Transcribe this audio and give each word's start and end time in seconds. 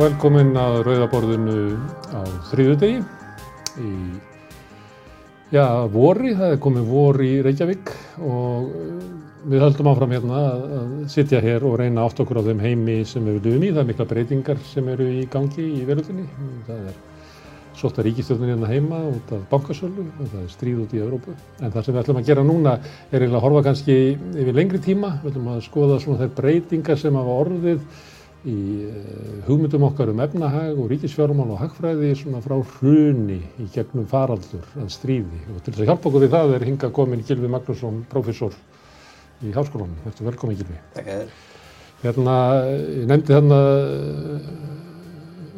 Velkomin 0.00 0.54
að 0.56 0.78
Rauðaborðinu 0.86 1.54
á 2.16 2.24
þrýðu 2.48 2.74
degi 2.80 3.00
í 3.84 3.88
já, 5.52 5.64
vori, 5.92 6.30
það 6.38 6.54
er 6.54 6.60
komið 6.64 6.86
vor 6.88 7.18
í 7.20 7.32
Reykjavík 7.44 7.90
og 8.24 8.70
eh, 8.70 9.02
við 9.52 9.64
höldum 9.66 9.90
áfram 9.90 10.14
hérna 10.14 10.38
að, 10.54 10.94
sitja 11.12 11.42
hér 11.44 11.66
og 11.68 11.76
reyna 11.82 12.06
átt 12.06 12.22
okkur 12.24 12.40
á 12.40 12.46
þeim 12.48 12.62
heimi 12.64 12.94
sem 13.04 13.28
við 13.28 13.42
viljum 13.44 13.66
í. 13.66 13.72
Það 13.74 13.82
er 13.82 13.88
mikla 13.90 14.06
breytingar 14.14 14.62
sem 14.70 14.88
eru 14.88 15.08
í 15.18 15.26
gangi 15.28 15.66
í 15.68 15.82
veröldinni. 15.88 16.24
Það 16.68 16.88
er 16.92 17.90
að 17.90 18.00
ríkistjórnir 18.06 18.54
hérna 18.54 18.70
heima 18.70 19.00
út 19.10 19.34
af 19.36 19.42
bankasölu 19.50 20.06
og 20.06 20.30
það 20.30 20.46
er 20.46 20.54
stríð 20.54 20.78
út 20.86 20.94
í 20.96 21.02
Európu. 21.02 21.34
En 21.60 21.74
það 21.74 21.84
sem 21.84 21.96
við 21.98 22.00
ætlum 22.06 22.22
að 22.22 22.30
gera 22.30 22.46
núna 22.46 22.78
er 22.78 23.18
eiginlega 23.18 23.42
að 23.42 23.44
horfa 23.50 23.66
kannski 23.68 23.98
yfir 24.16 24.56
lengri 24.56 24.80
tíma. 24.80 25.18
Við 25.20 25.34
ætlum 25.34 25.52
að 25.58 25.60
skoða 25.68 26.00
svona 26.00 26.22
þær 26.22 26.32
breytingar 26.40 27.00
sem 27.04 27.20
hafa 27.20 27.36
orðið 27.44 27.84
í 28.48 28.56
eh, 28.88 29.44
hugmyndum 29.44 29.84
okkar 29.90 30.10
um 30.12 30.20
efnahag 30.24 30.78
og 30.80 30.88
ríkisfjármál 30.92 31.52
og 31.52 31.60
hagfræði 31.60 32.14
svona 32.16 32.40
frá 32.44 32.56
hruni 32.56 33.40
í 33.60 33.66
gegnum 33.74 34.06
faraldur 34.08 34.64
að 34.80 34.88
stríði 34.94 35.42
og 35.52 35.60
til 35.60 35.74
þess 35.74 35.84
að 35.84 35.90
hjálpa 35.90 36.08
okkur 36.08 36.24
við 36.24 36.34
það 36.36 36.54
er 36.56 36.66
hinga 36.70 36.90
komin 36.96 37.24
Gilvi 37.28 37.50
Magnússon, 37.52 38.02
professor 38.08 38.56
í 39.44 39.52
háskólanum. 39.52 39.98
Þetta 40.06 40.24
er 40.24 40.28
velkomin 40.30 40.60
Gilvi. 40.60 40.78
Takk 40.96 41.10
að 41.10 41.20
þér. 41.22 41.34
Hérna, 42.00 42.36
ég 42.80 43.08
nefndi 43.10 43.36
hérna 43.36 43.58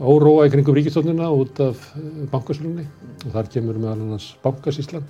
óróa 0.02 0.48
í 0.48 0.50
kringum 0.50 0.74
ríkistofnuna 0.74 1.28
út 1.30 1.60
af 1.62 1.84
bankasölunni 2.32 2.88
og 3.22 3.28
þar 3.36 3.50
kemur 3.52 3.78
meðal 3.78 4.00
annars 4.00 4.32
bankasíslan 4.42 5.06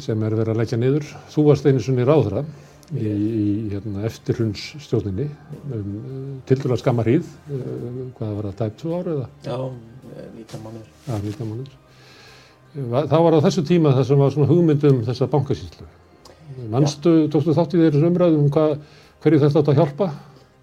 sem 0.00 0.20
er 0.24 0.36
verið 0.36 0.52
að 0.52 0.60
leggja 0.60 0.80
niður. 0.80 1.08
Þú 1.32 1.46
varst 1.48 1.68
einu 1.68 1.80
sunni 1.80 2.04
ráðra 2.04 2.44
í, 2.90 3.12
hérna, 3.72 4.02
eftirhundsstjórninni 4.08 5.28
um, 5.72 5.92
til 6.48 6.58
dæla 6.60 6.78
skamma 6.80 7.04
hríð, 7.06 7.28
uh, 7.48 8.00
hvað 8.18 8.34
var 8.38 8.48
það, 8.50 8.56
tæp 8.58 8.80
2 8.82 8.96
ára 8.98 9.14
eða? 9.16 9.28
Já, 9.46 9.56
eh, 10.16 10.26
19 10.40 10.64
mánuður. 10.66 10.90
Já, 11.06 11.14
19 11.28 11.50
mánuður. 11.52 11.78
Það 12.72 13.24
var 13.26 13.36
á 13.36 13.44
þessu 13.44 13.64
tíma 13.68 13.92
það 13.92 14.06
sem 14.08 14.22
var 14.24 14.34
svona 14.34 14.48
hugmyndum 14.48 15.00
þessa 15.06 15.28
bankasíslu. 15.32 15.88
Manstu, 16.72 17.14
tókstu 17.32 17.54
þátt 17.56 17.74
í 17.76 17.80
þeirri 17.82 18.06
umræðum 18.08 18.46
um 18.46 18.52
hvað, 18.52 18.78
hverju 19.24 19.42
þetta 19.42 19.60
átt 19.60 19.72
að 19.72 19.80
hjálpa? 19.80 20.08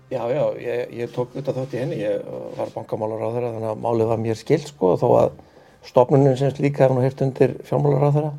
Já, 0.09 0.23
já, 0.33 0.44
ég, 0.58 0.94
ég 1.04 1.11
tók 1.14 1.36
auðvitað 1.36 1.59
þátt 1.59 1.73
í 1.76 1.81
henni, 1.83 2.00
ég 2.02 2.30
var 2.58 2.72
bankamálar 2.73 3.22
á 3.22 3.33
þeirra 3.36 3.52
þannig 3.56 3.72
að 3.72 3.81
málið 3.86 4.09
var 4.09 4.22
mér 4.23 4.39
skilt 4.39 4.72
sko 4.72 4.95
þó 4.98 5.08
að 5.20 5.36
stofnunin 5.86 6.38
sem 6.38 6.54
líka 6.58 6.83
hefði 6.83 6.98
nú 6.98 7.04
hýrt 7.06 7.22
undir 7.26 7.54
fjármálar 7.67 8.09
á 8.09 8.16
þeirra 8.16 8.31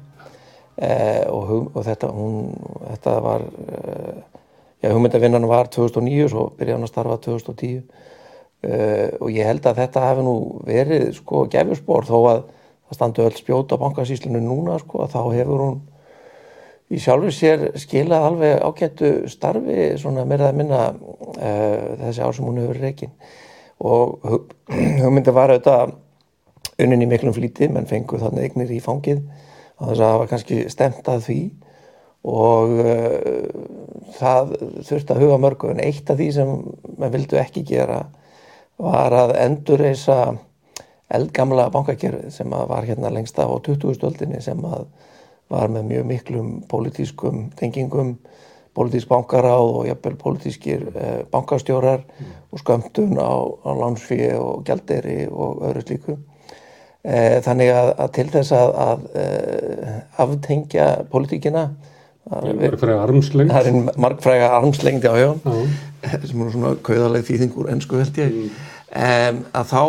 eh, 0.81 1.25
og, 1.29 1.71
og 1.75 1.85
þetta, 1.87 2.11
hún, 2.17 2.53
þetta 2.89 3.17
var, 3.25 3.47
eh, 3.77 4.41
já 4.83 4.93
hugmyndavinnan 4.95 5.49
var 5.51 5.71
2009 5.73 6.31
svo 6.33 6.47
byrjaði 6.57 6.79
hann 6.79 6.89
að 6.89 6.93
starfa 6.95 7.19
2010 7.27 7.83
eh, 8.65 9.11
og 9.21 9.29
ég 9.35 9.49
held 9.49 9.69
að 9.69 9.85
þetta 9.85 10.07
hefði 10.09 10.27
nú 10.27 10.37
verið 10.67 11.07
sko 11.21 11.45
gefjurspor 11.53 12.09
þó 12.09 12.19
að 12.21 12.43
það 12.91 12.99
standi 12.99 13.25
öll 13.27 13.39
spjót 13.39 13.77
á 13.77 13.83
bankasíslinu 13.83 14.43
núna 14.43 14.81
sko 14.83 15.05
að 15.05 15.15
þá 15.15 15.23
hefur 15.39 15.65
hún 15.67 15.81
í 16.91 16.99
sjálfur 16.99 17.35
sér 17.35 17.69
skilað 17.79 18.27
alveg 18.27 18.65
ágættu 18.67 19.11
starfi 19.31 19.93
svona 20.01 20.25
meira 20.27 20.49
að 20.51 20.57
minna 20.59 20.81
uh, 20.91 21.85
þessi 22.01 22.25
ár 22.25 22.35
sem 22.35 22.49
hún 22.49 22.59
hefur 22.59 22.81
reikin 22.83 23.13
og 23.79 24.27
hug, 24.27 24.57
hugmyndi 25.05 25.35
var 25.35 25.55
auðvitað 25.55 25.95
unnin 26.81 27.05
í 27.05 27.09
miklum 27.11 27.37
flýti 27.37 27.69
menn 27.71 27.87
fengu 27.87 28.19
þannig 28.19 28.49
eignir 28.49 28.75
í 28.75 28.81
fangið 28.83 29.23
á 29.81 29.83
þess 29.89 29.99
að 29.99 30.07
það 30.07 30.19
var 30.23 30.31
kannski 30.35 30.61
stemt 30.73 31.11
að 31.11 31.27
því 31.27 31.41
og 32.31 32.77
uh, 32.85 33.51
það 34.21 34.55
þurfti 34.85 35.15
að 35.15 35.23
huga 35.25 35.41
mörgu 35.41 35.73
en 35.73 35.83
eitt 35.85 36.13
af 36.13 36.21
því 36.21 36.31
sem 36.37 36.55
menn 37.01 37.15
vildu 37.15 37.41
ekki 37.41 37.65
gera 37.67 38.03
var 38.81 39.17
að 39.17 39.35
endurreisa 39.41 40.21
eldgamla 41.11 41.71
bankakerfið 41.75 42.33
sem 42.35 42.53
var 42.53 42.87
hérna 42.87 43.11
lengst 43.13 43.39
af 43.41 43.51
á 43.51 43.57
20. 43.67 43.97
stöldinni 43.97 44.43
sem 44.45 44.61
að 44.65 44.87
var 45.51 45.71
með 45.73 45.89
mjög 45.89 46.07
miklum 46.07 46.51
pólitískum 46.71 47.49
tengingum, 47.59 48.15
pólitísk 48.79 49.11
bankaráð 49.11 49.73
og 49.81 49.87
jafnvel 49.89 50.17
pólitískir 50.21 50.85
eh, 50.95 51.23
bankastjórar 51.33 52.05
og 52.53 52.63
skömmtun 52.63 53.19
á, 53.19 53.35
á 53.67 53.71
lánsfíi 53.75 54.31
og 54.39 54.63
gjaldeyri 54.69 55.25
og 55.27 55.65
öðru 55.67 55.83
slíku. 55.87 56.19
Eh, 57.01 57.39
þannig 57.41 57.71
að, 57.73 57.91
að 57.97 58.11
til 58.13 58.27
þess 58.29 58.53
að, 58.53 58.71
að 58.85 59.05
eh, 59.17 59.93
aftengja 60.21 60.89
pólitíkina 61.09 61.71
Margfræga 62.31 62.99
armslengt. 63.01 63.51
það 63.55 63.69
er 63.71 64.01
margfræga 64.05 64.51
armslengd 64.59 65.07
á 65.09 65.17
hjá 65.17 65.31
Já. 65.41 65.55
sem 66.29 66.43
er 66.45 66.51
svona 66.53 66.75
kauðaleg 66.85 67.25
þýðingur 67.25 67.71
ennsku 67.73 68.03
held 68.03 68.21
ég 68.21 68.37
um, 68.37 69.41
að 69.57 69.73
þá 69.73 69.81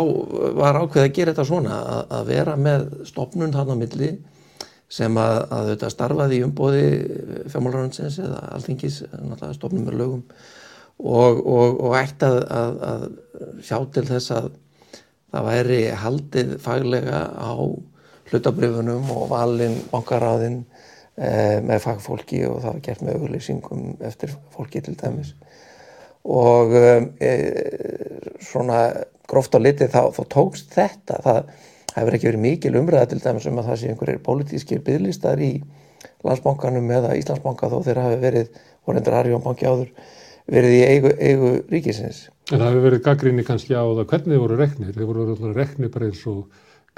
var 0.56 0.78
ákveð 0.80 1.04
að 1.04 1.12
gera 1.18 1.34
þetta 1.34 1.46
svona 1.50 1.82
að, 1.82 2.00
að 2.16 2.32
vera 2.32 2.56
með 2.56 2.88
stopnun 3.12 3.52
þarna 3.58 3.76
milli 3.82 4.10
sem 4.92 5.20
að, 5.20 5.36
að 5.52 5.70
þetta 5.74 5.92
starfaði 5.92 6.40
í 6.40 6.46
umbóði 6.48 6.88
fjármálarhansins 7.52 8.18
eða 8.24 8.40
alþingis 8.56 9.02
náttúrulega 9.12 9.58
stopnum 9.60 9.84
með 9.90 10.00
lögum 10.00 10.24
og, 10.96 11.44
og, 11.44 11.76
og 11.76 12.00
ætti 12.00 12.32
að, 12.32 12.42
að, 12.56 12.82
að 12.88 13.08
sjá 13.68 13.78
til 13.92 14.08
þess 14.08 14.36
að 14.40 14.52
það 15.32 15.48
væri 15.48 15.80
haldið 16.02 16.54
faglega 16.62 17.22
á 17.32 17.52
hlutabrifunum 18.30 19.10
og 19.12 19.26
valin 19.32 19.78
bankaráðin 19.92 20.62
eh, 21.16 21.58
með 21.64 21.82
fagfólki 21.86 22.44
og 22.48 22.60
það 22.62 22.70
var 22.70 22.84
gert 22.86 23.04
með 23.06 23.18
auglýsingum 23.20 23.84
eftir 24.08 24.34
fólki 24.54 24.84
til 24.84 24.96
dæmis. 25.00 25.34
Og 26.22 26.70
e, 26.78 27.30
svona 28.38 28.84
gróft 29.26 29.56
á 29.56 29.58
litið 29.58 29.90
þá, 29.90 30.02
þá 30.14 30.22
tókst 30.30 30.74
þetta. 30.76 31.16
Það 31.24 31.40
hefur 31.96 32.16
ekki 32.16 32.28
verið 32.28 32.44
mikil 32.44 32.76
umræða 32.78 33.08
til 33.10 33.22
dæmis 33.24 33.48
um 33.50 33.58
að 33.58 33.70
það 33.70 33.80
sé 33.80 33.90
einhverjir 33.90 34.22
pólitískir 34.28 34.84
bygglistar 34.86 35.42
í 35.42 35.52
landsbankanum 36.22 36.92
eða 36.94 37.16
Íslandsbanka 37.18 37.70
þó 37.72 37.80
þeir 37.86 38.00
hafi 38.04 38.20
verið, 38.22 38.60
vorendur 38.86 39.18
Arjónbanki 39.18 39.66
áður 39.66 39.90
verið 40.50 40.76
í 40.76 40.82
eigu, 40.88 41.12
eigu 41.20 41.50
ríkisins 41.70 42.26
En 42.52 42.58
það 42.58 42.68
hefur 42.68 42.84
verið 42.88 43.02
gaggrinni 43.06 43.44
kannski 43.46 43.72
á 43.78 43.84
það 43.86 44.06
hvernig 44.10 44.32
þeir 44.34 44.42
voru 44.42 44.56
reknir. 44.58 44.92
Þeir 44.92 45.08
voru 45.08 45.24
alltaf 45.30 45.52
reknir 45.56 45.90
bara 45.94 46.08
eins 46.10 46.22
og 46.28 46.40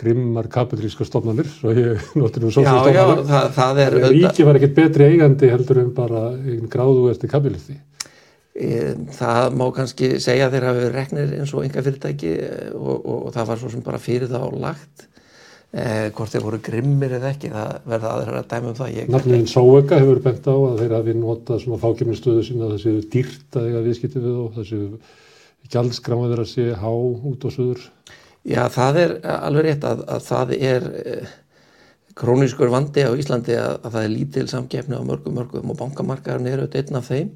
grimmar 0.00 0.48
kapitalíska 0.50 1.04
stofnanir, 1.06 1.46
svo 1.46 1.70
ég 1.76 2.00
notur 2.18 2.48
um 2.48 2.50
Já, 2.50 2.56
já, 2.56 2.64
sósistofnanir. 2.64 3.26
það, 3.28 3.50
það 3.54 3.80
er 3.84 3.96
Ríki 4.08 4.46
var 4.48 4.58
ekkert 4.58 4.74
betri 4.80 5.06
eigandi 5.12 5.50
heldur 5.52 5.82
en 5.84 5.92
bara 5.94 6.22
einn 6.34 6.70
gráðu 6.72 7.04
eftir 7.12 7.30
kapitalisti. 7.30 7.76
E, 8.54 8.94
Það 9.14 9.54
má 9.60 9.64
kannski 9.76 10.10
segja 10.22 10.48
að 10.48 10.56
þeir 10.56 10.66
hafi 10.70 10.82
verið 10.82 10.98
reknir 10.98 11.36
eins 11.38 11.54
og 11.54 11.64
enga 11.68 11.84
fyrirtæki 11.86 12.34
og, 12.74 12.96
og, 12.96 13.18
og 13.28 13.32
það 13.36 13.48
var 13.52 13.62
svo 13.62 13.70
sem 13.76 13.84
bara 13.86 14.02
fyrir 14.02 14.30
þá 14.30 14.40
lagt 14.64 15.06
eh, 15.74 16.08
hvort 16.14 16.32
þeir 16.32 16.46
voru 16.46 16.60
grimmir 16.64 17.16
eða 17.18 17.32
ekki 17.34 17.50
það 17.52 17.90
verða 17.92 18.14
aðra 18.14 18.40
að 18.40 18.48
dæma 18.54 18.70
um 18.70 18.78
það 18.78 19.12
Nafniðin 19.14 19.50
Sóeka 19.50 20.00
hefur 20.00 20.22
bent 20.24 20.48
á 20.48 20.56
að 20.56 20.80
þeir 20.82 20.96
hafi 20.98 21.16
notað 21.18 21.62
svona 21.64 21.82
fákjöfnistöðu 21.82 22.46
sína 22.48 22.66
að 22.66 22.74
það 22.74 22.82
séu 22.86 23.04
dýrt 23.14 23.60
að 23.60 23.68
eiga 23.68 23.84
viðskipti 23.88 24.24
við 24.24 24.40
og 24.42 24.58
það 24.58 24.68
séu 24.72 24.90
gjaldskráma 25.74 26.28
þeirra 26.30 26.48
sé 26.48 26.66
há 26.76 26.90
út 26.92 27.46
á 27.46 27.50
suður. 27.54 27.86
Já, 28.44 28.60
það 28.68 29.00
er 29.00 29.14
alveg 29.32 29.66
rétt 29.68 29.86
að, 29.88 30.04
að 30.12 30.26
það 30.26 30.54
er 30.58 30.90
eh, 31.00 31.34
krónískur 32.18 32.70
vandi 32.70 33.04
á 33.04 33.10
Íslandi 33.16 33.56
að, 33.58 33.78
að 33.80 33.96
það 33.96 34.06
er 34.06 34.12
lítil 34.12 34.46
samkeppni 34.50 34.98
á 35.00 35.02
mörgum 35.06 35.38
mörgum 35.38 35.72
og 35.72 35.78
bankamarkaðurinn 35.80 36.52
eru 36.52 36.66
auðvitað 36.66 36.84
einn 36.84 37.00
af 37.00 37.08
þeim 37.08 37.30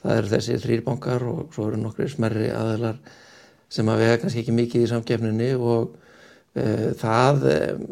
það 0.00 0.16
eru 0.16 0.30
þessi 0.32 0.60
þrýr 0.64 0.84
bankar 0.86 1.26
og 1.28 1.42
svo 1.54 1.68
eru 1.68 1.80
nokkri 1.80 2.08
smerri 2.10 2.48
aðeinar 2.54 3.00
sem 3.70 3.90
að 3.90 4.02
vega 4.02 4.20
kannski 4.22 4.42
ekki 4.42 4.56
mikið 4.56 4.86
í 4.86 4.90
samkeppninni 4.90 5.50
og 5.60 5.92
það 6.50 7.44
um, 7.46 7.82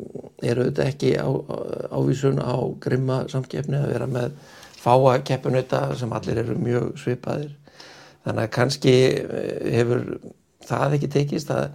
er 0.42 0.58
auðvitað 0.58 0.88
ekki 0.90 1.12
á, 1.14 1.28
ávísun 1.94 2.40
á 2.42 2.56
grimma 2.82 3.20
samkeppni 3.30 3.78
að 3.78 3.92
vera 3.92 4.08
með 4.10 4.32
fáa 4.78 5.18
keppunauta 5.26 5.84
sem 5.98 6.12
allir 6.14 6.40
eru 6.42 6.56
mjög 6.58 6.90
svipaðir 6.98 7.52
þannig 8.26 8.42
að 8.44 8.50
kannski 8.56 8.96
eh, 9.20 9.70
hefur 9.78 10.02
það 10.68 10.98
ekki 10.98 11.10
tekist 11.14 11.52
að 11.54 11.68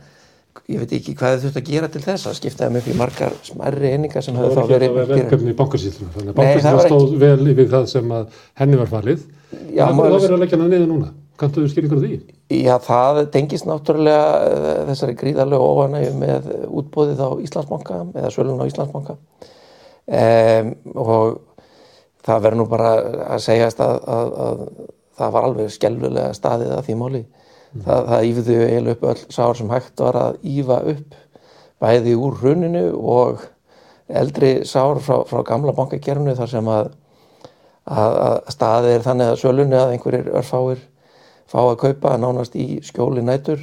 ég 0.70 0.84
veit 0.84 0.94
ekki 1.00 1.16
hvað 1.18 1.38
þau 1.38 1.44
þurft 1.48 1.60
að 1.60 1.70
gera 1.72 1.90
til 1.92 2.04
þess 2.04 2.30
að 2.30 2.38
skipta 2.38 2.68
þeim 2.68 2.78
upp 2.80 2.90
í 2.92 2.98
margar 3.00 3.36
smerri 3.48 3.94
einingar 3.96 4.26
sem 4.26 4.38
hefur 4.38 4.60
þá 4.60 4.70
verið 4.70 5.00
að 5.02 5.14
verkefni 5.16 5.54
í 5.54 5.58
bankasýtluna, 5.58 6.14
þannig 6.14 6.44
að 6.44 6.78
var 6.78 6.88
stóð 6.92 7.16
vel 7.24 7.52
yfir 7.54 7.72
það 7.74 7.88
sem 7.96 8.14
að 8.20 8.38
henni 8.62 8.80
var 8.80 8.92
falið. 8.92 9.26
Já, 9.74 9.88
það 9.88 9.96
maður- 9.98 10.14
var 10.14 10.24
verið 10.28 10.36
að 10.38 10.44
leggja 10.44 10.60
hana 10.60 10.70
niður 10.70 10.92
núna. 10.92 11.10
Kanntu 11.42 11.64
þú 11.64 11.72
skýringar 11.72 11.98
á 11.98 12.04
því? 12.04 12.18
Já, 12.54 12.74
það 12.86 13.20
tengist 13.34 13.66
náttúrulega 13.66 14.26
eh, 14.48 14.82
þessari 14.92 15.16
gríðarlega 15.18 15.70
óanægju 15.74 16.12
með 16.20 16.50
útbóðið 16.70 17.24
á 17.26 17.30
Íslandsbanka 17.48 18.02
eða 18.14 18.34
sölun 18.36 18.62
á 18.62 18.70
Íslandsbanka 18.70 19.16
um, 19.18 20.70
og 20.94 21.40
það 22.24 22.44
verður 22.46 22.60
nú 22.62 22.68
bara 22.70 22.92
að 23.34 23.42
segjast 23.48 23.82
að, 23.84 23.98
að, 24.06 24.36
að 24.46 24.62
það 25.18 25.34
var 25.36 25.48
alveg 25.50 25.74
skelvilega 25.74 26.38
staðið 26.38 26.76
að 26.78 26.86
því 26.88 27.00
máli. 27.02 27.24
Það, 27.74 28.08
það 28.12 28.28
ífðu 28.30 28.56
eiginlega 28.62 28.94
upp 28.94 29.06
öll 29.10 29.34
sár 29.34 29.58
sem 29.58 29.74
hægt 29.74 30.02
var 30.06 30.20
að 30.20 30.36
ífa 30.46 30.80
upp 30.94 31.16
bæði 31.82 32.14
úr 32.16 32.36
hruninu 32.40 32.84
og 32.94 33.42
eldri 34.14 34.52
sár 34.70 35.02
frá, 35.02 35.24
frá 35.26 35.42
gamla 35.48 35.74
bankakerfinu 35.74 36.36
þar 36.38 36.52
sem 36.52 36.70
að, 36.70 36.92
að, 37.90 38.18
að 38.28 38.36
staðið 38.54 38.94
er 38.94 39.06
þannig 39.08 39.32
að 39.32 39.40
sölunni 39.42 39.80
að 39.80 39.96
einhverjir 39.96 40.30
örfáir 40.38 40.84
fá 41.54 41.62
að 41.62 41.80
kaupa 41.84 42.18
nánast 42.18 42.56
í 42.58 42.80
skjóli 42.86 43.22
nætur 43.26 43.62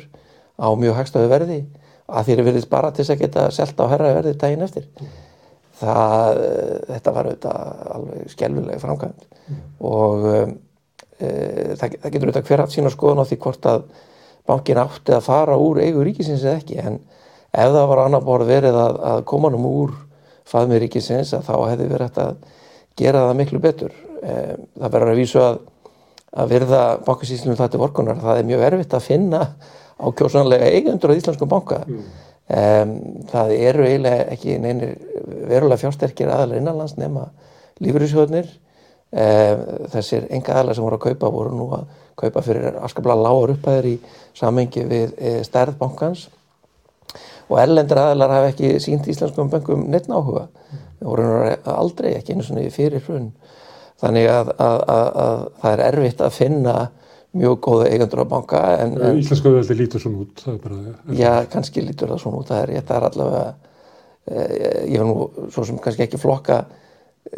á 0.60 0.68
mjög 0.78 0.98
hagstafu 1.00 1.30
verði 1.30 1.64
að 2.10 2.30
þeir 2.30 2.44
verðist 2.46 2.70
bara 2.70 2.90
til 2.94 3.04
þess 3.04 3.14
að 3.14 3.22
geta 3.24 3.48
selta 3.54 3.86
á 3.86 3.90
herra 3.92 4.14
verði 4.18 4.36
daginn 4.38 4.66
eftir. 4.66 4.86
Það, 5.80 6.40
þetta 6.90 7.12
var 7.16 7.28
auðvitað 7.30 7.84
alveg 7.94 8.32
skelvilega 8.34 8.82
framkvæmt 8.82 9.22
og 9.80 10.26
um, 10.28 10.50
e, 11.16 11.30
það, 11.80 11.94
það 12.02 12.12
getur 12.12 12.26
auðvitað 12.28 12.50
hver 12.50 12.62
haft 12.62 12.74
sína 12.74 12.92
skoðun 12.92 13.22
á 13.24 13.28
því 13.30 13.38
hvort 13.46 13.68
að 13.70 13.86
bankin 14.50 14.82
átti 14.82 15.14
að 15.16 15.24
fara 15.24 15.56
úr 15.56 15.80
eigu 15.80 16.04
ríkisins 16.04 16.44
eða 16.44 16.60
ekki. 16.60 16.76
En 16.82 17.00
ef 17.50 17.72
það 17.72 17.88
var 17.94 18.04
annar 18.04 18.26
borð 18.26 18.50
verið 18.50 18.76
að, 18.76 19.00
að 19.14 19.24
koma 19.32 19.50
nú 19.54 19.62
úr 19.70 19.96
faðmið 20.50 20.84
ríkisins 20.84 21.32
að 21.38 21.48
þá 21.48 21.54
hefði 21.70 21.88
verið 21.94 22.06
hægt 22.08 22.22
að 22.26 22.36
gera 23.00 23.24
það 23.28 23.40
miklu 23.40 23.62
betur. 23.64 23.96
E, 24.20 24.36
það 24.76 24.96
verður 24.98 25.14
að 25.14 25.22
vísu 25.22 25.42
að 25.46 25.62
að 26.30 26.54
virða 26.54 26.80
bankasýslunum 27.06 27.58
það 27.58 27.70
til 27.72 27.82
vorkunar 27.82 28.18
það 28.22 28.40
er 28.40 28.48
mjög 28.48 28.64
erfitt 28.68 28.96
að 28.96 29.06
finna 29.06 29.44
ákjósanlega 30.00 30.70
eigendur 30.70 31.12
á 31.12 31.18
Íslandskum 31.18 31.50
banka. 31.50 31.82
Mm. 31.86 32.02
um, 32.56 32.92
það 33.32 33.54
eru 33.56 33.86
eiginlega 33.86 34.26
ekki 34.34 34.58
neynir 34.62 34.96
verulega 35.50 35.80
fjársterkir 35.82 36.30
aðalega 36.32 36.62
innanlands 36.62 36.96
nema 37.00 37.28
lífyrirsjóðnir 37.82 38.48
um, 38.48 39.64
þessir 39.92 40.28
enga 40.30 40.56
aðalega 40.56 40.78
sem 40.78 40.86
voru 40.86 41.00
að 41.00 41.06
kaupa 41.08 41.32
voru 41.34 41.54
nú 41.56 41.70
að 41.76 41.88
kaupa 42.20 42.44
fyrir 42.44 42.76
askabla 42.84 43.16
lágur 43.16 43.54
upphæðir 43.54 43.94
í 43.94 43.96
samengi 44.36 44.84
við 44.84 45.14
e, 45.16 45.38
stærð 45.46 45.78
bankans. 45.80 46.26
Og 47.48 47.56
erlendur 47.58 47.98
aðalega 48.02 48.36
hafa 48.36 48.50
ekki 48.52 48.74
sínt 48.82 49.08
Íslandskum 49.10 49.48
bankum 49.50 49.86
neitt 49.90 50.06
náhuga 50.10 50.46
það 51.00 51.08
voru 51.08 51.28
aldrei 51.72 52.12
ekki 52.18 52.34
einu 52.34 52.44
svona 52.44 52.66
fyrir 52.72 53.02
hrunn 53.06 53.30
þannig 54.00 54.30
að, 54.32 54.54
að, 54.56 54.80
að, 54.94 55.06
að 55.24 55.44
það 55.62 55.74
er 55.74 55.84
erfitt 55.90 56.24
að 56.24 56.36
finna 56.36 56.76
mjög 57.36 57.60
góða 57.62 57.88
eigandur 57.92 58.24
á 58.26 58.32
banka 58.32 58.60
en, 58.82 58.96
en 58.98 59.18
Íslenska 59.20 59.52
veldi 59.54 59.76
lítur 59.78 60.02
svona 60.02 60.24
út 60.24 60.44
bara, 60.64 60.78
Já, 61.14 61.32
kannski 61.52 61.84
lítur 61.84 62.10
það 62.10 62.22
svona 62.24 62.42
út 62.42 62.50
það 62.50 62.62
er, 62.64 62.84
það 62.88 62.96
er 62.96 63.08
allavega 63.10 63.44
eh, 64.26 64.86
ég 64.90 64.96
hef 64.98 65.06
nú 65.06 65.48
svo 65.54 65.66
sem 65.68 65.78
kannski 65.82 66.08
ekki 66.08 66.20
flokka 66.20 66.64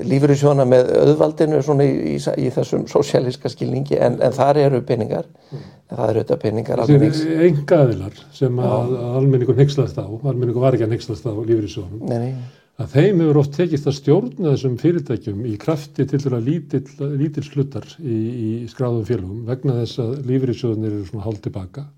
lífur 0.06 0.32
í 0.32 0.38
sjóna 0.38 0.64
með 0.64 0.94
auðvaldinu 1.03 1.61
svona 1.67 1.85
í, 1.85 2.14
í, 2.14 2.17
í 2.17 2.49
þessum 2.55 2.87
sósialíska 2.88 3.50
skilningi 3.53 3.99
en, 3.99 4.17
en 4.25 4.32
þar 4.32 4.62
eru 4.62 4.81
peningar. 4.87 5.26
Mm. 5.50 5.69
en 5.91 5.99
það 5.99 6.12
eru 6.12 6.23
auðvitað 6.23 6.43
peningar 6.47 6.82
Það 6.87 6.97
eru 6.97 7.38
enga 7.50 7.81
aðilar 7.85 8.25
sem 8.32 8.65
að 8.65 8.97
almenningur 9.11 9.58
nexlast 9.58 10.00
á, 10.00 10.06
almenningur 10.06 10.65
var 10.65 10.79
ekki 10.79 10.88
að 10.88 10.94
nexlast 10.97 11.29
á 11.29 11.35
lífur 11.35 11.69
í 11.69 11.73
sjónum 11.75 12.06
Nei, 12.08 12.19
nei 12.31 12.35
að 12.82 12.94
þeim 12.96 13.23
hefur 13.23 13.40
oft 13.43 13.56
tekist 13.56 13.88
að 13.88 13.96
stjórna 13.99 14.52
þessum 14.52 14.76
fyrirtækjum 14.81 15.46
í 15.46 15.55
krafti 15.61 16.06
til 16.08 16.20
að 16.32 16.46
lítill, 16.49 16.84
lítill 17.20 17.46
slutar 17.46 17.87
í, 18.00 18.19
í 18.19 18.50
skráðum 18.70 19.06
félagum 19.08 19.43
vegna 19.49 19.81
þess 19.82 20.02
að 20.02 20.14
lífriðsjóðunir 20.31 20.94
eru 20.96 21.08
svona 21.08 21.26
hálf 21.26 21.43
tilbaka 21.44 21.88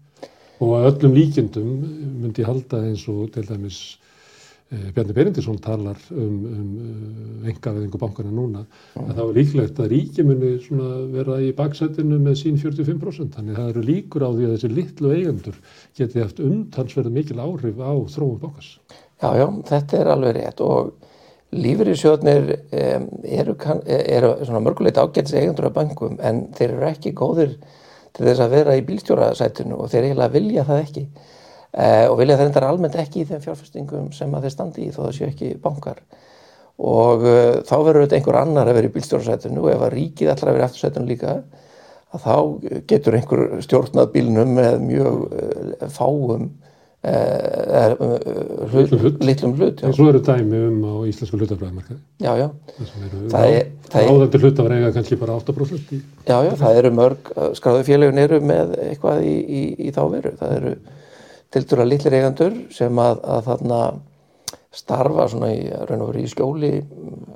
og 0.62 0.72
að 0.78 0.88
öllum 0.92 1.18
líkjendum 1.18 1.76
myndi 2.22 2.46
halda 2.46 2.82
eins 2.88 3.04
og 3.10 3.30
til 3.34 3.46
dæmis 3.48 3.78
eh, 4.74 4.90
Bjarni 4.94 5.16
Berendisson 5.16 5.58
talar 5.62 5.98
um, 6.12 6.36
um 6.50 7.48
engaveðingu 7.50 8.00
bankana 8.00 8.34
núna 8.34 8.64
mm. 8.64 9.06
að 9.06 9.14
það 9.14 9.22
var 9.22 9.38
líklegt 9.38 9.80
að 9.80 9.90
ríki 9.94 10.26
muni 10.26 10.52
vera 11.14 11.40
í 11.42 11.50
baksætinu 11.56 12.20
með 12.26 12.38
sín 12.42 12.60
45% 12.60 13.38
þannig 13.38 13.60
það 13.60 13.72
eru 13.72 13.86
líkur 13.88 14.26
á 14.26 14.30
því 14.34 14.50
að 14.50 14.54
þessi 14.56 14.72
litlu 14.74 15.16
eigendur 15.16 15.58
geti 15.96 16.22
haft 16.22 16.44
umtansverðu 16.44 17.14
mikil 17.18 17.40
áhrif 17.42 17.82
á 17.82 17.94
þróum 18.14 18.38
bankars. 18.42 18.76
Já, 19.22 19.28
já, 19.38 19.46
þetta 19.70 19.98
er 20.00 20.10
alveg 20.10 20.36
rétt 20.38 20.60
og 20.64 20.92
lífyrirsjóðnir 21.54 22.50
um, 22.54 23.06
eru, 23.22 23.54
eru 23.86 24.32
svona 24.42 24.62
mörgulegt 24.64 24.98
ágætis 24.98 25.36
eigandur 25.36 25.68
af 25.68 25.76
bankum 25.76 26.18
en 26.18 26.48
þeir 26.56 26.74
eru 26.74 26.88
ekki 26.88 27.14
góðir 27.16 27.54
til 28.14 28.26
þess 28.26 28.42
að 28.42 28.56
vera 28.56 28.76
í 28.78 28.84
bílstjórasætinu 28.86 29.78
og 29.78 29.90
þeir 29.92 30.08
eiginlega 30.08 30.34
vilja 30.34 30.66
það 30.66 30.82
ekki 30.82 31.04
uh, 31.04 32.06
og 32.10 32.18
vilja 32.20 32.38
það 32.38 32.46
endar 32.48 32.68
almennt 32.68 32.98
ekki 33.04 33.22
í 33.22 33.28
þeim 33.30 33.42
fjárfestingum 33.46 34.10
sem 34.16 34.34
að 34.34 34.46
þeir 34.46 34.56
standi 34.56 34.86
í 34.86 34.94
þó 34.94 35.00
það 35.04 35.12
séu 35.18 35.28
ekki 35.30 35.52
bankar. 35.62 36.02
Og 36.82 37.22
uh, 37.22 37.60
þá 37.66 37.74
verður 37.76 38.06
þetta 38.06 38.18
einhver 38.18 38.40
annar 38.40 38.70
að 38.70 38.80
vera 38.80 38.90
í 38.90 38.94
bílstjórasætinu 38.98 39.62
og 39.62 39.72
ef 39.76 39.86
að 39.86 39.94
ríkið 39.94 40.34
vera 40.42 40.68
eftir 40.68 40.84
sætinu 40.84 41.10
líka 41.10 41.38
að 42.14 42.26
þá 42.26 42.36
getur 42.90 43.18
einhver 43.18 43.44
stjórnað 43.62 44.12
bílnum 44.14 44.54
með 44.58 44.78
mjög 44.90 45.26
uh, 45.30 45.90
fáum 45.94 46.50
hlut, 47.04 48.92
hlut. 48.96 49.24
litlum 49.24 49.54
hlut 49.58 49.82
en 49.84 49.92
svo 49.96 50.08
eru 50.08 50.20
dæmi 50.24 50.60
um 50.70 50.78
á 50.88 50.94
íslensku 51.10 51.36
hlutafræðimarkaði 51.36 52.00
já 52.24 52.32
já. 52.40 52.48
Áðandur 53.94 54.46
hlutafræðiga 54.46 54.92
kannski 54.96 55.18
bara 55.20 55.36
8% 55.36 55.92
í, 55.92 56.00
já 56.24 56.36
já 56.46 56.52
það 56.60 56.80
eru 56.80 56.94
mörg 56.96 57.30
skráðu 57.58 57.84
félagun 57.90 58.24
eru 58.24 58.40
með 58.40 58.74
eitthvað 58.88 59.24
í, 59.28 59.36
í, 59.36 59.62
í 59.88 59.92
þá 59.94 60.02
veru. 60.16 60.34
Það 60.40 60.56
eru 60.58 60.74
til 61.54 61.64
dæra 61.70 61.86
litlir 61.86 62.18
eigandur 62.18 62.58
sem 62.74 62.98
að, 62.98 63.20
að 63.36 63.46
þarna 63.50 63.80
starfa 64.74 65.28
svona 65.30 65.52
í 65.54 65.64
raun 65.70 66.02
og 66.02 66.12
veru 66.12 66.24
í 66.24 66.30
skjóli 66.30 66.72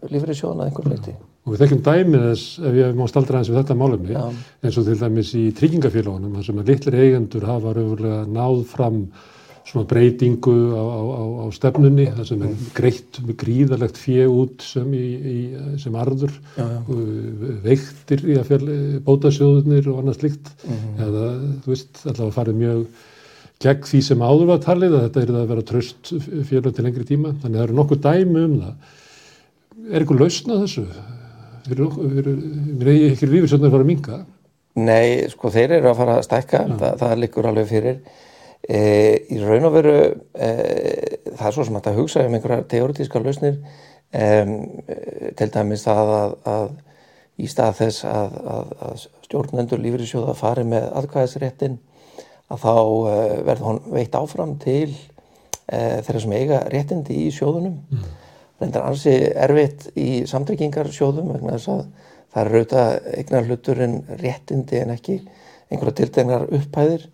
lífriðsjóðan 0.08 0.64
að 0.64 0.70
einhver 0.70 0.94
leiti 0.94 1.14
og 1.48 1.54
við 1.54 1.62
þekkjum 1.62 1.82
dæmið 1.86 2.24
þess 2.26 2.60
ef 2.68 2.76
ég 2.76 2.98
má 2.98 3.06
staldra 3.08 3.40
eins 3.40 3.48
við 3.48 3.60
þetta 3.62 3.76
málumni 3.78 4.16
eins 4.18 4.76
og 4.76 4.84
til 4.88 4.98
dæmis 5.00 5.30
í 5.38 5.44
tryggingafélagunum 5.56 6.36
þar 6.36 6.46
sem 6.48 6.60
að 6.60 6.72
litlir 6.72 6.98
eigandur 7.04 7.46
hafa 7.48 7.74
raunverulega 7.76 8.24
náð 8.34 8.64
fram 8.68 9.02
svona 9.68 9.88
breytingu 9.88 10.54
á, 10.72 10.84
á, 10.84 11.22
á 11.44 11.46
stefnunni 11.52 12.06
það 12.16 12.28
sem 12.30 12.44
er 12.46 12.54
greitt 12.76 13.20
með 13.24 13.36
gríðalegt 13.42 14.00
fjö 14.00 14.24
út 14.32 14.64
sem, 14.64 14.88
í, 14.96 15.08
í, 15.18 15.36
sem 15.82 15.98
arður 16.00 16.32
já, 16.56 16.64
já. 16.64 16.80
veiktir 17.66 18.24
í 18.24 18.38
að 18.40 18.48
fjall 18.48 18.78
bótasjóðunir 19.04 19.90
og 19.92 20.00
annað 20.00 20.22
slikt 20.22 20.50
mm 20.64 20.74
-hmm. 20.74 21.04
eða 21.06 21.28
þú 21.64 21.74
veist 21.74 22.02
allavega 22.06 22.36
farið 22.38 22.60
mjög 22.62 22.88
gegn 23.62 23.86
því 23.90 24.00
sem 24.06 24.22
áður 24.22 24.50
var 24.52 24.62
talið 24.62 24.94
að 24.94 25.04
þetta 25.06 25.22
er 25.22 25.34
að 25.34 25.50
vera 25.50 25.66
tröst 25.66 26.10
fjölun 26.48 26.74
til 26.74 26.84
lengri 26.86 27.06
tíma. 27.08 27.34
Þannig 27.42 27.56
að 27.56 27.58
það 27.58 27.66
eru 27.66 27.78
nokkuð 27.78 28.02
dæmi 28.04 28.44
um 28.44 28.56
það. 28.62 28.74
Er 29.88 30.02
eitthvað 30.02 30.22
lausna 30.22 30.58
þessu? 30.62 30.84
Er 31.68 32.90
ekki 32.94 33.28
lífisöndar 33.28 33.68
að 33.68 33.74
fara 33.74 33.84
að 33.84 33.90
minga 33.90 34.18
Nei, 34.78 35.26
sko 35.32 35.50
þeir 35.50 35.72
eru 35.80 35.90
að 35.90 35.98
fara 35.98 36.14
að 36.18 36.24
stækka. 36.28 36.60
Þa, 36.78 36.90
það 37.00 37.14
liggur 37.18 37.48
alveg 37.50 37.66
fyrir 37.66 37.96
E, 38.66 38.78
í 39.30 39.38
raun 39.38 39.68
og 39.68 39.74
veru 39.76 39.94
e, 40.34 40.48
það 41.30 41.46
er 41.46 41.54
svo 41.54 41.66
sem 41.68 41.78
að 41.78 41.98
hugsa 42.00 42.24
um 42.26 42.34
einhverja 42.36 42.66
teoretíska 42.72 43.22
lausnir. 43.22 43.60
E, 44.10 44.26
til 45.38 45.50
dæmis 45.54 45.84
það 45.86 46.14
að, 46.16 46.34
að 46.52 46.70
í 47.38 47.50
stað 47.50 47.76
þess 47.82 48.06
að, 48.08 48.38
að, 48.54 48.72
að 48.88 49.04
stjórnendur 49.28 49.82
lífriðsjóða 49.84 50.34
fari 50.38 50.64
með 50.66 50.88
aðkvæðisréttin 51.00 51.78
að 52.48 52.64
þá 52.64 52.74
verður 53.44 53.66
hún 53.66 53.80
veitt 53.92 54.16
áfram 54.16 54.56
til 54.62 54.88
þeirra 55.68 56.22
sem 56.24 56.32
eiga 56.32 56.62
réttindi 56.72 57.18
í 57.26 57.32
sjóðunum. 57.36 57.76
Mm. 57.92 58.06
reyndar 58.58 58.86
ansi 58.88 59.12
erfitt 59.38 59.90
í 60.00 60.24
samtryggingarsjóðum 60.26 61.28
vegna 61.34 61.58
þess 61.58 61.68
að 61.74 61.82
það 62.32 62.40
er 62.40 62.48
auðvitað 62.54 63.12
eignar 63.20 63.46
hluturinn 63.46 63.98
réttindi 64.22 64.80
en 64.80 64.94
ekki 64.96 65.18
einhverja 65.68 65.98
tildegnar 66.00 66.48
upphæðir 66.48 67.04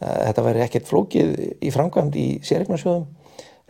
þetta 0.00 0.44
væri 0.44 0.64
ekkert 0.66 0.88
flókið 0.90 1.34
í 1.64 1.72
framkvæmd 1.72 2.18
í 2.20 2.26
sérregnarsjóðum 2.44 3.06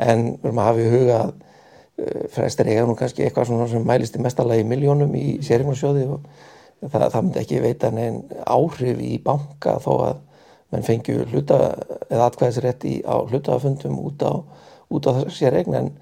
en 0.03 0.25
við 0.35 0.49
erum 0.49 0.61
að 0.61 0.69
hafa 0.69 0.83
í 0.83 0.91
huga 0.93 1.19
að 1.21 1.33
uh, 1.33 2.27
flestir 2.35 2.71
eiga 2.73 2.85
nú 2.89 2.97
kannski 2.99 3.25
eitthvað 3.27 3.71
sem 3.71 3.87
mælist 3.87 4.19
í 4.19 4.23
mestalagi 4.25 4.67
miljónum 4.69 5.15
í 5.17 5.27
sérregnarsjóði 5.47 6.07
og 6.11 6.27
það, 6.83 7.07
það 7.15 7.21
myndi 7.23 7.43
ekki 7.43 7.63
veita 7.63 7.93
neinn 7.95 8.23
áhrif 8.45 9.03
í 9.03 9.17
banka 9.23 9.79
þó 9.85 9.93
að 10.11 10.23
menn 10.75 10.87
fengju 10.87 11.25
hluta 11.31 11.61
eða 12.11 12.27
atkvæðisrétt 12.27 12.87
á 13.07 13.17
hlutafundum 13.31 14.01
út 14.03 14.25
á, 14.27 14.43
út 14.91 15.07
á 15.07 15.13
sérregna 15.31 15.85
en, 15.85 15.93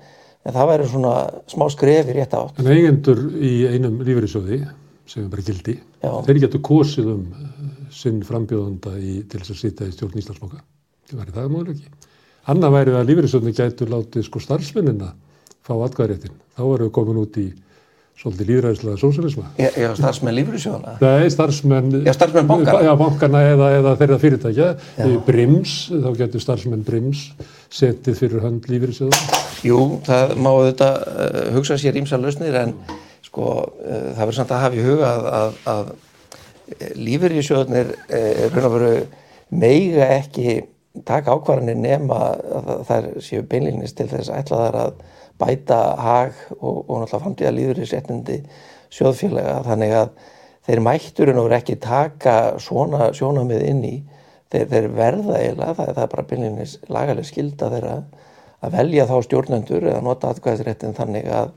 en 0.45 0.57
það 0.57 0.71
væri 0.73 0.89
svona 0.89 1.15
smá 1.53 1.67
skrefi 1.73 2.17
rétt 2.17 2.37
átt. 2.39 2.63
En 2.63 2.73
eigendur 2.73 3.21
í 3.37 3.53
einum 3.69 4.01
lífeyrisjóði 4.01 4.63
sem 5.05 5.27
er 5.27 5.29
bara 5.29 5.45
gildi, 5.45 5.77
Já. 6.01 6.11
þeir 6.25 6.41
getur 6.47 6.65
kosið 6.65 7.11
um 7.13 7.25
sinn 7.95 8.23
frambjóðanda 8.27 8.95
í, 8.99 9.21
til 9.31 9.41
þess 9.41 9.55
að 9.55 9.61
sýta 9.61 9.89
í 9.89 9.95
stjórn 9.95 10.21
Íslandsboka. 10.23 10.63
Það 11.11 11.21
væri 11.21 11.37
það 11.37 11.53
mjög 11.55 11.75
ekki. 11.75 11.93
Anna 12.53 12.71
væri 12.75 12.95
að 12.95 13.11
lífeyrisöndin 13.11 13.57
gætu 13.57 13.89
látið 13.89 14.27
sko 14.27 14.43
starfsmennina 14.43 15.13
fá 15.65 15.75
atkvæðaréttin. 15.77 16.35
Þá 16.57 16.65
erum 16.65 16.89
við 16.89 16.95
komin 16.99 17.21
út 17.23 17.39
í 17.41 17.47
svolítið 18.21 18.51
líðræðislega 18.51 19.01
sósalisma. 19.01 19.49
Já, 19.59 19.71
já 19.75 19.89
starfsmenn 19.99 20.37
lífeyrisjóðana? 20.39 20.93
Nei, 21.03 21.31
starfsmenn... 21.35 21.89
Já, 22.07 22.13
starfsmenn 22.15 22.51
bankana? 22.51 22.83
Já, 22.87 22.93
bankana 23.01 23.41
eða, 23.49 23.71
eða 23.81 23.95
þeirra 24.03 24.19
fyrirtækja. 24.23 24.69
Brims, 25.27 25.75
þá 25.91 26.11
getur 26.21 26.45
starfsmenn 26.45 26.85
Brims 26.87 27.25
setið 27.75 28.21
fyrir 28.21 28.45
hönd 28.45 28.69
lífeyrisjóðana. 28.71 29.41
Jú, 29.67 29.81
það 30.07 30.37
má 30.45 30.51
þetta 30.69 30.91
uh, 31.01 31.41
hugsa 31.57 31.79
sér 31.81 31.99
ímsa 31.99 32.21
lausnir 32.21 32.55
en 32.61 32.77
sko 33.25 33.49
uh, 33.65 34.11
það 34.15 34.23
verður 34.23 34.39
samt 34.39 34.55
að 34.55 34.65
hafa 34.69 34.79
í 34.79 34.85
huga 34.85 35.11
að, 35.11 35.29
að, 35.41 35.59
að 35.75 35.95
er 37.75 37.91
raun 38.55 38.69
og 38.69 38.77
veru 38.79 38.93
meiga 39.55 40.09
ekki 40.17 40.63
taka 41.05 41.35
ákvarðanir 41.35 41.81
nema 41.81 42.21
að 42.55 42.71
það 42.89 43.09
séu 43.25 43.43
beinleginnist 43.51 43.99
til 43.99 44.07
þess 44.13 44.31
að 44.31 44.41
ætla 44.43 44.61
þar 44.63 44.79
að 44.85 45.03
bæta 45.43 45.81
hag 45.99 46.37
og, 46.61 46.77
og 46.87 47.03
náttúrulega 47.03 47.23
framtíða 47.25 47.55
lífeyriðsréttindi 47.57 48.39
sjóðfélaga. 48.95 49.57
Þannig 49.67 49.95
að 49.99 50.13
þeir 50.69 50.83
mætturinn 50.87 51.41
og 51.43 51.55
ekki 51.55 51.79
taka 51.83 52.37
svona 52.63 53.11
sjónamið 53.17 53.65
inn 53.73 53.83
í. 53.89 53.95
Þeir, 54.55 54.69
þeir 54.71 54.89
verða 54.95 55.41
eiginlega, 55.41 55.75
það, 55.75 55.93
það 55.97 56.05
er 56.05 56.13
bara 56.13 56.27
byrjunis 56.31 56.75
lagaleg 56.95 57.27
skilda 57.27 57.71
þeirra 57.73 57.95
að 58.65 58.77
velja 58.79 59.07
þá 59.11 59.15
stjórnendur 59.27 59.87
eða 59.91 60.03
nota 60.05 60.31
atkvæðisréttin 60.31 60.95
þannig 60.97 61.27
að, 61.27 61.51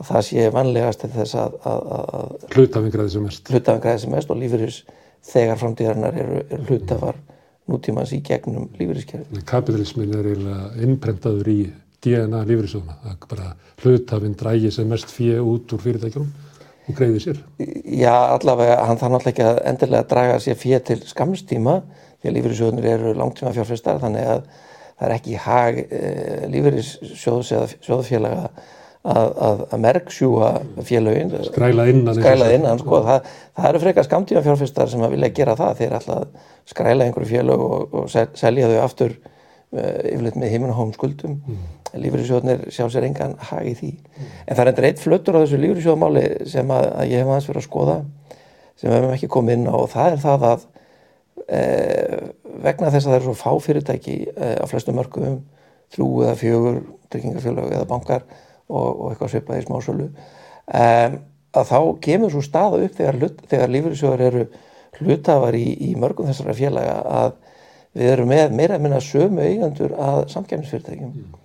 að 0.00 0.10
það 0.10 0.26
sé 0.28 0.48
vanlegast 0.54 1.04
til 1.04 1.12
þess 1.14 1.38
að, 1.38 1.56
að, 1.70 1.92
að 1.94 2.56
hlutafinn 2.56 2.94
græði 2.94 3.14
sem 3.14 3.26
mest 3.28 3.52
hlutafinn 3.52 3.84
græði 3.84 4.02
sem 4.04 4.14
mest 4.14 4.32
og 4.34 4.40
lífeyris 4.40 4.80
þegar 5.24 5.60
framtíðarinnar 5.60 6.18
eru, 6.24 6.42
eru 6.48 6.66
hlutafar 6.68 7.20
nútímans 7.70 8.12
í 8.12 8.20
gegnum 8.24 8.68
lífeyriskerfi. 8.76 9.44
Kapitalismin 9.48 10.12
er 10.18 10.26
eiginlega 10.28 10.84
innprentaður 10.84 11.50
í 11.52 11.60
DNA 12.04 12.42
lífeyrisöðuna, 12.50 12.98
að 13.08 13.28
bara 13.30 13.52
hlutafinn 13.80 14.36
drægi 14.40 14.72
sem 14.74 14.90
mest 14.90 15.12
fjö 15.12 15.38
út 15.40 15.72
úr 15.72 15.84
fyrirtækjum 15.86 16.26
og 16.84 16.98
greiði 16.98 17.22
sér. 17.24 17.40
Já, 17.56 18.12
allavega, 18.34 18.82
hann 18.84 19.00
þarf 19.00 19.14
náttúrulega 19.14 19.32
ekki 19.32 19.46
að 19.48 19.62
endilega 19.70 20.08
draga 20.10 20.36
sér 20.44 20.60
fjö 20.60 20.82
til 20.84 21.00
skamstíma 21.08 21.78
því 22.20 22.30
að 22.30 22.36
lífeyrisöðunir 22.38 22.90
eru 22.92 23.14
langtíma 23.16 23.54
fjárfestar 23.56 24.02
þannig 24.02 24.28
að 24.34 24.44
það 24.94 25.06
er 25.08 25.14
ekki 25.16 25.38
hag 25.46 25.80
e, 25.84 26.02
lífeyrissjóðs 26.52 27.54
eða 27.56 27.70
sjóðfélaga 27.86 28.50
að, 29.04 29.30
að, 29.46 29.62
að 29.68 29.82
merksjúa 29.84 30.48
félagin 30.88 31.32
skræla 31.50 31.86
innan, 31.92 32.16
skræla 32.16 32.48
innan 32.56 32.80
sko. 32.80 33.02
það, 33.04 33.30
það 33.58 33.68
eru 33.70 33.82
frekar 33.82 34.06
skamtíma 34.08 34.42
fjárfestar 34.46 34.90
sem 34.90 35.04
að 35.04 35.16
vilja 35.16 35.32
gera 35.36 35.56
það 35.58 35.80
þeir 35.80 35.96
alltaf 35.98 36.50
skræla 36.72 37.06
einhverju 37.08 37.30
félag 37.34 37.64
og, 37.66 37.96
og 38.00 38.10
selja 38.14 38.70
þau 38.72 38.78
aftur 38.80 39.16
uh, 39.18 39.98
yfirleitt 40.08 40.38
með 40.40 40.54
heiminn 40.54 40.72
og 40.72 40.78
hóm 40.80 40.94
skuldum 40.96 41.36
mm. 41.36 41.64
lífeyrissjóðnir 42.00 42.64
sjálfs 42.72 42.96
er 43.00 43.08
engan 43.10 43.36
hag 43.50 43.68
í 43.68 43.74
því 43.80 43.90
mm. 43.92 44.30
en 44.46 44.54
það 44.54 44.62
er 44.64 44.72
endur 44.72 44.88
eitt 44.88 45.02
flötur 45.02 45.36
á 45.36 45.42
þessu 45.42 45.60
lífeyrissjóðmáli 45.60 46.24
sem 46.54 46.72
að, 46.72 46.86
að 46.94 47.12
ég 47.12 47.20
hef 47.24 47.34
aðeins 47.34 47.50
verið 47.50 47.60
að 47.60 47.68
skoða 47.68 47.98
sem 48.80 48.88
við 48.88 48.96
hefum 48.98 49.16
ekki 49.18 49.32
komið 49.36 49.58
inn 49.58 49.68
á 49.68 49.76
og 49.76 49.90
það 49.92 50.14
er 50.14 50.24
það 50.24 50.46
að 50.48 50.64
eh, 51.44 52.16
vegna 52.64 52.90
þess 52.94 53.04
að 53.04 53.10
það 53.10 53.18
eru 53.18 53.28
svo 53.28 53.36
fá 53.38 53.66
fyrirtæki 53.66 54.16
eh, 54.32 54.56
á 54.58 54.64
flestum 54.70 54.96
mörgum 54.98 55.38
þrjú 55.94 56.08
eða 56.24 56.34
fjögur, 56.40 56.80
tryggingafélag 57.12 57.76
eða 57.76 57.88
bankar 57.92 58.24
og, 58.68 58.88
og 58.88 59.06
eitthvað 59.10 59.32
svipað 59.34 59.60
í 59.60 59.64
smásölu. 59.66 60.10
Um, 60.64 61.16
að 61.54 61.70
þá 61.70 61.78
kemur 62.06 62.34
svo 62.34 62.42
staða 62.42 62.82
upp 62.84 62.98
þegar, 62.98 63.18
þegar 63.50 63.74
lífyrirsjóðar 63.74 64.26
eru 64.28 64.44
hlutafar 64.98 65.58
í, 65.58 65.66
í 65.88 65.94
mörgum 65.98 66.30
þessara 66.30 66.56
félaga 66.56 66.96
að 67.22 67.34
við 67.94 68.10
erum 68.10 68.30
með 68.30 68.54
meira 68.58 68.78
að 68.78 68.86
minna 68.86 69.02
sömu 69.02 69.42
eigandur 69.44 69.94
að 69.94 70.24
samkjæmsfyrirtækjum 70.32 71.12
mm. 71.12 71.36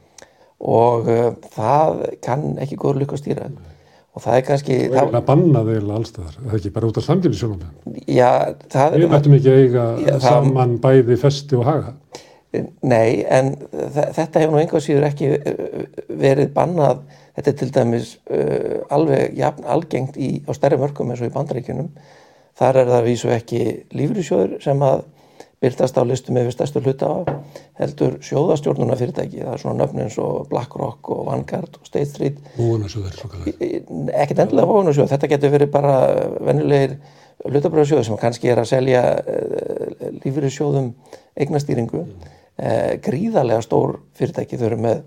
og 0.75 1.11
uh, 1.13 1.27
það 1.53 2.05
kann 2.25 2.55
ekki 2.63 2.79
góður 2.79 3.03
lukka 3.03 3.19
að 3.19 3.25
stýra. 3.25 3.51
Mm 3.51 3.75
og 4.19 4.23
það 4.23 4.38
er 4.38 4.45
kannski 4.47 4.77
og 4.77 4.95
eiginlega 4.97 5.21
bannaði 5.27 5.75
eiginlega 5.75 5.99
allstaðar 5.99 6.38
það 6.38 6.49
er 6.49 6.59
ekki 6.59 6.71
bara 6.75 6.89
út 6.89 6.99
af 6.99 7.05
samkynnsjónum 7.05 7.59
já, 8.09 8.29
það 8.73 8.95
við 8.95 9.11
mættum 9.13 9.35
ekki 9.38 9.53
eiga 9.53 9.85
já, 10.01 10.13
saman 10.23 10.73
það, 10.75 10.79
bæði 10.85 11.17
festi 11.21 11.59
og 11.59 11.67
haga 11.67 11.93
nei, 12.81 13.25
en 13.29 13.53
þetta 13.69 14.41
hefur 14.41 14.55
nú 14.55 14.61
einhvað 14.61 14.85
síður 14.85 15.09
ekki 15.09 15.33
uh, 15.37 15.83
verið 16.21 16.53
bannað. 16.55 17.03
Þetta 17.37 17.51
er 17.51 17.59
til 17.59 17.69
dæmis 17.75 18.15
uh, 18.31 18.79
alveg 18.93 19.37
jafn 19.37 19.67
algengt 19.69 20.17
í, 20.19 20.39
á 20.49 20.51
stærri 20.57 20.79
mörgum 20.81 21.13
eins 21.13 21.21
og 21.23 21.29
í 21.29 21.35
bandaríkunum 21.35 21.93
þar 22.59 22.81
er 22.81 22.91
það 22.91 23.07
vísu 23.07 23.31
ekki 23.31 23.63
lífrisjóður 23.95 24.59
sem 24.63 24.81
að 24.83 25.05
byrtast 25.59 25.97
á 25.99 26.03
listum 26.07 26.37
yfir 26.39 26.55
stærstu 26.55 26.81
hluta 26.83 27.09
heldur 27.79 28.15
sjóðastjórnuna 28.23 28.95
fyrirtæki 28.99 29.41
það 29.41 29.53
er 29.53 29.61
svona 29.61 29.81
nöfn 29.81 30.03
eins 30.05 30.15
og 30.23 30.47
BlackRock 30.51 31.11
og 31.11 31.25
Vanguard 31.27 31.79
og 31.79 31.87
State 31.87 32.07
Street. 32.11 32.39
Ekkert 34.15 34.43
endilega 34.45 34.69
vóðunarsjóð 34.69 35.11
þetta 35.13 35.31
getur 35.33 35.55
verið 35.55 35.71
bara 35.73 35.95
vennilegir 36.47 36.97
hlutabröðsjóð 37.47 38.05
sem 38.07 38.19
kannski 38.19 38.51
er 38.51 38.63
að 38.63 38.71
selja 38.71 39.03
uh, 39.19 40.09
lífyrirsjóðum 40.23 40.91
eignastýringu. 41.39 42.05
Mm. 42.07 42.38
Uh, 42.59 42.93
gríðarlega 43.05 43.63
stór 43.65 43.97
fyrirtæki. 44.19 44.59
Þau 44.59 44.67
eru 44.69 44.79
með 44.83 45.01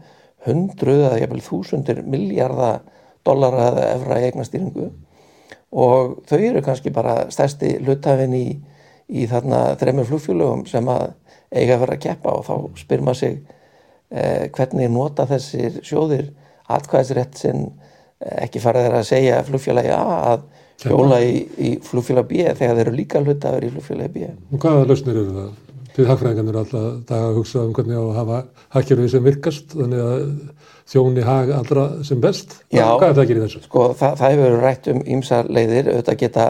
hundruð 0.49 1.07
eða 1.07 1.23
jæfnvel 1.23 1.47
þúsundir 1.47 2.03
miljardar 2.03 2.83
dollara 3.23 3.71
eða 3.71 3.89
efra 3.95 4.21
eignastýringu. 4.27 4.91
Og 5.73 6.19
þau 6.29 6.39
eru 6.41 6.61
kannski 6.65 6.93
bara 6.93 7.31
stærsti 7.33 7.77
hlutafinn 7.85 8.35
í 8.37 8.47
í 9.13 9.27
þarna 9.29 9.63
þreymur 9.81 10.09
flugfjölugum 10.09 10.65
sem 10.71 10.89
að 10.91 11.11
eiga 11.53 11.77
að 11.77 11.85
vera 11.85 11.97
að 11.97 12.05
keppa. 12.07 12.37
Og 12.39 12.47
þá 12.47 12.83
spyr 12.83 13.05
maður 13.05 13.21
sig 13.21 13.39
eh, 14.11 14.49
hvernig 14.55 14.93
nota 14.93 15.27
þessir 15.31 15.81
sjóðir 15.87 16.31
atkvæðisrétt 16.73 17.41
sem 17.41 17.65
eh, 17.67 18.45
ekki 18.47 18.63
farið 18.63 18.89
þeirra 18.89 19.03
að 19.03 19.11
segja 19.11 19.43
flugfjölagi 19.49 19.95
A 19.97 20.03
að 20.33 20.49
hjóla 20.83 21.21
í, 21.23 21.35
í 21.63 21.75
flugfjöla 21.85 22.25
B 22.27 22.41
þegar 22.49 22.79
þeir 22.79 22.87
eru 22.87 22.97
líka 22.97 23.23
vera 23.23 23.67
í 23.69 23.75
flugfjölagi 23.75 24.15
B. 24.17 24.33
Og 24.53 24.65
hvaða 24.65 24.89
lausnir 24.89 25.21
eru 25.21 25.37
það? 25.37 25.53
Því 25.93 26.07
hagfræðingarnir 26.09 26.57
alltaf 26.57 26.85
dag 27.09 27.23
að 27.27 27.39
hugsa 27.39 27.63
um 27.67 27.73
hvernig 27.77 27.99
á 28.01 28.05
að 28.05 28.15
hafa 28.17 28.37
hagkerfið 28.73 29.11
sem 29.13 29.25
virkast 29.27 29.75
þannig 29.77 30.05
að 30.05 30.23
þjóni 30.93 31.25
hag 31.27 31.51
allra 31.57 31.89
sem 32.07 32.21
best. 32.23 32.55
Já, 32.73 32.87
hvað 32.97 33.09
er 33.11 33.17
það 33.17 33.25
að 33.25 33.33
gera 33.33 33.41
í 33.41 33.45
þessu? 33.45 33.65
Sko 33.67 33.83
það, 34.01 34.15
það 34.21 34.35
hefur 34.35 34.57
rætt 34.63 34.89
um 34.93 35.03
ímsa 35.17 35.43
leiðir 35.49 35.91
auðvitað 35.93 36.21
geta 36.23 36.47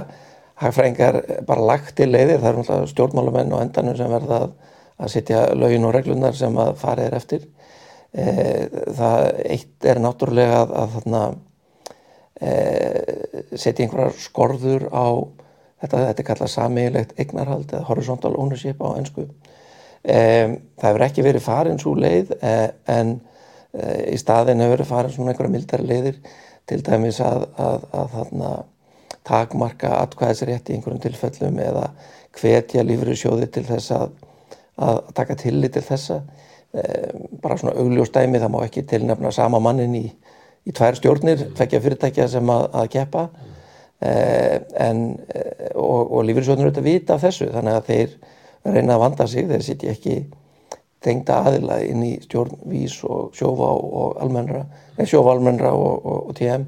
hagfræðingar 0.62 1.18
bara 1.48 1.66
lagt 1.72 1.96
til 1.98 2.08
leiðir, 2.12 2.38
það 2.38 2.48
eru 2.52 2.62
náttúrulega 2.62 2.92
stjórnmálumenn 2.92 3.56
og 3.56 3.64
endanum 3.64 3.98
sem 3.98 4.14
verða 4.14 4.40
að, 4.44 4.48
að 5.02 5.12
setja 5.16 5.44
lögin 5.58 5.88
og 5.88 5.94
reglunar 5.96 6.38
sem 6.38 6.58
að 6.62 6.74
farið 6.82 7.08
er 7.08 7.18
eftir. 7.18 7.46
E, 8.12 8.26
það 8.94 9.28
eitt 9.56 9.88
er 9.90 10.02
náttúrulega 10.04 10.60
að, 10.62 10.74
að 10.82 10.96
þarna, 10.96 11.22
e, 12.38 12.52
setja 13.56 13.86
einhverjar 13.86 14.18
skorður 14.22 14.86
á 14.94 15.06
þetta, 15.82 16.04
þetta 16.08 16.22
er 16.22 16.28
kallað 16.28 16.52
samílegt 16.52 17.18
eignarhald 17.20 17.72
eða 17.72 17.88
horizontal 17.90 18.32
ownership 18.38 18.82
á 18.82 18.88
ennsku. 18.94 19.26
E, 20.02 20.16
það 20.80 20.88
hefur 20.88 21.06
ekki 21.06 21.26
verið 21.26 21.44
farin 21.44 21.78
svo 21.82 21.94
leið 21.98 22.32
e, 22.38 22.54
en 22.90 23.14
e, 23.74 24.14
í 24.14 24.18
staðin 24.18 24.62
hefur 24.62 24.76
verið 24.76 24.90
farin 24.90 25.14
svona 25.14 25.34
einhverja 25.34 25.54
mildar 25.54 25.84
leiðir 25.86 26.18
til 26.70 26.80
dæmis 26.86 27.20
að, 27.22 27.46
að, 27.60 27.86
að 27.94 28.16
þarna 28.16 28.52
takmarka 29.26 29.92
atkvæðisrétt 30.00 30.70
í 30.70 30.76
einhverjum 30.76 31.02
tilfellum 31.04 31.60
eða 31.62 31.86
hvetja 32.38 32.82
lífriðsjóði 32.86 33.48
til 33.54 33.64
þess 33.68 33.94
að, 33.94 34.16
að 34.82 34.98
taka 35.14 35.38
tillit 35.38 35.76
til 35.76 35.84
þessa 35.86 36.18
e, 36.74 36.82
bara 37.42 37.58
svona 37.60 37.76
augljóstæmi 37.78 38.42
það 38.42 38.54
má 38.54 38.60
ekki 38.64 38.86
tilnefna 38.90 39.30
sama 39.34 39.62
mannin 39.62 39.94
í, 39.98 40.06
í 40.66 40.74
tvær 40.74 40.98
stjórnir, 40.98 41.46
fekkja 41.58 41.82
fyrirtækja 41.84 42.28
sem 42.34 42.50
að, 42.50 42.68
að 42.74 42.92
keppa 42.96 43.26
en, 44.02 45.02
e, 45.30 45.42
og, 45.78 46.12
og 46.12 46.24
lífriðsjóðnir 46.28 46.70
auðvitað 46.70 46.88
vita 46.88 47.16
af 47.16 47.26
þessu 47.26 47.50
þannig 47.54 47.78
að 47.78 47.90
þeir 47.90 48.16
reyna 48.72 48.96
að 48.96 49.04
vanda 49.04 49.26
sig, 49.30 49.46
þeir 49.50 49.66
sitja 49.66 49.92
ekki 49.94 50.16
tengda 51.02 51.40
aðila 51.42 51.80
inn 51.82 52.02
í 52.06 52.12
stjórn 52.22 52.60
vís 52.70 52.96
og 53.06 53.32
sjófa 53.34 53.70
og 53.74 54.18
almennra, 54.22 54.64
sjófa 55.02 55.34
almennra 55.34 55.72
og, 55.74 55.94
og, 56.06 56.18
og 56.30 56.36
TM 56.38 56.66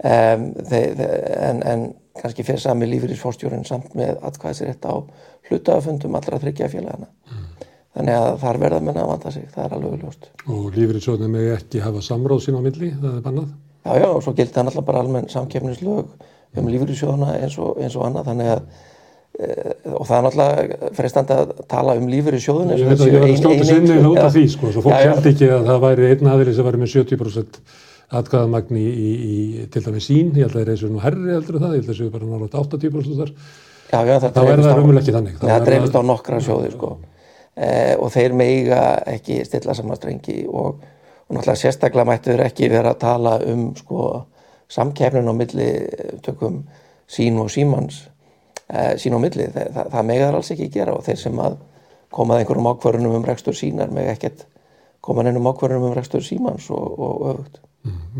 Um, 0.00 0.46
þeir, 0.64 0.96
en, 1.44 1.58
en 1.60 1.82
kannski 2.16 2.40
fyrir 2.40 2.62
sami 2.62 2.86
lífur 2.88 3.10
í 3.12 3.16
fórstjórun 3.20 3.66
samt 3.68 3.90
með 3.98 4.22
atkvæðisrétt 4.24 4.86
á 4.88 4.96
hlutafundum 5.44 6.16
allra 6.16 6.38
þryggja 6.40 6.70
félagana 6.72 7.10
mm. 7.28 7.66
þannig 7.98 8.16
að 8.16 8.28
þar 8.40 8.60
verða 8.62 8.78
menna 8.86 9.02
að 9.04 9.10
vanda 9.10 9.32
sig 9.34 9.44
það 9.52 9.66
er 9.66 9.74
alveg 9.76 10.06
ljóst 10.06 10.30
Og 10.46 10.70
lífur 10.72 10.96
í 10.96 11.02
sjóðunum 11.04 11.36
með 11.36 11.50
ekki 11.58 11.82
hafa 11.84 12.00
samráð 12.06 12.40
sín 12.46 12.56
á 12.56 12.64
milli, 12.64 12.88
það 12.94 13.18
er 13.18 13.26
bannað? 13.26 13.52
Já, 13.84 13.92
já, 14.00 14.06
og 14.08 14.24
svo 14.24 14.34
gildi 14.38 14.56
það 14.56 14.66
náttúrulega 14.70 14.88
bara 14.88 15.04
almenn 15.04 15.28
samkefnislög 15.34 16.16
um 16.58 16.70
lífur 16.70 16.90
í 16.90 16.96
sjóðuna 16.98 17.34
eins 17.38 17.58
eins 17.58 17.98
og 17.98 18.06
annað. 18.08 18.30
Þannig 18.30 18.50
að 18.54 18.64
e, 19.40 19.50
og 19.92 20.08
það 20.08 20.16
er 20.16 20.24
náttúrulega 20.26 20.90
freistandi 20.98 21.36
að 21.36 21.52
tala 21.70 21.98
um 22.00 22.08
lífur 22.10 22.38
í 22.38 22.42
sjóðun 22.42 22.74
Ég 22.74 22.90
veit 22.90 23.04
að 23.04 23.12
ég 23.12 23.22
var 23.22 23.30
að 23.30 23.38
slóta 23.42 23.68
sinni 23.68 24.00
út 24.10 24.24
af 24.24 24.34
því 24.34 24.48
sko, 24.56 24.72
svo 24.74 24.84
fólk 24.86 24.98
held 24.98 25.30
ekki 25.30 25.52
að 25.54 25.70
það 25.70 25.86
væri 25.86 26.10
einn 26.10 26.32
aðri 26.34 26.56
sem 26.56 26.68
væri 26.68 26.82
með 26.82 26.92
70% 26.96 27.62
atkvæðamagni 28.20 28.82
í, 28.82 28.90
í, 28.90 29.10
í 29.30 29.66
til 29.70 29.84
dæmi 29.84 30.00
sín, 30.02 30.32
ég 30.34 30.48
held 30.48 30.50
að 30.50 30.56
það 30.56 30.64
er 30.64 30.72
eins 30.72 30.84
og 30.86 30.94
nú 30.94 31.02
herri 31.04 31.30
heldur 31.30 31.60
það, 31.62 31.74
ég 31.76 31.84
held 31.84 31.84
að 31.84 31.92
það 31.92 32.00
séu 32.00 32.14
bara 32.14 32.30
náttúrulega 32.30 32.62
80% 32.64 33.20
þar, 33.20 33.30
já, 33.92 34.00
já, 34.08 34.14
þá 34.24 34.40
er 34.42 34.62
það 34.64 34.80
umvel 34.82 35.00
ekki 35.00 35.14
þannig. 35.14 35.36
Það 35.44 35.66
dreifist 35.68 35.98
á 35.98 36.02
nokkra 36.08 36.40
sjóði 36.42 36.72
sko. 36.74 36.90
Eh, 37.60 37.94
og 37.98 38.10
þeir 38.14 38.34
meiga 38.38 38.80
ekki 39.10 39.40
stilla 39.46 39.74
saman 39.78 39.98
strengi 39.98 40.40
og, 40.48 40.82
og 41.28 41.36
náttúrulega 41.36 41.60
sérstaklega 41.62 42.08
mættu 42.08 42.32
þeir 42.32 42.44
ekki 42.48 42.70
vera 42.72 42.94
að 42.94 43.00
tala 43.04 43.36
um 43.46 43.64
sko 43.78 44.06
samkefnin 44.70 45.30
á 45.30 45.34
milli 45.36 45.68
tökum 46.24 46.62
sín 47.10 47.38
og 47.42 47.50
símans 47.52 48.04
eh, 48.68 48.94
sín 49.00 49.16
og 49.16 49.24
milli, 49.24 49.48
það, 49.50 49.72
það, 49.74 49.90
það 49.94 50.08
meiga 50.10 50.28
þar 50.28 50.38
alls 50.40 50.52
ekki 50.54 50.70
gera 50.76 50.94
og 50.96 51.04
þeir 51.06 51.20
sem 51.24 51.42
að 51.42 51.58
komað 52.14 52.42
einhverjum 52.42 52.70
ákvarðunum 52.72 53.18
um 53.20 53.26
rekstur 53.26 53.56
sínar 53.56 53.90
meiga 53.94 54.14
ekkert 54.14 54.46
komað 55.04 55.30
einhverjum 55.30 55.50
ákvarðunum 55.52 55.90
um 55.90 55.98
rekstur 55.98 56.24
símans 56.26 56.70
og, 56.74 57.26
öfugt. 57.32 57.60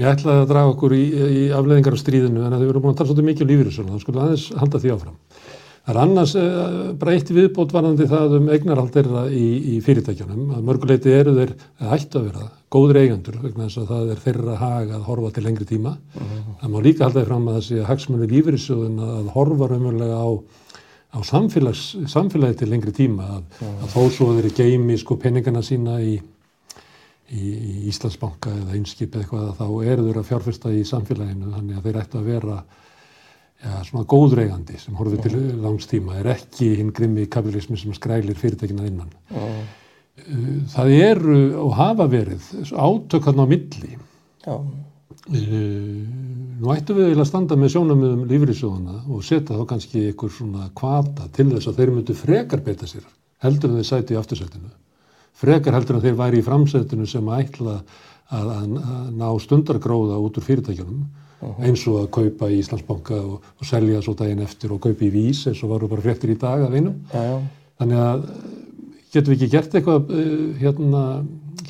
Ég 0.00 0.08
ætlaði 0.08 0.44
að 0.44 0.50
draga 0.54 0.72
okkur 0.72 0.94
í, 0.96 1.02
í 1.12 1.40
afleðingar 1.52 1.96
á 1.96 2.00
stríðinu 2.00 2.44
en 2.46 2.54
þau 2.56 2.68
voru 2.70 2.82
búin 2.84 2.94
að 2.94 3.00
tala 3.00 3.10
svolítið 3.10 3.26
mikið 3.26 3.44
um 3.44 3.50
lífyrirsölu 3.50 3.96
þá 3.96 4.04
skulle 4.04 4.22
aðeins 4.24 4.46
halda 4.56 4.80
því 4.80 4.92
áfram. 4.94 5.18
Það 5.80 5.94
er 5.94 6.00
annars 6.04 6.32
eh, 6.38 6.94
bara 7.00 7.16
eitt 7.16 7.30
viðbót 7.34 7.74
varandi 7.74 8.06
það 8.10 8.38
um 8.38 8.48
eignarhald 8.52 8.94
þeirra 8.94 9.26
í, 9.32 9.46
í 9.74 9.80
fyrirtækjunum 9.84 10.54
að 10.56 10.66
mörguleiti 10.68 11.14
eru 11.16 11.34
þeir 11.38 11.54
að 11.80 11.94
hættu 11.94 12.20
að 12.20 12.26
vera 12.30 12.48
góður 12.70 13.00
eigendur 13.00 13.38
vegna 13.42 13.66
þess 13.66 13.80
að 13.82 13.92
það 13.94 14.10
er 14.14 14.24
þeirra 14.24 14.56
hag 14.60 14.92
að 14.94 15.06
horfa 15.08 15.30
til 15.34 15.44
lengri 15.46 15.66
tíma. 15.66 15.96
Uh 16.14 16.22
-huh. 16.22 16.56
Það 16.60 16.74
má 16.74 16.80
líka 16.84 17.04
halda 17.04 17.20
því 17.20 17.30
fram 17.30 17.48
að 17.48 17.56
þessi 17.60 17.86
hagsmunni 17.88 18.28
lífyrirsöðun 18.30 19.00
að 19.06 19.32
horfa 19.34 19.70
raunverulega 19.72 20.20
á 20.20 20.28
á 21.10 21.18
samfélagi 21.26 22.58
til 22.58 22.70
lengri 22.70 22.92
tíma 22.94 23.26
að, 23.38 23.62
að 23.82 23.88
þó 23.94 24.02
svo 24.14 24.28
þeir 24.36 24.52
geimi 24.54 24.98
sko 24.98 25.16
peningana 25.18 25.62
sína 25.62 25.98
í, 26.02 26.20
í, 27.34 27.40
í 27.50 27.72
Íslandsbanka 27.90 28.52
eða 28.54 28.76
einskip 28.78 29.16
eða 29.16 29.24
eitthvað 29.24 29.48
þá 29.58 29.66
eru 29.90 30.06
þeir 30.06 30.20
að 30.20 30.28
fjárfesta 30.28 30.74
í 30.74 30.84
samfélaginu 30.86 31.50
þannig 31.56 31.80
að 31.80 31.88
þeir 31.88 32.00
ættu 32.04 32.20
að 32.20 32.30
vera 32.30 32.60
ja, 33.64 33.80
svona 33.86 34.06
góðreigandi 34.08 34.78
sem 34.80 34.96
horfið 34.98 35.26
til 35.26 35.40
langstíma 35.62 36.18
er 36.20 36.32
ekki 36.34 36.72
hinn 36.80 36.92
grimmi 36.96 37.26
kapitalismi 37.30 37.78
sem 37.80 37.94
skrælir 37.96 38.38
fyrirtækina 38.38 38.88
innan. 38.88 39.12
Já. 39.30 39.46
Það 40.74 40.94
eru 40.98 41.40
og 41.64 41.74
hafa 41.78 42.06
verið 42.12 42.50
átökarn 42.74 43.40
á 43.40 43.46
milli. 43.48 43.96
Já. 44.44 44.56
Uh, 45.30 46.00
nú 46.60 46.70
ættum 46.74 46.96
við 46.98 47.12
að 47.12 47.28
standa 47.28 47.56
með 47.58 47.74
sjónamöðum 47.74 48.22
lífriðsjóðana 48.30 49.02
og 49.12 49.24
setja 49.24 49.58
þá 49.58 49.66
kannski 49.68 50.06
einhver 50.08 50.32
svona 50.34 50.68
kvata 50.76 51.28
til 51.36 51.50
þess 51.52 51.70
að 51.70 51.80
þeir 51.80 51.92
myndu 51.94 52.16
frekar 52.18 52.62
beita 52.64 52.88
sér 52.88 53.04
heldur 53.44 53.70
en 53.70 53.80
þeir 53.80 53.88
sæti 53.88 54.16
í 54.16 54.18
aftursætinu. 54.20 54.70
Frekar 55.40 55.76
heldur 55.76 55.98
en 55.98 56.04
þeir 56.04 56.16
væri 56.18 56.40
í 56.40 56.44
framsætinu 56.44 57.06
sem 57.08 57.30
ætla 57.36 57.78
að, 57.78 58.00
að, 58.36 58.50
að 58.56 59.12
ná 59.20 59.28
stundargróða 59.44 60.18
út 60.20 60.40
úr 60.40 60.46
fyrirtækjunum 60.48 61.04
eins 61.40 61.84
og 61.88 62.02
að 62.02 62.08
kaupa 62.16 62.50
í 62.52 62.60
Íslandsbanka 62.60 63.18
og, 63.20 63.50
og 63.56 63.68
selja 63.68 64.02
svo 64.04 64.14
daginn 64.18 64.44
eftir 64.44 64.74
og 64.74 64.82
kaupa 64.84 65.06
í 65.06 65.12
vís 65.14 65.46
eins 65.48 65.62
og 65.64 65.72
varu 65.74 65.88
bara 65.90 66.04
frektir 66.04 66.34
í 66.34 66.38
dag 66.40 66.66
af 66.66 66.74
einum. 66.76 66.98
Já, 67.12 67.22
já. 67.24 67.36
Þannig 67.80 68.02
að 68.04 68.24
getum 69.10 69.32
við 69.32 69.36
ekki 69.36 69.52
gert 69.54 69.76
eitthvað 69.78 70.12
uh, 70.14 70.42
hérna 70.60 71.04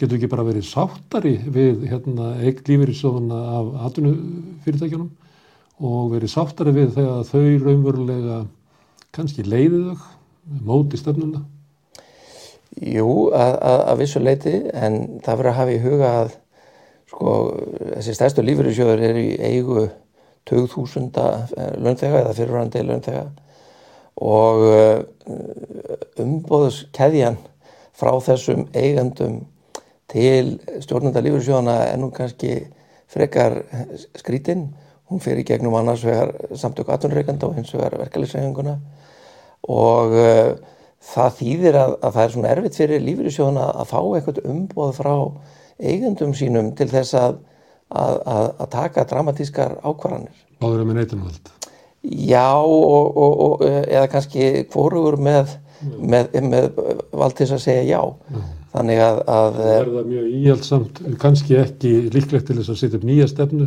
getur 0.01 0.17
ekki 0.17 0.31
bara 0.33 0.47
verið 0.47 0.67
sáttari 0.69 1.37
við 1.53 1.85
hérna, 1.91 2.35
eign 2.41 2.63
lífeyrissjóðuna 2.67 3.41
af 3.59 3.71
atvinnufyrirtækjunum 3.91 5.11
og 5.91 6.11
verið 6.15 6.33
sáttari 6.35 6.75
við 6.77 6.95
þegar 6.97 7.29
þau 7.29 7.47
raunverulega 7.65 8.43
kannski 9.17 9.45
leiðið 9.47 9.91
þau 9.93 10.05
móti 10.67 11.01
stefnuna? 11.01 11.43
Jú, 12.81 13.31
að, 13.35 13.57
að, 13.67 13.81
að 13.93 14.01
vissu 14.01 14.23
leiti 14.23 14.55
en 14.73 15.01
það 15.25 15.41
verður 15.41 15.51
að 15.51 15.59
hafa 15.59 15.75
í 15.75 15.83
huga 15.85 16.11
að 16.21 16.37
sko, 17.11 17.35
þessi 17.99 18.17
stærstu 18.17 18.45
lífeyrissjóður 18.47 19.05
eru 19.11 19.27
í 19.27 19.37
eigu 19.51 19.87
2000 20.51 21.13
launþega 21.83 22.25
eða 22.25 22.35
fyrirvarandi 22.39 22.85
launþega 22.87 23.25
og 24.21 24.65
umbóðuskeðjan 26.21 27.39
frá 27.97 28.13
þessum 28.25 28.67
eigandum 28.75 29.43
til 30.11 30.59
stjórnanda 30.83 31.23
lífeyrissjóðana 31.23 31.77
er 31.93 31.99
nú 32.01 32.11
kannski 32.15 32.55
frekar 33.11 33.61
skrítinn. 34.19 34.71
Hún 35.11 35.23
í 35.23 35.45
gegnum 35.47 35.75
annars 35.75 36.05
vegar 36.07 36.31
samtök 36.55 36.91
aðtunreikanda 36.95 37.49
og 37.49 37.57
hins 37.59 37.73
vegar 37.75 37.97
verkefliðsreifinguna 37.99 38.77
og 39.71 40.13
uh, 40.15 40.53
það 41.03 41.33
þýðir 41.41 41.79
að, 41.81 41.95
að 41.99 42.15
það 42.15 42.23
er 42.23 42.35
svona 42.35 42.53
erfitt 42.55 42.79
fyrir 42.79 43.03
lífeyrissjóðana 43.07 43.65
að 43.83 43.91
fá 43.91 43.99
eitthvað 44.01 44.41
umboð 44.53 44.93
frá 45.01 45.15
eigendum 45.81 46.35
sínum 46.37 46.75
til 46.79 46.89
þess 46.91 47.17
að, 47.19 47.41
að, 47.89 48.21
að 48.61 48.71
taka 48.75 49.07
dramatískar 49.09 49.79
ákvarðanir. 49.83 50.47
Báður 50.61 50.87
með 50.89 51.01
neitunvöld? 51.01 51.51
Já, 52.01 52.57
og, 52.65 53.17
og, 53.17 53.41
og, 53.45 53.67
eða 53.69 54.07
kannski 54.13 54.49
hvorugur 54.73 55.19
með, 55.21 55.57
með, 56.01 56.41
með 56.49 56.69
vald 57.13 57.37
til 57.37 57.51
að 57.51 57.63
segja 57.67 57.85
já. 57.85 58.01
já. 58.33 58.43
Þannig 58.71 59.01
að... 59.03 59.21
að 59.27 59.57
það 59.57 59.73
er 59.75 59.89
það 59.95 60.11
mjög 60.11 60.27
íhjaldsamt, 60.41 61.01
kannski 61.21 61.57
ekki 61.59 61.95
líklegt 62.15 62.47
til 62.49 62.61
þess 62.61 62.71
að 62.71 62.79
setja 62.79 63.01
upp 63.01 63.07
nýja 63.09 63.27
stefnu, 63.31 63.67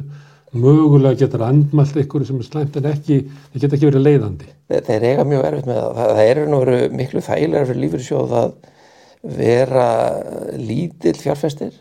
mögulega 0.54 1.20
getur 1.20 1.44
andmælt 1.44 1.98
ykkur 2.04 2.24
sem 2.28 2.40
er 2.40 2.48
slæmt 2.48 2.78
en 2.80 2.88
ekki, 2.88 3.20
það 3.52 3.66
getur 3.66 3.78
ekki 3.78 3.90
verið 3.90 4.06
leiðandi. 4.08 4.52
Þeir, 4.70 4.84
þeir 4.88 5.08
eiga 5.10 5.26
mjög 5.28 5.48
erfitt 5.50 5.68
með 5.68 5.80
það. 5.80 5.98
Það, 5.98 6.14
það 6.14 6.30
er 6.32 6.42
nú 6.48 6.60
verið 6.64 6.96
miklu 7.02 7.24
þægilega 7.28 7.70
fyrir 7.70 7.84
lífyrirsjóð 7.84 8.36
að 8.40 8.54
vera 9.44 9.88
lítill 10.60 11.18
fjárfestir 11.20 11.76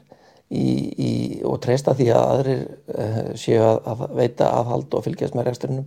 í, 0.53 0.73
í, 0.93 1.13
og 1.49 1.61
treysta 1.65 1.95
því 1.97 2.09
að 2.13 2.33
aðrir 2.35 2.65
uh, 2.67 3.23
séu 3.41 3.63
að, 3.65 3.79
að 3.93 4.03
veita 4.19 4.51
aðhald 4.59 4.97
og 4.99 5.07
fylgjast 5.07 5.39
með 5.39 5.49
reksturinnum. 5.49 5.87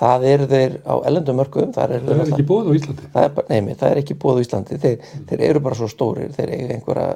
Það 0.00 0.26
eru 0.30 0.48
þeir 0.50 0.76
á 0.86 0.94
ellendum 1.10 1.38
mörgum. 1.40 1.72
Það 1.76 1.94
er, 1.96 2.04
það 2.06 2.22
er 2.24 2.32
ekki 2.32 2.48
bóð 2.48 2.70
á 2.70 2.72
Íslandi? 2.78 3.08
Það 3.14 3.26
er, 3.28 3.48
neymi, 3.50 3.78
það 3.80 3.94
er 3.94 4.02
ekki 4.02 4.18
bóð 4.22 4.38
á 4.38 4.42
Íslandi. 4.44 4.78
Þeir, 4.84 5.00
mm. 5.00 5.24
þeir 5.30 5.46
eru 5.48 5.64
bara 5.66 5.78
svo 5.80 5.88
stórir. 5.90 6.30
Þeir 6.36 6.54
eiga 6.56 6.76
einhverja 6.76 7.08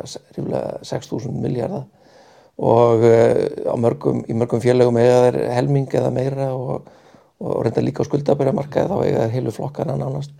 6.000 0.91 1.45
miljardar 1.45 1.87
og 2.55 3.07
uh, 3.09 3.73
mörgum, 3.81 4.21
í 4.31 4.37
mörgum 4.39 4.63
félögum 4.63 4.99
eiga 5.01 5.23
þeir 5.27 5.41
helming 5.57 5.89
eða 5.91 6.13
meira 6.15 6.53
og, 6.55 6.91
og 7.43 7.65
reynda 7.67 7.83
líka 7.83 8.07
á 8.07 8.09
skuldabæramarkaði 8.09 8.93
þá 8.93 9.01
eiga 9.01 9.25
þeir 9.25 9.35
heilu 9.35 9.55
flokkana 9.55 9.97
nánast 9.99 10.31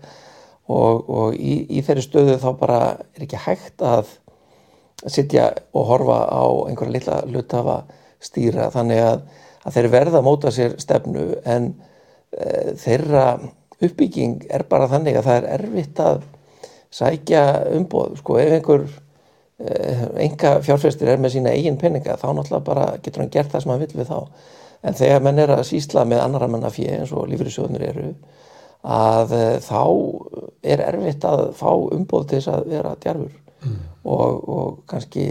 og, 0.71 1.09
og 1.09 1.35
í, 1.35 1.65
í 1.67 1.83
þeirri 1.85 2.05
stöðu 2.05 2.37
þá 2.41 2.47
bara 2.61 2.79
er 3.17 3.25
ekki 3.27 3.41
hægt 3.43 3.83
að 3.83 4.15
sitja 5.03 5.49
og 5.75 5.89
horfa 5.89 6.19
á 6.31 6.43
einhverja 6.69 6.93
lilla 6.95 7.19
hlutafa 7.27 7.81
stýra 8.23 8.69
þannig 8.73 9.01
að, 9.03 9.21
að 9.65 9.77
þeir 9.77 9.91
verða 9.93 10.21
að 10.21 10.27
móta 10.27 10.53
sér 10.55 10.77
stefnu 10.81 11.25
en 11.45 11.71
e, 12.31 12.75
þeirra 12.79 13.25
uppbygging 13.83 14.45
er 14.49 14.65
bara 14.69 14.89
þannig 14.91 15.19
að 15.19 15.27
það 15.27 15.39
er 15.39 15.49
erfitt 15.59 16.01
að 16.01 16.21
sækja 16.95 17.43
umboð. 17.75 18.15
Sko 18.21 18.37
ef 18.39 18.53
einhver 18.55 18.85
enga 20.19 20.57
fjárfæstir 20.63 21.07
er 21.11 21.21
með 21.21 21.37
sína 21.37 21.53
eigin 21.55 21.77
peninga 21.79 22.17
þá 22.19 22.27
náttúrulega 22.33 22.65
bara 22.65 22.87
getur 23.03 23.23
hann 23.23 23.31
gert 23.31 23.53
það 23.53 23.63
sem 23.63 23.71
hann 23.71 23.83
vil 23.83 23.99
við 24.01 24.09
þá. 24.09 24.19
En 24.85 24.97
þegar 24.99 25.23
menn 25.23 25.39
er 25.41 25.53
að 25.55 25.63
sísla 25.69 26.03
með 26.07 26.23
annara 26.25 26.49
manna 26.51 26.71
fjö 26.73 26.91
eins 26.97 27.13
og 27.15 27.29
lífriðsjóðnir 27.31 27.87
eru 27.87 28.09
að 28.85 29.31
þá 29.65 29.81
er 30.75 30.83
erfitt 30.89 31.25
að 31.25 31.47
fá 31.57 31.71
umboð 31.71 32.27
til 32.29 32.41
þess 32.41 32.51
að 32.53 32.67
vera 32.73 32.93
djarfur 33.01 33.44
mm. 33.65 33.83
og, 34.15 34.49
og 34.55 34.79
kannski 34.89 35.27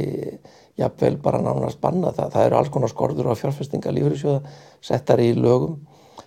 jafnvel 0.80 1.18
bara 1.22 1.42
nánast 1.42 1.80
banna 1.82 2.12
það 2.14 2.32
það 2.36 2.46
eru 2.48 2.60
alls 2.60 2.72
konar 2.74 2.92
skorður 2.92 3.30
á 3.30 3.40
fjárfæstinga 3.40 3.94
lífriðsjóða 3.94 4.54
settar 4.82 5.22
í 5.22 5.32
lögum 5.38 5.78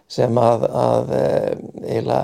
sem 0.07 0.37
að, 0.39 0.67
að 0.71 1.11
eiginlega 1.83 2.21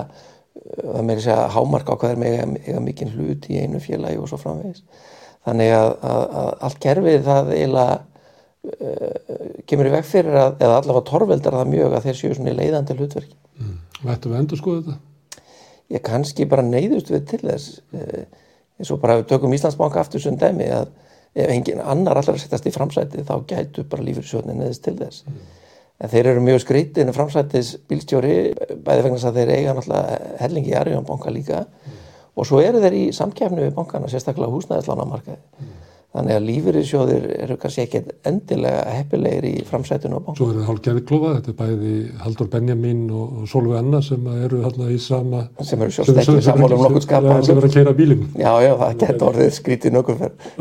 það 0.64 1.04
meiri 1.04 1.24
segja 1.24 1.50
hámarka 1.52 1.92
á 1.92 1.98
hvað 2.00 2.14
er 2.14 2.22
með 2.22 2.64
eiga 2.64 2.80
mikinn 2.80 3.12
hlut 3.12 3.50
í 3.52 3.60
einu 3.60 3.82
félagi 3.84 4.20
og 4.20 4.30
svo 4.30 4.40
framvegis 4.40 4.80
þannig 5.44 5.72
að, 5.76 5.90
að, 6.08 6.22
að 6.40 6.50
allt 6.66 6.80
kerfið 6.82 7.24
það 7.26 7.50
eiginlega 7.54 7.96
uh, 8.72 9.56
kemur 9.68 9.90
í 9.90 9.94
veg 9.94 10.06
fyrir 10.08 10.38
að, 10.40 10.54
eða 10.64 10.78
allavega 10.80 11.08
torveldar 11.10 11.58
það 11.58 11.72
mjög 11.72 11.96
að 11.96 12.06
þeir 12.08 12.20
séu 12.20 12.38
svona 12.38 12.54
í 12.54 12.58
leiðandi 12.60 12.96
hlutverki. 12.98 13.36
Mm. 13.60 13.74
Ættu 14.14 14.32
við 14.32 14.40
endur 14.40 14.60
skoðu 14.60 14.86
þetta? 14.86 15.42
Ég 15.92 16.04
kannski 16.04 16.48
bara 16.48 16.64
neyðust 16.64 17.12
við 17.12 17.26
til 17.32 17.42
þess 17.44 17.78
uh, 17.96 18.24
eins 18.78 18.92
og 18.94 19.00
bara 19.02 19.18
við 19.20 19.28
tökum 19.32 19.54
Íslandsbanka 19.56 20.00
aftur 20.02 20.22
sem 20.22 20.38
dæmi 20.38 20.70
að 20.74 20.88
ef 21.34 21.50
engin 21.50 21.82
annar 21.82 22.20
allar 22.20 22.38
settast 22.38 22.66
í 22.66 22.72
framsæti 22.74 23.26
þá 23.26 23.34
gætu 23.50 23.84
bara 23.90 24.06
lífyrsjóðin 24.06 24.60
neðist 24.60 24.84
til 24.86 24.96
þess. 24.98 25.24
Mm. 25.26 25.42
En 26.04 26.10
þeir 26.10 26.28
eru 26.32 26.42
mjög 26.42 26.62
skrítið 26.64 27.04
en 27.04 27.14
framsætis 27.14 27.74
bílstjóri 27.90 28.36
bæði 28.86 29.04
vegna 29.06 29.20
að 29.30 29.38
þeir 29.38 29.52
eiga 29.54 29.74
náttúrulega 29.76 30.32
hellingi 30.42 30.72
í 30.72 30.78
Arjónbanka 30.78 31.32
líka 31.34 31.64
mm 31.66 32.00
og 32.34 32.46
svo 32.48 32.60
eru 32.62 32.82
þeir 32.82 32.96
í 32.98 33.04
samkjafnu 33.14 33.62
við 33.62 33.74
bankana, 33.76 34.10
sérstaklega 34.10 34.52
húsnæðislánamarkaði. 34.54 35.38
Mm. 35.60 35.74
Þannig 36.14 36.36
að 36.36 36.44
lífyrirsjóðir 36.46 37.24
eru 37.42 37.54
kannski 37.58 37.82
ekkert 37.88 38.10
endilega 38.28 38.82
heppilegir 38.86 39.46
í 39.48 39.54
framsætinu 39.66 40.14
á 40.14 40.22
bankan. 40.22 40.36
Svo 40.38 40.46
eru 40.52 40.60
það 40.60 40.68
hálf 40.68 40.82
gerðklofa, 40.84 41.32
þetta 41.40 41.50
er 41.50 41.56
bæði 41.58 41.94
Haldur 42.22 42.50
Benjamin 42.52 43.00
og 43.10 43.48
Solveig 43.50 43.80
Anna 43.80 44.00
sem 44.06 44.28
eru 44.36 44.60
hérna 44.62 44.90
í 44.94 44.98
sama... 45.02 45.40
Sem 45.66 45.82
eru 45.82 45.96
sjóst 45.96 46.14
ekki 46.14 46.44
sammála 46.46 46.78
um 46.78 46.84
nokkur 46.86 47.02
skapa. 47.02 47.40
Sem 47.42 47.58
eru 47.58 47.66
að 47.66 47.78
keira 47.80 47.94
bílinn. 47.98 48.28
Já, 48.38 48.52
já, 48.62 48.70
það 48.84 48.94
getur 49.02 49.28
orðið 49.32 49.50
skrítið 49.58 49.96
nokkur 49.96 50.20
fyrr. 50.22 50.52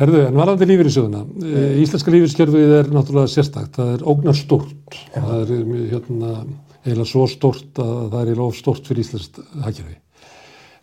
Herðu, 0.00 0.20
en 0.30 0.38
varandi 0.38 0.68
lífyrirsjóðina, 0.70 1.24
mm. 1.26 1.56
Íslenska 1.82 2.14
lífyrirskerfið 2.14 2.76
er 2.78 2.94
náttúrulega 2.94 3.32
sérstakt, 3.34 3.74
það 3.76 3.90
er 3.98 4.04
ógnar 4.08 4.38
stort, 4.38 4.94
já. 5.10 5.18
það 5.18 5.50
er 5.56 5.66
hérna 5.90 6.30
eiginlega 6.86 7.08
svo 7.10 7.26
stort 7.28 7.82
að 7.82 8.06
það 8.14 8.22
er 8.22 8.30
í 8.30 8.36
lof 8.38 8.56
stort 8.56 8.88
fyrir 8.88 9.04
Íslensk 9.04 9.42
hagkerfi. 9.66 9.98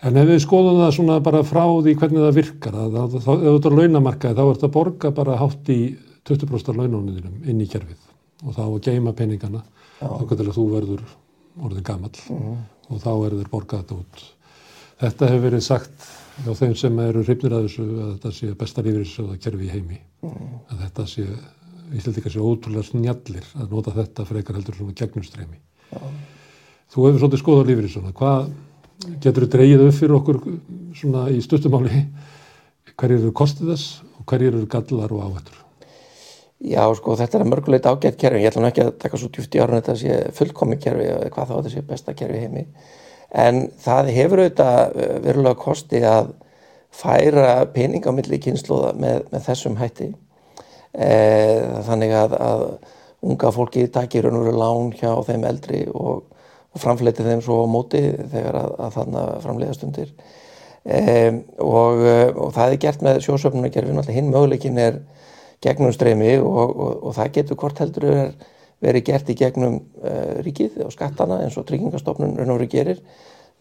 En 0.06 0.18
ef 0.22 0.28
við 0.30 0.44
skoðum 0.44 0.82
það 0.84 0.92
svona 0.94 1.20
bara 1.26 1.42
frá 1.48 1.64
því 1.66 1.96
hvernig 1.98 2.22
það 2.22 2.36
virkar, 2.38 2.76
að, 2.78 2.98
að, 3.02 3.16
að, 3.18 3.46
ef 3.50 3.62
þú 3.64 3.72
er 3.72 3.78
launamarkaði 3.82 4.38
þá 4.38 4.44
ert 4.52 4.66
að 4.68 4.74
borga 4.76 5.14
bara 5.18 5.38
hátt 5.40 5.72
í 5.74 5.82
20% 6.28 6.78
launóniðinum 6.78 7.50
inn 7.50 7.64
í 7.64 7.70
kerfið 7.72 8.04
og 8.46 8.54
þá 8.54 8.64
að 8.68 8.82
geima 8.86 9.16
peningana 9.18 9.64
þá 9.98 10.26
getur 10.30 10.54
þú 10.54 10.66
verður 10.76 11.06
orðin 11.58 11.88
gammal 11.88 12.14
mm 12.30 12.58
og 12.92 13.04
þá 13.04 13.12
er 13.14 13.36
þeir 13.40 13.52
borgað 13.52 13.84
þetta 13.84 13.98
út. 13.98 14.24
Þetta 14.98 15.30
hefur 15.32 15.44
verið 15.46 15.64
sagt 15.66 16.08
á 16.48 16.52
þeim 16.58 16.76
sem 16.80 17.00
eru 17.04 17.24
hrifnir 17.26 17.56
að 17.58 17.68
þessu 17.68 17.86
að 17.88 18.10
þetta 18.14 18.32
sé 18.38 18.54
besta 18.62 18.84
lífriðsjóða 18.86 19.38
kerfi 19.44 19.68
í 19.68 19.74
heimi. 19.74 20.00
Mm. 20.26 20.54
Að 20.72 20.84
þetta 20.86 21.06
sé, 21.12 21.26
Íslandika 21.98 22.32
sé 22.34 22.44
ótrúlega 22.44 22.88
snjallir 22.88 23.52
að 23.58 23.76
nota 23.76 23.94
þetta 23.98 24.26
frekar 24.30 24.58
heldur 24.60 24.78
svona 24.78 24.98
gegnumstreymi. 24.98 25.62
Þú 26.88 27.06
hefur 27.08 27.22
svolítið 27.22 27.44
skoðað 27.44 27.72
lífriðsjóða. 27.72 28.14
Hvað 28.18 28.50
getur 29.22 29.46
þú 29.46 29.52
dreyið 29.54 29.86
upp 29.88 29.98
fyrir 30.00 30.18
okkur 30.18 30.42
svona 30.98 31.28
í 31.34 31.40
stuttumáli 31.44 32.04
hverjir 32.98 33.22
eru 33.22 33.34
kostið 33.38 33.74
þess 33.74 34.04
og 34.18 34.28
hverjir 34.30 34.56
eru 34.56 34.70
gallar 34.72 35.14
og 35.14 35.26
áhættur? 35.28 35.64
Já, 36.58 36.82
sko, 36.98 37.14
þetta 37.20 37.38
er 37.38 37.50
mörgulegt 37.52 37.86
ágætt 37.86 38.18
kerfi. 38.18 38.42
Ég 38.42 38.50
ætlum 38.50 38.66
ekki 38.66 38.82
að 38.82 38.96
taka 39.04 39.20
svo 39.22 39.28
djúft 39.30 39.54
í 39.54 39.60
árun 39.62 39.78
þetta 39.78 39.94
sé 40.00 40.16
fullkomi 40.34 40.80
kerfi 40.82 41.06
eða 41.06 41.30
hvað 41.36 41.52
þá 41.52 41.54
þetta 41.54 41.74
sé 41.76 41.84
besta 41.86 42.16
kerfi 42.18 42.40
heimi. 42.46 42.66
en 43.28 43.66
það 43.84 44.10
hefur 44.16 44.40
auðvitað 44.40 44.94
verulega 45.26 45.60
kosti 45.60 46.00
að 46.08 46.30
færa 46.96 47.66
pening 47.74 48.06
á 48.08 48.12
milli 48.16 48.40
kynnslóða 48.40 48.94
með, 48.96 49.26
með 49.32 49.44
þessum 49.50 49.76
hætti 49.78 50.08
e, 50.96 51.10
þannig 51.86 52.14
að, 52.16 52.38
að 52.40 52.64
unga 53.28 53.52
fólki 53.52 53.84
takir 53.92 54.30
veru 54.30 54.54
lán 54.56 54.94
hjá 54.96 55.12
þeim 55.28 55.44
eldri 55.50 55.82
og, 55.92 56.24
og 56.78 56.84
framfleti 56.84 57.26
þeim 57.26 57.44
svo 57.44 57.64
á 57.66 57.68
móti 57.74 58.04
þegar 58.32 58.62
að, 58.62 58.74
að 58.86 58.98
þannig 59.00 59.32
framlega 59.44 59.78
stundir 59.78 60.12
e, 60.86 61.06
og, 61.64 62.04
og 62.46 62.52
það 62.56 62.68
er 62.76 62.82
gert 62.86 63.06
með 63.06 63.24
sjósöfnunarkerfin 63.26 64.14
hinn 64.14 64.30
möguleikin 64.32 64.78
er 64.82 65.02
gegnum 65.66 65.94
streymi 65.94 66.38
og, 66.38 66.78
og 67.02 67.16
það 67.18 67.34
getur 67.40 67.60
hvort 67.60 67.82
heldur 67.82 68.08
er 68.12 68.32
verið 68.84 69.08
gert 69.10 69.30
í 69.32 69.38
gegnum 69.38 69.80
uh, 70.04 70.38
ríkið 70.46 70.84
og 70.86 70.94
skattana 70.94 71.42
eins 71.44 71.58
og 71.58 71.66
tryggingastofnun 71.70 72.36
raun 72.38 72.54
og 72.54 72.60
veru 72.60 72.70
gerir. 72.72 73.00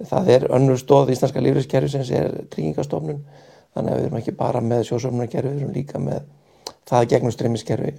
Það 0.04 0.32
er 0.34 0.48
önnur 0.52 0.80
stóð 0.80 1.14
íslenska 1.14 1.40
lífriskerfi 1.40 1.88
sem 1.88 2.04
er 2.18 2.34
tryggingastofnun. 2.52 3.22
Þannig 3.76 3.92
að 3.92 4.00
við 4.00 4.08
erum 4.08 4.18
ekki 4.20 4.36
bara 4.36 4.60
með 4.64 4.84
sjósöfnunarkerfi 4.90 5.54
við 5.54 5.62
erum 5.62 5.72
líka 5.72 6.00
með 6.02 6.26
það 6.88 7.08
gegnum 7.14 7.32
streymiskerfi 7.32 7.94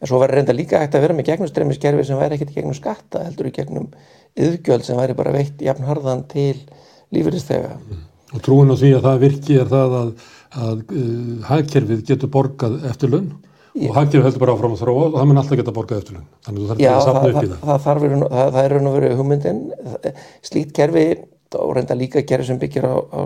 en 0.00 0.08
svo 0.08 0.20
verður 0.22 0.40
reynda 0.40 0.56
líka 0.56 0.80
hægt 0.80 0.96
að 0.96 1.04
vera 1.06 1.16
með 1.16 1.28
gegnum 1.30 1.50
streymiskerfi 1.50 2.06
sem 2.08 2.20
væri 2.20 2.38
ekkert 2.38 2.54
gegnum 2.56 2.76
skatta 2.76 3.24
heldur 3.26 3.50
í 3.50 3.54
gegnum 3.56 3.90
yðgjöld 4.40 4.86
sem 4.86 4.98
væri 5.00 5.16
bara 5.18 5.34
veitt 5.34 5.60
jafnharðan 5.64 6.24
til 6.30 6.56
lífristega 7.14 7.76
mm. 7.76 8.06
Og 8.30 8.42
trúin 8.46 8.70
á 8.70 8.78
því 8.78 8.92
að 8.94 9.06
það 9.08 9.22
virki 9.24 9.56
er 9.58 9.70
það 9.70 9.94
að, 9.98 10.10
að 10.64 10.82
uh, 10.94 11.30
hagkerfið 11.48 12.04
getur 12.06 12.30
borgað 12.30 12.76
eftir 12.86 13.10
lunn 13.10 13.32
og 13.70 13.96
hagkerfið 13.96 14.28
heldur 14.28 14.44
bara 14.44 14.54
áfram 14.54 14.76
að 14.76 14.84
þróa 14.84 15.08
og 15.08 15.16
það 15.16 15.28
mun 15.30 15.40
alltaf 15.42 15.60
geta 15.60 15.74
borgað 15.74 16.02
eftir 16.02 16.16
lunn 16.16 16.28
þannig 16.46 16.60
að 16.60 16.62
þú 16.62 16.70
þarf 16.70 16.80
ekki 16.80 16.92
að 16.92 17.04
sapna 17.08 17.24
upp 17.32 17.40
í 17.42 17.50
það 17.50 17.58
það, 17.64 17.82
það, 17.86 18.00
það, 18.30 18.54
það 18.54 18.62
er 18.62 18.74
raun 18.76 18.88
og 18.90 18.96
verið 18.96 19.16
hugmyndin. 19.20 19.60
Slíkt 20.46 20.72
kerfi 20.78 21.04
og 21.58 21.74
reynda 21.74 21.98
líka 21.98 22.22
kerfi 22.26 22.46
sem 22.46 22.60
byggir 22.60 22.86
á, 22.86 22.94
á 22.94 23.20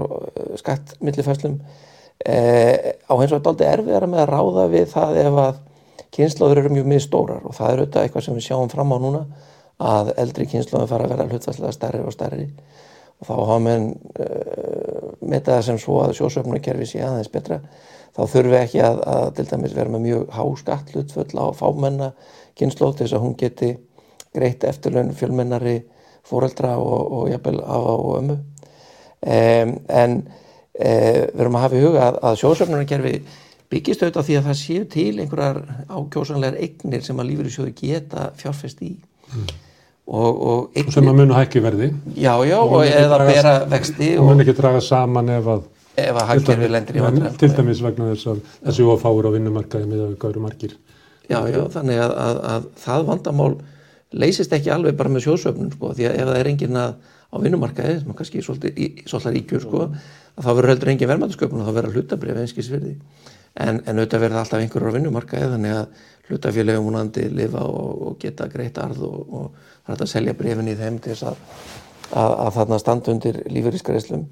skattmillifæslum 0.60 1.58
eh, 2.24 2.96
á 3.04 3.12
hins 3.20 3.32
vegar 3.32 3.44
daldi 3.44 3.68
erfiðara 3.68 4.08
með 4.08 4.24
að 4.24 4.32
ráða 4.32 4.66
við 4.72 4.86
það 4.94 5.20
ef 5.24 5.40
að 5.44 5.62
kynnslóður 6.14 6.62
eru 6.62 6.72
mjög 6.74 6.88
mjög 6.92 7.02
stórar 7.04 7.42
og 7.44 7.56
það 7.56 7.72
er 7.72 7.82
auðvitað 7.82 8.06
eitthvað 8.06 8.26
sem 8.26 8.38
við 8.38 8.46
sjáum 8.46 8.70
fram 8.72 8.94
á 8.94 8.98
núna 9.02 9.22
að 9.84 10.12
eldri 10.22 10.46
kynnslóðum 10.50 10.90
fara 10.90 11.08
að 11.08 11.14
vera 11.14 11.26
hlutværslega 11.30 11.74
stærri 11.74 12.02
og 12.04 12.14
stærri. 12.14 12.46
Og 13.20 13.26
þá 13.28 13.34
hafa 13.34 13.58
menn 13.62 13.88
uh, 13.94 15.10
metað 15.24 15.64
sem 15.68 15.80
svo 15.80 16.00
að 16.04 16.14
sjósöfnarkerfi 16.18 16.88
sé 16.90 17.02
aðeins 17.02 17.32
betra. 17.32 17.60
Þá 18.14 18.20
þurfum 18.22 18.52
við 18.52 18.60
ekki 18.60 18.82
að, 18.86 19.00
að 19.10 19.26
til 19.38 19.46
dæmis 19.50 19.74
vera 19.74 19.90
með 19.90 20.06
mjög 20.06 20.24
há 20.34 20.42
skattlutvöll 20.60 21.42
á 21.42 21.46
fámenna 21.58 22.12
kynnslóð 22.58 22.96
til 22.96 23.06
þess 23.06 23.16
að 23.18 23.24
hún 23.24 23.36
geti 23.38 23.70
greitt 24.34 24.66
eftirlaun 24.66 25.14
fjölmennari 25.18 25.76
fóreldra 26.26 26.76
og, 26.78 27.00
og 27.18 27.30
jafnvel 27.32 27.60
afa 27.62 27.94
og 27.98 28.18
ömmu. 28.20 28.38
Um, 29.24 29.76
en 29.88 30.18
um, 30.20 30.24
við 30.74 31.40
erum 31.40 31.56
að 31.58 31.64
hafa 31.64 31.78
í 31.78 31.82
huga 31.84 32.06
að, 32.06 32.20
að 32.28 32.38
sjósöfnarkerfi 32.42 33.14
byggist 33.74 34.04
auðvitað 34.04 34.30
því 34.30 34.38
að 34.38 34.48
það 34.48 34.58
séu 34.62 34.86
til 34.94 35.10
einhverjar 35.24 35.60
ákjósanlegar 35.90 36.58
eignir 36.62 37.04
sem 37.04 37.20
að 37.20 37.30
lífur 37.30 37.50
í 37.50 37.54
sjóðu 37.54 37.74
geta 37.82 38.30
fjárfest 38.40 38.82
í. 38.86 38.94
Mm. 39.34 39.52
og, 40.06 40.32
og 40.32 40.74
eignir, 40.78 40.96
sem 40.96 41.12
að 41.12 41.20
munu 41.20 41.36
hækki 41.36 41.62
verði. 41.64 41.92
Já 42.14 42.32
já 42.46 42.58
og, 42.62 42.74
og 42.78 42.88
eða 42.88 43.20
bera 43.28 43.54
vexti 43.70 44.14
og 44.20 44.30
mun 44.30 44.44
ekki 44.44 44.56
draga 44.58 44.82
saman 44.84 45.32
ef 45.36 45.52
að 45.56 45.70
ef 45.94 46.18
að 46.18 46.30
hækkerfi 46.32 46.70
lendir 46.70 46.98
í 46.98 47.04
vandræðum. 47.04 47.38
Til 47.38 47.52
dæmis 47.54 47.82
vegna 47.84 48.10
þess 48.12 48.30
að 48.32 48.42
þessu 48.66 48.88
ofáur 48.94 49.28
á 49.30 49.34
vinnumarkaði 49.34 49.90
með 49.90 50.04
að 50.08 50.16
gáru 50.24 50.42
markir 50.42 50.74
já 51.30 51.38
já 51.48 51.60
þannig 51.72 52.00
að, 52.04 52.14
að, 52.24 52.40
að 52.52 52.66
það 52.84 53.06
vandamál 53.10 53.52
leysist 54.14 54.52
ekki 54.54 54.72
alveg 54.74 54.96
bara 54.98 55.12
með 55.12 55.26
sjósöfnum 55.28 55.70
sko 55.72 55.92
því 55.94 56.08
að 56.08 56.18
ef 56.18 56.28
það 56.30 56.40
er 56.40 56.50
engin 56.50 56.80
að 56.80 56.96
á 57.34 57.36
vinnumarkaði 57.42 57.94
sem 58.00 58.16
kannski 58.18 58.42
svolítið 58.44 59.00
svolítið 59.08 59.36
ríkjur 59.38 59.64
sko 59.64 59.86
að 59.86 60.44
þá 60.44 60.50
verður 60.50 60.72
heldur 60.72 60.92
engin 60.92 61.10
verðmættasköpun 61.10 61.62
og 61.62 61.68
þá 61.68 61.78
verður 61.78 61.96
hlutabrið 61.98 62.42
en, 63.54 63.80
en 63.84 63.98
auðvitað 63.98 64.24
verða 64.24 64.42
alltaf 64.42 64.62
einhverjur 64.62 64.90
á 64.90 64.96
vinnumarkaði 64.96 65.50
þannig 65.52 65.76
að 65.78 66.02
hlutafélagum 66.28 66.88
húnandi 66.88 67.28
lifa 67.30 67.62
og, 67.68 68.02
og 68.08 68.18
geta 68.22 68.48
greitt 68.50 68.80
arð 68.80 69.04
og, 69.06 69.20
og 69.28 69.46
það 69.84 69.94
er 69.96 70.04
að 70.06 70.12
selja 70.14 70.36
brefin 70.38 70.72
í 70.72 70.76
þeim 70.78 70.98
til 71.04 71.12
þess 71.12 71.28
að, 71.30 71.40
að, 72.10 72.34
að 72.46 72.52
þarna 72.58 72.80
standa 72.82 73.14
undir 73.14 73.40
lífeyriskreislum 73.52 74.26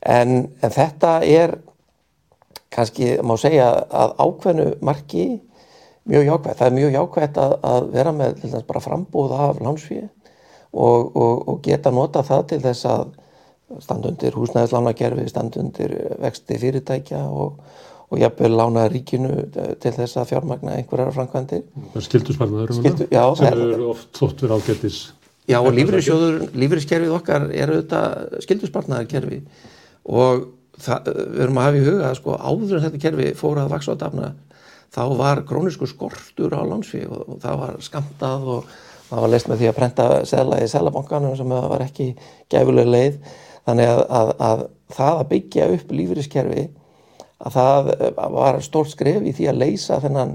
en, 0.00 0.36
en 0.62 0.74
þetta 0.74 1.14
er 1.26 1.56
kannski 2.72 3.16
má 3.26 3.34
segja 3.40 3.68
að 3.90 4.14
ákveðnu 4.22 4.68
marki 4.86 5.26
mjög 6.08 6.26
jákvægt, 6.26 6.58
það 6.58 6.66
er 6.66 6.76
mjög 6.78 6.96
jákvægt 6.96 7.38
að, 7.38 7.56
að 7.68 7.90
vera 7.92 8.12
með 8.16 8.38
til 8.40 8.50
dæmis 8.50 8.68
bara 8.70 8.82
frambúð 8.82 9.34
af 9.36 9.60
lánsfíði 9.62 10.08
og, 10.72 11.18
og 11.20 11.60
geta 11.62 11.92
nota 11.92 12.24
það 12.26 12.46
til 12.52 12.60
þess 12.64 12.88
að 12.88 13.04
standa 13.80 14.10
undir 14.10 14.34
húsnæðislánakerfi, 14.36 15.28
standa 15.30 15.60
undir 15.62 15.94
vexti 16.20 16.58
fyrirtækja 16.60 17.22
og 17.28 17.60
og 18.12 18.20
jafnveg 18.20 18.52
lána 18.52 18.84
ríkinu 18.92 19.32
til 19.80 19.92
þess 19.96 20.20
að 20.20 20.32
fjármagna 20.34 20.76
einhverjar 20.76 21.14
framkvæmdir. 21.16 21.62
Skildusparnaður 21.96 22.74
um 22.74 22.80
Skildu, 22.80 23.06
já, 23.08 23.22
sem 23.40 23.60
eru 23.64 23.90
oft 23.94 24.10
þótt 24.18 24.42
fyrir 24.44 24.56
ágættis. 24.58 24.98
Já 25.50 25.58
og 25.58 25.72
lífriðskerfið 25.74 27.14
okkar 27.16 27.48
er 27.50 27.72
auðvitað 27.72 28.42
skildusparnaðarkerfi 28.44 29.40
og 30.12 30.44
það, 30.78 31.08
við 31.08 31.42
erum 31.46 31.58
að 31.58 31.68
hafa 31.68 31.80
í 31.80 31.84
huga 31.88 32.08
að 32.10 32.18
sko 32.20 32.36
áður 32.38 32.76
en 32.76 32.84
þetta 32.86 33.02
kerfi 33.06 33.28
fór 33.38 33.60
að 33.62 33.72
vaksa 33.72 33.96
á 33.96 34.02
dafna 34.02 34.30
þá 34.92 35.02
var 35.18 35.42
grónisku 35.48 35.88
skortur 35.88 36.54
á 36.54 36.62
landsfi 36.68 37.02
og, 37.08 37.24
og 37.26 37.40
það 37.42 37.58
var 37.62 37.80
skamtað 37.84 38.48
og 38.54 38.70
það 39.08 39.24
var 39.24 39.32
leist 39.32 39.50
með 39.50 39.62
því 39.62 39.70
að 39.70 39.78
prenta 39.78 40.10
segla 40.28 40.60
í 40.62 40.68
selabankanum 40.70 41.34
sem 41.38 41.56
var 41.56 41.84
ekki 41.84 42.12
gæfuleg 42.52 42.92
leið 42.92 43.18
þannig 43.66 43.92
að, 43.92 44.04
að, 44.20 44.32
að 44.48 44.64
það 44.92 45.18
að 45.18 45.28
byggja 45.32 45.68
upp 45.76 45.96
lífriðskerfi 45.98 46.64
að 47.42 47.56
það 47.56 47.92
eh, 47.96 48.10
var 48.36 48.60
stórt 48.64 48.92
skref 48.92 49.22
í 49.26 49.34
því 49.36 49.48
að 49.50 49.62
leysa 49.64 50.00
þennan 50.02 50.34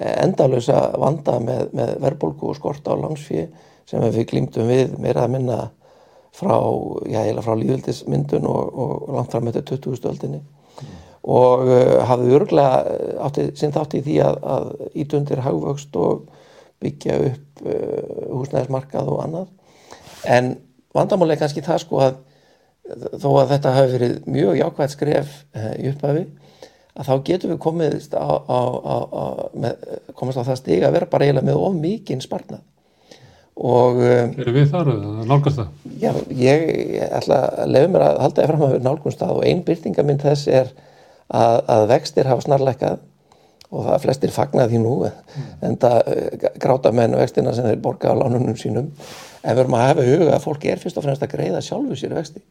eh, 0.00 0.14
endalösa 0.24 0.86
vanda 1.00 1.38
með, 1.42 1.68
með 1.76 1.92
verðbólku 2.04 2.50
og 2.50 2.58
skorta 2.58 2.96
á 2.96 3.02
langsfíi 3.02 3.48
sem 3.90 4.06
við 4.06 4.26
glýmtum 4.30 4.70
við 4.70 4.96
meira 5.02 5.26
að 5.26 5.36
minna 5.36 5.60
frá, 6.36 6.56
já, 7.10 7.22
frá 7.42 7.54
lífildismyndun 7.58 8.46
og, 8.46 8.80
og 8.82 9.14
langt 9.16 9.32
fram 9.34 9.46
með 9.48 9.60
þetta 9.60 9.80
20. 9.86 10.10
öldinni 10.12 10.40
mm. 10.40 10.98
og 11.34 11.64
uh, 11.66 11.96
hafði 12.06 12.36
örglega 12.38 12.98
átti, 13.26 13.48
sinn 13.58 13.74
þátti 13.74 13.98
í 13.98 14.04
því 14.06 14.18
að, 14.28 14.38
að 14.54 14.68
ítundir 15.02 15.42
hagvöxt 15.42 15.98
og 15.98 16.28
byggja 16.80 17.18
upp 17.32 17.64
uh, 17.66 18.26
húsnæðismarkað 18.30 19.10
og 19.10 19.24
annað 19.26 20.30
en 20.30 20.52
vandamáli 20.94 21.34
er 21.34 21.42
kannski 21.42 21.66
það 21.66 21.82
sko 21.82 22.04
að 22.06 22.20
þó 22.90 23.28
að 23.40 23.50
þetta 23.56 23.74
hafi 23.74 23.92
verið 23.96 24.14
mjög 24.30 24.56
jákvægt 24.60 24.94
skref 24.96 25.34
í 25.78 25.90
upphafi 25.90 26.24
að 27.00 27.08
þá 27.08 27.14
getum 27.30 27.54
við 27.54 27.60
komist 27.64 28.16
á, 28.16 28.28
á, 28.28 28.60
á, 28.84 29.24
með, 29.56 29.86
komist 30.18 30.40
á 30.40 30.44
það 30.44 30.60
stig 30.60 30.84
að 30.84 30.98
vera 30.98 31.08
bara 31.10 31.26
eiginlega 31.26 31.48
með 31.48 31.62
of 31.64 31.78
mikinn 31.80 32.22
sparnað 32.24 32.66
og 33.60 34.00
um, 34.00 34.34
eru 34.40 34.54
við 34.54 34.70
þar 34.72 34.88
að 34.94 35.04
nálgast 35.28 35.60
það? 35.60 35.72
Já, 36.00 36.10
ég, 36.32 36.66
ég 36.96 37.14
ætla 37.18 37.40
að 37.50 37.72
lefa 37.74 37.92
mér 37.92 38.04
að 38.06 38.20
halda 38.24 38.44
ég 38.44 38.50
fram 38.50 38.64
að 38.64 38.74
vera 38.74 38.86
nálgast 38.86 39.20
það 39.20 39.36
og 39.36 39.46
einn 39.50 39.62
byrtingamind 39.66 40.24
þess 40.24 40.50
er 40.60 40.70
að, 41.28 41.56
að 41.74 41.86
vextir 41.92 42.30
hafa 42.30 42.46
snarleikað 42.46 43.06
og 43.70 43.86
það 43.86 44.00
flestir 44.04 44.32
fagnar 44.34 44.70
því 44.70 44.80
nú 44.82 44.94
mm. 45.06 45.48
en 45.66 45.76
það 45.80 46.12
uh, 46.14 46.46
gráta 46.62 46.92
menn 46.96 47.16
vextina 47.20 47.54
sem 47.56 47.68
þeir 47.68 47.82
borga 47.84 48.12
á 48.12 48.18
lánunum 48.18 48.56
sínum 48.58 48.90
en 48.90 49.56
við 49.56 49.62
erum 49.64 49.76
að 49.78 49.86
hafa 49.86 50.06
huga 50.08 50.34
að 50.36 50.44
fólki 50.46 50.72
er 50.72 50.80
fyrst 50.82 50.98
og 51.00 51.06
fremst 51.06 51.24
að 51.24 51.34
greiða 51.36 51.62
sjálfu 51.64 51.98
sér 52.00 52.16
vexti 52.16 52.42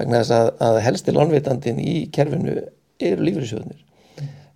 vegna 0.00 0.20
þess 0.20 0.36
að, 0.36 0.50
að 0.68 0.82
helsti 0.86 1.16
lánvitandin 1.16 1.80
í 1.82 1.94
kerfinu 2.14 2.58
eru 3.00 3.26
lífriðsjóðnir 3.26 3.80
mm. 3.80 3.89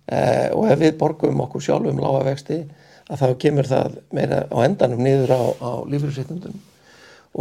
Eh, 0.07 0.49
og 0.53 0.69
ef 0.71 0.81
við 0.81 0.97
borgum 0.99 1.41
okkur 1.45 1.63
sjálfum 1.63 2.01
lága 2.01 2.25
vexti 2.29 2.61
að 3.05 3.21
þá 3.21 3.27
kemur 3.41 3.69
það 3.69 3.97
meira 4.17 4.43
á 4.49 4.57
endanum 4.65 5.03
niður 5.05 5.33
á, 5.35 5.41
á 5.61 5.71
lífriðsjóðnum 5.89 6.61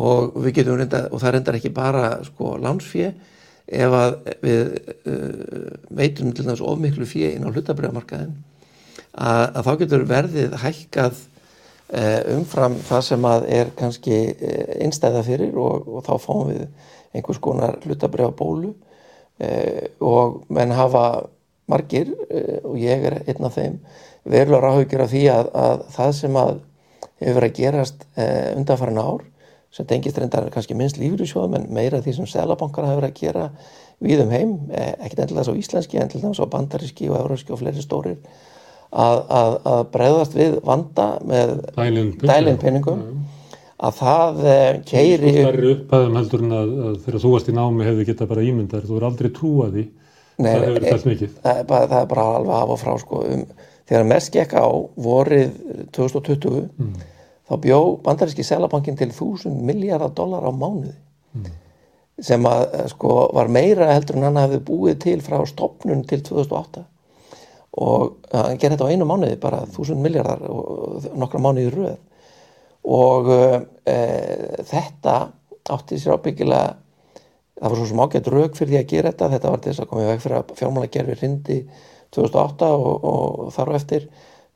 og 0.05 0.35
við 0.44 0.57
getum 0.59 0.81
reynda 0.81 1.05
og 1.11 1.22
það 1.22 1.37
reyndar 1.37 1.59
ekki 1.61 1.72
bara 1.74 2.09
sko 2.27 2.57
lánsfjö 2.61 3.12
ef 3.64 3.94
að 3.96 4.16
við 4.44 4.64
uh, 5.09 5.68
veitum 5.96 6.35
til 6.37 6.44
þess 6.44 6.64
ofmiklu 6.64 7.07
fjö 7.09 7.31
inn 7.33 7.46
á 7.46 7.53
hlutabriðamarkaðin 7.55 8.35
að, 9.14 9.44
að 9.44 9.62
þá 9.64 9.70
getur 9.85 10.05
verðið 10.11 10.57
hækkað 10.61 11.22
uh, 11.22 12.20
umfram 12.35 12.77
það 12.85 13.07
sem 13.09 13.29
að 13.31 13.46
er 13.61 13.72
kannski 13.79 14.18
uh, 14.35 14.74
einstæða 14.85 15.24
fyrir 15.24 15.57
og, 15.57 15.88
og 15.88 16.05
þá 16.05 16.12
fáum 16.27 16.50
við 16.50 16.66
einhvers 17.14 17.40
konar 17.40 17.79
hlutabriða 17.87 18.35
bólu 18.37 18.74
Eh, 19.38 19.90
og 19.98 20.44
menn 20.55 20.70
hafa 20.70 21.27
margir 21.70 22.11
eh, 22.31 22.59
og 22.62 22.79
ég 22.81 23.07
er 23.11 23.20
einn 23.24 23.48
af 23.48 23.59
þeim 23.59 23.79
verulega 24.24 24.62
ráðhugir 24.64 25.05
af 25.05 25.12
því 25.12 25.22
að, 25.33 25.53
að 25.66 25.85
það 25.96 26.11
sem 26.20 26.40
að 26.40 26.53
hefur 27.20 27.38
verið 27.38 27.50
að 27.50 27.61
gerast 27.61 28.07
eh, 28.16 28.50
undanfærin 28.59 29.00
ár 29.00 29.24
sem 29.74 29.88
tengist 29.90 30.18
reyndar 30.20 30.50
kannski 30.55 30.77
minnst 30.79 31.00
lífriðsjóðum 31.00 31.59
en 31.59 31.68
meira 31.74 32.03
því 32.03 32.18
sem 32.18 32.31
selabankar 32.31 32.87
hafa 32.87 33.00
verið 33.00 33.11
að 33.11 33.20
gera 33.20 33.46
við 34.05 34.22
um 34.24 34.33
heim, 34.35 34.53
ekkert 34.74 35.24
endilega 35.24 35.46
svo 35.48 35.55
íslenski 35.59 35.98
en 35.98 36.11
til 36.12 36.20
dæmis 36.22 36.38
á 36.42 36.46
bandaríski 36.50 37.09
og 37.11 37.18
euróski 37.18 37.55
og 37.55 37.61
fleiri 37.62 37.83
stórir 37.83 38.18
að, 38.94 39.18
að, 39.27 39.57
að 39.70 39.83
breyðast 39.94 40.37
við 40.38 40.57
vanda 40.66 41.09
með 41.27 41.55
dælinn 41.74 42.61
penningum 42.62 43.03
að 43.85 43.98
það 43.98 44.40
eh, 44.46 44.70
keiri 44.87 45.33
Sko 45.33 45.44
stærri 45.48 45.72
upphæðum 45.74 46.18
heldur 46.20 46.44
en 46.44 46.57
að, 46.57 46.72
þegar 47.05 47.22
þú 47.24 47.33
varst 47.35 47.50
í 47.50 47.57
námi 47.57 47.88
hefði 47.88 48.09
geta 48.11 48.29
bara 48.31 48.46
ímyndar, 48.46 48.87
þú 48.87 48.98
er 48.98 49.07
aldrei 49.09 49.31
trúað 49.35 49.79
því 49.79 49.85
Nei, 50.38 50.50
það 50.50 50.66
hefur 50.66 50.84
e- 50.84 50.90
tælt 50.90 51.08
mikið. 51.10 51.34
það 51.44 51.58
er 51.60 51.66
bara, 51.70 51.88
það 51.92 52.00
er 52.00 52.12
bara 52.12 52.26
alveg 52.38 52.54
af 52.58 52.74
og 52.74 52.80
frá 52.80 52.94
sko. 53.00 53.22
um, 53.30 53.44
þegar 53.88 54.06
mest 54.10 54.32
gekk 54.34 54.54
á 54.56 54.66
vorið 54.96 55.50
2020 55.92 56.68
þá 57.44 57.54
bjó 57.60 57.80
bandaríski 58.04 58.46
selabankin 58.46 58.96
til 58.96 59.10
1000 59.12 59.60
miljardar 59.68 60.14
dólar 60.16 60.46
á 60.48 60.52
mánuði 60.52 60.94
sem 62.22 62.46
að 62.46 62.64
eh, 62.78 62.88
sko 62.92 63.14
var 63.34 63.50
meira 63.50 63.92
heldur 63.92 64.16
en 64.20 64.28
hann 64.28 64.38
hafði 64.38 64.60
búið 64.64 64.98
til 65.02 65.20
frá 65.24 65.40
stopnun 65.50 66.04
til 66.08 66.22
2008 66.22 66.84
og 67.74 68.28
hann 68.30 68.58
gerði 68.58 68.76
þetta 68.76 68.86
á 68.86 68.92
einu 68.94 69.06
mánuði 69.08 69.38
bara 69.42 69.64
1000 69.66 69.98
miljardar 70.02 70.44
og 70.46 71.08
nokkra 71.18 71.40
mánuði 71.42 71.66
í 71.66 71.72
röð. 71.74 71.96
Og 72.84 73.30
e, 73.32 73.96
þetta 74.68 75.14
átti 75.74 75.98
sér 75.98 76.14
ábyggilega 76.18 76.76
það 77.60 77.70
var 77.70 77.78
svo 77.78 77.88
sem 77.90 78.02
ágætt 78.04 78.30
rauk 78.34 78.58
fyrir 78.58 78.72
því 78.72 78.78
að 78.80 78.92
gera 78.92 79.12
þetta. 79.12 79.30
Þetta 79.34 79.54
var 79.54 79.62
til 79.62 79.72
þess 79.72 79.84
að 79.84 79.90
koma 79.90 80.04
í 80.04 80.10
veg 80.10 80.22
fyrir 80.24 80.38
að 80.40 80.52
fjármálagerfi 80.60 81.16
hrindi 81.20 81.58
2008 82.14 82.70
og, 82.74 83.08
og 83.10 83.54
þar 83.54 83.72
á 83.72 83.78
eftir. 83.78 84.06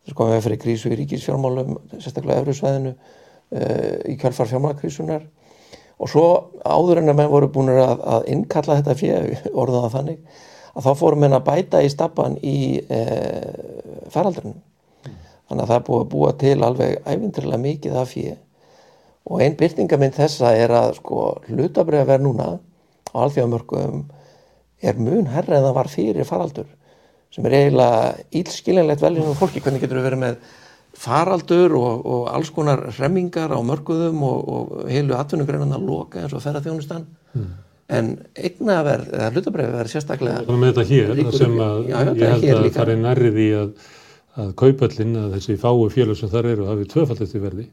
Þess 0.03 0.15
að 0.15 0.19
koma 0.21 0.31
í 0.31 0.37
veg 0.37 0.45
fyrir 0.47 0.63
krísu 0.65 0.93
í 0.93 0.99
ríkisfjármálum 1.03 1.75
sérstaklega 1.97 2.43
efruðsvæðinu 2.43 2.95
uh, 2.95 3.97
í 4.09 4.19
kjálfar 4.21 4.51
fjármálakrísunar 4.53 5.27
og 5.99 6.11
svo 6.11 6.27
áður 6.63 7.03
en 7.03 7.11
að 7.11 7.19
menn 7.19 7.33
voru 7.33 7.51
búin 7.51 7.73
að, 7.75 8.03
að 8.07 8.29
innkalla 8.31 8.79
þetta 8.79 8.99
fyrir 8.99 9.49
orðan 9.61 9.89
það 9.89 9.97
þannig 9.97 10.45
að 10.79 10.87
þá 10.87 10.91
fórum 11.01 11.25
menn 11.25 11.35
að 11.35 11.47
bæta 11.49 11.83
í 11.83 11.91
stappan 11.91 12.37
í 12.39 12.59
uh, 12.79 14.05
faraldrinu 14.15 14.55
þannig 15.49 15.65
að 15.65 15.73
það 15.73 15.85
búið 15.89 16.05
að 16.05 16.13
búa 16.13 16.35
til 16.39 16.57
alveg 16.63 17.09
ævindirlega 17.09 17.63
mikið 17.65 17.99
af 17.99 18.13
fyrir 18.13 18.39
og 19.29 19.43
einn 19.45 19.57
byrtingamind 19.61 20.17
þessa 20.17 20.55
er 20.57 20.73
að 20.73 20.95
sko 21.01 21.25
hlutabrið 21.49 22.03
að 22.03 22.11
vera 22.13 22.25
núna 22.25 22.49
á 23.13 23.17
alþjóðamörkum 23.25 24.07
er 24.83 24.99
mun 25.01 25.29
herra 25.33 25.59
en 25.59 25.67
það 25.67 25.77
var 25.79 25.91
fyrir 25.93 26.29
faraldur 26.29 26.69
sem 27.35 27.47
er 27.49 27.57
eiginlega 27.59 28.25
ílskilinlegt 28.41 29.05
veljum 29.05 29.37
fólki, 29.37 29.61
hvernig 29.61 29.83
getur 29.85 30.01
við 30.01 30.09
verið 30.09 30.23
með 30.23 30.39
faraldur 30.99 31.75
og, 31.79 32.07
og 32.09 32.29
alls 32.33 32.51
konar 32.55 32.87
remmingar 32.97 33.53
á 33.55 33.61
mörguðum 33.63 34.23
og, 34.27 34.39
og 34.49 34.91
heilu 34.91 35.17
atvinnugreinan 35.19 35.77
að 35.77 35.89
loka 35.89 36.23
eins 36.23 36.35
og 36.35 36.43
ferða 36.43 36.65
þjónustan 36.65 37.05
mm. 37.37 37.51
en 37.99 38.11
eignaverð, 38.35 39.13
eða 39.13 39.31
hlutabrið 39.35 39.75
verður 39.77 39.93
sérstaklega 39.93 40.47
Þannig 40.47 40.63
með 40.65 40.73
þetta 40.73 40.87
hér, 40.93 41.13
Ríkur- 41.13 41.29
það 41.29 41.43
sem 41.43 41.61
að 41.67 41.77
Já, 41.79 41.99
já, 41.99 42.09
ég 42.09 42.25
er 42.25 42.33
held 42.33 42.65
að 42.65 42.79
það 42.79 42.95
er 42.95 43.03
nærrið 43.05 43.43
í 43.45 43.49
að, 43.61 43.69
að 44.43 44.55
kaupöllin, 44.63 45.15
að 45.23 45.37
þessi 45.37 45.59
fáu 45.61 45.85
félög 45.95 46.21
sem 46.23 46.33
þar 46.33 46.51
eru 46.55 46.71
hafi 46.73 46.91
tvöfaldist 46.95 47.39
í 47.39 47.45
verði 47.45 47.69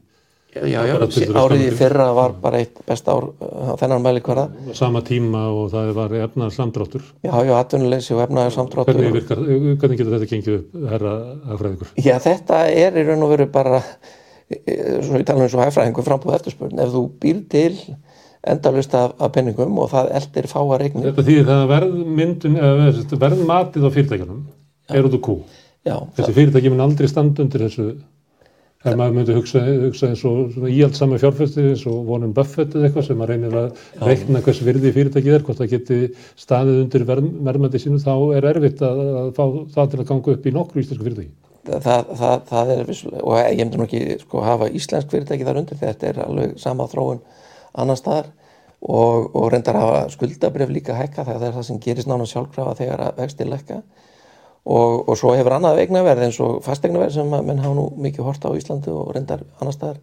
já, 0.54 0.80
já, 0.88 0.94
árið 1.36 1.64
í 1.66 1.70
fyrra 1.76 2.06
var 2.16 2.34
bara 2.40 2.60
eitt 2.62 2.78
besta 2.88 3.12
ár 3.16 3.26
uh, 3.28 3.72
á 3.72 3.74
þennan 3.80 4.04
mæli 4.04 4.22
hverða 4.24 4.46
sama 4.78 5.02
tíma 5.04 5.46
og 5.52 5.70
það 5.74 5.90
var 5.98 6.14
efnaðar 6.22 6.54
samdráttur. 6.56 7.04
já, 7.26 7.32
já, 7.44 7.52
atvinnuleysi 7.58 8.14
og 8.16 8.22
efnaðar 8.24 8.54
samtráttur 8.54 8.96
Hvernig, 8.96 9.16
virkar, 9.18 9.42
hvernig 9.44 10.00
getur 10.00 10.14
þetta 10.16 10.30
gengið 10.32 10.58
upp, 10.60 10.78
herra 10.94 11.14
hagfræðingur? 11.50 11.92
Já, 12.00 12.14
þetta 12.24 12.62
er 12.72 12.96
í 12.96 13.06
raun 13.10 13.26
og 13.26 13.34
veru 13.34 13.48
bara, 13.52 13.82
e, 14.48 14.60
e, 14.62 14.78
svona 15.04 15.20
ég 15.22 15.28
tala 15.28 15.42
um 15.42 15.46
eins 15.48 15.58
og 15.58 15.64
hæfræðingu 15.66 16.06
frambúð 16.06 16.38
eftirspurn, 16.38 16.80
ef 16.80 16.94
þú 16.94 17.04
býr 17.22 17.42
til 17.52 17.70
endalust 18.46 18.94
af, 18.94 19.14
af 19.20 19.32
penningum 19.34 19.78
og 19.82 19.90
það 19.90 20.12
eldir 20.20 20.46
fáa 20.50 20.76
reikning. 20.78 21.04
Þetta 21.08 21.24
þýðir 21.26 21.48
það 21.48 21.62
að 21.64 21.70
verðmyndun, 21.72 22.58
eða 22.62 22.84
þessi, 22.92 23.18
verðmatið 23.24 23.86
á 23.86 23.90
fyrirtækjunum 23.96 24.42
er 24.94 25.08
út 25.08 25.16
úr 25.18 25.22
kú. 25.26 25.34
Já, 25.86 25.96
Þessi 26.18 26.34
fyrirtæki 26.34 26.70
mun 26.70 26.84
aldrei 26.84 27.08
standa 27.10 27.42
undir 27.42 27.64
þessu 27.66 27.88
ef 28.90 28.98
maður 28.98 29.16
myndi 29.16 29.34
hugsa, 29.36 29.62
hugsa 29.84 30.10
eins 30.10 30.22
og 30.28 30.52
svona 30.54 30.70
íhaldsama 30.72 31.18
fjárfæsti 31.22 31.64
eins 31.72 31.82
og 31.90 32.06
Warren 32.08 32.34
Buffett 32.36 32.76
eða 32.76 32.88
eitthvað 32.88 33.08
sem 33.08 33.18
maður 33.20 33.32
reynir 33.32 33.56
að 33.60 33.82
reikna 34.06 34.42
hvers 34.44 34.62
virði 34.66 34.92
fyrirtækið 34.94 35.36
er, 35.36 35.44
hvort 35.46 35.60
það 35.60 35.72
geti 35.74 35.98
staðið 36.40 36.80
undir 36.84 37.06
verð, 37.08 37.28
verðmæti 37.48 37.82
sínu, 37.82 38.00
þá 38.04 38.14
er 38.38 38.48
erfitt 38.52 38.84
að, 38.86 39.02
að 39.22 39.32
fá 39.36 39.44
það 39.74 39.92
til 39.92 40.00
að 40.00 40.08
ganga 40.12 40.34
upp 40.36 40.46
í 40.46 40.54
nokkru 40.54 40.84
íslensku 40.84 41.08
fyrirtæki. 41.08 41.34
það, 41.66 42.14
það, 42.22 42.40
það 42.52 42.72
er 42.76 42.82
vissulega, 42.92 43.26
og 43.26 43.38
ég 43.42 43.62
myndi 43.62 43.80
nú 43.80 43.86
ekki 43.88 44.02
sko 44.22 44.46
hafa 44.46 44.70
íslensk 44.80 45.12
fyrirtæki 45.14 45.48
þar 45.48 45.62
undir, 45.62 45.80
þetta 45.82 46.10
er 46.12 46.24
alveg 46.26 46.56
sama 46.62 46.86
þróun 46.92 47.22
annar 47.76 47.98
staðar 47.98 48.32
og, 48.86 49.34
og 49.34 49.50
reyndar 49.52 49.80
hafa 49.80 50.02
skuldabrif 50.14 50.70
líka 50.70 50.96
hækka, 50.96 51.26
það 51.26 51.48
er 51.48 51.56
það 51.56 51.68
sem 51.70 51.80
gerist 51.82 52.10
nána 52.10 52.28
sjálfkrafa 52.28 52.76
þegar 52.78 53.08
að 53.08 53.22
vexti 53.24 53.48
lækka 53.48 53.80
og, 54.66 55.06
og 55.06 55.18
svo 55.18 55.32
hefur 55.36 55.56
annað 55.56 55.80
eignaverð 55.84 56.26
eins 56.26 56.38
og 56.42 56.58
fastegnaverð 56.66 57.14
sem 57.14 57.34
að 57.38 57.46
menn 57.46 57.62
hafa 57.62 57.78
nú 57.78 57.86
mikið 58.02 58.26
hort 58.26 58.46
á 58.46 58.50
Íslandi 58.58 58.90
og 58.90 59.12
reyndar 59.14 59.44
annar 59.60 59.76
staðar 59.76 60.00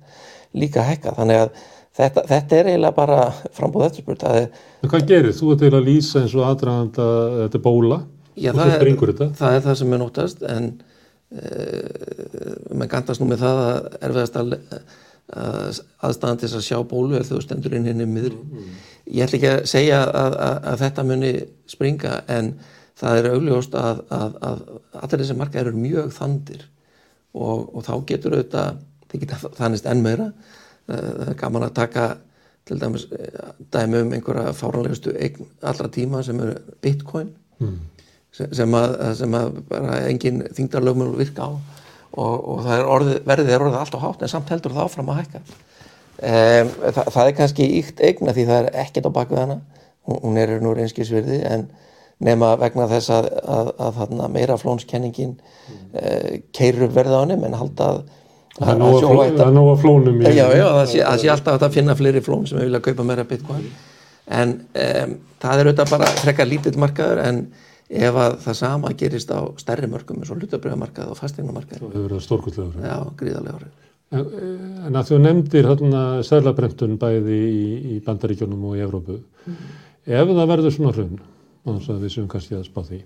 líka 0.55 0.85
hækka, 0.87 1.15
þannig 1.17 1.41
að 1.41 1.53
þetta, 1.97 2.23
þetta 2.29 2.57
er 2.57 2.71
eiginlega 2.71 2.97
bara 2.97 3.19
frambúð 3.57 3.87
eftirspurt 3.89 4.25
að 4.29 4.39
En 4.45 4.91
hvað 4.91 5.07
gerir? 5.09 5.35
Þú 5.35 5.53
er 5.53 5.61
til 5.63 5.71
að 5.73 5.87
lýsa 5.89 6.23
eins 6.23 6.35
og 6.37 6.47
aðdraganda, 6.47 7.07
þetta 7.43 7.59
er 7.59 7.63
bóla. 7.63 8.01
Já, 8.33 8.49
og 8.51 8.57
þú 8.57 8.65
er, 8.65 8.75
springur 8.79 9.13
þetta. 9.13 9.29
það 9.37 9.55
er 9.55 9.63
það 9.67 9.79
sem 9.81 9.93
er 9.93 10.01
nótast 10.01 10.45
en 10.49 10.69
uh, 11.37 12.53
maður 12.73 12.91
gandast 12.95 13.21
nú 13.21 13.29
með 13.29 13.43
það 13.43 13.63
að 13.63 13.97
erfiðast 14.07 14.39
að 14.41 14.55
uh, 14.57 15.81
aðstæðan 16.07 16.39
til 16.39 16.47
þess 16.47 16.59
að 16.59 16.67
sjá 16.69 16.79
bólu 16.89 17.19
ef 17.19 17.29
þú 17.29 17.41
stendur 17.43 17.75
inn 17.77 17.89
hinn 17.89 18.01
í 18.03 18.07
miður 18.09 18.39
ég 19.05 19.25
ætla 19.25 19.37
ekki 19.39 19.51
að 19.51 19.61
segja 19.69 20.01
að, 20.07 20.39
að, 20.47 20.57
að 20.71 20.81
þetta 20.83 21.05
muni 21.09 21.33
springa 21.69 22.15
en 22.31 22.53
það 22.99 23.19
er 23.19 23.29
augljóst 23.33 23.77
að, 23.79 24.03
að, 24.13 24.35
að 24.49 24.63
allir 25.01 25.23
þessi 25.23 25.37
marka 25.39 25.61
eru 25.61 25.73
mjög 25.77 26.11
þandir 26.17 26.65
og, 27.33 27.69
og 27.73 27.85
þá 27.85 27.93
getur 28.11 28.37
auðvitað 28.37 28.83
þið 29.11 29.23
geta 29.23 29.53
þannist 29.57 29.89
enn 29.89 30.03
meira. 30.05 30.31
Uh, 30.89 30.99
það 30.99 31.29
er 31.31 31.39
gaman 31.39 31.67
að 31.67 31.75
taka 31.79 32.09
til 32.63 32.77
dæmis 32.79 33.03
eh, 33.11 33.49
dæmi 33.75 33.99
um 34.05 34.13
einhverja 34.15 34.53
fáranlegustu 34.55 35.11
eign 35.19 35.49
allra 35.67 35.89
tíma 35.91 36.21
sem 36.23 36.39
eru 36.39 36.53
bitcoin 36.81 37.33
Mm. 37.61 37.79
sem, 38.33 38.73
að, 38.75 38.95
sem 39.19 39.35
að 39.37 39.59
bara 39.69 39.99
engin 40.09 40.41
þingdarlögmjöl 40.57 41.13
virka 41.19 41.45
á 41.47 41.51
og, 41.53 42.33
og 42.49 42.63
það 42.65 42.73
er 42.73 42.89
orðið, 42.95 43.19
verðið 43.29 43.51
er 43.53 43.65
orðið 43.65 43.77
alltaf 43.79 44.03
hátt 44.03 44.25
en 44.25 44.31
samt 44.31 44.51
heldur 44.53 44.73
það 44.73 44.87
áfram 44.87 45.11
að 45.13 45.19
hækka. 45.21 45.41
Um, 46.23 46.73
það, 46.81 47.07
það 47.15 47.29
er 47.29 47.37
kannski 47.37 47.67
íkt 47.79 48.03
eigna 48.05 48.35
því 48.35 48.45
það 48.49 48.59
er 48.59 48.79
ekkert 48.83 49.09
á 49.09 49.17
baku 49.17 49.39
hana. 49.39 49.59
Hún, 50.07 50.19
hún 50.25 50.41
er 50.41 50.53
nú 50.61 50.73
reynskisvirði 50.77 51.39
en 51.49 51.67
nema 52.23 52.53
vegna 52.61 52.89
þess 52.91 53.13
að, 53.13 53.29
að, 53.43 53.71
að, 53.87 54.01
að 54.07 54.33
meira 54.33 54.57
flónskenningin 54.61 55.33
mm. 55.37 55.79
uh, 55.93 56.27
keirur 56.55 56.93
verða 56.93 57.21
á 57.21 57.23
henni 57.23 57.39
en 57.49 57.57
halda 57.61 57.89
að 57.93 58.03
Það 58.53 58.75
nóg 58.77 58.95
að 59.41 59.47
að 59.49 59.79
flónum 59.81 60.19
í 60.21 60.29
Já, 60.29 60.43
já, 60.53 60.67
það 60.69 60.87
sé, 60.91 60.99
sé 61.23 61.29
alltaf 61.33 61.63
að 61.65 61.73
finna 61.73 61.95
fleiri 61.97 62.21
flón 62.21 62.43
sem 62.45 62.59
vilja 62.61 62.83
kaupa 62.85 63.05
meira 63.07 63.25
bitcoin 63.25 63.63
en 64.29 64.51
um, 64.61 65.15
það 65.41 65.61
er 65.61 65.69
auðvitað 65.69 65.93
bara 65.95 66.09
frekar 66.19 66.47
lítill 66.51 66.75
markaður 66.77 67.23
en 67.23 67.39
ef 67.89 68.19
að 68.25 68.35
það 68.45 68.59
sama 68.59 68.91
gerist 68.99 69.33
á 69.33 69.41
stærri 69.57 69.89
mörgum 69.89 70.21
eins 70.21 70.29
og 70.29 70.37
hlutabriðamarkað 70.37 71.15
og 71.15 71.17
fastegnamarkað 71.17 71.81
Það 71.81 71.89
hefur 71.89 72.05
verið 72.05 72.23
stórkvöldlegur. 72.27 72.85
já, 72.85 72.97
gríðarlega 73.23 73.57
árið 73.57 73.73
En, 74.13 74.93
að 74.93 75.07
þú 75.09 75.19
nefndir 75.23 75.67
þarna 75.71 76.01
stærlabrentun 76.25 76.97
bæði 77.01 77.37
í, 77.49 77.63
í 77.95 77.99
Bandaríkjónum 78.05 78.67
og 78.69 78.75
í 78.77 78.83
Evrópu. 78.85 79.15
Ef 80.05 80.29
það 80.29 80.49
verður 80.51 80.75
svona 80.75 80.91
hrun, 80.93 81.15
þannig 81.63 81.91
að 81.93 82.01
við 82.03 82.15
séum 82.15 82.31
kannski 82.31 82.57
að 82.57 82.65
spá 82.67 82.81
því, 82.87 82.99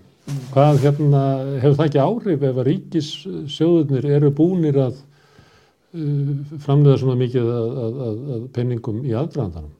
hvað 0.54 0.80
hérna, 0.84 1.20
hefur 1.62 1.76
það 1.78 1.84
ekki 1.88 2.00
áhrif 2.04 2.46
ef 2.48 2.56
að 2.56 2.66
ríkissjóðunir 2.68 4.08
eru 4.18 4.32
búnir 4.34 4.80
að 4.82 4.96
uh, 4.98 6.32
framlega 6.64 6.98
svona 7.02 7.20
mikið 7.20 7.52
að, 7.54 7.68
að, 7.84 8.00
að, 8.08 8.18
að 8.36 8.48
penningum 8.56 9.04
í 9.06 9.14
aðdraðandanum? 9.14 9.76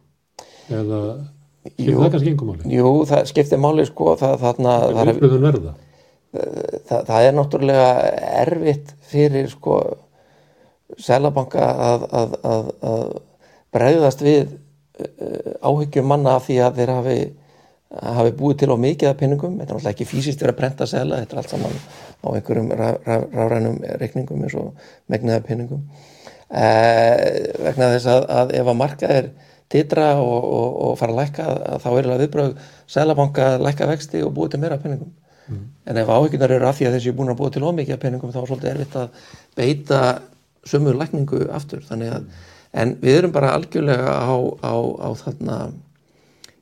Eða 0.68 1.02
skiptir 1.68 1.98
það 1.98 2.12
kannski 2.14 2.32
engum 2.32 2.52
máli? 2.52 2.72
Jú, 2.76 2.92
það 3.08 3.28
skiptir 3.32 3.62
máli 3.62 3.86
sko 3.88 4.14
það, 4.20 4.34
þarna, 4.44 4.74
það, 4.94 5.12
er, 5.12 5.38
verða? 5.42 5.74
það, 6.32 7.02
það 7.10 7.26
er 7.26 7.36
náttúrulega 7.38 7.88
erfitt 8.44 8.94
fyrir 9.08 9.50
sko 9.52 9.80
selabanka 10.98 11.66
að, 11.88 12.06
að, 12.20 12.38
að, 12.48 12.70
að 12.92 13.04
bregðast 13.76 14.24
við 14.24 14.46
uh, 14.46 15.52
áhyggjum 15.66 16.08
manna 16.08 16.38
af 16.38 16.48
því 16.48 16.62
að 16.64 16.80
þeir 16.80 16.94
hafi 16.94 17.18
hafi 17.88 18.34
búið 18.36 18.60
til 18.60 18.70
á 18.72 18.76
mikið 18.76 19.10
af 19.10 19.18
pinningum 19.20 19.58
þetta 19.58 19.72
er 19.72 19.78
náttúrulega 19.78 19.94
ekki 19.94 20.08
fysiskt 20.08 20.42
verið 20.42 20.54
að 20.54 20.60
prenta 20.60 20.86
sela 20.86 21.20
þetta 21.22 21.36
er 21.36 21.42
allt 21.42 21.52
saman 21.54 21.76
á 22.20 22.28
einhverjum 22.34 22.72
rafrænum 22.76 23.78
reikningum 24.02 24.42
eins 24.44 24.56
og 24.60 24.88
megnið 25.08 25.38
af 25.38 25.46
pinningum 25.46 25.84
eh, 26.50 27.14
vegna 27.64 27.92
þess 27.94 28.10
að, 28.12 28.26
að 28.40 28.52
ef 28.60 28.72
að 28.72 28.80
marka 28.82 29.12
er 29.20 29.30
titra 29.72 30.10
og, 30.20 30.44
og, 30.44 30.76
og 30.88 30.98
fara 31.00 31.14
að 31.14 31.22
lækka 31.22 31.48
að 31.54 31.80
þá 31.84 31.88
er 31.92 32.02
alveg 32.02 32.20
viðbröð 32.24 32.52
selabanka 32.88 33.48
að 33.54 33.64
lækka 33.68 33.88
vexti 33.92 34.22
og 34.24 34.36
búið 34.36 34.54
til 34.54 34.62
meira 34.64 34.76
af 34.76 34.84
pinningum 34.84 35.16
en 35.48 35.96
ef 35.96 36.10
áhyggjurnar 36.12 36.52
eru 36.52 36.68
af 36.68 36.76
því 36.76 36.88
að 36.88 36.96
þessi 36.98 37.10
er 37.10 37.16
búin 37.16 37.32
að 37.32 37.38
búið 37.40 37.54
til 37.56 37.64
ómikið 37.64 37.94
af 37.94 38.02
peningum 38.02 38.32
þá 38.34 38.40
er 38.40 38.48
svolítið 38.50 38.70
erfitt 38.74 38.96
að 39.00 39.22
beita 39.56 40.00
sömu 40.68 40.94
lækningu 40.96 41.46
aftur. 41.54 41.84
Þannig 41.88 42.14
að, 42.18 42.26
en 42.82 42.94
við 43.02 43.20
erum 43.20 43.34
bara 43.34 43.54
algjörlega 43.56 44.12
á, 44.12 44.36
á, 44.60 44.74
á 44.76 45.08
þarna 45.22 45.58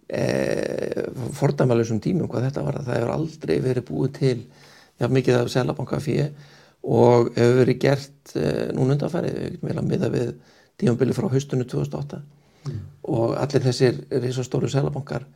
e, 0.08 1.06
fordæmalusum 1.38 2.00
tímum 2.02 2.30
hvað 2.30 2.48
þetta 2.48 2.66
var 2.66 2.80
það 2.82 2.98
hefur 2.98 3.14
aldrei 3.16 3.56
verið 3.64 3.88
búið 3.90 4.12
til 4.20 4.36
já, 5.00 5.08
mikið 5.08 5.40
af 5.40 5.50
selabanka 5.52 6.00
fyrir 6.02 6.32
og 6.86 7.32
hefur 7.34 7.60
verið 7.62 7.80
gert 7.82 8.36
e, 8.36 8.46
núna 8.76 8.96
undanfærið, 8.96 9.58
að 9.72 9.88
miða 9.90 10.12
við 10.12 10.34
tímabili 10.76 11.16
frá 11.16 11.28
haustunni 11.32 11.66
2008 11.68 12.22
og 13.06 13.36
allir 13.38 13.64
þessir 13.66 13.98
risastóru 14.22 14.68
selabankar 14.70 15.26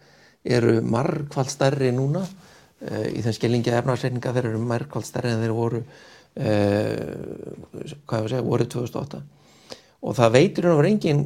eru 0.45 0.81
margfald 0.83 1.51
stærri 1.53 1.91
núna 1.95 2.23
uh, 2.25 3.07
í 3.11 3.21
þeim 3.25 3.37
skilningi 3.37 3.75
efnarsreininga 3.77 4.33
þeir 4.37 4.51
eru 4.53 4.63
margfald 4.65 5.07
stærri 5.07 5.35
en 5.35 5.45
þeir 5.45 5.55
voru 5.57 5.83
uh, 5.83 5.87
hvað 8.07 8.17
ég 8.17 8.25
að 8.25 8.31
segja, 8.33 8.47
voru 8.47 8.69
2008 8.75 9.23
og 10.01 10.17
það 10.17 10.35
veitur 10.39 10.71
hún 10.71 10.81
á 10.81 10.85
reyngin 10.87 11.23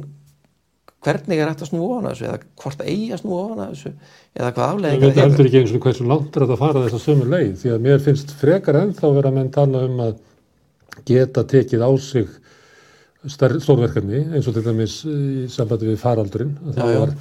hvernig 1.05 1.41
er 1.41 1.51
hægt 1.51 1.63
að 1.65 1.71
snúa 1.71 1.89
ofan 1.95 2.07
að 2.09 2.15
þessu 2.15 2.27
eða 2.29 2.39
hvort 2.63 2.85
eigi 2.85 3.09
að 3.13 3.21
snúa 3.21 3.41
ofan 3.43 3.63
að 3.65 3.73
þessu 3.75 3.91
eða 4.35 4.53
hvað 4.55 4.65
Ég 4.65 4.75
afleðingar 4.75 5.11
veit 5.11 5.21
heldur 5.23 5.49
ekki 5.49 5.61
eins 5.61 5.75
og 5.75 5.85
hversu 5.85 6.07
langt 6.09 6.31
er 6.35 6.45
þetta 6.45 6.57
að 6.57 6.63
fara 6.63 6.85
þess 6.85 6.97
að 6.97 7.05
sömu 7.05 7.29
leið 7.33 7.53
því 7.61 7.73
að 7.75 7.85
mér 7.85 8.03
finnst 8.05 8.33
frekar 8.41 8.79
ennþá 8.81 9.11
vera 9.19 9.31
að 9.31 9.37
menn 9.39 9.53
tala 9.55 9.83
um 9.85 10.01
að 10.05 10.17
geta 11.05 11.45
tekið 11.51 11.85
á 11.85 11.91
sig 12.01 12.27
stórverkefni 13.25 14.21
eins 14.35 14.47
og 14.49 14.55
til 14.55 14.65
dæmis 14.65 14.99
í 15.07 15.47
sambandi 15.51 15.89
við 15.89 16.01
faraldurinn 16.01 16.53
að, 16.61 16.77
það 16.77 16.91
Já, 16.93 16.99
var, 17.01 17.13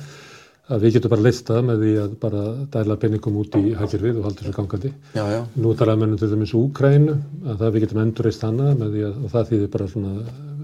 að 0.75 0.85
við 0.85 0.97
getum 0.97 1.12
bara 1.14 1.25
leist 1.27 1.49
það 1.49 1.62
með 1.68 1.85
því 1.85 1.92
að 2.03 2.16
bara 2.25 2.42
dæla 2.75 2.99
penningum 3.01 3.38
út 3.40 3.57
í 3.61 3.62
hagkerfið 3.79 4.20
og 4.20 4.29
haldur 4.29 4.47
þessu 4.47 4.57
gangandi. 4.59 4.92
Já, 5.16 5.25
já, 5.33 5.40
Nú 5.61 5.75
talaði 5.79 6.03
mönnum 6.03 6.20
til 6.20 6.31
dæmis 6.33 6.55
Úkrænu 6.57 7.16
að 7.44 7.62
það 7.62 7.75
við 7.77 7.87
getum 7.87 8.03
endurreist 8.05 8.44
hana 8.44 8.75
með 8.81 8.97
því 8.97 9.07
að 9.09 9.18
það 9.35 9.51
þýðir 9.53 9.73
bara 9.75 9.90
svona 9.94 10.14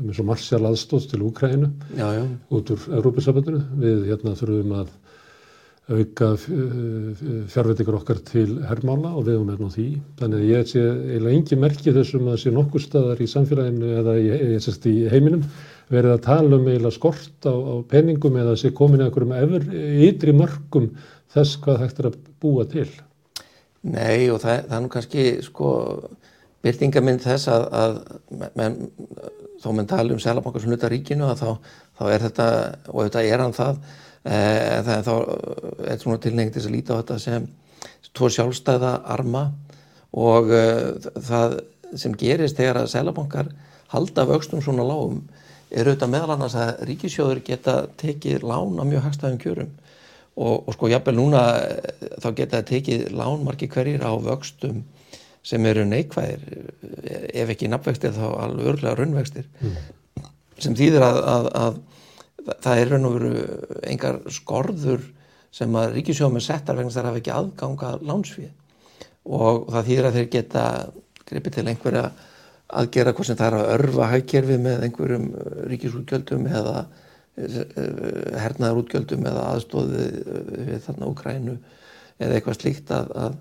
með 0.00 0.16
svo 0.16 0.26
marsjál 0.28 0.64
aðstóð 0.68 1.10
til 1.12 1.22
Úkrænu 1.28 1.70
út 2.56 2.72
úr 2.74 2.88
Európusabandinu. 2.98 3.62
Við 3.80 4.08
hérna 4.10 4.36
þurfum 4.38 4.74
að 4.80 4.92
auka 5.90 6.28
fjárveitingar 7.50 7.96
okkar 7.98 8.20
til 8.26 8.60
hermála 8.68 9.10
og 9.16 9.26
við 9.26 9.38
höfum 9.38 9.50
hérna 9.50 9.70
á 9.70 9.74
því. 9.74 9.86
Þannig 10.20 10.38
að 10.40 10.50
ég 10.52 10.70
sé 10.70 10.84
eiginlega 10.86 11.36
engin 11.36 11.62
merki 11.64 11.94
þessum 11.96 12.30
að 12.30 12.40
sé 12.44 12.54
nokkur 12.54 12.84
staðar 12.84 13.22
í 13.22 13.28
samfélaginu 13.30 13.92
eða 14.02 14.16
ég 14.22 14.62
sérst 14.62 14.86
í 14.86 14.96
heiminum 15.10 15.42
verið 15.90 16.14
að 16.14 16.24
tala 16.28 16.58
um 16.60 16.68
eiginlega 16.68 16.94
skort 16.94 17.50
á, 17.50 17.54
á 17.54 17.74
peningum 17.90 18.38
eða 18.38 18.56
sé 18.60 18.70
komin 18.76 19.02
að 19.02 19.10
einhverjum 19.10 20.06
ytri 20.06 20.34
mörgum 20.36 20.90
þess 21.34 21.58
hvað 21.64 21.82
þetta 21.84 22.04
er 22.04 22.10
að 22.12 22.18
búa 22.42 22.66
til. 22.70 22.88
Nei 23.90 24.28
og 24.30 24.42
það, 24.42 24.66
það 24.68 24.76
er 24.76 24.82
nú 24.84 24.92
kannski 24.92 25.26
sko 25.42 25.70
byrtingamind 26.64 27.24
þess 27.24 27.48
að, 27.52 27.66
að 27.82 27.98
menn, 28.58 28.76
þó 29.62 29.70
menn 29.76 29.88
tala 29.90 30.14
um 30.14 30.22
selabankar 30.22 30.62
sem 30.62 30.72
hluta 30.72 30.90
ríkinu 30.92 31.28
að 31.30 31.42
þá, 31.42 31.72
þá 31.98 32.04
er 32.10 32.26
þetta 32.26 32.48
og 32.92 33.02
þetta 33.06 33.24
er 33.24 33.44
hann 33.44 33.56
það 33.56 33.80
e, 34.24 34.38
það 34.88 35.08
þá 35.08 35.14
er 35.88 36.02
svona 36.04 36.22
tilnefing 36.26 36.54
til 36.54 36.64
að 36.66 36.76
líta 36.76 36.96
á 36.96 37.00
þetta 37.00 37.18
sem 37.24 37.48
tvo 38.16 38.30
sjálfstæða 38.34 38.94
arma 39.16 39.46
og 40.12 40.52
e, 40.52 40.64
það 41.16 41.60
sem 41.98 42.14
gerist 42.18 42.58
þegar 42.60 42.84
að 42.84 42.92
selabankar 42.92 43.52
halda 43.90 44.26
vöxtum 44.28 44.62
svona 44.62 44.86
lágum 44.86 45.22
er 45.70 45.86
auðvitað 45.86 46.12
meðal 46.12 46.34
annars 46.34 46.56
að 46.58 46.82
ríkisjóður 46.88 47.42
geta 47.46 47.76
tekið 48.00 48.44
lán 48.46 48.78
á 48.78 48.84
mjög 48.86 49.04
hagstæðum 49.06 49.40
kjörum. 49.42 49.70
Og, 50.40 50.66
og 50.66 50.74
sko 50.74 50.88
jafnvel 50.90 51.16
núna 51.18 51.42
eh, 51.58 52.08
þá 52.22 52.28
geta 52.38 52.62
tekið 52.66 53.10
lánmarki 53.14 53.68
hverjir 53.70 54.02
á 54.06 54.12
vöxtum 54.22 54.82
sem 55.46 55.66
eru 55.70 55.87
neikvæðir 55.88 56.42
ef 57.33 57.53
ekki 57.55 57.70
nafnvextir 57.72 58.12
þá 58.16 58.26
alveg 58.44 58.72
örglega 58.74 58.98
raunvextir 58.98 59.46
sem 60.61 60.76
þýðir 60.76 61.05
að, 61.07 61.20
að, 61.33 61.48
að 61.61 61.79
það 62.61 62.81
er 62.81 62.92
raun 62.92 63.09
og 63.09 63.16
veru 63.16 63.44
engar 63.88 64.20
skorður 64.33 65.05
sem 65.55 65.76
að 65.76 65.94
ríkisjóðum 65.96 66.38
er 66.38 66.46
settar 66.46 66.79
vegna 66.79 66.94
þar 66.94 67.11
hafa 67.11 67.22
ekki 67.22 67.35
aðganga 67.35 67.92
lánsfið 68.07 68.50
og 69.31 69.70
það 69.72 69.88
þýðir 69.88 70.09
að 70.09 70.18
þeir 70.18 70.29
geta 70.35 70.64
gripið 71.31 71.57
til 71.57 71.66
einhverja 71.70 72.05
aðgera 72.81 73.14
hvað 73.16 73.31
sem 73.31 73.38
það 73.38 73.48
er 73.48 73.59
að 73.59 73.72
örfa 73.74 74.11
hagkerfið 74.12 74.62
með 74.66 74.85
einhverjum 74.87 75.26
ríkisútgjöldum 75.72 76.46
eða 76.50 76.85
hernaðar 77.40 78.81
útgjöldum 78.83 79.26
eða 79.31 79.48
aðstóði 79.55 80.07
við 80.68 80.81
þarna 80.87 81.11
Úkrænu 81.11 81.57
eða 82.20 82.37
eitthvað 82.37 82.59
slíkt 82.59 82.92
að, 82.94 83.12
að 83.16 83.37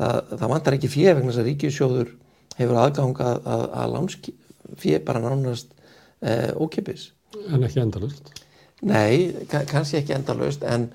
það, 0.00 0.34
það 0.34 0.52
vantar 0.54 0.76
ekki 0.78 0.90
fjö 0.90 1.14
vegna 1.14 1.30
þess 1.30 1.42
að 1.42 1.48
ríkissjóður 1.50 2.10
hefur 2.56 2.80
aðgang 2.80 3.22
að, 3.24 3.46
að, 3.54 3.64
að 3.82 3.94
lánsfjö 3.94 5.00
bara 5.06 5.22
nánast 5.24 5.72
e, 6.20 6.34
ókipis. 6.56 7.10
En 7.52 7.64
ekki 7.66 7.82
endalust. 7.84 8.32
Nei, 8.80 9.46
ka- 9.50 9.66
kannski 9.68 10.00
ekki 10.00 10.16
endalaust 10.16 10.64
en 10.66 10.88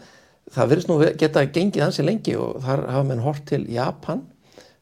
það 0.53 0.71
verðist 0.71 0.91
nú 0.91 0.99
geta 1.21 1.45
gengið 1.45 1.85
ansi 1.87 2.05
lengi 2.05 2.35
og 2.37 2.59
þar 2.65 2.85
hafa 2.89 3.07
menn 3.07 3.23
hort 3.23 3.45
til 3.49 3.63
Japan 3.71 4.25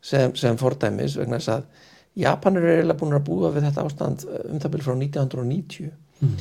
sem, 0.03 0.33
sem 0.39 0.59
fordæmis 0.59 1.17
vegna 1.19 1.39
þess 1.39 1.57
að 1.57 1.69
Japanir 2.23 2.65
eru 2.65 2.73
eiginlega 2.77 2.99
búin 2.99 3.17
að 3.17 3.23
búa 3.25 3.49
við 3.53 3.67
þetta 3.67 3.85
ástand 3.87 4.25
um 4.29 4.59
það 4.61 4.73
byrja 4.75 4.85
frá 4.85 4.97
1990 4.99 5.87
mm. 6.21 6.35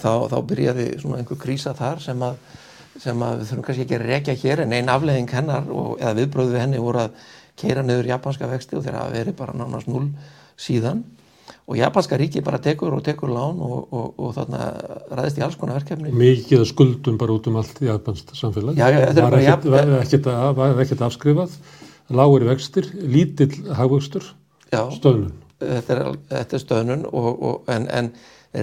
þá, 0.00 0.12
þá 0.32 0.36
byrjaði 0.52 0.86
svona 1.02 1.18
einhver 1.20 1.40
krísa 1.42 1.74
þar 1.76 2.00
sem 2.04 2.22
að, 2.24 2.38
sem 3.02 3.22
að 3.22 3.40
við 3.40 3.48
þurfum 3.50 3.64
kannski 3.66 3.84
ekki 3.86 3.98
að 3.98 4.06
rekja 4.10 4.34
hér 4.42 4.62
en 4.64 4.72
ein 4.72 4.88
afleiðing 4.92 5.30
hennar 5.34 5.66
og, 5.70 5.98
eða 6.00 6.14
viðbröð 6.20 6.52
við 6.54 6.60
henni 6.64 6.78
voru 6.82 7.02
að 7.06 7.10
keira 7.56 7.82
niður 7.82 8.08
japanska 8.12 8.48
vexti 8.50 8.76
og 8.76 8.84
þeirra 8.84 9.04
hafa 9.04 9.14
verið 9.16 9.36
bara 9.38 9.54
nánast 9.56 9.88
null 9.88 10.08
síðan 10.60 11.02
og 11.66 11.76
japanska 11.78 12.18
ríki 12.20 12.42
bara 12.46 12.58
tekur 12.62 12.94
og 12.94 13.02
tekur 13.06 13.30
lán 13.32 13.58
og, 13.62 13.88
og, 13.94 14.12
og 14.22 14.34
þarna 14.36 14.60
ræðist 15.18 15.40
í 15.40 15.44
alls 15.46 15.56
konar 15.58 15.80
verkefni 15.80 16.12
Mikið 16.14 16.62
skuldum 16.70 17.18
bara 17.18 17.34
út 17.36 17.48
um 17.50 17.56
allt 17.60 17.80
í 17.82 17.88
japanst 17.88 18.30
samfélag. 18.38 18.76
Já, 18.78 18.86
já, 18.92 19.00
þetta 19.08 19.22
er 19.22 19.26
bara 19.30 19.40
ekkert- 19.40 19.66
jafn- 19.66 19.74
var 19.74 20.04
ekkert 20.04 20.28
að- 20.32 20.80
ekkert 20.84 21.02
afskrifað, 21.08 21.56
lágur 22.20 22.44
vextir, 22.46 22.86
lítill 23.02 23.50
hagvöxtur, 23.74 24.28
stöðnun. 24.70 25.32
þetta 25.58 25.96
er, 25.96 26.16
þetta 26.30 26.56
er 26.58 26.62
stöðnun 26.66 27.04
og, 27.10 27.30
og, 27.50 27.62
en, 27.72 27.88
en 27.90 28.12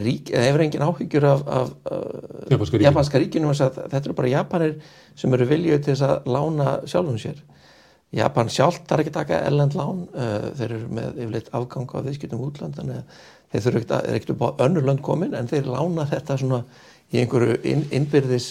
rík, 0.02 0.32
hefur 0.34 0.64
engin 0.66 0.86
áhyggjur 0.86 1.26
af, 1.30 1.42
af 1.48 1.72
uh, 1.92 2.50
Japanska 2.52 2.82
japanska 2.82 3.22
ríkinu 3.22 3.52
þess 3.52 3.66
að 3.68 3.80
þetta 3.92 4.04
eru 4.08 4.16
bara 4.18 4.32
Japanir 4.32 4.76
sem 5.20 5.36
eru 5.38 5.48
viljuð 5.50 5.84
til 5.84 5.94
þess 5.94 6.06
að 6.08 6.30
lána 6.34 6.76
sjálfum 6.90 7.20
sér. 7.22 7.44
Japan 8.14 8.52
sjálft 8.54 8.86
þarf 8.90 9.04
ekki 9.04 9.14
að 9.14 9.20
taka 9.20 9.42
ellend 9.50 9.78
lán 9.78 10.04
uh, 10.14 10.50
þeir 10.58 10.68
eru 10.70 10.92
með 11.00 11.22
yfirleitt 11.24 11.54
afgang 11.58 11.96
á 11.98 12.06
viðskiptum 12.06 12.44
útland 12.46 12.78
þannig 12.78 13.02
að 13.02 13.24
þeir 13.54 13.66
þurfu 13.66 13.82
ekkert 13.82 13.96
að, 13.98 14.06
er 14.06 14.20
ekkert 14.20 14.36
upp 14.36 14.46
á 14.46 14.50
önnur 14.68 14.88
lönd 14.90 15.04
komin 15.06 15.34
en 15.38 15.50
þeir 15.50 15.70
lána 15.70 16.06
þetta 16.10 16.38
svona 16.42 16.62
í 17.14 17.22
einhverju 17.22 17.58
inn, 17.70 17.84
innbyrðis 17.94 18.48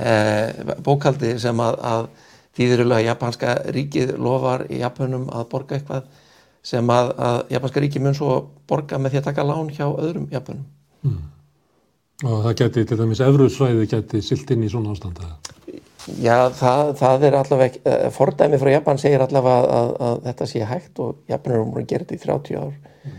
uh, 0.00 0.74
bókaldi 0.84 1.36
sem 1.40 1.60
að, 1.64 1.78
að 1.92 2.10
þýðirulega 2.58 3.06
japanska 3.06 3.54
ríkið 3.72 4.16
lofar 4.20 4.66
í 4.72 4.80
Japanum 4.82 5.28
að 5.32 5.46
borga 5.52 5.78
eitthvað 5.78 6.08
sem 6.62 6.92
að, 6.92 7.14
að 7.16 7.38
japanska 7.54 7.82
ríkið 7.84 8.04
mun 8.04 8.16
svo 8.16 8.34
borga 8.68 8.98
með 9.00 9.14
því 9.14 9.20
að 9.22 9.28
taka 9.30 9.46
lán 9.48 9.70
hjá 9.72 9.86
öðrum 9.88 10.28
Japanum 10.32 10.66
Og 12.20 12.42
það 12.44 12.56
geti 12.58 12.84
til 12.84 12.98
dæmis 13.00 13.22
Evrusvæði 13.24 13.86
geti 13.88 14.20
silt 14.24 14.50
inn 14.52 14.66
í 14.66 14.68
svona 14.68 14.92
ástanda. 14.92 15.30
Já, 16.20 16.50
það, 16.56 16.92
það 17.00 17.24
er 17.28 17.36
allavega 17.38 17.80
uh, 17.80 18.04
fordæmi 18.12 18.60
frá 18.60 18.70
Japan 18.74 19.00
segir 19.00 19.24
allavega 19.24 19.56
að, 19.60 19.70
að, 19.78 19.90
að 20.04 20.20
þetta 20.28 20.48
sé 20.50 20.68
hægt 20.68 21.00
og 21.04 21.18
Japan 21.30 21.54
eru 21.56 21.66
múin 21.68 21.84
að 21.84 21.90
gera 21.92 22.06
þetta 22.08 22.16
í 22.16 22.22
30 22.24 22.60
ár 22.60 22.70
mm. 22.72 23.18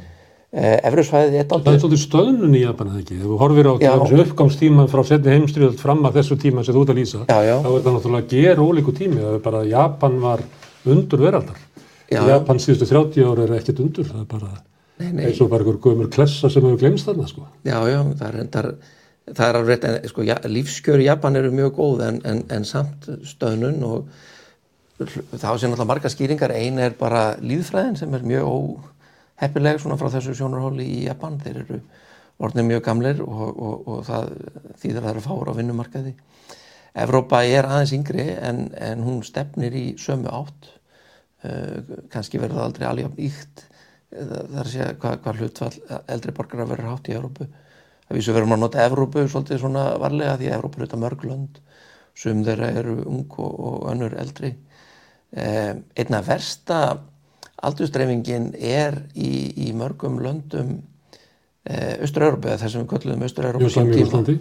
Evrusvæðið 0.90 1.38
er 1.40 1.46
Það 1.48 1.54
er 1.54 1.58
aldrei 1.58 1.82
svolítið 1.84 2.02
stöðnun 2.04 2.58
í 2.58 2.64
Japan 2.64 2.92
eða 2.92 3.04
ekki. 3.04 3.18
Ef 3.18 3.28
þú 3.30 3.38
horfir 3.42 3.70
á 3.70 3.74
þessu 3.82 4.22
uppgámstíma 4.26 4.88
frá 4.92 5.04
setni 5.08 5.36
heimstríðald 5.38 5.82
fram 5.82 6.02
að 6.10 6.18
þessu 6.20 6.40
tíma 6.42 6.66
sem 6.68 6.76
þú 6.76 6.84
ert 6.86 6.94
að 6.94 7.02
lýsa, 7.02 7.22
Já, 7.30 7.38
já. 7.48 7.54
þá 7.62 7.70
er 7.72 7.86
það 7.86 7.96
náttúrulega 7.98 8.26
að 8.26 8.34
gera 8.36 8.66
ólíku 8.68 8.96
tími. 8.98 9.22
Það 9.22 9.38
er 9.38 9.46
bara 9.46 9.64
Japan 9.70 10.18
var 10.26 10.44
undur 10.92 11.24
veraldar. 11.24 11.62
Japan 12.12 12.60
síðustu 12.60 12.88
30 12.90 13.28
ára 13.28 13.46
er 13.48 13.56
ekkert 13.60 13.82
undur. 13.84 14.08
Það 14.08 14.24
er 14.24 14.30
bara 14.32 14.52
Nei, 15.02 15.12
nei. 15.12 15.24
eins 15.28 15.40
og 15.42 15.50
bara 15.52 15.64
einhver 15.66 15.80
gömur 15.82 16.10
klessa 16.14 16.50
sem 16.52 16.66
hefur 16.66 16.82
glemst 16.82 17.08
þarna, 17.08 17.28
sko. 17.30 17.48
Já, 17.66 17.78
já, 17.90 18.02
það 18.20 18.28
er, 18.28 18.36
endar, 18.44 18.68
það 19.32 19.46
er 19.48 19.58
alveg 19.60 19.72
rétt, 19.72 19.88
en 19.90 20.12
sko, 20.12 20.26
ja, 20.28 20.38
lífskjör 20.46 21.02
í 21.02 21.08
Japan 21.08 21.40
eru 21.40 21.54
mjög 21.56 21.74
góð 21.80 22.04
en, 22.08 22.20
en, 22.28 22.44
en 22.54 22.68
samt 22.68 23.08
stöðnun 23.32 23.82
og 23.88 24.12
þá 25.02 25.48
sé 25.58 25.66
náttúrulega 25.66 25.90
marga 25.90 26.12
skýringar, 26.14 26.54
ein 26.54 26.78
er 26.84 26.94
bara 27.00 27.24
líðfræðin 27.42 27.98
sem 27.98 28.14
er 28.14 28.28
mjög 28.28 28.52
óheppileg 28.52 29.82
svona 29.82 29.98
frá 29.98 30.12
þessu 30.14 30.36
sjónarhóli 30.38 30.86
í 30.86 31.00
Japan, 31.08 31.40
þeir 31.42 31.64
eru 31.64 31.80
orðnir 32.42 32.68
mjög 32.68 32.84
gamlir 32.86 33.24
og, 33.26 33.48
og, 33.50 33.88
og 33.90 34.04
það 34.06 34.30
þýðir 34.82 35.00
að 35.00 35.08
það 35.08 35.12
eru 35.16 35.26
fáur 35.26 35.50
á 35.50 35.58
vinnumarkaði. 35.58 36.14
Evrópa 37.02 37.42
er 37.48 37.70
aðeins 37.70 37.96
yngri 37.96 38.28
en, 38.36 38.66
en 38.76 39.04
hún 39.06 39.22
stefnir 39.26 39.74
í 39.78 39.86
sömu 40.02 40.30
átt, 40.30 40.72
kannski 42.12 42.38
verður 42.38 42.60
það 42.60 42.68
aldrei 42.68 42.88
alveg 42.88 43.22
íkt 43.28 43.64
það 44.12 44.56
er 44.60 44.62
að 44.62 44.72
segja 44.72 44.88
hvað, 45.00 45.20
hvað 45.24 45.42
hlutfall 45.42 46.00
eldri 46.12 46.34
borgara 46.36 46.68
verður 46.70 46.90
hátt 46.92 47.10
í 47.10 47.16
Evrópu. 47.16 47.48
Að 48.08 48.18
vísu 48.18 48.34
verður 48.36 48.50
maður 48.52 48.60
að 48.60 48.66
nota 48.66 48.86
Evrópu 48.86 49.24
svolítið 49.32 49.62
svona 49.62 49.86
varlega 50.02 50.36
því 50.40 50.50
að 50.50 50.56
Evrópu 50.58 50.80
er 50.80 50.86
þetta 50.86 51.02
mörg 51.06 51.24
lönd. 51.30 51.62
Sum 52.22 52.42
þeirra 52.44 52.72
eru 52.82 52.98
ung 53.08 53.38
og, 53.40 53.54
og 53.70 53.86
önnur 53.94 54.18
eldri. 54.20 54.52
Eh, 55.32 55.72
einna 55.96 56.20
versta 56.28 56.82
aldurstreifingin 57.64 58.52
er 58.58 58.98
í, 59.16 59.32
í 59.68 59.70
mörgum 59.78 60.20
löndum 60.20 60.74
eh, 61.64 62.02
Östur-Európu 62.04 62.52
eða 62.52 62.66
þessum 62.66 62.84
við 62.84 62.92
köllum 62.92 63.24
Rússlandi. 63.56 64.38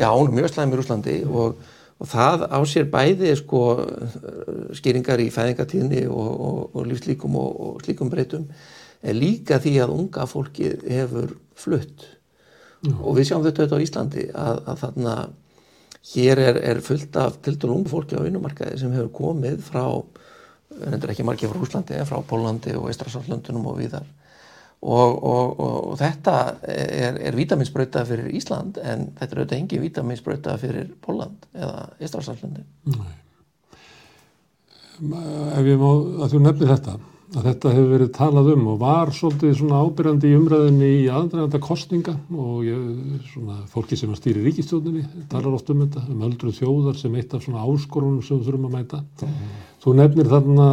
Já, 0.00 0.08
hún 0.14 0.30
er 0.30 0.36
mjög 0.38 0.52
slæm 0.54 0.72
í 0.72 0.80
Rúslandi 0.80 1.16
og, 1.28 1.60
og 2.00 2.08
það 2.08 2.46
á 2.48 2.58
sér 2.68 2.86
bæði 2.92 3.34
sko, 3.38 3.62
skýringar 4.76 5.20
í 5.20 5.28
fæðingatíðni 5.34 6.06
og, 6.08 6.30
og, 6.30 6.60
og 6.72 6.86
lífslíkum 6.88 7.36
og, 7.36 7.50
og 7.66 7.82
slíkum 7.84 8.12
breytum 8.12 8.46
en 9.00 9.20
líka 9.20 9.60
því 9.60 9.74
að 9.84 9.92
unga 9.96 10.26
fólki 10.28 10.72
hefur 10.88 11.34
flutt. 11.56 12.06
Og 12.88 13.18
við 13.18 13.28
sjáum 13.28 13.44
þetta 13.44 13.66
auðvitað 13.66 13.80
á 13.80 13.84
Íslandi 13.84 14.26
að, 14.32 14.62
að 14.72 14.82
þarna 14.84 15.14
hér 16.14 16.40
er, 16.40 16.60
er 16.70 16.80
fullt 16.84 17.16
af 17.20 17.36
til 17.44 17.58
dælu 17.60 17.76
ungu 17.76 17.92
fólki 17.92 18.16
á 18.16 18.24
vinnumarkaði 18.24 18.80
sem 18.80 18.94
hefur 18.96 19.12
komið 19.18 19.60
frá, 19.66 19.84
endur 20.88 21.12
ekki 21.12 21.26
margir 21.28 21.52
frá 21.52 21.60
Úslandi, 21.66 22.00
frá 22.08 22.22
Pólandi 22.24 22.72
og 22.80 22.88
Eistrasallöndunum 22.88 23.68
og 23.68 23.80
viðar 23.82 24.08
og, 24.80 25.24
og, 25.24 25.60
og, 25.60 25.96
þetta 26.00 26.36
er, 26.64 27.18
er 27.28 27.36
vitaminsbrauta 27.36 28.04
fyrir 28.08 28.30
Ísland 28.36 28.80
en 28.80 29.10
þetta 29.18 29.34
er 29.34 29.42
auðvitað 29.42 29.58
engin 29.58 29.84
vitaminsbrauta 29.84 30.56
fyrir 30.60 30.88
Póland 31.04 31.48
eða. 31.52 31.88
Nei. 32.94 33.16
Ef 35.00 35.68
ég 35.68 35.80
má, 35.80 35.90
að 36.24 36.34
þú 36.34 36.42
nefnir 36.44 36.72
þetta, 36.74 36.96
að 37.30 37.44
þetta 37.46 37.72
hefur 37.74 37.90
verið 37.92 38.08
talað 38.16 38.48
um 38.56 38.64
og 38.72 38.78
var 38.80 39.10
svolítið 39.14 39.52
svona 39.60 39.80
ábyrjandi 39.84 40.30
í 40.30 40.36
umræðinni 40.38 40.88
í 41.04 41.04
aðdraðanda 41.14 41.60
kostninga 41.62 42.14
og 42.34 42.64
ég, 42.66 42.80
svona 43.30 43.58
fólki 43.70 43.98
sem 43.98 44.10
að 44.10 44.18
stýri 44.18 44.42
ríkistjóninni 44.46 45.04
talar 45.30 45.54
oft 45.54 45.70
um 45.70 45.84
þetta, 45.84 46.02
um 46.10 46.24
öldru 46.26 46.50
þjóðar 46.56 46.98
sem 46.98 47.14
eitt 47.20 47.36
af 47.36 47.46
svona 47.46 47.62
áskorunum 47.62 48.24
sem 48.26 48.40
við 48.40 48.50
þurfum 48.50 48.66
að 48.66 48.74
mæta. 48.80 49.02
Mm. 49.22 49.54
Þú 49.84 49.96
nefnir 50.00 50.32
þarna 50.32 50.68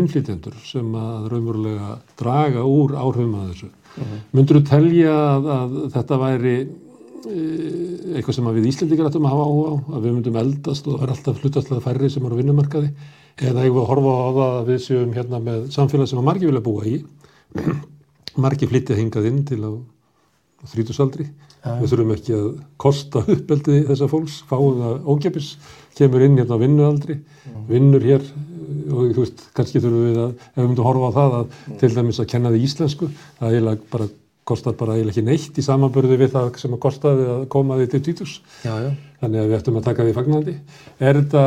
innflýtendur 0.00 0.56
sem 0.64 0.96
að 1.02 1.28
raunverulega 1.34 1.92
draga 2.22 2.64
úr 2.64 2.96
áhrifum 2.96 3.36
að 3.42 3.52
þessu. 3.52 3.70
Mm. 4.00 4.18
Mundur 4.38 4.60
þú 4.60 4.66
telja 4.72 5.14
að, 5.20 5.52
að 5.58 5.78
þetta 5.98 6.20
væri 6.24 6.58
e, 6.64 7.38
eitthvað 8.16 8.38
sem 8.38 8.52
við 8.56 8.72
Íslandikar 8.72 9.12
ættum 9.12 9.28
að 9.28 9.36
hafa 9.36 9.48
áhuga 9.50 9.70
á, 9.70 9.74
að 9.98 10.04
við 10.06 10.12
myndum 10.16 10.44
eldast 10.46 10.88
og 10.88 10.96
það 10.96 11.06
er 11.06 11.16
alltaf 11.18 11.44
hlutastlega 11.44 11.84
færri 11.90 12.14
sem 12.14 12.24
eru 12.24 12.38
á 12.38 12.40
vinnumarkaði 12.40 12.94
eða 13.40 13.64
ég 13.66 13.74
vil 13.76 13.86
horfa 13.88 14.12
á 14.12 14.28
það 14.28 14.42
að 14.46 14.70
við 14.70 14.82
séum 14.84 15.14
hérna 15.16 15.40
með 15.44 15.62
samfélag 15.74 16.10
sem 16.10 16.20
að 16.20 16.28
margi 16.28 16.48
vilja 16.48 16.64
búa 16.64 16.86
í 16.88 16.98
margi 18.44 18.68
flyttja 18.70 18.98
hingað 18.98 19.30
inn 19.30 19.40
til 19.48 19.60
á 19.64 19.72
þrítusaldri 20.70 21.26
ja. 21.26 21.76
við 21.80 21.92
þurfum 21.92 22.14
ekki 22.16 22.36
að 22.36 22.48
kosta 22.80 23.24
uppeldi 23.36 23.82
þessa 23.88 24.10
fólks, 24.10 24.40
fáum 24.48 24.80
það 24.82 25.10
ógefis 25.14 25.50
kemur 25.98 26.24
inn 26.26 26.38
hérna 26.40 26.56
á 26.56 26.62
vinnualdri 26.62 27.18
mm. 27.20 27.66
vinnur 27.70 28.06
hér 28.06 28.24
og 28.90 29.12
þú 29.14 29.24
veist 29.24 29.44
kannski 29.56 29.82
þurfum 29.82 30.06
við 30.06 30.22
að, 30.22 30.32
ef 30.52 30.60
við 30.60 30.68
myndum 30.68 30.84
að 30.84 30.90
horfa 30.90 31.10
á 31.10 31.16
það 31.18 31.36
að 31.40 31.44
mm. 31.50 31.78
til 31.82 31.92
dæmis 31.96 32.22
að 32.22 32.32
kenna 32.34 32.54
því 32.54 32.64
íslensku 32.68 33.10
það 33.12 33.54
eiginlega 33.54 33.92
bara 33.92 34.10
kostar 34.50 34.74
bara 34.78 34.96
eiginlega 34.96 35.14
ekki 35.14 35.26
neitt 35.26 35.60
í 35.60 35.64
samanbörði 35.64 36.18
við 36.20 36.32
það 36.34 36.50
sem 36.62 36.74
að 36.74 36.82
kostaði 36.82 37.28
að 37.34 37.44
koma 37.52 37.78
því 37.78 37.88
til 37.92 38.02
títus 38.08 38.36
þannig 38.64 39.42
að 39.42 39.50
við 39.50 39.56
ættum 39.58 39.78
að 39.78 39.86
taka 39.90 40.06
því 40.06 40.16
fagnandi 40.16 40.56
er 40.98 41.20
þetta 41.20 41.44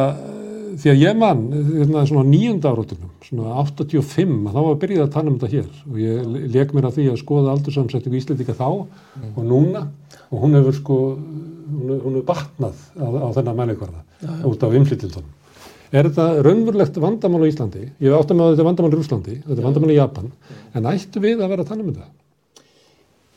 því 0.79 0.91
að 0.91 1.01
ég 1.01 1.17
mann, 1.19 1.43
hérna 1.51 2.03
svona 2.09 2.23
nýjunda 2.27 2.71
áratunum, 2.73 3.11
svona 3.25 3.57
85, 3.61 4.33
þá 4.53 4.59
var 4.59 4.79
byrjið 4.81 5.03
að 5.03 5.11
tala 5.13 5.31
um 5.31 5.37
þetta 5.41 5.51
hér 5.53 5.83
og 5.89 5.99
ég 6.01 6.49
leik 6.55 6.73
mér 6.75 6.87
að 6.89 6.97
því 6.97 7.05
að 7.11 7.19
skoða 7.21 7.53
aldursamsettingu 7.53 8.19
Íslandika 8.19 8.55
þá 8.57 8.67
mm. 8.71 9.29
og 9.33 9.47
núna 9.49 9.85
og 10.29 10.41
hún 10.43 10.57
hefur 10.57 10.77
sko, 10.79 10.97
hún 11.17 12.17
hefur 12.17 12.25
batnað 12.31 12.81
á, 12.97 13.05
á 13.05 13.27
þennan 13.37 13.59
mæleikvarða 13.61 14.35
út 14.49 14.65
af 14.65 14.77
inflytildunum. 14.79 15.31
Er 15.93 16.09
þetta 16.09 16.41
raunverulegt 16.41 16.97
vandamál 16.97 17.45
á 17.45 17.51
Íslandi? 17.51 17.85
Ég 18.01 18.09
hef 18.09 18.23
átt 18.23 18.33
að 18.33 18.39
með 18.39 18.47
að 18.47 18.53
þetta 18.53 18.63
er 18.63 18.69
vandamál 18.71 18.91
í 18.93 18.97
Rúslandi, 18.97 19.37
þetta 19.45 19.59
er 19.59 19.67
vandamál 19.67 19.93
í 19.93 19.97
Japan, 19.99 20.31
en 20.73 20.89
ættu 20.89 21.21
við 21.21 21.43
að 21.43 21.53
vera 21.53 21.65
að 21.65 21.69
tala 21.69 21.85
um 21.85 21.91
þetta? 21.91 22.11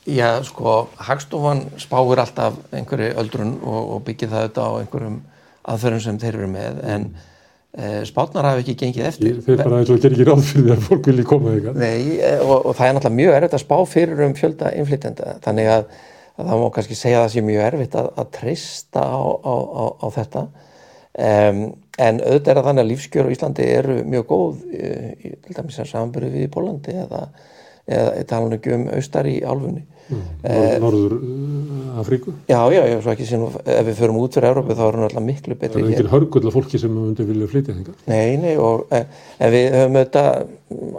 Já, 0.06 0.28
sko, 0.46 0.76
Hagstofan 1.02 1.64
spáir 1.82 2.22
alltaf 2.22 2.56
einhverju 2.70 3.10
öldrun 3.20 3.56
og, 3.58 3.80
og 3.96 4.04
byggir 4.06 4.30
það 4.30 4.44
auðvitað 4.46 4.70
á 4.70 4.78
einhverjum 4.80 5.16
aðferðum 5.72 6.02
sem 6.04 6.18
þeir 6.22 6.38
eru 6.38 6.50
með 6.50 6.82
en 6.94 7.06
e, 7.76 8.02
spátnar 8.08 8.48
hafa 8.48 8.62
ekki 8.62 8.76
gengið 8.82 9.08
eftir. 9.10 9.40
Þeir 9.46 9.62
bara 9.62 9.80
eins 9.80 9.92
og 9.92 10.02
ger 10.02 10.14
ekki 10.14 10.26
ráð 10.28 10.44
fyrir 10.50 10.66
því 10.66 10.74
að 10.74 10.84
fólk 10.88 11.08
vilji 11.10 11.24
koma 11.30 11.54
þegar. 11.56 11.80
Nei 11.80 12.18
e, 12.18 12.34
og, 12.42 12.54
og 12.58 12.76
það 12.76 12.90
er 12.90 12.98
náttúrulega 12.98 13.20
mjög 13.20 13.38
erfitt 13.38 13.56
að 13.58 13.64
spá 13.64 13.76
fyrir 13.92 14.22
um 14.26 14.36
fjölda 14.36 14.74
inflytenda 14.82 15.34
þannig 15.46 15.72
að, 15.72 15.88
að 16.36 16.52
það 16.52 16.62
má 16.62 16.68
kannski 16.76 17.00
segja 17.00 17.18
að 17.22 17.26
það 17.26 17.34
sé 17.34 17.44
mjög 17.48 17.66
erfitt 17.70 17.98
að, 18.02 18.12
að 18.22 18.30
treysta 18.38 19.02
á, 19.02 19.20
á, 19.24 19.54
á, 19.56 19.84
á 20.02 20.06
þetta 20.20 20.46
um, 20.46 21.60
en 22.06 22.22
auðvitað 22.22 22.52
er 22.52 22.60
að 22.60 22.70
þannig 22.70 22.84
að 22.84 22.90
lífskjör 22.92 23.28
á 23.28 23.34
Íslandi 23.34 23.68
eru 23.72 23.98
mjög 24.14 24.30
góð 24.30 24.64
e, 24.70 24.94
í, 25.16 25.34
til 25.44 25.58
dæmis 25.58 25.82
að 25.82 25.92
samanbyrju 25.92 26.32
við 26.36 26.46
í 26.46 26.50
Pólandi 26.52 26.96
eða, 27.04 27.26
eða 27.88 28.26
tala 28.28 28.50
um 28.50 28.56
ekki 28.58 28.74
um 28.76 28.88
austar 28.94 29.28
í 29.30 29.38
álfunni 29.42 29.86
Mm. 30.06 30.26
Norður 30.78 31.14
uh, 31.18 31.75
Afríku? 32.00 32.34
Já, 32.50 32.58
já, 32.72 32.82
já, 32.90 32.96
svo 33.00 33.12
ekki 33.12 33.26
sem 33.28 33.44
ef 33.46 33.86
við 33.86 33.96
förum 34.00 34.18
út 34.20 34.36
fyrir 34.36 34.50
Európa 34.50 34.76
þá 34.76 34.82
er 34.86 34.98
hún 34.98 35.06
alltaf 35.06 35.24
miklu 35.24 35.56
betri 35.56 35.80
hér. 35.80 35.86
Það 35.86 35.92
er 35.92 36.00
engin 36.00 36.12
hörgull 36.12 36.50
af 36.50 36.56
fólki 36.56 36.80
sem 36.82 36.92
myndi 36.92 37.26
vilja 37.28 37.48
flytja 37.52 37.76
þengar? 37.76 37.96
Nei, 38.10 38.36
nei, 38.42 38.52
og 38.60 38.92
en 38.92 39.54
við 39.54 39.66
höfum 39.76 39.98
auðvitað 40.00 40.28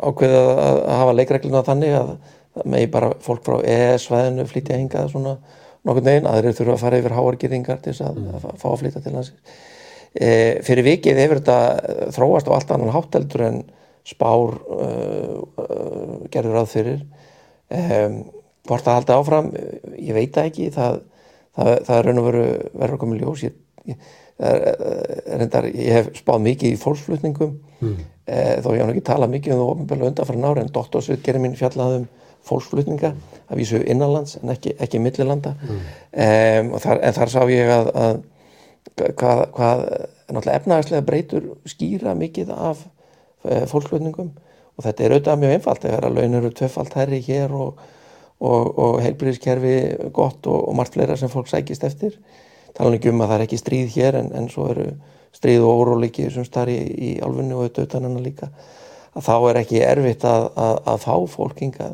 ákveðið 0.10 0.52
að 0.66 0.82
hafa 0.96 1.16
leikregluna 1.20 1.64
þannig 1.68 1.96
að 2.00 2.12
megi 2.74 2.92
bara 2.98 3.14
fólk 3.24 3.46
frá 3.46 3.58
ES-svæðinu 3.62 4.48
flytja 4.50 4.82
hingað 4.82 5.12
svona 5.14 5.38
nokkur 5.88 6.06
neginn, 6.08 6.30
aðrir 6.30 6.56
þurfa 6.58 6.76
að 6.76 6.84
fara 6.84 7.02
yfir 7.02 7.16
háargýringar 7.16 7.82
til 7.84 7.94
þess 7.94 8.06
að, 8.10 8.22
mm. 8.22 8.38
að 8.38 8.62
fá 8.64 8.68
að 8.72 8.80
flytja 8.82 9.04
til 9.06 9.16
hans. 9.16 9.34
E, 10.18 10.30
fyrir 10.66 10.88
vikið 10.88 11.22
hefur 11.22 11.42
þetta 11.44 12.10
þróast 12.16 12.50
á 12.50 12.56
allt 12.58 12.74
annan 12.74 12.96
hátteldur 12.96 13.46
en 13.48 13.62
spár 14.08 14.56
uh, 14.72 15.44
uh, 15.60 16.26
gerður 16.32 16.62
að 16.62 16.70
fyrir. 16.72 17.00
Um, 17.68 18.22
hvort 18.68 18.86
það 18.86 19.00
haldi 19.00 19.16
áfram, 19.16 19.52
ég 19.98 20.14
veit 20.18 20.36
það 20.36 20.52
ekki. 20.52 20.70
Það, 20.76 21.02
það, 21.58 21.74
það 21.88 21.98
er 21.98 22.08
raun 22.08 22.22
og 22.22 22.30
veru 22.30 22.46
verður 22.84 23.02
komið 23.04 23.24
ljós. 23.24 23.46
Ég, 23.48 23.58
ég, 23.88 24.08
reyndar, 24.38 25.66
ég 25.74 25.94
hef 25.96 26.12
spáð 26.20 26.44
mikið 26.46 26.76
í 26.76 26.80
fólksflutningum. 26.82 27.58
Mm. 27.82 27.98
e, 28.26 28.38
þó 28.66 28.72
ég 28.74 28.82
hann 28.82 28.94
ekki 28.94 29.06
tala 29.06 29.30
mikið 29.30 29.54
um 29.54 29.60
það 29.62 29.72
ofinbegla 29.74 30.10
undan 30.12 30.28
frá 30.30 30.38
nári 30.42 30.64
en 30.64 30.72
doktorsveit 30.74 31.22
gerir 31.26 31.42
mín 31.44 31.58
fjallaðum 31.58 32.08
fólksflutninga 32.48 33.12
að 33.48 33.60
vísu 33.60 33.82
innanlands 33.84 34.38
en 34.42 34.54
ekki, 34.54 34.74
ekki 34.82 35.02
millilanda. 35.02 35.56
Mm. 35.62 35.84
e, 36.12 36.28
þar, 36.84 37.02
en 37.02 37.18
þar 37.18 37.34
sá 37.34 37.40
ég 37.52 37.74
að, 37.74 37.92
að 38.04 38.20
hvað, 39.18 39.44
hvað 39.58 39.84
náttúrulega 40.28 40.60
efnaðarslega 40.62 41.08
breytur 41.08 41.50
skýra 41.70 42.16
mikið 42.18 42.54
af 42.56 42.86
e, 43.44 43.64
fólksflutningum. 43.72 44.34
Og 44.78 44.86
þetta 44.86 45.04
er 45.04 45.16
auðvitað 45.16 45.40
mjög 45.42 45.56
einfalt 45.58 45.86
þegar 45.86 46.06
að 46.06 46.18
laun 46.20 46.38
eru 46.38 46.50
tvefalt 46.54 46.98
herri 47.00 47.22
hér 47.26 47.54
og 47.58 47.86
og, 48.40 48.72
og 48.78 48.98
heilbríðiskerfi 49.04 49.76
gott 50.14 50.48
og, 50.50 50.58
og 50.70 50.76
margt 50.78 50.98
fleira 50.98 51.18
sem 51.18 51.32
fólk 51.32 51.50
sækist 51.52 51.86
eftir. 51.88 52.18
Tala 52.78 52.98
ekki 52.98 53.12
um 53.12 53.22
að 53.24 53.32
það 53.32 53.38
er 53.38 53.46
ekki 53.48 53.62
stríð 53.62 53.94
hér 53.96 54.20
en, 54.22 54.34
en 54.38 54.50
svo 54.54 54.68
eru 54.74 54.90
stríð 55.36 55.66
og 55.66 55.84
óróliki 55.84 56.28
sem 56.34 56.46
starri 56.46 56.78
í, 56.78 56.90
í 57.10 57.14
alfunni 57.26 57.56
og 57.56 57.66
auðvitað 57.66 57.90
utan 57.90 58.10
hennar 58.10 58.26
líka. 58.26 58.52
Að 59.18 59.26
þá 59.26 59.36
er 59.38 59.62
ekki 59.64 59.82
erfitt 59.82 60.28
að, 60.30 60.50
að, 60.62 60.84
að 60.94 61.02
fá 61.06 61.16
fólkinga 61.34 61.94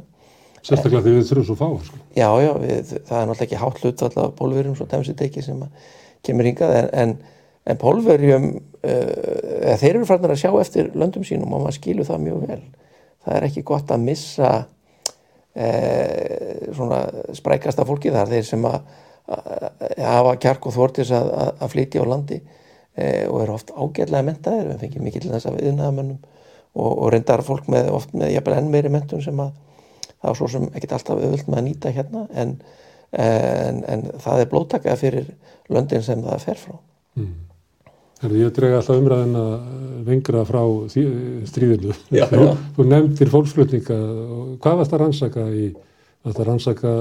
Sérstaklega 0.64 1.04
því 1.04 1.14
við 1.18 1.26
þurfum 1.28 1.46
svo 1.48 1.56
fá 1.60 1.68
sko. 1.84 1.98
Já, 2.16 2.28
já, 2.40 2.52
við, 2.62 2.92
það 3.04 3.18
er 3.18 3.26
náttúrulega 3.28 3.46
ekki 3.46 3.60
hátt 3.60 3.80
hlut 3.82 4.04
alltaf 4.06 4.36
pólverjum 4.38 4.76
svo 4.80 4.86
temsi 4.88 5.16
teki 5.20 5.44
sem 5.44 5.64
kemur 6.24 6.48
hingað 6.48 6.76
en, 6.78 6.88
en, 7.02 7.12
en 7.68 7.80
pólverjum 7.82 8.46
uh, 8.54 9.74
þeir 9.82 9.90
eru 9.90 10.08
farnar 10.08 10.36
að 10.36 10.40
sjá 10.46 10.54
eftir 10.62 10.94
löndum 10.96 11.26
sínum 11.28 11.52
og 11.52 11.66
maður 11.66 11.78
skilur 11.82 12.08
það 12.08 12.24
mjög 12.30 12.46
vel. 12.48 12.62
Það 13.26 13.36
er 13.36 13.48
ekki 13.50 13.66
gott 13.68 13.92
að 13.92 14.06
missa 14.08 14.54
sprækasta 17.38 17.86
fólki 17.86 18.14
þar 18.14 18.32
þeir 18.32 18.46
sem 18.48 18.64
að, 18.66 18.80
hafa 20.04 20.36
kjark 20.42 20.66
og 20.68 20.74
þvortis 20.76 21.12
að, 21.16 21.30
að, 21.40 21.52
að 21.64 21.74
flytja 21.76 22.04
á 22.04 22.06
landi 22.10 22.40
e, 22.40 23.06
og 23.30 23.38
eru 23.44 23.54
oft 23.56 23.70
ágætlega 23.72 24.26
mentaðir, 24.28 24.72
við 24.72 24.82
fengjum 24.82 25.06
mikið 25.08 25.26
til 25.26 25.32
þess 25.32 25.50
að 25.50 25.60
viðnaðamönnum 25.62 26.18
og, 26.74 26.90
og 26.92 27.12
reyndar 27.14 27.46
fólk 27.46 27.70
með 27.72 27.92
oft 27.94 28.16
með 28.18 28.34
jafnvel 28.34 28.58
enn 28.58 28.74
meiri 28.74 28.92
mentun 28.94 29.24
sem 29.24 29.40
að 29.40 29.54
það 30.24 30.30
er 30.32 30.40
svo 30.40 30.50
sem 30.52 30.68
ekkert 30.72 30.98
alltaf 30.98 31.22
auðvöld 31.22 31.48
með 31.48 31.62
að 31.62 31.66
nýta 31.70 31.94
hérna 31.94 32.26
en, 32.44 32.54
en, 33.24 33.82
en 33.94 34.06
það 34.24 34.44
er 34.44 34.52
blóttakað 34.52 35.02
fyrir 35.04 35.32
löndin 35.72 36.06
sem 36.06 36.24
það 36.26 36.46
fer 36.48 36.62
frá 36.66 36.76
mm. 37.20 37.34
Ég 38.32 38.54
drega 38.56 38.80
alltaf 38.80 39.00
umræðin 39.00 39.36
að 39.40 39.54
vengra 40.08 40.44
frá 40.48 40.62
stríðinu. 40.94 41.96
Já, 42.14 42.26
þú, 42.32 42.46
já. 42.46 42.54
þú 42.78 42.86
nefndir 42.92 43.34
fólksflutninga. 43.34 44.00
Hvað 44.64 44.80
varst 44.80 44.96
að 44.96 45.04
rannsaka 45.04 45.48
í, 45.52 45.68
varst 46.24 46.40
að 46.40 46.50
rannsaka 46.52 46.94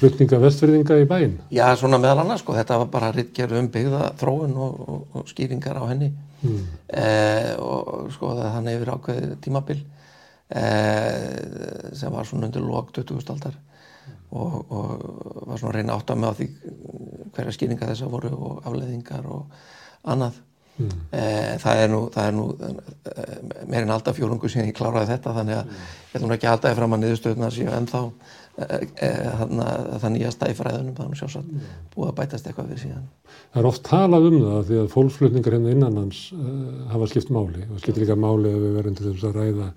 flutninga 0.00 0.40
vestfyrðinga 0.40 0.98
í 1.02 1.08
bæin? 1.08 1.36
Já, 1.54 1.66
svona 1.78 2.00
meðal 2.02 2.24
annars, 2.24 2.42
sko. 2.42 2.56
Þetta 2.56 2.80
var 2.82 2.90
bara 2.94 3.12
rittgerð 3.14 3.60
um 3.60 3.68
byggða 3.74 4.08
þróun 4.20 4.56
og, 4.56 4.80
og, 4.86 5.04
og 5.20 5.28
skýringar 5.30 5.78
á 5.78 5.84
henni. 5.90 6.10
Mm. 6.42 6.64
Eh, 7.02 7.52
og 7.62 8.10
sko 8.14 8.34
það 8.36 8.50
hann 8.52 8.68
hefur 8.70 8.92
ákveðið 8.96 9.30
tímabil 9.44 9.78
eh, 10.52 11.94
sem 11.96 12.12
var 12.12 12.28
svona 12.28 12.50
undir 12.50 12.66
lók 12.66 12.92
20. 12.94 13.22
aldar 13.32 13.56
og, 14.36 14.58
og 14.68 15.46
var 15.48 15.60
svona 15.60 15.72
að 15.72 15.78
reyna 15.78 15.96
átt 15.96 16.12
að 16.12 16.20
með 16.20 16.28
á 16.28 16.38
því 16.40 16.48
hverja 17.36 17.56
skýringa 17.56 17.88
þessa 17.92 18.10
voru 18.12 18.32
og 18.36 18.68
afleðingar 18.68 19.26
og 19.32 19.56
annað 20.06 20.40
mm. 20.78 21.04
e, 21.10 21.26
það 21.62 21.82
er 21.82 21.92
nú, 21.92 22.00
nú 22.36 22.46
e, 22.56 23.26
meirinn 23.66 23.94
alltaf 23.94 24.18
fjórungu 24.18 24.50
síðan 24.52 24.70
ég 24.70 24.78
kláraði 24.78 25.12
þetta 25.12 25.34
þannig 25.40 25.60
að 25.60 25.68
mm. 25.68 25.84
ég 26.12 26.18
ætlum 26.18 26.34
ekki 26.36 26.48
að 26.48 26.54
halda 26.54 26.72
eftir 26.72 26.86
að 26.86 26.92
maður 26.92 27.04
niðurstöðuna 27.04 27.50
séu 27.56 27.74
ennþá 27.76 28.02
e, 28.56 29.10
það 30.00 30.08
nýja 30.14 30.32
stæfræðunum 30.36 30.96
þannig 31.00 31.20
sjálfsagt 31.20 31.52
mm. 31.52 31.68
búið 31.94 32.10
að 32.12 32.16
bætast 32.22 32.48
eitthvað 32.50 32.72
við 32.72 32.82
síðan 32.86 33.06
Það 33.52 33.60
er 33.62 33.68
oft 33.70 33.84
talað 33.86 34.30
um 34.30 34.38
það 34.42 34.64
því 34.70 34.80
að 34.80 34.90
fólksflutningar 34.92 35.56
hérna 35.56 35.76
innan 35.76 36.00
hans 36.00 36.24
hafa 36.92 37.08
skipt 37.10 37.30
máli 37.32 37.62
og 37.68 37.78
skiptir 37.80 38.04
líka 38.04 38.18
máli 38.20 38.52
að 38.52 38.64
við 38.64 38.74
verðum 38.80 38.98
til 38.98 39.06
þess 39.10 39.28
að 39.28 39.38
ræða 39.40 39.70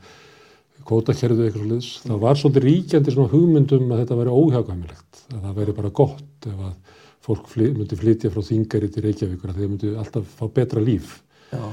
kótakerfið 0.89 1.45
eitthvað 1.45 1.63
svo 1.63 1.69
liðs, 1.69 1.89
það 2.05 2.21
var 2.23 2.39
svolítið 2.39 2.65
ríkjandi 2.65 3.13
svona 3.13 3.31
hugmyndum 3.33 3.91
að 3.93 3.99
þetta 4.01 4.17
væri 4.19 4.35
óhjákvæmilegt, 4.39 5.19
að 5.35 5.43
það 5.43 5.57
væri 5.59 5.75
bara 5.77 5.91
gott 5.99 6.47
ef 6.49 6.63
að 6.69 6.95
fólk 7.29 7.47
fly, 7.53 7.69
myndi 7.77 7.99
flytja 7.99 8.33
frá 8.33 8.43
þingari 8.49 8.91
til 8.91 9.05
Reykjavíkur 9.05 9.55
þeir 9.55 9.71
myndi 9.71 9.95
alltaf 10.01 10.35
fá 10.39 10.49
betra 10.59 10.83
líf. 10.83 11.19
Já, 11.53 11.63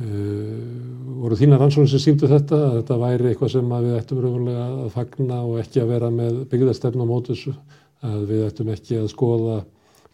Uh, 0.00 1.16
voru 1.20 1.36
þína 1.36 1.58
rannsóknir 1.60 1.90
sem 1.92 2.00
síndu 2.00 2.28
þetta 2.30 2.56
að 2.56 2.76
þetta 2.78 2.96
væri 3.02 3.26
eitthvað 3.28 3.50
sem 3.52 3.72
við 3.74 3.96
ættum 3.98 4.20
raunverulega 4.22 4.62
að 4.86 4.94
fagna 4.94 5.40
og 5.44 5.58
ekki 5.60 5.82
að 5.82 5.90
vera 5.92 6.08
með 6.14 6.38
byggðarstefn 6.48 7.02
á 7.04 7.06
mót 7.10 7.28
þessu? 7.28 7.52
Að 8.08 8.22
við 8.30 8.46
ættum 8.46 8.70
ekki 8.72 8.96
að 8.96 9.10
skoða 9.12 9.58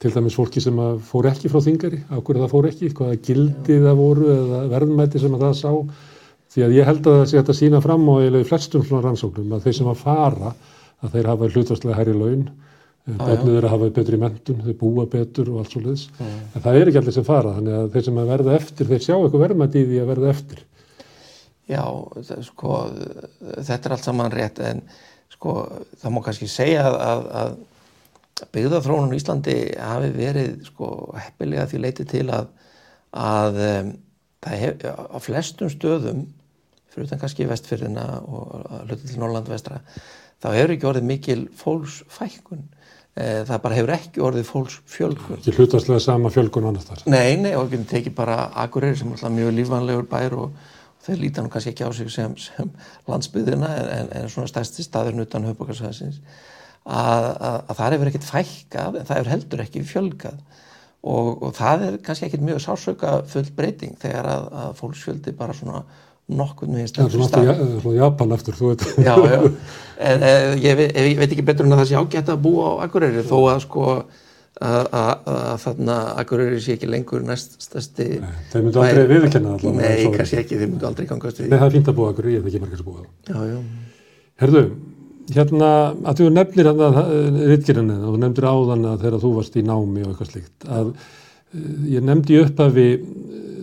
til 0.03 0.11
dæmis 0.17 0.39
fólki 0.41 0.63
sem 0.65 0.81
fór 1.07 1.29
ekki 1.31 1.53
frá 1.53 1.61
þingari 1.63 2.01
á 2.11 2.19
hverju 2.19 2.43
það 2.43 2.51
fór 2.57 2.69
ekki, 2.73 2.91
hvaða 2.99 3.21
gildi 3.29 3.77
það 3.85 4.01
voru 4.01 4.27
eða 4.33 4.65
verðmæti 4.75 5.23
sem 5.23 5.39
það 5.39 5.55
sá? 5.61 5.71
Því 6.57 6.67
að 6.67 6.75
ég 6.81 6.91
held 6.91 7.07
að 7.07 7.21
það 7.21 7.31
sé 7.31 7.45
að 7.45 7.57
sína 7.61 7.83
fram 7.85 8.11
á 8.11 8.15
eiginlega 8.17 8.43
í 8.43 8.51
flestum 8.51 8.87
svona 8.89 9.05
rannsóknum 9.07 9.55
að 9.55 9.69
þeir 9.69 9.79
sem 9.79 9.93
að 9.93 10.03
fara 10.03 10.55
að 10.99 11.15
þeir 11.15 11.31
hafa 11.31 11.53
hlutastlega 11.53 12.01
hærri 12.01 12.17
laun 12.17 12.45
börnið 13.07 13.57
er 13.61 13.67
að 13.67 13.73
hafa 13.73 13.89
betri 13.95 14.19
mentun, 14.19 14.63
þeir 14.65 14.79
búa 14.81 15.05
betur 15.11 15.51
og 15.53 15.61
allt 15.61 15.75
svo 15.75 15.83
leiðis. 15.85 16.09
En 16.19 16.65
það 16.65 16.79
er 16.79 16.89
ekki 16.91 17.01
allir 17.01 17.15
sem 17.15 17.27
fara, 17.27 17.53
þannig 17.59 17.77
að 17.79 17.93
þeir 17.95 18.07
sem 18.09 18.19
að 18.19 18.33
verða 18.33 18.57
eftir, 18.57 18.89
þeir 18.91 19.05
sjá 19.05 19.15
eitthvað 19.15 19.45
verðmætt 19.45 19.79
í 19.79 19.85
því 19.87 20.01
að 20.03 20.11
verða 20.11 20.33
eftir. 20.33 20.65
Já, 21.71 21.83
það, 22.17 22.43
sko, 22.49 22.73
þetta 23.55 23.79
er 23.79 23.95
allt 23.95 24.09
saman 24.09 24.35
rétt 24.35 24.61
en 24.63 24.83
sko, 25.35 25.55
það 26.03 26.15
má 26.15 26.21
kannski 26.27 26.51
segja 26.51 26.85
að, 26.87 26.99
að, 27.07 27.23
að 28.43 28.51
byggðarþrónun 28.57 29.15
í 29.15 29.21
Íslandi 29.21 29.57
hafi 29.79 30.11
verið 30.17 30.53
sko, 30.67 30.91
heppilega 31.15 31.67
því 31.71 31.83
leiti 31.83 32.07
til 32.11 32.27
að, 32.35 32.51
að 33.15 33.61
það 34.43 34.61
hef, 34.63 34.87
á 34.87 35.19
flestum 35.23 35.71
stöðum, 35.73 36.27
fyrir 36.91 37.07
utan 37.07 37.23
kannski 37.23 37.47
vestfyrðina 37.51 38.07
og 38.27 38.67
hluti 38.89 39.07
til 39.07 39.21
Norrland 39.23 39.51
vestra, 39.51 39.79
þá 40.43 40.51
hefur 40.55 40.75
ekki 40.75 40.91
orðið 40.91 41.09
mikil 41.11 41.41
fólksfækkun 41.59 42.67
það 43.17 43.61
bara 43.65 43.77
hefur 43.79 43.93
ekki 43.97 44.25
orðið 44.25 44.49
fólks 44.51 44.79
fjölgun. 44.93 45.39
Ekki 45.41 45.55
hlutastlega 45.57 46.03
sama 46.05 46.33
fjölgun 46.33 46.67
annars 46.69 46.89
þar? 46.89 47.05
Nei, 47.09 47.37
nei, 47.41 47.55
og 47.57 47.71
við 47.73 47.87
tekið 47.89 48.17
bara 48.19 48.51
Akureyri 48.65 48.99
sem 49.01 49.09
er 49.09 49.17
alltaf 49.17 49.33
mjög 49.33 49.55
lífanlegur 49.57 50.11
bær 50.11 50.37
og, 50.37 50.51
og 50.53 51.07
þeir 51.07 51.23
líta 51.23 51.45
nú 51.45 51.53
kannski 51.53 51.73
ekki 51.73 51.89
á 51.89 51.91
sig 51.97 52.13
sem, 52.13 52.37
sem 52.37 52.71
landsbyðina 53.09 53.73
en, 53.95 54.13
en 54.21 54.29
svona 54.33 54.51
stærsti 54.51 54.85
staðurinn 54.85 55.25
utan 55.25 55.49
höfbakarsvæðsins 55.49 56.21
að, 56.87 57.27
að, 57.41 57.57
að 57.57 57.81
það 57.81 57.97
hefur 57.97 58.11
ekkert 58.13 58.29
fækkað 58.31 59.01
en 59.01 59.09
það 59.09 59.21
hefur 59.21 59.33
heldur 59.33 59.65
ekki 59.65 59.85
fjölgað 59.87 60.43
og, 61.07 61.31
og 61.43 61.55
það 61.57 61.87
er 61.87 62.01
kannski 62.05 62.29
ekkert 62.29 62.47
mjög 62.47 62.63
sásauka 62.65 63.15
full 63.31 63.47
breyting 63.57 63.97
þegar 64.03 64.29
að, 64.31 64.51
að 64.63 64.77
fólksfjöldi 64.81 65.35
bara 65.39 65.57
svona 65.57 65.83
nokkur. 66.27 66.71
Það 66.71 67.03
er 67.07 67.81
svona 67.81 67.97
Japan 67.97 68.35
eftir, 68.37 68.57
þú 68.59 68.73
veit. 68.73 68.87
Já, 68.99 69.15
já, 69.31 69.41
en 70.11 70.25
e, 70.27 70.33
ég, 70.63 70.79
veit, 70.79 70.97
ég 70.97 71.21
veit 71.21 71.29
ekki 71.31 71.45
betur 71.47 71.69
en 71.69 71.77
að 71.77 71.83
það 71.83 71.91
sé 71.91 72.01
ágætt 72.01 72.33
að 72.35 72.41
búa 72.47 72.73
á 72.73 72.73
Akureyri 72.87 73.23
þó 73.27 73.37
að 73.53 73.61
sko 73.67 73.85
að 74.57 75.31
þarna 75.61 75.97
Akureyri 76.23 76.59
sé 76.65 76.77
ekki 76.77 76.89
lengur 76.89 77.25
næst 77.27 77.59
stærsti. 77.63 78.09
Nei, 78.23 78.35
þeir 78.53 78.67
myndu 78.67 78.83
aldrei 78.83 79.09
viðkenna 79.13 79.55
allavega. 79.55 79.83
Nei, 79.85 80.11
kannski 80.17 80.41
ekki, 80.41 80.61
þeir 80.63 80.71
myndu 80.73 80.89
aldrei 80.89 81.09
gangast 81.11 81.43
við. 81.43 81.51
Nei, 81.51 81.59
það 81.59 81.67
er 81.69 81.75
fínt 81.77 81.91
að 81.93 81.99
búa 82.01 82.13
Akureyri, 82.15 82.37
ég 82.39 82.47
veit 82.47 82.55
ekki 82.55 82.63
margir 82.65 82.83
að 82.83 82.89
búa. 82.89 83.07
Já, 83.29 83.39
já. 83.53 83.59
Herðu, 84.43 84.65
hérna, 85.37 85.71
að 86.09 86.23
þú 86.23 86.31
nefnir 86.33 86.71
að 86.73 86.83
það, 86.87 87.15
rittgerðinni, 87.53 88.01
þú 88.03 88.19
nefndir 88.25 88.49
áðan 88.49 88.91
að 88.91 89.05
þegar 89.05 89.23
þú 89.23 89.33
varst 89.37 89.57
í 89.57 89.65
námi 89.67 90.05
og 90.05 90.11
eitthvað 90.11 90.33
slíkt, 90.33 90.67
að 90.67 90.93
ég 91.93 92.05
nefndi 92.05 92.41
upp 92.43 92.63
að 92.65 92.79
við 92.81 93.07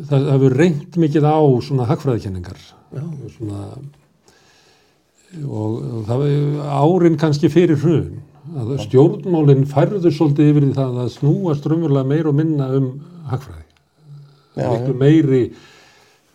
það 0.09 0.29
hefur 0.33 0.55
reynd 0.59 0.99
mikið 0.99 1.27
á 1.27 1.39
svona 1.65 1.87
hagfræðikenningar. 1.89 2.61
Svona, 3.33 3.65
og, 5.43 5.79
og 5.79 6.05
það 6.09 6.25
árin 6.77 7.19
kannski 7.21 7.51
fyrir 7.53 7.79
hrun 7.81 8.21
að 8.59 8.73
stjórnmálinn 8.83 9.67
færður 9.69 10.13
svolítið 10.13 10.49
yfir 10.51 10.65
því 10.67 10.73
það 10.77 10.97
að 11.03 11.13
snúa 11.15 11.55
strömmurlega 11.57 12.09
meir 12.09 12.29
og 12.29 12.35
minna 12.37 12.67
um 12.75 12.89
hagfræði. 13.31 13.63
Miklu 14.57 14.97
meiri 14.99 15.43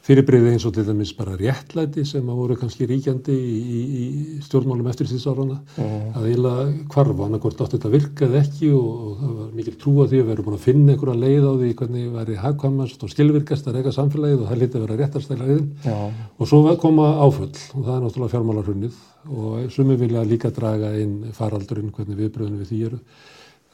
fyrirbreyði 0.09 0.55
eins 0.55 0.65
og 0.65 0.73
til 0.73 0.87
dæmis 0.87 1.11
bara 1.17 1.35
réttlæti 1.37 2.05
sem 2.09 2.29
að 2.33 2.39
voru 2.41 2.57
kannski 2.57 2.87
ríkjandi 2.89 3.35
í, 3.35 3.57
í, 3.61 3.81
í 3.85 4.05
stjórnmálum 4.47 4.89
eftir 4.89 5.11
síðsárana 5.11 5.59
mm. 5.77 5.99
að 6.17 6.29
eiginlega 6.31 6.65
kvarfa 6.95 7.27
annarkort 7.27 7.61
átt 7.61 7.75
þetta 7.77 7.93
virkaði 7.93 8.39
ekki 8.41 8.71
og, 8.73 8.87
og 8.89 9.19
það 9.21 9.35
var 9.43 9.51
mikil 9.59 9.75
trú 9.83 9.95
að 10.01 10.15
því 10.15 10.23
að 10.23 10.29
við 10.29 10.35
erum 10.35 10.49
búin 10.49 10.59
að 10.59 10.65
finna 10.65 10.95
einhverja 10.95 11.23
leið 11.25 11.45
á 11.45 11.53
því 11.53 11.73
hvernig 11.83 12.09
væri 12.15 12.39
hagkvæmast 12.41 13.05
og 13.05 13.13
skilvirkast 13.13 13.69
að 13.69 13.79
reyka 13.79 13.95
samfélagið 13.99 14.45
og 14.45 14.49
það 14.49 14.63
lítið 14.63 14.79
að 14.81 14.87
vera 14.87 14.99
réttarstæla 15.03 15.49
leiðin 15.49 15.71
mm. 15.85 16.23
og 16.39 16.51
svo 16.53 16.77
koma 16.81 17.09
áfull 17.21 17.51
og 17.53 17.83
það 17.83 17.95
er 17.95 18.05
náttúrulega 18.07 18.33
fjármálarhunnið 18.33 19.01
og 19.29 19.73
sumi 19.75 19.97
vilja 20.01 20.23
líka 20.25 20.51
draga 20.55 20.95
inn 20.97 21.35
faraldurinn 21.37 21.93
hvernig 21.93 22.17
viðbröðinu 22.17 22.63
við 22.63 22.71
því 22.71 22.79
eru. 22.87 23.01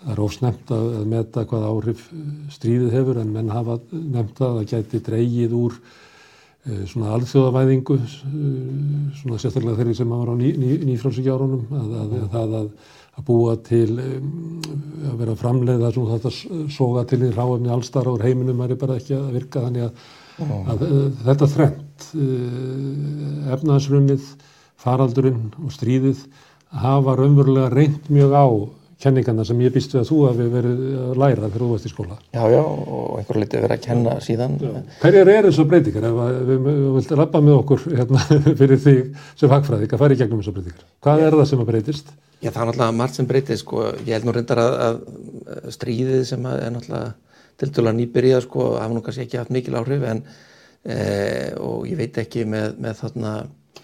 Það 0.05 0.13
er 0.15 0.23
ósnemt 0.25 0.73
að, 0.75 0.89
að 0.99 1.05
meta 1.13 1.45
hvað 1.49 1.67
áhrif 1.69 2.09
stríðið 2.53 2.97
hefur 2.99 3.21
en 3.23 3.31
menn 3.33 3.53
hafa 3.55 3.79
nefnt 3.93 4.43
að 4.43 4.59
það 4.59 4.73
gæti 4.73 5.01
dreigið 5.07 5.55
úr 5.57 5.79
svona 6.65 7.13
alþjóðavæðingu 7.19 7.97
eh, 8.01 8.11
svona 9.19 9.41
sérstaklega 9.41 9.77
þeirri 9.81 9.97
sem 9.99 10.13
var 10.15 10.31
á 10.33 10.35
ný, 10.39 10.53
ný, 10.57 10.71
nýfrálsíkjárunum 10.89 11.65
að, 11.77 11.91
að, 12.01 12.37
að, 12.41 12.71
að 13.19 13.27
búa 13.29 13.57
til 13.67 13.99
að 14.01 15.19
vera 15.21 15.37
framleiða 15.39 15.93
svona 15.93 16.17
þetta 16.17 16.71
soga 16.73 17.05
til 17.11 17.21
í 17.27 17.33
ráðumni 17.35 17.73
allstarra 17.75 18.15
úr 18.15 18.25
heiminum 18.25 18.65
er 18.65 18.77
bara 18.81 18.97
ekki 18.97 19.17
að 19.19 19.37
virka 19.37 19.67
þannig 19.67 19.91
að 19.91 20.87
eh, 20.89 20.97
þetta 21.29 21.51
þrengt 21.53 22.09
efnaðsrunnið 23.55 24.33
faraldurinn 24.85 25.53
og 25.61 25.73
stríðið 25.73 26.25
hafa 26.75 27.15
raunverulega 27.21 27.71
reynd 27.77 28.09
mjög 28.13 28.35
á 28.35 28.47
kenningarna 29.05 29.45
sem 29.47 29.61
ég 29.61 29.73
býst 29.75 29.93
við 29.95 30.01
að 30.01 30.11
þú 30.11 30.19
hafi 30.25 30.47
verið 30.53 30.83
að 31.05 31.19
læra 31.21 31.49
þegar 31.49 31.63
þú 31.63 31.69
varst 31.71 31.89
í 31.89 31.91
skóla. 31.93 32.19
Já, 32.33 32.43
já, 32.53 32.61
og 32.65 33.11
einhver 33.19 33.39
litið 33.43 33.65
verið 33.65 33.77
að 33.77 33.83
kenna 33.85 34.15
síðan. 34.25 34.55
Hverjar 35.03 35.31
er 35.35 35.49
þessu 35.49 35.67
breytingar? 35.71 36.07
Ef 36.09 36.49
við 36.51 36.69
vilt 36.97 37.15
rappa 37.21 37.43
með 37.45 37.59
okkur 37.61 37.85
hérna, 37.93 38.23
fyrir 38.61 38.81
því 38.85 38.95
sem 39.41 39.53
fagfræðik 39.53 39.95
að 39.97 40.05
fara 40.05 40.17
í 40.17 40.21
gegnum 40.23 40.41
þessu 40.41 40.57
breytingar. 40.57 40.89
Hvað 41.05 41.27
er 41.27 41.39
það 41.39 41.51
sem 41.53 41.65
að 41.65 41.71
breytist? 41.73 42.13
Já, 42.41 42.51
það 42.51 42.61
er 42.63 42.71
náttúrulega 42.71 42.99
margt 43.03 43.21
sem 43.21 43.29
breytist, 43.31 43.65
sko. 43.65 43.85
Ég 44.01 44.13
held 44.17 44.29
nú 44.29 44.37
reyndar 44.37 44.63
að, 44.65 44.75
að 45.55 45.71
stríðið 45.77 46.27
sem 46.33 46.49
að 46.51 46.61
er 46.65 46.75
náttúrulega 46.75 47.41
til 47.61 47.73
dæla 47.77 47.95
nýbyrjað, 48.01 48.45
sko, 48.49 48.69
hafa 48.81 48.93
nú 48.97 49.05
kannski 49.05 49.29
ekki 49.29 49.41
haft 49.41 49.53
mikil 49.55 49.77
áhrif, 49.79 50.05
en 50.11 50.25
e, 50.83 50.97
og 51.63 51.85
ég 51.87 52.01
veit 52.01 52.19
ekki 52.25 52.43
með, 52.51 52.75
með 52.83 52.99
þarna 53.05 53.35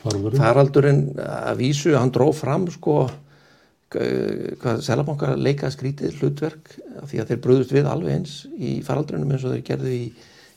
faraldurinn 0.02 1.04
að 1.22 1.60
vísu, 1.60 1.94
hann 1.94 2.10
dró 2.12 2.32
fram, 2.34 2.66
sko, 2.74 3.04
Eh, 3.04 3.29
hvað 3.90 4.82
Sælabanka 4.86 5.32
leika 5.34 5.70
skrítið 5.72 6.20
hlutverk 6.20 6.76
því 7.10 7.22
að 7.22 7.32
þeir 7.32 7.40
bröðust 7.46 7.72
við 7.74 7.88
alveg 7.90 8.20
eins 8.20 8.34
í 8.54 8.76
faraldrunum 8.86 9.32
eins 9.34 9.46
og 9.46 9.56
þeir 9.56 9.64
gerðu 9.66 9.94
í, 9.96 10.04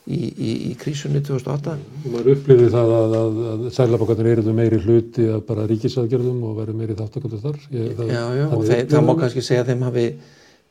í, 0.06 0.20
í, 0.20 0.52
í 0.70 0.76
krísunni 0.78 1.24
2008 1.26 1.74
og 1.74 2.06
maður 2.14 2.32
upplifið 2.36 2.70
það 2.76 2.94
að, 3.00 3.18
að, 3.22 3.42
að 3.54 3.66
Sælabankarnir 3.80 4.32
eruðu 4.36 4.56
meiri 4.60 4.80
hluti 4.86 5.28
að 5.34 5.42
bara 5.50 5.68
ríkisaðgerðum 5.72 6.46
og 6.50 6.62
verið 6.62 6.80
meiri 6.84 7.00
þáttaköndu 7.00 7.42
þar. 7.48 7.60
Ég, 7.74 7.92
það, 7.98 8.14
Já, 8.14 8.24
já, 8.38 8.46
og 8.48 8.64
þeir, 8.70 8.88
það 8.94 9.06
má 9.10 9.14
kannski 9.24 9.46
segja 9.50 9.66
að 9.66 9.74
þeim 9.74 9.86
hafi 9.90 10.08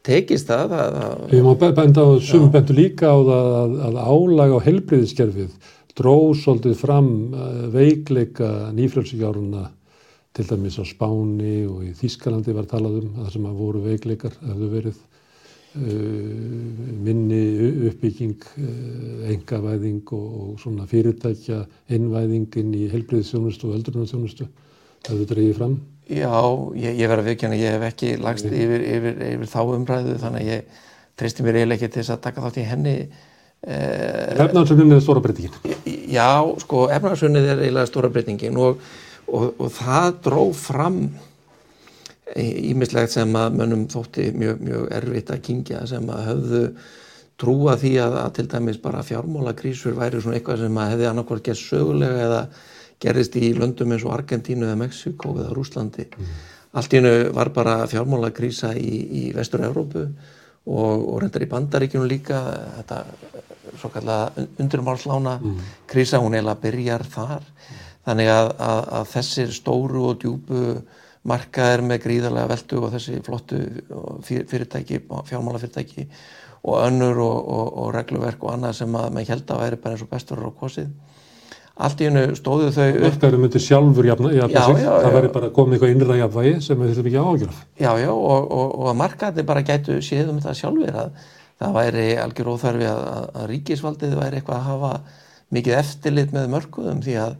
tekist 0.06 0.50
það 0.50 0.78
að, 0.78 0.96
Ég 1.34 1.46
má 1.46 1.52
benda 1.82 2.06
á, 2.06 2.10
sum 2.22 2.48
bentu 2.54 2.78
líka 2.78 3.10
á 3.10 3.18
það 3.26 3.78
að 3.90 4.02
álag 4.02 4.54
á 4.54 4.58
helbriðiskerfið 4.66 5.70
dróð 5.98 6.32
svolítið 6.40 6.76
fram 6.80 7.08
eh, 7.34 7.62
veikleika 7.74 8.48
nýfrælsíkjáruna 8.76 9.66
til 10.32 10.48
dæmis 10.48 10.78
á 10.80 10.84
Spáni 10.88 11.56
og 11.68 11.82
í 11.84 11.92
Þískalandi 11.96 12.54
var 12.56 12.68
talað 12.70 13.02
um 13.02 13.10
að 13.12 13.26
það 13.26 13.32
sem 13.34 13.48
að 13.48 13.58
voru 13.60 13.82
veikleikar 13.84 14.36
hefðu 14.40 14.68
verið 14.72 15.00
uh, 15.76 15.82
minni 17.04 17.42
uppbygging, 17.90 18.46
uh, 18.56 19.26
engavæðing 19.34 20.14
og, 20.16 20.28
og 20.42 20.62
svona 20.62 20.88
fyrirtækja 20.88 21.62
innvæðingin 21.92 22.72
í 22.78 22.86
helbriðsþjónustu 22.94 23.68
og 23.68 23.80
öldrunarþjónustu 23.80 24.48
hefðu 25.08 25.28
dreyið 25.34 25.58
fram. 25.60 25.76
Já, 26.08 26.32
ég, 26.76 26.96
ég 26.98 27.12
verði 27.12 27.22
að 27.22 27.28
viðkjöna, 27.30 27.60
ég 27.60 27.76
hef 27.76 27.86
ekki 27.90 28.14
lagst 28.22 28.48
yfir, 28.48 28.82
yfir, 28.96 29.20
yfir 29.34 29.52
þá 29.52 29.60
umræðu 29.76 30.16
þannig 30.22 30.42
að 30.42 30.50
ég 30.50 30.80
treysti 31.20 31.44
mér 31.44 31.60
eiginlega 31.60 31.78
ekki 31.78 31.92
til 31.92 32.02
þess 32.02 32.16
að 32.16 32.24
taka 32.24 32.46
þátt 32.46 32.58
í 32.58 32.66
henni. 32.72 32.96
Uh, 33.62 34.42
efnaðarsögninni 34.42 34.96
er 34.96 35.04
stóra 35.04 35.22
breytingin? 35.22 35.74
Já, 36.10 36.32
sko, 36.64 36.88
efnaðarsögninni 36.90 37.52
er 37.52 37.60
eiginlega 37.62 37.90
stóra 37.92 38.10
breytingin 38.10 38.58
og 38.58 38.80
og, 39.32 39.54
og 39.58 39.70
það 39.74 40.08
dró 40.26 40.42
fram 40.56 40.98
ímislegt 42.38 43.12
sem 43.12 43.36
að 43.36 43.56
mönnum 43.58 43.86
þótti 43.92 44.30
mjög, 44.36 44.60
mjög 44.64 44.84
erfitt 44.96 45.32
að 45.34 45.42
kingja 45.48 45.82
sem 45.88 46.06
að 46.12 46.26
höfðu 46.30 46.62
trúa 47.42 47.74
því 47.80 47.92
að, 48.04 48.18
að 48.22 48.30
til 48.38 48.46
dæmis 48.52 48.78
bara 48.80 49.02
fjármálakrísur 49.04 49.96
væri 49.98 50.22
svona 50.22 50.38
eitthvað 50.38 50.62
sem 50.62 50.78
að 50.78 50.92
hefði 50.94 51.08
annarkvært 51.10 51.48
gert 51.48 51.60
sögulega 51.60 52.26
eða 52.28 52.42
gerist 53.02 53.36
í 53.36 53.50
löndum 53.56 53.92
eins 53.92 54.06
og 54.06 54.14
Argentínu 54.14 54.68
eða 54.68 54.78
Mexiko 54.78 55.34
eða 55.34 55.50
Rúslandi. 55.56 56.06
Mm. 56.06 56.32
Allt 56.78 56.94
í 56.94 57.00
hennu 57.00 57.32
var 57.34 57.50
bara 57.52 57.80
fjármálakrísa 57.90 58.72
í, 58.78 58.92
í 59.02 59.22
vestur-Európu 59.36 60.04
og, 60.06 61.08
og 61.10 61.16
reyndar 61.20 61.44
í 61.44 61.50
bandaríkjunum 61.50 62.08
líka 62.08 62.40
þetta 62.78 63.02
svo 63.80 63.90
kalla 63.92 64.18
undurmálslána 64.60 65.38
mm. 65.40 65.58
krísa, 65.90 66.20
hún 66.22 66.36
eiginlega 66.36 66.62
byrjar 66.62 67.04
þar 67.10 67.48
þannig 68.06 68.32
að, 68.32 68.50
að, 68.66 68.82
að 68.98 69.08
þessir 69.12 69.54
stóru 69.56 70.04
og 70.10 70.20
djúbu 70.22 70.62
markaðir 71.28 71.84
með 71.86 72.02
gríðarlega 72.06 72.50
veldu 72.50 72.80
og 72.82 72.94
þessi 72.96 73.20
flottu 73.22 73.60
fyrirtæki, 74.26 75.04
fjármálafyrirtæki 75.28 76.08
og 76.62 76.76
önnur 76.82 77.18
og, 77.22 77.38
og, 77.56 77.72
og 77.82 77.94
regluverk 77.94 78.42
og 78.42 78.56
annað 78.56 78.76
sem 78.80 78.98
að 78.98 79.08
maður 79.14 79.34
held 79.34 79.52
að 79.54 79.62
væri 79.64 79.80
bara 79.82 79.96
eins 79.96 80.04
og 80.04 80.10
bestur 80.10 80.42
á 80.42 80.50
kosið. 80.58 80.90
Allt 81.82 82.02
í 82.02 82.08
hennu 82.08 82.36
stóðu 82.36 82.68
þau 82.74 82.88
upp 82.90 83.04
Markaðurinn 83.06 83.42
myndir 83.46 83.62
sjálfur 83.64 84.06
jafna, 84.06 84.32
jafna 84.36 84.58
Já, 84.58 84.66
sig, 84.66 84.82
já, 84.84 84.90
það 84.92 85.14
væri 85.16 85.30
bara 85.36 85.48
komið 85.56 85.76
eitthvað 85.76 85.94
innra 85.94 86.18
jafnvægi 86.18 86.52
sem 86.66 86.82
við 86.82 86.90
þurfum 86.92 87.08
ekki 87.10 87.22
ágjörð. 87.22 87.62
Já, 87.80 87.90
já, 88.02 88.10
og, 88.12 88.50
og, 88.58 88.74
og 88.76 88.90
að 88.90 88.98
markaðir 89.00 89.48
bara 89.48 89.64
gætu 89.66 89.96
séð 90.04 90.34
um 90.34 90.42
þetta 90.42 90.58
sjálfur 90.58 91.00
að 91.02 91.16
það 91.62 91.78
væri 91.78 92.06
algjör 92.20 92.52
óþarfi 92.52 92.88
að, 92.90 93.02
að, 93.14 93.26
að 93.40 93.48
ríkisvaldið 93.54 94.14
væri 94.20 94.40
eitthvað 94.40 94.58
að 94.58 94.68
hafa 94.68 94.92
mikið 95.56 95.78
eftirlit 95.78 96.36
með 96.36 96.52
mörkuðum 96.52 97.02
því 97.06 97.18
að 97.24 97.34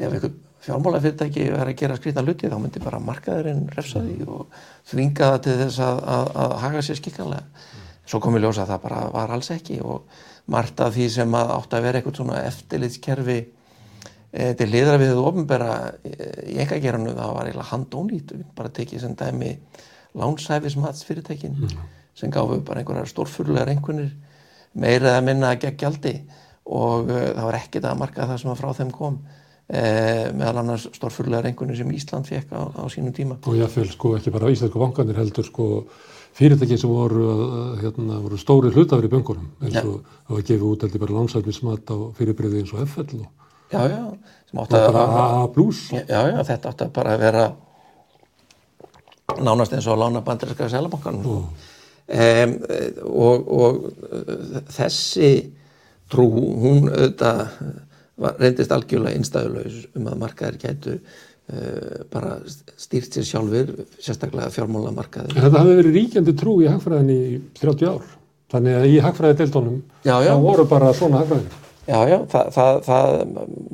ef 0.00 0.14
einhver 0.14 0.32
fjármálafyrirtæki 0.64 1.46
er 1.48 1.68
að 1.68 1.76
gera 1.80 1.96
skrýta 1.96 2.24
hluti 2.24 2.48
þá 2.50 2.56
myndi 2.60 2.82
bara 2.84 3.00
markaðurinn 3.02 3.68
refsa 3.72 4.02
því 4.04 4.26
og 4.28 4.58
þvinga 4.90 5.30
það 5.32 5.38
til 5.46 5.54
þess 5.62 5.84
að, 5.84 6.02
að, 6.14 6.32
að 6.42 6.56
haga 6.64 6.82
sér 6.84 6.98
skikkanlega. 7.00 7.68
Svo 8.10 8.20
komið 8.20 8.44
ljósa 8.44 8.64
að 8.66 8.72
það 8.74 8.82
bara 8.84 9.00
var 9.14 9.32
alls 9.36 9.50
ekki 9.54 9.78
og 9.86 10.20
margt 10.50 10.82
af 10.82 10.92
því 10.96 11.06
sem 11.14 11.38
að 11.38 11.54
átti 11.56 11.78
að 11.78 11.86
vera 11.86 12.00
eitthvað 12.00 12.20
svona 12.20 12.42
eftirlitskerfi 12.48 13.38
e, 13.38 14.50
til 14.58 14.68
liðra 14.68 14.98
við 15.00 15.12
það 15.14 15.30
ofnbera 15.30 15.70
í 16.02 16.58
engageranu 16.64 17.14
það 17.16 17.34
var 17.38 17.50
eiginlega 17.50 17.70
handónýtt. 17.70 18.36
Við 18.36 18.46
bara 18.58 18.74
tekið 18.80 19.04
sem 19.06 19.16
dæmi 19.16 19.54
lánsæfismatsfyrirtækin 20.20 21.56
sem 22.18 22.32
gáfu 22.34 22.60
bara 22.66 22.82
einhverjar 22.82 23.08
stórfurlegar 23.08 23.70
einhvernir 23.72 24.12
meira 24.74 25.14
eða 25.14 25.24
minna 25.24 25.54
gegn 25.56 25.78
gjaldi. 25.80 26.18
Og 26.70 27.08
uh, 27.08 27.30
það 27.32 27.46
var 27.46 27.56
ekkert 27.62 27.86
að 27.88 28.00
marka 28.02 28.26
það 28.28 28.42
sem 28.42 28.50
að 28.52 28.60
frá 28.60 28.74
þeim 28.76 28.90
kom 28.94 29.22
uh, 29.70 30.30
meðal 30.36 30.62
annars 30.64 30.86
stórfurlegar 30.94 31.48
einhvernir 31.50 31.78
sem 31.78 31.90
Ísland 31.94 32.28
fekk 32.28 32.54
á, 32.54 32.60
á 32.74 32.84
sínum 32.92 33.14
tíma. 33.14 33.38
Og 33.46 33.58
jáfnvel 33.58 33.90
sko 33.92 34.14
ekki 34.18 34.32
bara 34.34 34.50
íslensku 34.52 34.82
vanganir 34.82 35.18
heldur 35.20 35.46
sko 35.46 35.66
fyrirtæki 36.36 36.78
sem 36.78 36.90
voru, 36.90 37.24
uh, 37.30 37.78
hérna, 37.80 38.20
voru 38.22 38.38
stóri 38.40 38.72
hlutafri 38.74 39.10
í 39.10 39.12
böngunum 39.12 39.48
eins 39.62 39.80
og 39.82 40.02
það 40.02 40.36
var 40.36 40.46
gefið 40.50 40.68
út 40.68 40.86
heldur 40.86 41.04
bara 41.04 41.16
lánsæfnismat 41.18 41.90
á 41.90 41.96
fyrirbreyði 42.18 42.62
eins 42.62 42.74
og 42.74 42.84
FL 42.86 43.24
og, 43.24 43.26
já, 43.72 43.80
já, 43.90 44.04
sem 44.50 44.62
átti 44.62 44.78
að, 44.78 44.86
bara 44.92 45.26
A 45.40 45.48
plus. 45.54 45.82
já, 45.94 46.04
já, 46.06 46.38
þetta 46.52 46.72
átti 46.72 46.86
að 46.86 46.94
bara 47.00 47.18
vera 47.20 47.44
nánast 49.40 49.74
eins 49.74 49.90
og 49.90 50.00
lána 50.00 50.24
bandarinska 50.26 50.70
selabankan 50.70 51.20
um, 51.26 52.56
og, 53.10 53.52
og 53.60 53.82
uh, 54.10 54.62
þessi 54.70 55.32
trú, 56.10 56.26
hún 56.62 56.90
auðvitað 56.90 57.44
reyndist 58.20 58.72
algjörlega 58.74 59.18
innstæðulegs 59.18 59.82
um 59.96 60.08
að 60.10 60.20
markaðir 60.20 60.58
gætu 60.60 60.96
uh, 60.98 62.04
bara 62.12 62.36
stýrt 62.80 63.16
sér 63.16 63.26
sjálfur 63.28 63.72
sérstaklega 63.98 64.52
fjármálamarkaðir 64.54 65.36
þetta 65.38 65.62
hafði 65.64 65.78
verið 65.80 65.98
ríkjandi 65.98 66.36
trú 66.40 66.56
í 66.64 66.68
hagfræðinni 66.70 67.18
í 67.20 67.40
30 67.60 67.90
ár. 67.90 68.06
Þannig 68.50 68.76
að 68.76 68.86
í 68.90 69.02
hagfræði 69.04 69.40
deildónum 69.40 69.82
Já, 70.02 70.14
já. 70.24 70.30
það 70.32 70.46
voru 70.46 70.64
bara 70.70 70.94
svona 70.98 71.20
hagfræðingar. 71.22 71.68
Já, 71.90 71.98
já, 72.10 72.16
það, 72.30 72.48
það, 72.54 72.80
það 72.86 73.12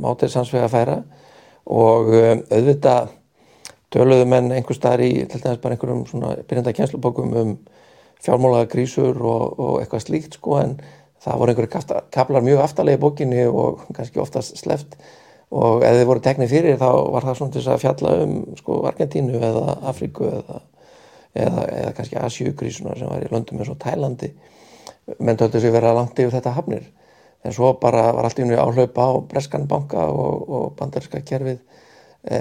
mátið 0.04 0.32
sannsvega 0.32 0.72
færa 0.72 0.98
og 1.66 2.12
um, 2.14 2.42
auðvitað 2.54 3.14
töluðu 3.94 4.28
menn 4.28 4.52
einhver 4.54 4.76
staðar 4.76 5.04
í 5.06 5.10
til 5.30 5.40
dæmis 5.42 5.62
bara 5.62 5.76
einhverjum 5.76 6.04
svona 6.10 6.36
byrjanda 6.46 6.74
kjenslubókum 6.76 7.34
um 7.40 7.56
fjármálaga 8.22 8.70
grísur 8.72 9.18
og, 9.20 9.58
og 9.58 9.80
eitthvað 9.80 10.04
slíkt 10.06 10.38
sko 10.38 10.60
en 10.60 10.76
það 11.26 11.38
voru 11.40 11.52
einhverju 11.52 12.00
kaplar 12.14 12.44
mjög 12.46 12.62
aftarlega 12.62 13.00
í 13.00 13.02
bókinni 13.02 13.46
og 13.50 13.86
kannski 13.96 14.22
oftast 14.22 14.58
sleft 14.60 14.94
og 15.50 15.84
ef 15.86 15.98
þið 15.98 16.08
voru 16.08 16.22
teknið 16.22 16.52
fyrir 16.52 16.78
þá 16.80 16.88
var 17.14 17.26
það 17.26 17.38
svona 17.38 17.54
til 17.54 17.62
að 17.66 17.82
fjalla 17.82 18.12
um 18.24 18.36
sko 18.58 18.80
Argentínu 18.90 19.40
eða 19.48 19.76
Afríku 19.90 20.26
eða, 20.30 20.60
eða, 21.34 21.64
eða 21.80 21.94
kannski 21.98 22.20
Asíugrísuna 22.20 22.96
sem 22.98 23.10
var 23.10 23.22
í 23.22 23.30
löndum 23.30 23.62
eins 23.62 23.70
og 23.70 23.78
Tælandi. 23.82 24.32
Menn 25.22 25.38
töldu 25.38 25.62
sig 25.62 25.74
vera 25.74 25.94
langt 25.94 26.18
yfir 26.18 26.34
þetta 26.34 26.54
hafnir. 26.56 26.86
En 27.46 27.54
svo 27.54 27.72
bara 27.78 28.08
var 28.14 28.26
allt 28.26 28.40
í 28.40 28.46
unni 28.46 28.58
áhlaupa 28.58 29.06
á 29.06 29.12
Breskan 29.30 29.68
banka 29.70 30.08
og, 30.10 30.48
og 30.50 30.64
bandarinska 30.78 31.22
kerfið 31.22 31.60
e, 32.26 32.38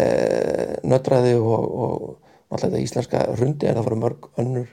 nötraði 0.82 1.36
og, 1.38 1.66
og 1.86 2.06
alltaf 2.50 2.72
þetta 2.72 2.82
íslenska 2.82 3.26
rundi 3.38 3.70
en 3.70 3.78
það 3.78 3.90
voru 3.90 4.02
mörg 4.02 4.30
önnur 4.42 4.72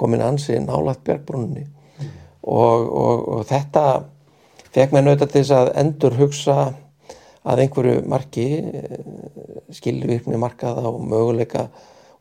komin 0.00 0.24
ansi 0.24 0.56
nálægt 0.60 1.04
björgbrunni 1.04 1.66
og, 2.46 2.86
og, 2.86 3.24
og 3.36 3.46
þetta 3.48 3.84
fekk 4.74 4.94
mér 4.94 5.06
nauta 5.06 5.26
til 5.26 5.42
þess 5.42 5.54
að 5.56 5.72
endur 5.82 6.16
hugsa 6.20 6.56
að 7.46 7.62
einhverju 7.62 8.00
marki 8.10 8.46
skilvirkni 9.74 10.38
markaða 10.40 10.88
og 10.90 11.02
möguleika 11.06 11.66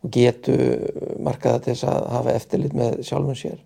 og 0.06 0.12
getu 0.14 0.58
markaða 1.26 1.64
til 1.64 1.74
þess 1.74 1.88
að 1.90 2.10
hafa 2.14 2.36
eftirlit 2.38 2.76
með 2.78 3.00
sjálfum 3.08 3.38
sér. 3.38 3.58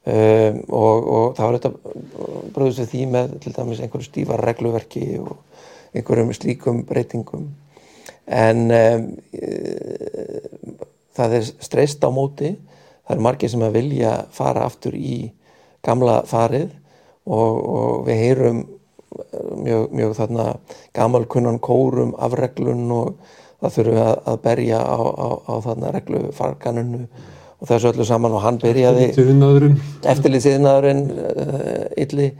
Um, 0.00 0.62
og, 0.72 1.08
og 1.12 1.24
það 1.36 1.46
var 1.46 1.56
þetta 1.58 2.52
bröðust 2.54 2.80
við 2.80 2.92
því 2.94 3.00
með 3.12 3.34
til 3.44 3.52
dæmis 3.52 3.82
einhverju 3.84 4.06
stífar 4.06 4.40
regluverki 4.48 5.02
og 5.20 5.34
einhverjum 5.92 6.32
slíkum 6.32 6.80
breytingum. 6.88 7.50
En 8.30 8.62
um, 8.72 9.04
e, 9.36 9.50
það 11.18 11.36
er 11.36 11.50
streyst 11.50 12.06
á 12.06 12.08
móti. 12.14 12.54
Það 13.04 13.16
eru 13.16 13.26
margir 13.26 13.52
sem 13.52 13.66
að 13.66 13.76
vilja 13.76 14.14
fara 14.32 14.64
aftur 14.64 14.96
í 14.96 15.18
gamla 15.86 16.20
farið 16.28 16.68
og, 17.26 17.54
og 17.76 18.06
við 18.08 18.22
heyrum 18.24 18.62
mjög, 19.64 19.90
mjög 19.92 20.14
þarna 20.18 20.46
gamalkunnan 20.96 21.60
kórum 21.62 22.14
af 22.18 22.34
reglun 22.38 22.86
og 22.94 23.12
það 23.60 23.76
þurfum 23.76 23.96
við 23.96 24.04
að, 24.04 24.16
að 24.32 24.40
berja 24.46 24.80
á, 24.80 24.98
á, 25.00 25.28
á 25.50 25.54
þarna 25.66 25.92
reglufarkanunu 25.96 27.02
og 27.60 27.68
þessu 27.68 27.90
öllu 27.90 28.06
saman 28.08 28.36
og 28.36 28.44
hann 28.44 28.60
byrjaði 28.62 29.10
eftirlýtsiðnaðurinn 30.08 31.02
uh, 31.10 31.84
illi 32.00 32.30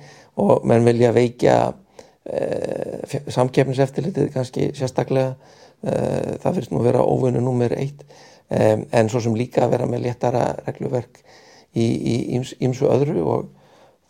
og 0.40 0.64
menn 0.68 0.86
vilja 0.86 1.12
veikja 1.16 1.56
uh, 1.70 3.18
samkeppniseftirlitið 3.36 4.30
kannski 4.32 4.70
sérstaklega 4.78 5.34
uh, 5.34 6.38
það 6.40 6.60
finnst 6.60 6.72
nú 6.72 6.84
vera 6.86 7.04
óvunni 7.04 7.42
nummer 7.44 7.74
eitt 7.76 8.06
um, 8.06 8.86
en 8.86 9.12
svo 9.12 9.20
sem 9.20 9.36
líka 9.36 9.68
vera 9.72 9.88
með 9.90 10.08
léttara 10.08 10.46
regluverk 10.64 11.20
í, 11.74 11.86
í 11.86 12.14
íms, 12.36 12.54
ímsu 12.60 12.88
öðru 12.90 13.24
og 13.24 13.50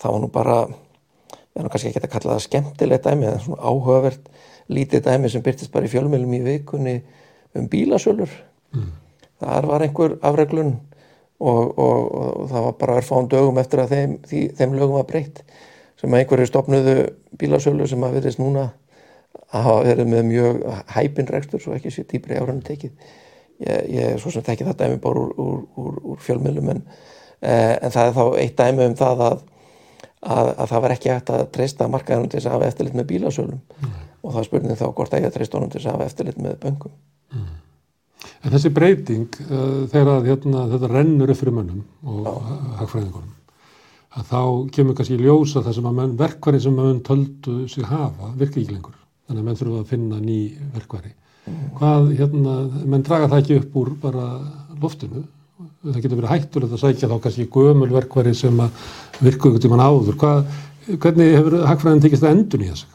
það 0.00 0.14
var 0.14 0.22
nú 0.22 0.30
bara 0.32 0.58
við 0.66 1.62
erum 1.62 1.72
kannski 1.72 1.90
ekki 1.90 2.04
að 2.04 2.12
kalla 2.14 2.36
það 2.36 2.44
skemmtilegt 2.46 3.06
dæmi 3.06 3.28
eða 3.28 3.40
svona 3.44 3.64
áhugavert 3.64 4.30
lítið 4.70 5.06
dæmi 5.06 5.30
sem 5.32 5.42
byrtist 5.44 5.72
bara 5.74 5.88
í 5.88 5.92
fjölmjölum 5.92 6.36
í 6.36 6.44
vikunni 6.44 7.00
um 7.58 7.66
bílasölur. 7.70 8.30
Þar 9.40 9.66
var 9.66 9.82
einhver 9.82 10.14
afreglun 10.22 10.76
og, 11.40 11.78
og, 11.78 12.00
og 12.20 12.50
það 12.52 12.66
var 12.66 12.76
bara 12.80 12.98
örfáum 13.00 13.28
dögum 13.32 13.58
eftir 13.58 13.82
að 13.82 13.94
þeim, 13.94 14.18
því, 14.28 14.42
þeim 14.58 14.76
lögum 14.76 14.98
var 15.00 15.08
breytt 15.08 15.42
sem 16.00 16.12
að 16.12 16.22
einhverju 16.22 16.48
stopnuðu 16.48 16.94
bílasölu 17.40 17.88
sem 17.88 18.04
að 18.04 18.18
verðist 18.18 18.40
núna 18.40 18.68
að 19.50 19.64
hafa 19.66 19.86
verið 19.88 20.10
með 20.12 20.28
mjög 20.28 20.60
hæpin 20.94 21.30
rekstur 21.34 21.62
svo 21.62 21.74
ekki 21.76 21.92
sé 21.94 22.04
dýbri 22.08 22.38
árunni 22.38 22.64
tekið 22.66 22.92
ég, 23.64 23.88
ég 23.96 24.12
er 24.12 24.20
svo 24.20 24.32
sem 24.34 24.44
tekið 24.46 24.70
það 24.70 24.78
dæmi 24.84 25.00
bara 25.02 25.24
úr, 25.24 25.32
úr, 25.40 25.64
úr, 25.80 25.98
úr 26.12 26.22
fjölmjölum 26.24 26.70
en, 26.74 26.84
en 27.40 27.94
það 27.94 28.06
er 28.06 28.16
þá 28.18 28.24
eitt 28.42 28.58
dæmi 28.58 28.86
um 28.90 28.96
það 28.98 29.22
að, 29.26 29.38
að, 30.20 30.50
að 30.50 30.66
það 30.72 30.82
var 30.84 30.94
ekki 30.96 31.12
hægt 31.14 31.30
að 31.34 31.46
treysta 31.54 31.88
markaðunum 31.88 32.28
til 32.28 32.40
þess 32.40 32.50
að 32.50 32.56
hafa 32.58 32.72
eftirlit 32.72 32.98
með 32.98 33.08
bílasölum 33.12 33.60
og 34.20 34.34
það 34.34 34.48
spurning 34.50 34.76
þá 34.76 34.86
hvort 34.90 35.14
að 35.14 35.24
ég 35.24 35.30
að 35.30 35.38
treysta 35.38 35.58
honum 35.58 35.72
til 35.72 35.80
þess 35.80 35.88
að 35.88 35.96
hafa 35.96 36.10
eftirlit 36.10 36.42
með 36.44 36.58
böngum 36.64 36.98
En 38.40 38.52
þessi 38.54 38.70
breyting, 38.72 39.28
uh, 39.48 39.84
þegar 39.92 40.24
hérna, 40.24 40.64
þetta 40.70 40.88
rennur 40.92 41.32
upp 41.32 41.40
fyrir 41.40 41.56
mönnum 41.56 41.82
og 42.08 42.28
hagfræðingunum, 42.80 43.34
að 44.16 44.30
þá 44.30 44.40
kemur 44.76 44.96
kannski 44.96 45.16
í 45.18 45.24
ljós 45.24 45.52
að 45.56 45.68
það 45.68 45.76
sem 45.76 45.88
að 45.90 45.98
menn, 45.98 46.14
verkværi 46.20 46.60
sem 46.64 46.78
að 46.78 46.88
menn 46.88 47.02
töldu 47.06 47.56
sig 47.68 47.88
hafa 47.88 48.30
virka 48.40 48.60
ekki 48.60 48.74
lengur. 48.74 48.96
Þannig 49.28 49.42
að 49.42 49.48
menn 49.48 49.60
þurfa 49.60 49.82
að 49.82 49.90
finna 49.92 50.22
ný 50.24 50.38
verkværi. 50.76 51.12
Hvað, 51.76 52.08
hérna, 52.18 52.56
menn 52.92 53.04
draga 53.06 53.28
það 53.30 53.42
ekki 53.42 53.60
upp 53.60 53.76
úr 53.80 53.92
bara 54.00 54.26
loftinu. 54.80 55.22
Það 55.80 56.00
getur 56.04 56.18
verið 56.20 56.32
hættulegt 56.34 56.76
að 56.76 56.82
sækja 56.82 57.08
þá 57.08 57.18
kannski 57.24 57.50
gömul 57.52 57.90
verkværi 57.94 58.34
sem 58.36 58.58
að 58.60 58.88
virka 59.24 59.48
ykkur 59.48 59.62
tíman 59.64 59.80
áður. 59.80 60.16
Hvað, 60.20 60.40
hvernig 61.00 61.36
hefur 61.38 61.60
hagfræðin 61.70 62.02
tekist 62.04 62.26
að 62.26 62.34
endun 62.34 62.64
í 62.66 62.72
þessu? 62.72 62.88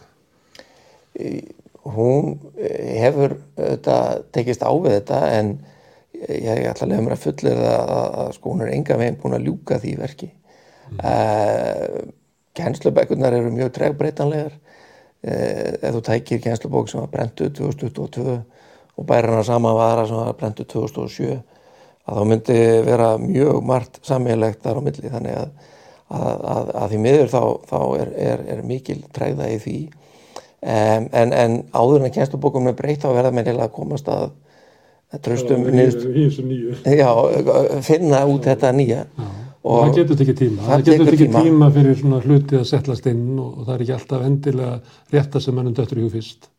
hún 1.96 2.36
eh, 2.58 2.98
hefur 3.04 3.38
þetta, 3.56 3.98
tekist 4.34 4.66
á 4.66 4.72
við 4.74 5.00
þetta 5.00 5.22
en 5.38 5.54
ég 6.16 6.68
ætla 6.70 6.88
að 6.88 6.92
lefa 6.92 7.06
mér 7.06 7.16
að 7.16 7.24
fullir 7.26 7.62
að, 7.62 7.94
að 8.24 8.30
sko 8.38 8.54
hún 8.54 8.64
er 8.66 8.74
enga 8.74 8.98
veginn 9.00 9.18
búin 9.22 9.38
að 9.38 9.50
ljúka 9.50 9.80
því 9.84 9.96
verki 10.00 10.30
mm. 10.32 11.00
uh, 11.04 11.98
kennslubækurnar 12.56 13.36
eru 13.36 13.52
mjög 13.54 13.74
tregbreytanlegar 13.76 14.54
uh, 14.56 15.72
ef 15.76 15.98
þú 15.98 16.04
tækir 16.08 16.42
kennslubók 16.46 16.90
sem 16.90 17.04
var 17.04 17.12
brentuð 17.12 17.52
2022 17.60 18.38
og 18.96 19.10
bæra 19.10 19.34
hana 19.34 19.44
sama 19.46 19.76
vara 19.76 20.08
sem 20.08 20.18
var 20.18 20.40
brentuð 20.40 20.72
2007 20.72 21.36
að 22.06 22.20
þá 22.20 22.30
myndi 22.32 22.60
vera 22.86 23.12
mjög 23.22 23.62
margt 23.66 24.00
sammeilegt 24.06 24.64
þar 24.64 24.80
á 24.80 24.86
milli. 24.86 25.12
Þannig 25.12 25.38
að, 25.42 25.52
að, 26.16 26.48
að, 26.56 26.74
að 26.82 26.90
því 26.94 27.04
miður 27.06 27.32
þá, 27.34 27.44
þá 27.72 27.80
er, 28.00 28.16
er, 28.30 28.48
er 28.56 28.66
mikil 28.66 29.00
tregða 29.16 29.52
í 29.52 29.60
því. 29.64 29.78
Um, 30.66 31.08
en, 31.14 31.34
en 31.34 31.60
áður 31.78 32.00
en 32.00 32.10
að 32.10 32.16
kennslubókum 32.16 32.72
er 32.72 32.78
breytt 32.78 33.04
þá 33.04 33.12
verða 33.14 33.34
mér 33.36 33.52
heila 33.52 33.68
að 33.68 33.76
komast 33.76 34.10
að 34.10 34.32
að 35.14 35.24
tröstum 35.26 35.66
já, 36.98 37.10
finna 37.86 38.22
út 38.30 38.48
þetta 38.50 38.72
nýja. 38.76 39.02
Og 39.66 39.82
það 39.82 39.96
getur 40.00 40.20
tekið 40.20 40.40
tíma. 40.42 40.62
það 40.62 40.72
það 40.72 40.84
getur 40.90 41.08
tekið 41.10 41.24
tíma. 41.26 41.44
tíma 41.48 41.70
fyrir 41.74 41.96
svona 41.98 42.20
hluti 42.22 42.60
að 42.60 42.68
settlast 42.70 43.08
inn 43.10 43.24
og, 43.34 43.48
og 43.50 43.62
það 43.64 43.76
er 43.76 43.84
ekki 43.86 43.96
alltaf 43.96 44.26
endilega 44.28 44.76
rétta 45.16 45.42
sem 45.42 45.58
mannum 45.58 45.78
döttur 45.78 46.02
í 46.02 46.06
hug 46.06 46.14
fyrst. 46.14 46.50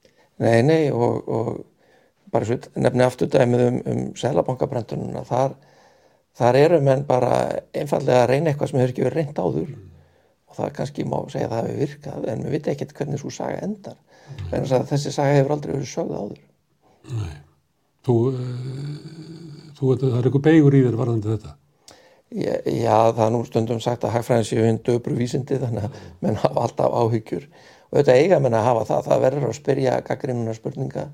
Nei, 0.42 0.57
nei 0.66 0.80
og, 0.90 1.28
og 1.30 1.53
svo 2.45 2.59
nefni 2.82 3.05
aftur 3.07 3.30
dæmið 3.32 3.64
um, 3.66 3.80
um 3.93 4.03
selabankabrendununa 4.20 5.24
þar, 5.24 5.57
þar 6.37 6.59
eru 6.61 6.80
menn 6.84 7.05
bara 7.09 7.32
einfallega 7.72 8.24
að 8.24 8.30
reyna 8.32 8.53
eitthvað 8.53 8.70
sem 8.70 8.80
hefur 8.80 8.93
ekki 8.93 9.07
verið 9.07 9.18
reynd 9.22 9.41
áður. 9.41 9.70
Og 10.47 10.59
það 10.59 10.72
kannski 10.76 11.07
má 11.09 11.18
segja 11.32 11.49
að 11.49 11.55
það 11.55 11.68
hefur 11.68 11.82
virkað 11.84 12.28
en 12.32 12.45
við 12.45 12.57
veit 12.57 12.70
ekkert 12.72 12.97
hvernig 12.99 13.22
svo 13.22 13.32
saga 13.34 13.62
endar. 13.64 13.97
En 14.53 14.66
þessi 14.66 15.12
saga 15.14 15.37
hefur 15.39 15.57
aldrei 15.57 15.76
verið 15.76 15.93
sögð 15.93 16.16
áður. 16.20 16.43
Þú, 18.07 18.16
uh, 18.30 19.70
þú 19.78 19.93
veit 19.93 20.03
að 20.03 20.11
það 20.11 20.18
er 20.18 20.28
eitthvað 20.28 20.45
beigur 20.47 20.76
í 20.76 20.82
þér 20.84 20.99
varðandi 21.01 21.32
þetta? 21.32 21.55
Já, 22.37 22.57
já, 22.66 23.12
það 23.14 23.22
er 23.24 23.32
nú 23.32 23.41
stundum 23.47 23.80
sagt 23.82 24.05
að 24.05 24.16
hagfræðin 24.16 24.47
séu 24.49 24.64
hinn 24.66 24.80
döbru 24.82 25.14
vísindi 25.14 25.61
þannig 25.62 25.87
að 25.87 25.99
menn 26.24 26.39
hafa 26.43 26.64
alltaf 26.66 26.97
áhyggjur. 27.01 27.45
Og 27.87 28.01
þetta 28.01 28.16
eiga 28.18 28.41
menn 28.43 28.57
að 28.59 28.66
hafa 28.66 28.82
það, 28.89 29.05
það 29.07 29.22
verður 29.24 29.47
að 29.47 29.57
spyrja 29.61 30.01
gaggrinuna 30.07 30.55
spurninga 30.57 31.05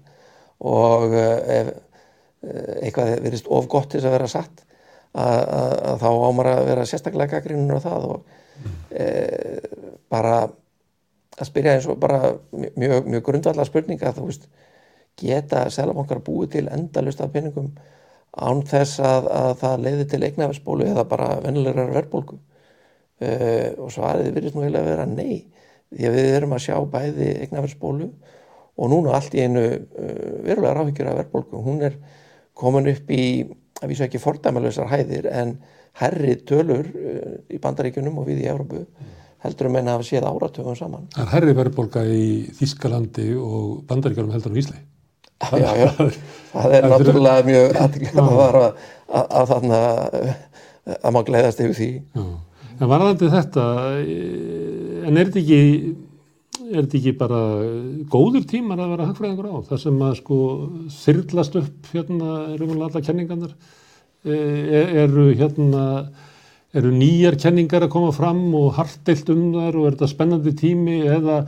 og 0.69 1.15
eh, 1.17 1.61
ef 1.61 1.73
eh, 1.73 2.75
eitthvað 2.87 3.17
verist 3.25 3.51
of 3.51 3.69
gott 3.71 3.91
til 3.91 4.01
þess 4.01 4.11
að 4.11 4.17
vera 4.19 4.31
satt 4.31 4.65
að, 5.13 5.39
að, 5.43 5.77
að 5.91 6.03
þá 6.03 6.11
ámar 6.29 6.51
að 6.53 6.65
vera 6.71 6.89
sérstaklega 6.89 7.37
gaggrinuna 7.37 7.79
á 7.79 7.85
það 7.85 8.07
og 8.09 8.37
e, 8.97 9.07
bara 10.13 10.37
að 10.43 11.49
spyrja 11.49 11.77
eins 11.77 11.89
og 11.91 11.99
bara 12.01 12.35
mjög, 12.53 13.09
mjög 13.09 13.25
grundvallar 13.27 13.69
spurninga 13.69 14.15
þú 14.17 14.29
veist, 14.29 14.47
geta 15.21 15.67
selabankar 15.73 16.23
búið 16.25 16.55
til 16.57 16.65
endalust 16.73 17.21
af 17.21 17.33
peningum 17.35 17.73
án 18.33 18.63
þess 18.65 19.01
að, 19.05 19.29
að 19.29 19.51
það 19.61 19.85
leiði 19.87 20.07
til 20.09 20.23
eignafærsbólu 20.25 20.89
eða 20.89 21.05
bara 21.09 21.35
vennilegar 21.45 21.93
verðbólgu? 21.93 22.39
Uh, 23.23 23.69
og 23.79 23.93
svarið 23.95 24.33
virðist 24.35 24.57
nú 24.57 24.65
eiginlega 24.65 24.83
að 24.83 24.89
vera 24.89 25.03
nei 25.07 25.45
því 25.93 26.07
að 26.09 26.17
við 26.17 26.31
erum 26.35 26.55
að 26.57 26.63
sjá 26.65 26.79
bæði 26.91 27.29
eignafærsbólu 27.45 28.09
og 28.79 28.93
núna 28.93 29.17
allt 29.17 29.35
í 29.37 29.45
einu 29.45 29.65
uh, 29.65 29.81
verulega 30.47 30.77
ráhyggjur 30.79 31.11
af 31.11 31.19
verðbólgu. 31.23 31.65
Hún 31.65 31.83
er 31.89 31.99
komin 32.59 32.91
upp 32.93 33.11
í 33.13 33.25
að 33.83 33.91
vísa 33.91 34.07
ekki 34.07 34.23
fordæmalösar 34.23 34.91
hæðir 34.93 35.29
en 35.33 35.57
herri 36.01 36.39
tölur 36.49 36.87
uh, 36.87 37.35
í 37.53 37.61
bandaríkunum 37.63 38.23
og 38.23 38.31
við 38.31 38.47
í 38.47 38.49
Európu 38.53 38.87
heldur 39.43 39.69
um 39.69 39.77
enn 39.81 39.91
að 39.91 39.99
hafa 39.99 40.07
séð 40.07 40.31
áratöfum 40.31 40.79
saman. 40.79 41.11
Það 41.17 41.27
er 41.27 41.35
herri 41.35 41.59
verðbólga 41.59 42.07
í 42.07 42.25
Þískalandi 42.61 43.29
og 43.43 43.83
bandaríkjálum 43.91 44.35
heldur 44.37 44.55
á 44.55 44.61
Ísli 44.63 44.83
Já, 45.51 45.73
já, 45.75 45.89
það 46.53 46.75
er 46.77 46.87
náttúrulega 46.87 47.47
mjög 47.47 47.77
aðtæklega 47.83 48.23
að 48.23 48.37
fara 48.39 48.63
að, 49.19 49.49
þarna 49.51 49.81
að 50.95 51.09
maður 51.09 51.29
gleiðast 51.31 51.63
yfir 51.65 51.79
því. 51.79 51.91
Já. 52.15 52.27
En 52.79 52.91
varðandi 52.91 53.31
þetta, 53.33 53.65
eh, 54.03 55.03
en 55.09 55.19
er 55.19 55.31
þetta 55.31 55.43
ekki, 55.43 55.61
er 56.73 56.87
þetta 56.87 56.99
ekki 56.99 57.13
bara 57.21 57.41
góður 58.13 58.45
tímar 58.49 58.81
að 58.81 58.93
vera 58.95 59.09
hagfræðingur 59.11 59.49
á? 59.53 59.57
Það 59.69 59.81
sem 59.85 60.03
að 60.07 60.15
sko 60.19 60.39
þyrlast 61.03 61.59
upp 61.61 61.91
hérna, 61.93 62.37
við 62.57 62.75
alla 62.77 63.03
kenningarnar, 63.09 63.57
eh, 64.25 64.95
eru 65.05 65.27
hérna, 65.37 65.85
eru 66.73 66.93
nýjar 66.97 67.37
kenningar 67.37 67.87
að 67.87 67.93
koma 67.93 68.13
fram 68.17 68.55
og 68.57 68.73
hartilt 68.79 69.29
um 69.31 69.53
þar 69.53 69.77
og 69.77 69.87
er 69.87 69.97
þetta 69.97 70.11
spennandi 70.15 70.55
tími 70.57 70.99
eða 71.05 71.43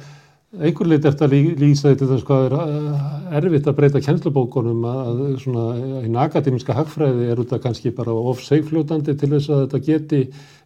einhver 0.61 0.87
lit 0.89 1.07
eftir 1.09 1.27
að 1.27 1.59
lýsa 1.59 1.91
þetta 1.91 2.09
þess 2.13 2.27
hvað 2.29 2.45
er 2.47 2.55
eh, 2.61 3.39
erfitt 3.41 3.69
að 3.71 3.77
breyta 3.79 4.03
kennslubókunum 4.05 4.85
að 4.91 5.23
svona 5.43 5.65
einn 6.03 6.19
akademiska 6.23 6.77
hagfræði 6.77 7.31
er 7.33 7.43
út 7.43 7.55
að 7.57 7.65
kannski 7.65 7.93
bara 7.97 8.15
of 8.15 8.43
seifljótandi 8.45 9.17
til 9.19 9.33
þess 9.35 9.51
að 9.51 9.65
þetta 9.65 9.83
geti 9.89 10.23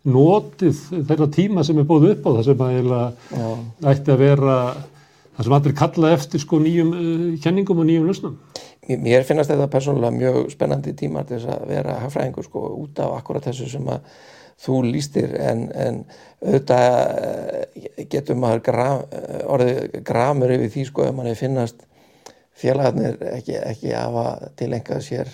notið 0.09 0.85
þeirra 1.09 1.29
tíma 1.35 1.65
sem 1.67 1.81
er 1.81 1.89
búið 1.89 2.13
upp 2.15 2.29
á 2.29 2.31
það 2.37 2.45
sem 2.49 2.63
að 2.65 2.77
eiginlega 2.77 3.49
ætti 3.93 4.15
að 4.15 4.23
vera 4.23 4.57
það 5.39 5.47
sem 5.47 5.57
allir 5.59 5.77
kalla 5.79 6.15
eftir 6.17 6.43
sko 6.43 6.59
nýjum 6.63 6.95
uh, 6.95 7.27
kenningum 7.43 7.79
og 7.79 7.87
nýjum 7.87 8.09
lausnum. 8.09 8.39
Mér- 8.89 9.27
finnast 9.29 9.53
þetta 9.53 9.69
persónulega 9.71 10.17
mjög 10.17 10.39
spennandi 10.55 10.95
tímar 10.97 11.27
til 11.29 11.37
þess 11.39 11.53
að 11.55 11.69
vera 11.71 11.99
hagfræðingur 12.03 12.47
sko 12.47 12.65
út 12.81 13.03
af 13.05 13.19
akkurat 13.21 13.45
þessu 13.47 13.69
sem 13.71 13.91
að 13.93 14.01
þú 14.59 14.79
lístir 14.89 15.35
en, 15.39 15.67
en 15.73 16.01
auðvitað 16.43 16.87
eh, 17.19 18.07
getur 18.11 18.39
maður 18.39 18.65
gram, 18.69 19.05
orðið 19.47 20.01
gramur 20.07 20.55
yfir 20.55 20.73
því 20.75 20.87
sko 20.89 21.07
ef 21.07 21.15
manni 21.15 21.35
finnast 21.39 21.85
félagarnir 22.59 23.19
ekki, 23.37 23.57
ekki 23.59 23.95
hafa 23.95 24.53
tilengað 24.59 25.05
sér 25.07 25.31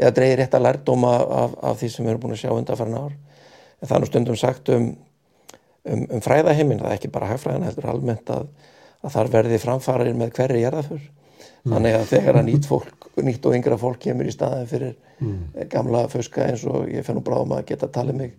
eða 0.00 0.14
dreigir 0.16 0.40
rétt 0.40 0.56
að 0.56 0.66
lærdóma 0.66 1.12
af, 1.20 1.54
af 1.70 1.78
því 1.80 1.92
sem 1.92 2.06
við 2.06 2.12
erum 2.14 2.24
búin 2.24 2.34
að 2.36 2.42
sjá 2.42 2.52
undanfærin 2.54 2.98
ár. 2.98 3.14
En 3.80 3.88
það 3.88 3.96
er 3.96 4.02
nú 4.02 4.08
stundum 4.08 4.38
sagt 4.38 4.70
um, 4.72 4.90
um, 5.84 6.04
um 6.06 6.22
fræðaheimin, 6.24 6.80
það 6.80 6.92
er 6.92 6.98
ekki 6.98 7.12
bara 7.12 7.30
hagfræðin 7.32 7.66
heldur 7.68 7.88
almennt 7.92 8.32
að, 8.32 8.46
að 9.04 9.16
þar 9.16 9.32
verði 9.34 9.60
framfarir 9.60 10.16
með 10.16 10.32
hverri 10.38 10.62
jarðaför. 10.64 11.02
Þannig 11.60 11.98
að 11.98 12.06
þegar 12.14 12.38
að 12.40 12.46
nýtt 12.46 12.68
fólk, 12.70 13.08
nýtt 13.20 13.46
og 13.48 13.56
yngra 13.58 13.76
fólk 13.80 13.98
kemur 14.06 14.28
í 14.28 14.32
staðin 14.32 14.70
fyrir 14.70 14.94
gamla 15.72 16.06
föska 16.08 16.46
eins 16.46 16.62
og 16.64 16.88
ég 16.88 17.04
fenn 17.04 17.18
nú 17.18 17.24
bráðum 17.24 17.52
að 17.58 17.66
geta 17.68 17.90
talið 17.92 18.16
mig 18.22 18.38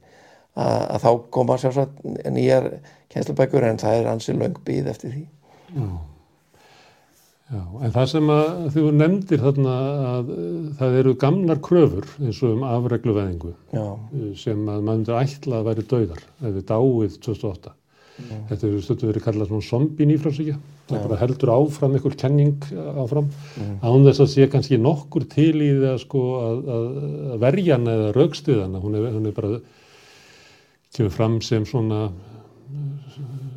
að, 0.56 0.80
að 0.96 1.04
þá 1.06 1.12
koma 1.38 1.58
sjálfsagt 1.62 2.02
nýjar 2.36 2.72
kennslubækur 3.12 3.68
en 3.68 3.82
það 3.82 4.00
er 4.00 4.10
ansi 4.14 4.38
löng 4.38 4.58
býð 4.68 4.90
eftir 4.94 5.14
því. 5.16 5.26
Já, 7.52 7.60
en 7.84 7.92
það 7.92 8.06
sem 8.08 8.30
að 8.32 8.50
þú 8.72 8.82
nefndir 8.96 9.42
þarna 9.44 9.72
að 10.08 10.30
uh, 10.32 10.68
það 10.80 10.94
eru 11.02 11.14
gamlar 11.20 11.60
kröfur 11.64 12.08
eins 12.22 12.40
og 12.46 12.54
um 12.56 12.62
afregluveðingu 12.64 13.52
Já, 13.76 13.84
uh, 13.84 14.30
sem 14.40 14.62
að 14.72 14.86
maður 14.88 15.02
myndi 15.02 15.18
ætla 15.20 15.60
að 15.60 15.68
væri 15.68 15.86
dauðar 15.92 16.22
ef 16.24 16.54
við 16.56 16.66
dáið 16.70 17.18
2008. 17.28 17.74
Þetta 18.22 18.68
hefur 18.68 18.86
stötu 18.86 19.10
verið 19.10 19.26
kallað 19.26 19.50
svona 19.50 19.66
zombie 19.66 20.08
nýfrásíkja. 20.08 20.56
Það 20.92 21.06
bara 21.08 21.20
heldur 21.22 21.52
áfram 21.56 21.96
einhver 21.98 22.16
kenning 22.20 22.66
áfram 23.02 23.30
án 23.82 24.08
þess 24.08 24.24
að 24.24 24.32
sé 24.34 24.48
kannski 24.52 24.80
nokkur 24.80 25.26
til 25.32 25.56
í 25.64 25.70
það 25.80 26.00
sko 26.04 26.24
að, 26.40 26.60
að, 26.76 26.90
verja 27.42 27.78
hana 27.80 27.96
eða 27.98 28.12
raukstuðana. 28.18 28.82
Hún 28.84 29.00
er, 29.00 29.08
hún 29.16 29.30
er 29.32 29.36
bara 29.38 29.62
kemur 30.96 31.14
fram 31.16 31.40
sem 31.46 31.66
svona 31.68 32.10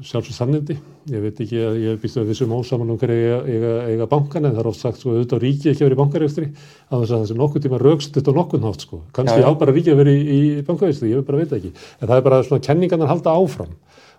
sjálfsög 0.05 0.37
sannindi. 0.37 0.77
Ég 1.13 1.21
veit 1.21 1.41
ekki 1.41 1.59
að 1.61 1.79
ég 1.83 1.99
býst 2.01 2.19
að 2.21 2.31
þessum 2.31 2.53
ósaman 2.57 2.93
um 2.95 2.99
hverju 3.01 3.17
eiga, 3.17 3.39
eiga, 3.49 3.73
eiga 3.91 4.07
bankan 4.09 4.47
en 4.47 4.55
það 4.55 4.61
er 4.63 4.69
oft 4.71 4.81
sagt 4.81 5.01
sko 5.01 5.13
auðvitað 5.13 5.41
á 5.41 5.45
ríki 5.45 5.71
ekki 5.71 5.83
að 5.83 5.89
vera 5.89 5.97
í 5.97 6.01
bankaregstri 6.01 6.47
að 6.49 7.03
þess 7.03 7.15
að 7.15 7.25
þessi 7.25 7.37
nokkuð 7.41 7.65
tíma 7.65 7.81
raukstuð 7.83 8.31
og 8.31 8.39
nokkuð 8.39 8.65
nátt 8.65 8.87
sko. 8.87 9.01
Já. 9.17 9.45
á 9.45 9.53
bara 9.61 9.75
ríki 9.77 9.93
að 9.93 10.01
vera 10.01 10.15
í, 10.15 10.23
í 10.25 10.41
bankaregstri, 10.65 11.13
ég 11.13 11.27
bara 11.29 11.41
veit 11.41 11.53
það 11.53 11.61
ekki. 11.61 11.73
En 12.01 12.09
það 12.09 12.17
er 12.17 12.27
bara 12.29 12.41
svona 12.49 12.67
kenningarnar 12.69 13.13
halda 13.13 13.37
áfram. 13.37 13.75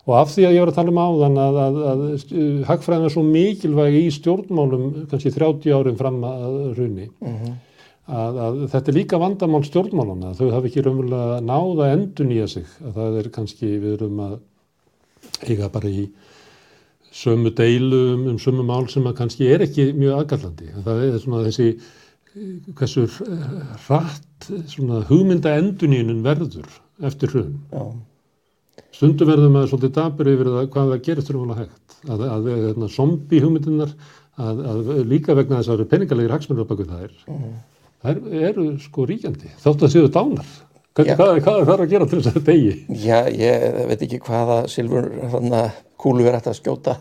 Og 0.06 0.14
af 0.14 0.30
því 0.30 0.46
að 0.46 0.54
ég 0.54 0.62
var 0.62 0.70
að 0.70 0.76
tala 0.78 0.92
um 0.92 1.00
áðan 1.02 1.38
að, 1.42 1.56
að, 1.62 1.78
að, 1.90 2.02
að 2.06 2.66
hagfræðin 2.68 3.08
er 3.08 3.14
svo 3.16 3.24
mikilvæg 3.26 3.96
í 3.98 4.04
stjórnmálum 4.14 4.84
kannski 5.10 5.32
30 5.34 5.74
árum 5.74 5.98
fram 5.98 6.20
að 6.28 6.60
runni 6.78 7.08
að, 8.06 8.38
að 8.46 8.58
þetta 8.72 8.92
er 8.92 8.98
líka 8.98 9.20
vandamál 9.20 9.62
stjórnmálana 9.66 10.34
þau 10.38 10.46
hafi 10.54 10.70
ekki 10.70 10.84
raunverulega 10.86 11.40
náða 11.46 11.90
endur 11.96 12.30
nýja 12.30 12.48
sig. 12.56 12.66
Að 12.84 13.00
það 13.00 13.20
er 13.20 13.30
kannski 13.34 13.72
við 13.82 13.92
erum 13.98 14.24
að 14.26 14.38
eiga 15.50 15.70
bara 15.72 15.90
í 15.90 16.06
sömu 17.16 17.52
deilu 17.56 18.02
um, 18.14 18.26
um 18.32 18.40
sömu 18.40 18.64
mál 18.66 18.86
sem 18.92 19.06
að 19.08 19.16
kannski 19.22 19.48
er 19.48 19.64
ekki 19.64 19.88
mjög 19.96 20.20
aðgallandi 20.20 20.72
það 20.84 21.04
er 21.06 21.22
svona 21.22 21.44
þessi 21.46 21.70
hversu 22.76 23.06
svona 24.68 25.00
hugmynda 25.08 25.54
endurnýjunin 25.56 26.20
verður 26.24 26.68
eftir 27.06 27.32
hrun. 27.32 27.54
Já, 27.72 27.84
stundum 28.98 29.30
verður 29.30 29.54
maður 29.54 29.72
svolítið 29.72 29.94
dabur 29.96 30.30
yfir 30.32 30.50
það 30.52 30.68
hvað 30.74 30.92
það 30.92 31.06
gerist 31.08 31.32
rúmulega 31.32 31.64
hægt. 31.64 31.96
Að, 32.06 32.26
að, 32.26 32.50
að, 32.52 32.66
að 32.74 32.92
zombi 32.92 33.40
hugmyndinar 33.42 33.94
að, 34.36 34.60
að 34.72 34.92
líka 35.08 35.36
vegna 35.36 35.58
þess 35.58 35.70
að 35.70 35.72
það 35.72 35.78
eru 35.78 35.88
peningalegir 35.94 36.36
hagsmunir 36.36 36.68
á 36.68 36.70
baku 36.70 36.88
þær 36.90 37.16
þær 38.06 38.46
eru 38.50 38.68
sko 38.82 39.06
ríkjandi 39.08 39.52
þótt 39.62 39.84
að 39.86 39.92
séu 39.92 40.10
dánar. 40.12 40.54
Hvernig, 40.96 41.18
hvað, 41.18 41.38
hvað 41.44 41.58
er 41.60 41.66
það 41.68 41.82
að 41.84 41.90
gera 41.90 42.06
til 42.08 42.20
þess 42.22 42.38
að 42.38 42.46
degi 42.46 43.02
já, 43.04 43.18
ég 43.28 43.64
veit 43.90 44.04
ekki 44.06 44.20
hvaða 44.24 44.62
silfur 44.72 45.10
kúlu 46.00 46.24
er 46.24 46.38
hægt 46.38 46.48
að 46.48 46.58
skjóta 46.60 46.94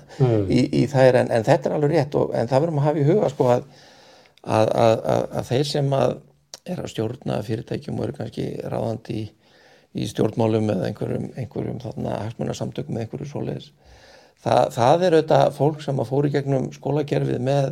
í, 0.51 0.65
í 0.81 0.83
þær 0.91 1.21
en, 1.21 1.31
en 1.31 1.45
þetta 1.47 1.69
er 1.69 1.75
alveg 1.77 1.93
rétt 1.93 2.17
og, 2.19 2.33
en 2.35 2.49
það 2.51 2.65
verðum 2.65 2.81
að 2.81 2.87
hafa 2.89 3.01
í 3.01 3.07
huga 3.07 3.31
sko 3.31 3.47
að, 3.53 3.65
að, 4.43 4.73
að, 4.83 4.97
að, 5.13 5.39
þeir 5.51 5.69
sem 5.71 5.95
að 5.95 6.15
er 6.65 6.81
að 6.81 6.91
stjórna 6.91 7.39
fyrirtækjum 7.45 7.99
og 7.99 8.07
eru 8.07 8.17
kannski 8.19 8.47
ráðandi 8.73 9.17
í, 9.21 9.25
í 9.95 10.07
stjórnmálum 10.11 10.71
eða 10.73 10.89
einhverjum, 10.89 11.27
einhverjum 11.39 11.81
þarna 11.83 12.21
hagsmunarsamtökum 12.23 12.97
eða 12.97 13.07
einhverju 13.07 13.31
svoleiðis 13.31 13.69
það, 14.43 14.63
það 14.75 15.05
er 15.07 15.17
auðvitað 15.19 15.45
fólk 15.59 15.85
sem 15.85 16.01
að 16.01 16.11
fóru 16.11 16.31
gegnum 16.33 16.71
skólakerfið 16.75 17.45
með 17.47 17.69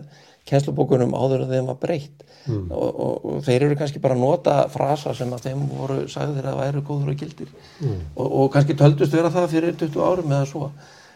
kennslubókunum 0.50 1.14
áður 1.16 1.46
en 1.46 1.54
þeim 1.54 1.70
var 1.72 1.78
breytt. 1.82 2.24
Og, 2.50 2.72
og, 2.74 3.14
og 3.24 3.38
þeir 3.46 3.70
eru 3.70 3.78
kannski 3.80 4.02
bara 4.04 4.18
að 4.18 4.24
nota 4.26 4.56
frasa 4.74 5.14
sem 5.16 5.30
að 5.32 5.46
þeim 5.48 5.62
voru 5.78 6.02
sagðir 6.12 6.50
að 6.52 6.58
væru 6.60 6.82
góður 6.90 7.14
og 7.14 7.22
gildir. 7.22 7.54
Og, 8.18 8.28
og 8.28 8.50
kannski 8.52 8.76
töldust 8.80 9.16
vera 9.16 9.32
það 9.32 9.48
fyrir 9.56 9.78
20 9.80 10.04
árum 10.04 10.34
eða 10.36 10.50
svo. 10.50 10.68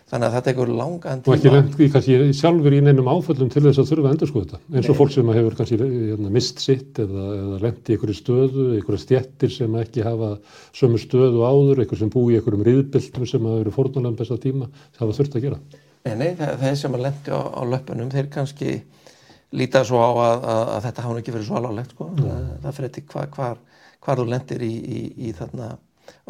Þannig 0.07 0.23
að 0.29 0.35
þetta 0.37 0.47
tekur 0.47 0.69
langan 0.71 1.19
Og 1.27 1.33
ekki 1.35 1.49
tíma. 1.51 1.61
í 1.83 1.87
kannski 1.91 2.13
sjálfur 2.39 2.75
í 2.77 2.79
neinum 2.79 3.09
áföllum 3.11 3.49
til 3.51 3.65
þess 3.65 3.81
að 3.81 3.89
þurfa 3.89 4.07
að 4.07 4.13
endur 4.15 4.29
sko 4.29 4.43
þetta. 4.45 4.59
Eins 4.71 4.87
og 4.87 4.95
fólk 5.01 5.11
sem 5.11 5.31
hefur 5.35 5.57
kannski 5.59 5.79
hérna, 5.81 6.29
mist 6.31 6.61
sitt 6.63 7.01
eða, 7.03 7.25
eða 7.41 7.57
lent 7.65 7.91
í 7.91 7.97
einhverju 7.97 8.15
stöðu, 8.21 8.67
einhverju 8.77 9.01
stjettir 9.03 9.51
sem 9.51 9.75
ekki 9.81 10.05
hafa 10.07 10.29
sömu 10.79 11.01
stöðu 11.03 11.43
áður, 11.43 11.81
einhver 11.83 11.99
sem 11.99 12.13
búi 12.15 12.37
í 12.37 12.39
einhverjum 12.39 12.63
riðbyltum 12.69 13.27
sem 13.27 13.49
hafa 13.51 13.59
verið 13.65 13.75
fórnulegum 13.81 14.15
besta 14.23 14.39
tíma, 14.47 14.69
hafa 15.01 15.17
þurft 15.19 15.35
að 15.35 15.43
gera. 15.49 15.59
Nei, 16.07 16.15
nei, 16.23 16.29
þe- 16.39 16.53
þeir 16.63 16.79
sem 16.85 16.95
að 16.95 17.03
lendi 17.09 17.35
á, 17.35 17.39
á 17.43 17.61
löpunum, 17.67 18.13
þeir 18.15 18.31
kannski 18.31 18.77
líta 19.55 19.83
svo 19.87 20.01
á 20.03 20.11
að, 20.11 20.43
að, 20.43 20.63
að 20.75 20.83
þetta 20.87 21.07
hafa 21.07 21.21
ekki 21.21 21.35
verið 21.35 21.47
svo 21.47 21.59
alvarlegt, 21.61 21.95
sko. 21.95 22.09
Það, 22.17 22.51
það 22.65 22.77
fyrir 22.79 22.93
til 22.97 23.05
hva, 23.13 23.25
hvar, 23.37 23.63
hvar 24.03 24.21
þú 24.21 24.27
lendir 24.33 24.67
í, 24.67 24.73
í, 24.75 24.99
í 25.29 25.33
þarna 25.37 25.71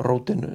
rótinu, 0.07 0.53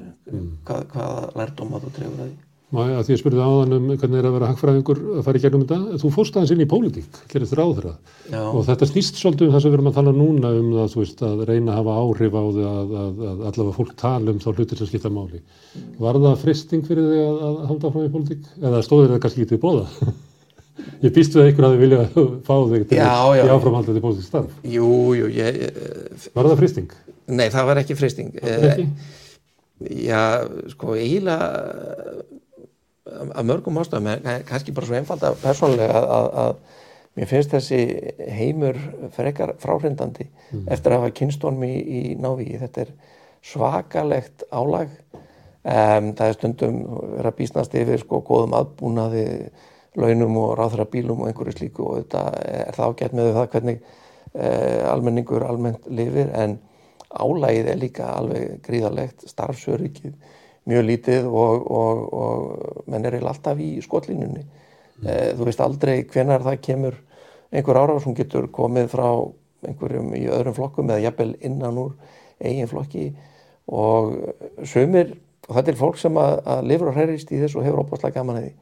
hvað, 0.66 0.88
hvaða 0.94 1.28
lærdóma 1.40 1.82
þú 1.82 1.92
trefur 1.98 2.24
að 2.24 2.30
því. 2.30 2.40
Má 2.72 2.86
ég 2.88 2.94
að 2.96 3.02
því 3.04 3.12
að 3.12 3.18
spurði 3.20 3.42
áðan 3.44 3.74
um 3.76 3.88
hvernig 4.00 4.16
er 4.16 4.26
að 4.30 4.34
vera 4.38 4.46
hagfræðingur 4.48 5.00
að 5.18 5.26
fara 5.26 5.36
í 5.36 5.42
gegnum 5.42 5.64
þetta. 5.68 5.98
Þú 6.00 6.10
fórst 6.14 6.38
aðeins 6.38 6.52
inn 6.54 6.62
í 6.64 6.66
pólitík, 6.70 7.18
gerist 7.28 7.56
ráð 7.58 7.74
þeirra. 7.76 7.92
Já, 8.32 8.40
Og 8.48 8.64
þetta 8.70 8.88
snýst 8.88 9.20
svolítið 9.20 9.50
um 9.50 9.52
það 9.52 9.64
sem 9.64 9.74
við 9.74 9.76
erum 9.76 9.90
að 9.90 9.98
tala 9.98 10.14
núna 10.16 10.54
um 10.56 10.70
það, 10.78 10.96
veist, 11.02 11.20
að 11.28 11.44
reyna 11.50 11.74
að 11.74 11.78
hafa 11.82 11.98
áhrif 12.00 12.32
á 12.40 12.42
því 12.46 12.64
að, 12.70 12.96
að, 13.02 13.22
að 13.28 13.44
allavega 13.50 13.76
fólk 13.76 13.94
tala 14.00 14.32
um 14.32 14.40
þá 14.40 14.48
hlutir 14.54 14.80
sem 14.80 14.88
skipta 14.88 15.12
máli. 15.12 15.42
Var 16.00 16.20
það 16.24 16.40
fristing 16.46 16.88
fyrir 16.88 17.12
þig 17.12 17.24
að, 17.26 17.44
að 17.44 17.62
halda 17.74 17.90
áfram 17.92 18.08
í 18.08 18.12
pólitík? 18.16 18.52
Eða 18.62 18.84
stóðir 18.88 19.12
það 19.12 19.24
kannski 19.26 19.50
til 19.52 19.60
bóða? 19.60 19.84
Ég 21.02 21.12
býst 21.12 21.34
við 21.36 21.42
að 21.42 21.48
einhver 21.50 21.66
að 21.68 21.72
þið 21.74 21.82
vilja 21.82 22.02
fá 22.46 22.54
þig 22.72 22.84
til 22.88 22.98
Já, 22.98 23.10
já. 23.36 23.42
í 23.44 23.50
áframhaldandi 23.52 24.00
pólitík 24.04 24.24
starf. 24.28 24.52
jú, 24.64 24.88
jú, 25.18 25.26
ég, 25.34 25.58
ég- 25.66 26.28
Var 26.34 26.44
það 26.48 26.60
fristing? 26.62 26.92
nei, 27.28 27.48
það 27.52 27.66
var 27.68 27.80
ekki 27.82 27.96
freysting. 27.98 28.30
Ekki? 28.40 28.86
Já, 30.06 30.22
sko, 30.72 30.94
eiginlega 30.94 31.48
af- 33.06 33.32
af 33.34 33.44
mörgum 33.44 33.78
ástæðum, 33.82 34.06
en 34.12 34.44
kannski 34.48 34.72
bara 34.74 34.86
svo 34.86 34.94
einfald 34.96 35.22
að 35.26 35.40
persónulega 35.42 35.92
að, 35.98 36.06
að, 36.18 36.28
að 36.42 36.54
mér 37.16 37.28
finnst 37.28 37.50
þessi 37.52 37.80
heimur 38.32 38.78
frekar 39.16 39.54
fráhrindandi 39.60 40.28
eftir 40.70 40.92
að 40.94 41.00
hafa 41.02 41.10
kynstónum 41.18 41.64
í, 41.66 41.74
í 41.82 42.02
návíi. 42.16 42.56
Þetta 42.62 42.86
er 42.86 42.92
svakalegt 43.42 44.44
álag. 44.52 44.88
Um, 45.62 46.08
það 46.18 46.26
er 46.26 46.32
stundum 46.34 46.78
að 47.22 47.34
býsnast 47.38 47.74
yfir 47.78 48.00
sko 48.02 48.18
góðum 48.26 48.54
aðbúnaði 48.58 49.26
launum 50.00 50.36
og 50.40 50.54
ráðra 50.58 50.86
bílum 50.88 51.22
og 51.22 51.30
einhverju 51.30 51.56
slíku 51.56 51.86
og 51.88 52.02
þetta 52.02 52.22
er 52.48 52.76
það 52.76 52.92
ágætt 52.92 53.16
með 53.18 53.32
það 53.36 53.48
hvernig 53.54 53.80
uh, 53.82 54.92
almenningur 54.92 55.46
almennt 55.46 55.88
lifir 55.92 56.32
en 56.32 56.58
álægið 57.12 57.68
er 57.68 57.80
líka 57.80 58.08
alveg 58.16 58.62
gríðarlegt, 58.64 59.26
starfsöryggið 59.28 60.14
mjög 60.70 60.84
lítið 60.88 61.26
og, 61.28 61.66
og, 61.66 62.02
og 62.14 62.84
menn 62.86 63.04
er 63.04 63.16
eiginlega 63.16 63.34
alltaf 63.34 63.60
í 63.60 63.70
skotlínunni. 63.82 64.44
Mm. 65.02 65.08
Þú 65.36 65.48
veist 65.48 65.62
aldrei 65.64 65.96
hvenar 66.06 66.44
það 66.46 66.60
kemur 66.62 66.98
einhver 67.52 67.80
ára 67.82 67.98
sem 68.00 68.14
getur 68.16 68.46
komið 68.54 68.88
frá 68.94 69.08
einhverjum 69.66 70.14
í 70.18 70.24
öðrum 70.30 70.56
flokkum 70.56 70.90
eða 70.90 71.08
jafnvel 71.08 71.34
innan 71.44 71.80
úr 71.82 71.92
eigin 72.42 72.70
flokki 72.70 73.10
og 73.70 74.14
sumir, 74.66 75.12
og 75.48 75.56
þetta 75.56 75.72
er 75.72 75.78
fólk 75.78 75.98
sem 76.00 76.16
að, 76.18 76.36
að 76.54 76.68
lifur 76.70 76.90
og 76.90 76.96
hreirist 76.98 77.30
í 77.30 77.40
þessu 77.42 77.60
og 77.60 77.66
hefur 77.66 77.84
opaslega 77.84 78.18
gaman 78.18 78.40
að 78.40 78.46
því. 78.46 78.54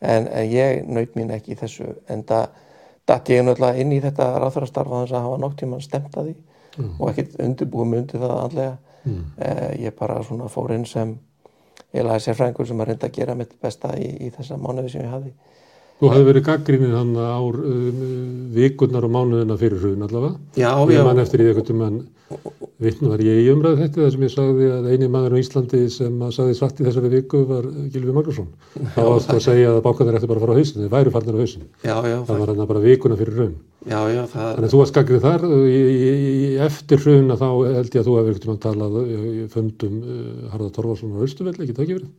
En, 0.00 0.26
en 0.28 0.50
ég 0.52 0.82
naut 0.88 1.14
mín 1.16 1.30
ekki 1.32 1.54
í 1.54 1.58
þessu 1.60 1.86
en 2.12 2.22
það 2.28 2.48
datt 3.08 3.28
ég 3.32 3.44
náttúrulega 3.46 3.80
inn 3.80 3.92
í 3.96 4.00
þetta 4.04 4.26
ráðfærastarfa 4.42 5.04
þess 5.04 5.14
að 5.16 5.22
hafa 5.28 5.38
nokk 5.40 5.56
tíma 5.60 5.78
stemt 5.80 6.16
að 6.20 6.26
því 6.32 6.34
og 6.98 7.08
ekkert 7.12 7.38
undirbúið 7.40 7.86
mig 7.92 8.00
undir 8.04 8.20
það 8.26 8.36
andlega 8.42 8.76
Mm. 9.06 9.20
eh, 9.38 9.84
ég 9.86 9.92
bara 9.94 10.16
svona 10.26 10.48
fór 10.50 10.72
inn 10.74 10.82
sem 10.84 11.12
eiginlega 11.94 12.18
sérfræðingur 12.24 12.66
sem 12.66 12.80
að 12.82 12.88
reynda 12.88 13.06
að 13.06 13.12
gera 13.14 13.34
mitt 13.38 13.52
besta 13.62 13.92
í, 13.94 14.08
í 14.26 14.30
þessa 14.34 14.56
mánuði 14.58 14.90
sem 14.90 15.04
ég 15.04 15.12
hafði 15.12 15.30
Þú 16.00 16.08
hefði 16.10 16.24
verið 16.26 16.44
gaggrinni 16.48 16.88
þannig 16.90 17.28
ár 17.30 17.58
um, 17.70 18.00
vikurnar 18.56 19.06
og 19.06 19.12
mánuðina 19.14 19.56
fyrir 19.60 19.78
hrun 19.78 20.02
allavega. 20.08 20.34
Já, 20.58 20.72
Ég 20.90 20.98
já, 20.98 21.04
man 21.06 21.22
eftir 21.22 21.40
í 21.40 21.46
einhvern 21.46 21.68
tímann 21.70 22.00
vitnu 22.82 23.08
var 23.12 23.20
ég 23.22 23.38
í 23.44 23.50
umræðu 23.52 23.78
þetta 23.80 24.00
þar 24.02 24.10
sem 24.14 24.24
ég 24.26 24.32
sagði 24.34 24.66
að 24.74 24.88
eini 24.92 25.08
maður 25.12 25.36
á 25.36 25.42
Íslandi 25.42 25.80
sem 25.94 26.16
að 26.26 26.32
sagði 26.36 26.56
satt 26.58 26.80
í 26.82 26.86
þessari 26.88 27.10
viku 27.12 27.42
var 27.48 27.68
Gilvi 27.94 28.14
Magnússon. 28.16 28.48
Það 28.96 29.06
var 29.06 29.12
alltaf 29.14 29.38
að 29.38 29.44
segja 29.46 29.70
að 29.72 29.80
bákanir 29.86 30.18
ætti 30.18 30.30
bara 30.32 30.40
að 30.42 30.44
fara 30.46 30.56
á 30.56 30.58
hausin, 30.58 30.82
þeir 30.82 30.92
væru 30.96 31.14
farnir 31.14 31.38
á 31.38 31.42
hausin. 31.44 31.64
já, 31.86 31.94
já, 32.10 32.16
Það 32.26 32.42
var 32.42 32.52
hann 32.52 32.70
bara 32.72 32.84
vikuna 32.84 33.18
fyrir 33.20 33.38
hrun. 33.38 33.54
já, 33.86 34.00
já, 34.10 34.22
það, 34.34 34.50
Þannig 34.56 34.68
að 34.68 34.74
þú 34.74 34.82
varst 34.82 34.96
gaggrið 34.98 35.26
þar, 35.28 35.46
í, 35.70 35.80
í, 35.96 36.12
í 36.26 36.52
eftir 36.66 37.02
hrun 37.06 37.30
að 37.36 37.42
þá 37.44 37.48
held 37.78 37.94
ég 37.94 38.00
að 38.02 38.06
þú 38.10 38.16
hefur 38.18 38.30
einhvern 38.34 38.44
tímann 38.46 38.62
talað 38.66 39.00
í 39.06 39.18
í 39.46 39.48
fundum 39.54 39.98
uh, 40.02 40.48
Harða 40.52 40.72
Torfarsson 40.74 41.14
á 41.14 41.24
Östuvelli, 41.26 41.62
ekki 41.62 41.76
það 41.78 41.86
ekki 41.86 41.98
verið? 42.00 42.10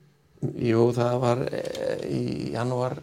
Jú, 0.41 0.87
það 0.95 1.19
var 1.23 1.43
eh, 1.49 2.07
í 2.13 2.23
janúar 2.53 2.97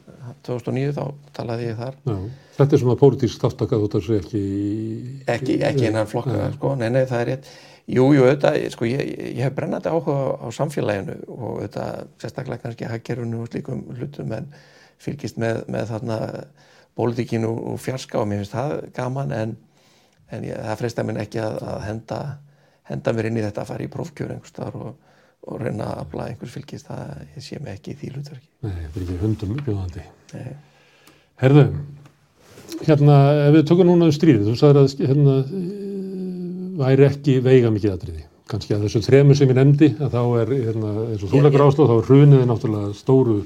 2009 0.46 0.94
þá 0.96 1.04
talaði 1.36 1.68
ég 1.70 1.78
þar. 1.80 2.00
Já. 2.06 2.16
Þetta 2.54 2.76
er 2.76 2.82
svona 2.84 2.98
pólitísk 3.00 3.42
þáttakað 3.42 3.84
þú 3.84 3.92
þessu 3.96 4.18
ekki 4.20 4.40
í... 4.40 5.14
ekki, 5.34 5.56
ekki 5.66 5.88
innan 5.88 6.10
flokka, 6.10 6.50
sko, 6.54 6.74
nei, 6.78 6.88
nei, 6.94 7.02
það 7.10 7.22
er 7.24 7.30
rétt. 7.32 7.48
Jú, 7.84 8.04
jú, 8.16 8.22
auðvitað, 8.24 8.60
sko, 8.72 8.86
ég, 8.88 9.02
ég 9.34 9.42
hef 9.44 9.56
brennandi 9.56 9.90
áhuga 9.92 10.14
á 10.40 10.48
samfélaginu 10.56 11.18
og 11.34 11.48
auðvitað, 11.58 12.06
sérstaklega 12.22 12.62
kannski 12.62 12.88
hagkerfinu 12.88 13.42
og 13.42 13.50
slíkum 13.50 13.82
hlutum 13.98 14.32
en 14.38 14.46
fylgist 15.02 15.40
með, 15.42 15.64
með 15.74 15.90
þarna 15.90 16.18
pólitíkinu 16.96 17.50
og 17.72 17.80
fjarska 17.82 18.22
og 18.22 18.30
mér 18.30 18.44
finnst 18.44 18.54
það 18.54 18.74
gaman 18.96 19.34
en, 19.36 19.56
en 20.32 20.46
ég, 20.46 20.56
það 20.56 20.80
freista 20.80 21.04
minn 21.04 21.20
ekki 21.20 21.42
að, 21.42 21.58
að 21.74 21.82
henda, 21.88 22.20
henda 22.88 23.14
mér 23.16 23.28
inn 23.28 23.40
í 23.40 23.44
þetta 23.44 23.64
að 23.64 23.72
fara 23.72 23.84
í 23.84 23.92
prófkjör 23.92 24.34
einhvers 24.36 24.54
staðar 24.54 24.78
og, 24.80 25.12
og 25.44 25.60
reyna 25.60 25.90
að 25.90 26.02
afla 26.04 26.28
einhvers 26.30 26.54
fylgist 26.54 26.88
það, 26.88 27.24
sé 27.44 27.58
mig 27.60 27.76
ekki 27.76 27.92
í 27.92 27.98
því 28.00 28.12
hlutverki 28.14 28.48
Nei, 28.64 28.74
þetta 28.78 29.00
er 29.00 29.04
ekki 29.04 29.18
hundum. 29.20 29.56
Nei. 30.34 30.46
Herðu, 31.42 31.64
hérna, 32.86 33.16
ef 33.48 33.56
við 33.58 33.66
tökum 33.68 33.90
núna 33.90 34.08
um 34.08 34.14
stríðið, 34.14 34.46
þú 34.48 34.54
sagðir 34.60 34.80
að 34.80 35.02
hérna, 35.10 35.34
væri 36.80 37.08
ekki 37.08 37.36
veiga 37.44 37.72
mikið 37.74 37.96
atriði. 37.96 38.24
Kanski 38.50 38.76
að 38.76 38.86
þessu 38.86 39.02
þremu 39.06 39.36
sem 39.36 39.50
ég 39.50 39.58
nefndi, 39.58 39.90
að 40.04 40.16
þá 40.16 40.22
er, 40.42 40.54
hérna, 40.68 40.92
eins 41.08 41.24
og 41.24 41.32
þú 41.32 41.42
leggur 41.44 41.64
áslóð, 41.64 41.90
þá 41.90 41.96
er 41.96 42.08
hrunið 42.08 42.46
náttúrulega 42.50 42.96
stóru, 42.98 43.36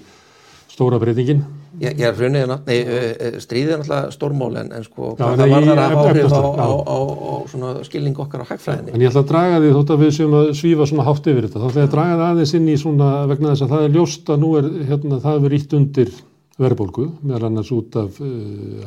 stóra 0.71 1.01
breytingin. 1.03 1.45
Ég, 1.79 2.01
er 2.01 2.15
hrunið, 2.17 2.47
nátt- 2.49 2.67
nei, 2.67 2.79
eh, 2.81 3.11
eh, 3.21 3.35
stríðið 3.45 3.73
er 3.75 3.81
náttúrulega 3.83 4.13
stórmál 4.15 4.57
en, 4.57 4.71
en 4.73 4.85
sko, 4.87 5.11
Já, 5.19 5.25
það 5.37 5.51
var 5.53 5.67
þar 5.69 5.81
að 5.83 5.91
hafa 5.93 6.05
áhrif 6.09 6.33
á, 6.33 6.41
á, 6.41 6.69
á, 6.89 6.99
á, 6.99 7.35
svona 7.53 7.73
skilning 7.85 8.19
okkar 8.25 8.43
á 8.43 8.47
hagfræðinni. 8.49 8.95
En 8.95 9.05
ég 9.05 9.11
ætla 9.13 9.23
að 9.23 9.29
draga 9.33 9.61
því 9.61 9.73
þótt 9.77 9.93
að 9.95 10.03
við 10.03 10.15
séum 10.17 10.37
að 10.39 10.49
svífa 10.59 10.89
svona 10.89 11.07
hátt 11.07 11.29
yfir 11.29 11.47
þetta. 11.47 11.61
Þá 11.61 11.69
ætla 11.69 11.83
ég 11.85 11.89
að 11.89 11.95
draga 11.95 12.17
það 12.17 12.33
aðeins 12.33 12.55
inn 12.59 12.69
í 12.73 12.77
svona 12.81 13.11
vegna 13.29 13.53
þess 13.53 13.67
að 13.67 13.73
það 13.75 13.85
er 13.85 13.95
ljóst 13.99 14.33
að 14.33 14.43
nú 14.43 14.51
er, 14.59 14.71
hérna, 14.89 15.21
það 15.23 15.39
hefur 15.39 15.57
ítt 15.59 15.77
undir 15.79 16.13
verðbólgu, 16.59 17.07
meðal 17.23 17.47
annars 17.53 17.73
út 17.77 17.99
af 18.01 18.17
uh, 18.19 18.31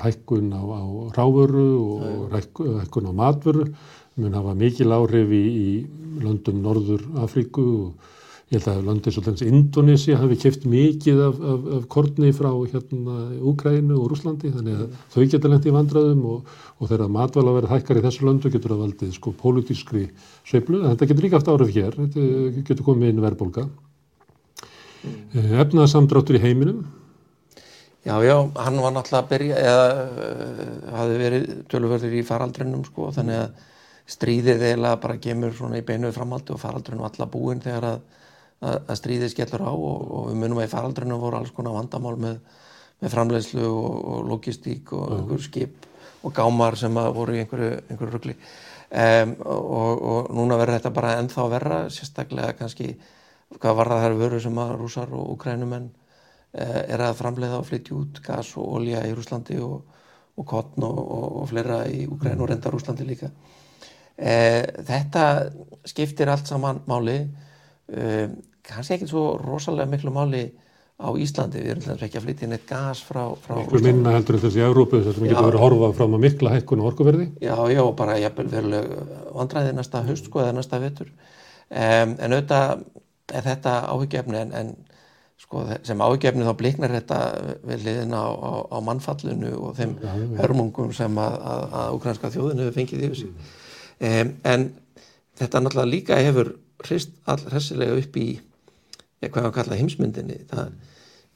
hækkun 0.03 0.49
á, 0.51 0.59
á 0.59 0.81
ráfuru 1.15 1.67
og 1.79 2.33
hækkun, 2.35 2.79
hækkun 2.81 3.07
á 3.07 3.13
matvöru. 3.15 3.67
Mun 4.19 4.33
hafa 4.35 4.57
mikil 4.59 4.91
áhrif 4.91 5.29
í, 5.31 5.43
í 5.47 5.69
löndum 6.19 6.59
Norður 6.65 7.05
Afríku 7.23 7.63
og 7.85 8.09
ég 8.51 8.59
held 8.59 8.67
að 8.67 8.87
löndið 8.89 9.15
svo 9.15 9.23
þess 9.25 9.45
Indonesia 9.47 10.19
hafi 10.19 10.37
keft 10.41 10.65
mikið 10.69 11.21
af, 11.23 11.41
af, 11.53 11.67
af 11.77 11.85
korni 11.93 12.31
frá 12.35 12.49
hérna 12.73 13.17
Úgrænu 13.51 13.97
og 13.97 14.09
Rúslandi 14.11 14.51
þannig 14.51 14.81
að 14.83 14.95
þau 15.13 15.27
geta 15.33 15.51
lent 15.51 15.67
í 15.67 15.75
vandraðum 15.75 16.25
og, 16.33 16.55
og 16.77 16.91
þegar 16.91 17.13
matvæla 17.15 17.55
verið 17.57 17.75
hækkar 17.75 18.01
í 18.01 18.05
þessu 18.07 18.27
löndu 18.27 18.51
getur 18.51 18.75
það 18.75 18.85
valdið 18.85 19.13
sko 19.15 19.35
pólitískri 19.39 20.07
sveiflu 20.43 20.81
en 20.81 20.91
þetta 20.91 21.11
getur 21.13 21.27
líka 21.27 21.39
haft 21.39 21.53
árið 21.53 21.75
hér, 21.77 21.99
þetta 22.01 22.65
getur 22.67 22.87
komið 22.91 23.13
inn 23.13 23.23
verðbólga. 23.23 23.69
Mm. 25.01 25.53
Efnaðsamdráttur 25.63 26.37
í 26.37 26.43
heiminum, 26.43 26.83
Já, 28.01 28.15
já, 28.25 28.33
hann 28.57 28.79
var 28.81 28.93
náttúrulega 28.95 29.19
að 29.21 29.27
byrja 29.29 29.57
eða 29.61 29.81
uh, 29.93 30.61
hafði 30.97 31.17
verið 31.21 31.43
tölverður 31.69 32.15
í 32.17 32.23
faraldrinum 32.25 32.81
sko, 32.87 33.11
þannig 33.13 33.43
að 33.43 33.67
stríðið 34.09 34.63
eiginlega 34.65 35.01
bara 35.03 35.19
gemur 35.21 35.53
svona 35.53 35.77
í 35.77 35.85
beinu 35.85 36.09
framhaldi 36.15 36.55
og 36.55 36.61
faraldrinu 36.63 37.05
alla 37.05 37.27
búin 37.29 37.61
þegar 37.61 37.87
að, 37.91 37.99
að, 38.61 38.91
stríðið 38.99 39.33
skellur 39.33 39.63
á 39.65 39.73
og, 39.73 40.01
og 40.17 40.27
við 40.31 40.41
munum 40.41 40.61
að 40.61 40.67
í 40.67 40.73
faraldrinu 40.73 41.21
voru 41.21 41.39
alls 41.41 41.53
konar 41.55 41.77
vandamál 41.77 42.17
með, 42.21 42.41
með 43.01 43.15
framleiðslu 43.15 43.63
og, 43.69 43.95
og 44.13 44.27
logistík 44.31 44.93
og 44.97 45.15
einhver 45.17 45.45
skip 45.45 45.87
og 46.21 46.35
gámar 46.37 46.77
sem 46.77 46.93
voru 46.93 47.33
í 47.33 47.41
einhverju, 47.41 47.79
einhverju 47.89 48.13
rugli. 48.13 48.35
Um, 48.91 49.37
og, 49.47 50.01
og 50.11 50.29
núna 50.35 50.57
verður 50.59 50.77
þetta 50.77 50.91
bara 50.93 51.15
ennþá 51.21 51.47
verra, 51.49 51.77
sérstaklega 51.89 52.57
kannski 52.59 52.91
hvað 53.59 53.77
var 53.79 53.91
það 53.91 54.03
þær 54.05 54.17
vöru 54.19 54.41
sem 54.43 54.59
að 54.61 54.75
rúsar 54.79 55.15
og 55.15 55.31
ukrænumenn 55.35 55.87
eh, 56.53 56.81
er 56.93 57.03
að 57.03 57.17
framleiða 57.19 57.59
og 57.59 57.67
flytja 57.67 57.95
út 57.97 58.21
gas 58.23 58.53
og 58.59 58.77
olja 58.77 59.01
í 59.07 59.15
Rúslandi 59.15 59.57
og, 59.63 59.81
og 60.37 60.47
kottn 60.47 60.85
og, 60.87 61.41
fleira 61.49 61.81
í 61.91 62.05
Ukræn 62.11 62.41
og 62.41 62.51
reynda 62.51 62.71
Rúslandi 62.71 63.07
líka. 63.07 63.31
Eh, 64.15 64.63
þetta 64.87 65.25
skiptir 65.87 66.31
allt 66.31 66.47
saman 66.51 66.83
máli, 66.87 67.17
eh, 67.91 68.29
kannski 68.67 68.97
ekki 68.97 69.09
svo 69.09 69.25
rosalega 69.41 69.89
miklu 69.91 70.13
máli 70.15 70.43
á 71.01 71.09
Íslandi, 71.17 71.61
við 71.63 71.73
erum 71.73 71.85
dæmis 71.87 72.03
ekki 72.05 72.19
að 72.19 72.25
flytja 72.27 72.45
inn 72.45 72.55
eitt 72.55 72.67
gas 72.69 73.01
frá, 73.01 73.23
frá 73.41 73.55
miklu 73.57 73.81
minna 73.87 74.13
heldur 74.13 74.37
en 74.37 74.43
þessi 74.43 74.61
Európu 74.61 75.01
þar 75.01 75.15
sem 75.15 75.25
við 75.25 75.33
getum 75.33 75.47
verið 75.47 75.59
að 75.59 75.65
horfa 75.65 75.89
fram 75.97 76.17
að 76.17 76.23
mikla 76.27 76.53
hækkun 76.55 76.83
og 76.83 76.89
orkuverði. 76.91 77.27
Já, 77.41 77.55
já, 77.73 77.81
bara 77.97 78.19
jafnvel 78.21 78.47
veruleg 78.51 78.91
vandræði 79.33 79.73
næsta 79.77 80.03
haust 80.05 80.29
sko 80.29 80.43
eða 80.43 80.57
næsta 80.59 80.81
vetur. 80.83 81.09
Um, 81.71 82.13
en 82.19 82.35
auðvitað 82.37 82.85
er 83.31 83.47
þetta 83.47 83.75
áhyggjefni 83.95 84.41
en, 84.43 84.53
en 84.59 84.71
sko, 85.41 85.63
sem 85.87 86.03
ágefni 86.03 86.45
þá 86.45 86.53
bliknar 86.59 86.93
þetta 86.99 87.19
við 87.65 87.85
liðin 87.87 88.13
á, 88.15 88.25
á, 88.29 88.51
á 88.69 88.77
mannfallinu 88.85 89.55
og 89.57 89.75
þeim 89.79 89.97
Já, 89.97 90.11
já. 90.11 90.37
hörmungum 90.43 90.93
sem 90.95 91.19
að, 91.21 91.37
að, 91.53 91.65
að 91.81 91.97
ukrainska 91.97 92.31
þjóðinu 92.35 92.65
hefur 92.65 92.77
fengið 92.77 93.05
yfir 93.07 93.21
sig 93.21 93.31
um, 94.11 94.33
en 94.53 94.67
þetta 95.41 95.63
náttúrulega 95.63 95.93
líka 95.95 96.21
hefur 96.21 96.53
hrist 96.85 97.15
all 97.29 97.41
hressilega 97.47 97.97
upp 98.01 98.19
í 98.21 98.27
ja, 99.21 99.29
hvað 99.29 99.47
við 99.47 99.55
kalla 99.57 99.79
heimsmyndinni. 99.79 100.39
Það 100.51 100.71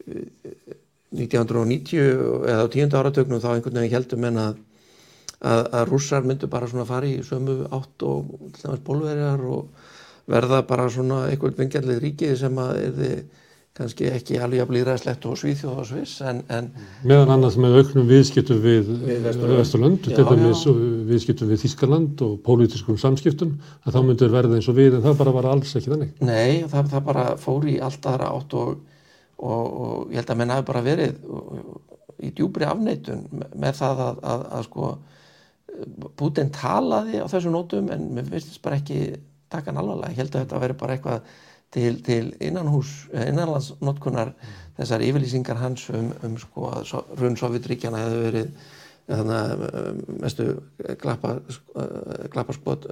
uh, 0.06 0.80
1990 1.16 2.50
eða 2.50 2.66
á 2.66 2.74
tíunda 2.74 3.00
áratögnum 3.00 3.42
þá 3.44 3.50
einhvern 3.54 3.80
veginn 3.80 3.96
heldum 3.96 4.26
en 4.28 4.40
að, 4.42 4.58
að, 5.40 5.62
að 5.80 5.88
rússar 5.92 6.26
myndu 6.28 6.50
bara 6.52 6.68
svona 6.68 6.88
fara 6.90 7.08
í 7.08 7.22
sömu 7.24 7.62
átt 7.70 8.06
og 8.08 8.34
bólverjar 8.84 9.46
og 9.48 9.70
verða 10.32 10.64
bara 10.68 10.90
svona 10.92 11.26
einhvern 11.30 11.58
vingjarlið 11.62 12.02
ríkið 12.04 12.38
sem 12.42 12.62
að 12.62 12.82
er 12.82 13.18
kannski 13.76 14.08
ekki 14.08 14.38
alveg 14.40 14.64
að 14.64 14.70
blíðræðslegt 14.70 15.26
og 15.28 15.40
svíþjóð 15.40 15.80
og 15.82 15.88
sviss 15.90 16.22
en, 16.24 16.38
en 16.54 16.70
Meðan 17.04 17.34
annars 17.34 17.58
með 17.60 17.74
auknum 17.82 18.08
viðskiptum 18.08 18.62
við 18.64 18.92
Við 19.02 19.26
Vesturlönd. 19.26 19.58
Vesturlönd, 19.60 20.06
Já, 20.08 20.16
til 20.16 20.28
dæmis 20.30 20.62
viðskiptum 21.10 21.50
við 21.52 21.64
Þískaland 21.66 22.24
og 22.24 22.38
pólitískum 22.46 23.00
samskiptum, 23.02 23.58
að 23.84 23.98
þá 23.98 24.00
myndur 24.08 24.32
verða 24.32 24.56
eins 24.60 24.70
og 24.72 24.78
við, 24.80 24.96
en 24.96 25.04
það 25.04 25.18
bara 25.20 25.34
var 25.36 25.50
alls 25.52 25.76
ekki 25.76 25.92
þannig. 25.92 26.14
Nei, 26.24 26.64
það, 26.72 26.92
það 26.94 27.04
bara 27.10 27.26
fór 27.42 27.68
í 27.68 27.76
allt 27.84 28.08
aðra 28.14 28.30
átt 28.38 28.56
og, 28.62 28.78
og, 29.44 29.66
og 29.66 30.14
ég 30.14 30.22
held 30.22 30.32
að 30.32 30.40
menn 30.40 30.56
hafi 30.56 30.68
bara 30.72 30.84
verið 30.86 31.20
í 32.24 32.32
djúbri 32.32 32.70
afneitun 32.70 33.26
með, 33.36 33.74
það 33.82 34.06
að, 34.06 34.22
að, 34.24 34.46
að 34.56 34.70
sko 34.70 34.94
Putin 36.16 36.54
talaði 36.56 37.20
á 37.20 37.28
þessum 37.28 37.52
nótum 37.58 37.92
en 37.92 38.08
mér 38.16 38.32
finnst 38.32 38.62
bara 38.64 38.80
ekki 38.80 39.18
taka 39.52 39.74
hann 39.74 39.82
alvarlega. 39.82 40.14
Ég 40.14 40.22
held 40.24 40.32
að 40.38 40.46
þetta 40.46 40.62
veri 40.64 40.78
bara 40.80 40.96
eitthvað 40.96 41.28
til, 41.76 42.00
til 42.06 42.32
innanhús, 42.44 42.94
innanlandsnotkunar 43.12 44.34
þessar 44.78 45.04
yfirlýsingar 45.06 45.60
hans 45.60 45.90
um, 45.92 46.12
um 46.26 46.38
sko 46.40 46.70
að 46.72 46.88
so, 46.90 47.04
runn 47.20 47.38
Sovjetríkjana 47.40 48.04
hefði 48.06 48.22
verið 48.30 48.72
þannig 49.06 49.36
að 49.38 49.98
mestu 50.24 50.48
glappa, 51.02 51.36
eh, 51.78 52.24
glappaskot 52.34 52.88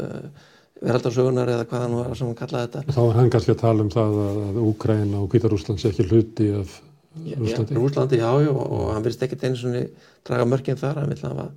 veraldarsögunar 0.84 1.50
eða 1.50 1.68
hvað 1.70 1.86
hann 1.86 1.96
var 1.98 2.16
sem 2.18 2.30
hann 2.30 2.38
kallaði 2.38 2.72
þetta. 2.76 2.96
Þá 2.96 3.02
var 3.02 3.20
hann 3.20 3.30
kannski 3.34 3.54
að 3.54 3.62
tala 3.62 3.86
um 3.86 3.92
það 3.94 4.18
að, 4.24 4.58
Úkraina 4.64 5.22
og 5.22 5.30
Hvítarúsland 5.32 5.82
sé 5.82 5.92
ekki 5.92 6.08
hluti 6.10 6.50
af 6.60 6.80
Rúslandi. 7.14 7.76
Já, 7.76 7.80
Rúslandi, 7.80 8.20
já, 8.20 8.30
já, 8.42 8.52
og 8.52 8.88
hann 8.92 9.06
virðist 9.06 9.24
ekkert 9.26 9.46
einu 9.46 9.60
svona 9.60 9.84
draga 10.28 10.48
mörgin 10.50 10.80
þar, 10.82 11.04
hann 11.04 11.14
vil 11.14 11.22
hafa 11.28 11.48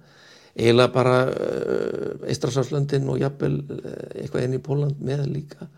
eiginlega 0.57 0.93
bara 0.93 1.17
uh, 1.29 2.29
Eistrasáslöndin 2.29 3.09
og 3.13 3.21
jafnvel 3.21 3.59
uh, 3.61 3.97
eitthvað 4.23 4.47
inn 4.47 4.57
í 4.57 4.63
Póland 4.65 5.01
með 5.05 5.27
líka 5.33 5.69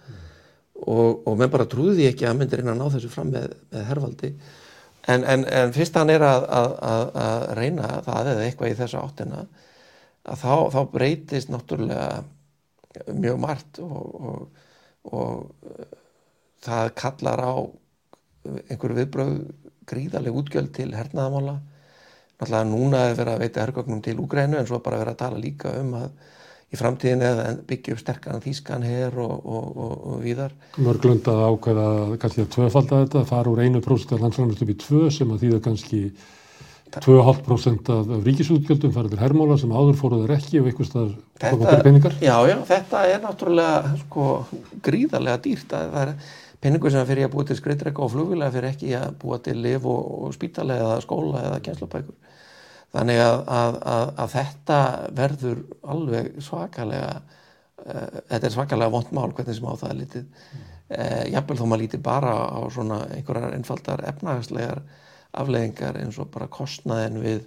og, 0.86 1.26
og 1.26 1.36
menn 1.38 1.52
bara 1.52 1.68
trúði 1.70 1.96
því 1.98 2.08
ekki 2.12 2.26
að 2.26 2.32
hann 2.32 2.40
myndi 2.42 2.58
reyna 2.60 2.74
að 2.74 2.80
ná 2.80 2.94
þessu 2.94 3.10
fram 3.12 3.30
með, 3.34 3.54
með 3.72 3.86
hervaldi. 3.90 4.32
En, 5.08 5.24
en, 5.24 5.44
en 5.48 5.72
fyrst 5.74 5.96
hann 5.96 6.12
er 6.12 6.24
að, 6.26 6.44
að, 6.52 6.74
að, 6.90 7.04
að 7.24 7.46
reyna 7.58 7.92
það 8.06 8.32
eða 8.34 8.44
eitthvað 8.46 8.72
í 8.72 8.78
þessu 8.82 9.00
áttina 9.00 9.44
að 10.28 10.42
þá, 10.42 10.54
þá 10.74 10.80
breytist 10.92 11.52
náttúrulega 11.52 12.08
mjög 13.16 13.40
margt 13.40 13.80
og, 13.84 14.28
og, 14.28 14.66
og 15.08 15.70
uh, 15.70 15.88
það 16.64 16.92
kallar 16.98 17.42
á 17.44 17.52
einhver 18.68 18.94
viðbröð 18.96 19.34
gríðarleg 19.88 20.36
útgjöld 20.42 20.72
til 20.76 20.90
hernaðamála 20.96 21.56
náttúrulega 22.38 22.68
núna 22.68 23.04
er 23.08 23.16
verið 23.18 23.34
að 23.34 23.44
veita 23.44 23.64
hergögnum 23.64 24.02
til 24.04 24.18
Úgrænu 24.22 24.58
en 24.60 24.68
svo 24.68 24.82
bara 24.84 25.00
verið 25.00 25.16
að 25.16 25.22
tala 25.24 25.40
líka 25.42 25.72
um 25.80 25.94
að 25.98 26.10
í 26.68 26.76
framtíðin 26.76 27.24
eða 27.24 27.44
byggja 27.68 27.94
upp 27.94 28.00
sterkan 28.02 28.42
þýskan 28.44 28.82
her 28.84 29.14
og, 29.22 29.36
og, 29.40 29.68
og, 29.84 29.92
og 30.12 30.18
víðar 30.24 30.56
Mörglönd 30.76 31.28
að 31.32 31.44
ákveða 31.48 31.86
kannski 32.20 32.44
að 32.44 32.50
tvöfalda 32.56 33.04
þetta, 33.04 33.22
fara 33.28 33.52
úr 33.52 33.62
1% 33.64 34.12
af 34.16 34.24
landsframlust 34.24 34.64
upp 34.66 34.74
í 34.74 34.76
2 34.82 35.06
sem 35.16 35.32
að 35.32 35.46
þýða 35.46 35.62
kannski 35.64 36.02
2,5% 36.98 37.90
af, 37.92 38.12
ríkisútgjöldum 38.24 38.92
fara 38.94 39.12
til 39.12 39.20
hermála 39.20 39.56
sem 39.60 39.72
áður 39.72 39.96
fóruður 40.00 40.34
ekki 40.36 40.60
og 40.60 40.68
einhvers 40.70 40.92
staðar 40.92 41.16
koma 41.42 41.70
fyrir 41.70 41.86
peningar. 41.88 42.14
já, 42.20 42.36
já, 42.48 42.56
þetta 42.70 43.02
er 43.12 43.24
náttúrulega 43.24 43.96
sko, 44.04 44.28
gríðarlega 44.84 45.42
dýrt 45.44 45.74
að 45.76 45.90
það 45.94 46.04
er 46.04 46.14
peningur 46.64 46.94
sem 46.94 47.08
fyrir 47.08 47.28
að 47.28 47.34
búa 47.34 47.48
til 47.48 47.58
skreitreka 47.58 48.04
og 48.04 48.12
flugvila 48.14 48.48
fyrir 48.54 48.72
ekki 48.72 48.94
að 48.98 49.12
búa 49.20 49.40
til 49.44 49.58
liv 49.62 49.84
og, 49.88 50.32
spítala 50.36 50.80
eða 50.80 50.96
skóla 51.04 51.44
eða 51.48 51.60
kjenslupækur 51.68 52.16
þannig 52.94 53.20
að, 53.22 53.42
að, 53.58 53.76
að, 53.94 54.06
að 54.22 54.32
þetta 54.34 54.78
verður 55.18 55.60
alveg 55.94 56.30
svakalega 56.44 57.12
uh, 57.18 58.08
þetta 58.30 58.48
er 58.48 58.54
svakalega 58.54 58.94
vond 58.94 59.12
mál 59.16 59.28
hvernig 59.32 59.58
sem 59.58 59.68
á 59.68 59.80
það 59.80 59.90
er 59.90 60.00
litið. 60.02 60.26
Uh, 60.88 61.24
jafnvel 61.34 61.58
þó 61.58 61.64
maður 61.66 61.82
lítið 61.84 62.04
bara 62.06 62.34
á 62.48 62.60
svona 62.72 63.02
einhverjar 63.12 63.56
einfaldar 63.58 64.04
efnahagslegar 64.08 64.82
afleðingar 65.38 65.98
eins 66.00 66.18
og 66.18 66.30
bara 66.32 66.48
kostnaðin 66.50 67.20
við 67.20 67.42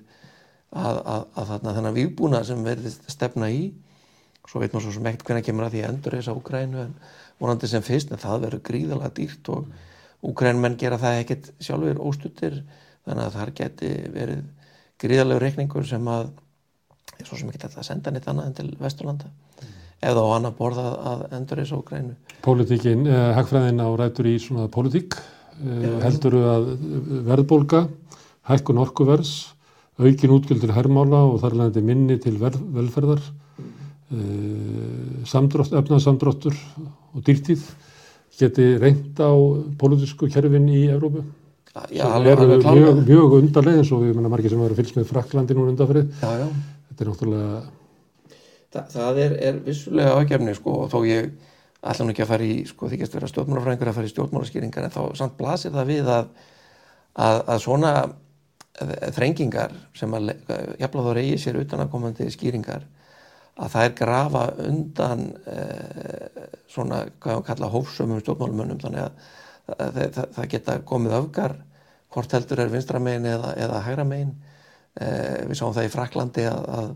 að, 0.72 1.00
þarna 1.36 1.74
þennan 1.76 1.98
výbúna 1.98 2.44
sem 2.48 2.62
verðist 2.64 3.10
stefna 3.12 3.50
í. 3.52 3.72
Svo 4.48 4.62
veit 4.62 4.74
maður 4.74 4.94
svo 4.94 5.04
ekkert 5.06 5.26
hvernig 5.28 5.48
kemur 5.48 5.68
að 5.68 5.76
því 5.76 5.82
endur 5.88 6.16
þess 6.18 6.32
að 6.32 6.40
Úkrænu 6.40 6.84
en 6.86 6.94
vonandi 7.42 7.70
sem 7.70 7.84
fyrst 7.86 8.14
en 8.14 8.22
það 8.22 8.46
verður 8.46 8.64
gríðalega 8.70 9.16
dýrt 9.18 9.52
og 9.54 9.72
Úkrænmenn 10.22 10.78
gera 10.78 11.00
það 11.02 11.20
ekkert 11.24 11.48
sjálfur 11.64 12.02
óstuttir 12.06 12.60
þannig 13.08 13.24
að 13.24 13.38
þar 13.38 13.52
geti 13.58 13.92
verið 14.14 14.44
gríðalegu 15.02 15.42
reikningur 15.42 15.88
sem 15.88 16.08
að 16.08 16.30
er 17.20 17.28
svo 17.28 17.38
sem 17.38 17.50
ekki 17.50 17.64
þetta 17.66 17.82
að 17.82 17.88
senda 17.88 18.14
neitt 18.14 18.28
annað 18.30 18.50
en 18.50 18.58
til 18.60 18.70
Vesturlanda 18.82 19.32
eða 20.02 20.24
á 20.26 20.28
annar 20.36 20.54
borða 20.58 20.86
að 21.12 21.24
endur 21.38 21.62
þess 21.62 21.76
að 21.76 21.82
Úkrænu 21.84 22.16
Pólitíkin, 22.42 23.06
eh, 23.08 23.34
hagfræðin 23.38 23.84
á 23.86 23.90
rætur 23.94 24.30
í 24.30 24.38
svona 24.42 24.68
pólitík, 24.68 25.18
eh, 25.62 26.00
heldur 26.02 26.38
að 26.42 26.72
verðbólga, 27.28 27.88
hækkun 28.50 28.82
orkuverðs, 28.82 29.54
aukin 30.02 30.34
útgjöld 30.34 30.62
til 30.62 30.74
hermála 30.74 31.22
og 31.30 31.38
þar 31.44 31.58
leðandi 31.60 31.84
minni 31.86 32.18
til 32.18 32.40
verð, 32.42 32.64
velferðar, 32.74 33.22
eh, 34.12 35.22
samdrátt, 35.24 35.78
efnaðsamdráttur 35.78 36.58
og 37.14 37.22
dýrtíð 37.22 37.62
geti 38.40 38.80
reynt 38.82 39.20
á 39.22 39.30
pólitísku 39.78 40.32
kerfin 40.32 40.66
í 40.68 40.88
Evrópu. 40.90 41.24
Já, 41.72 42.04
alveg, 42.08 42.34
alveg 42.36 42.50
mjög, 42.50 42.64
klálega 42.66 42.96
mjög 43.08 43.36
undarlega 43.38 43.82
eins 43.82 43.92
og 43.96 44.02
við 44.04 44.18
menna 44.18 44.32
margir 44.32 44.52
sem 44.52 44.64
eru 44.66 44.76
fylgst 44.76 44.98
með 44.98 45.08
Fraklandi 45.12 45.56
núna 45.56 45.72
undarferið. 45.72 46.10
Já, 46.20 46.32
já 46.42 46.48
Þetta 46.92 47.06
er 47.06 47.12
náttúrulega, 47.12 47.62
Þa, 48.72 48.82
það 48.92 49.18
er, 49.20 49.38
er 49.48 49.62
vissulega 49.66 50.16
ágefni 50.20 50.56
sko 50.56 50.74
og 50.84 50.92
þó 50.92 50.98
ég 51.08 51.32
ætla 51.82 52.06
nú 52.06 52.14
ekki 52.14 52.24
að 52.24 52.30
fara 52.30 52.48
í 52.48 52.58
sko 52.70 52.88
þykjast 52.92 53.16
vera 53.18 53.30
stjórnmálafræðingur 53.32 53.90
að 53.92 53.98
fara 53.98 54.08
í 54.08 54.12
stjórnmálaskýringar 54.12 54.88
en 54.88 54.94
þá 54.94 55.02
samt 55.20 55.38
blasir 55.40 55.74
það 55.76 55.90
við 55.92 56.12
að 56.14 56.30
að, 57.20 57.38
að 57.52 57.62
svona 57.66 57.94
þrengingar 59.16 59.76
sem 59.98 60.14
að 60.16 60.32
jafnlega 60.80 61.06
þá 61.08 61.18
reyði 61.18 61.38
sér 61.42 61.60
utanakomandi 61.62 62.30
skýringar 62.32 62.86
að 63.62 63.74
það 63.74 63.88
er 63.88 63.96
grafa 64.00 64.44
undan 64.64 65.26
eh, 65.52 66.46
svona 66.72 67.04
hvað 67.20 67.42
við 67.42 67.48
kalla 67.50 67.72
hófsömmum 67.74 68.22
stjórnmálumönnum 68.24 68.80
þannig 68.82 69.08
að 69.10 69.32
það, 69.68 70.02
það, 70.36 70.48
geta 70.56 70.80
komið 70.88 71.18
öfgar 71.20 71.56
hvort 72.12 72.34
heldur 72.36 72.60
er 72.60 72.74
vinstra 72.74 73.00
megin 73.00 73.30
eða, 73.32 73.54
eða 73.56 73.86
hægra 73.86 74.06
megin. 74.08 74.34
Eh, 75.00 75.46
við 75.48 75.60
sáum 75.60 75.76
það 75.76 75.88
í 75.88 75.94
Fraklandi 75.94 76.50
að, 76.52 76.68
að 76.80 76.92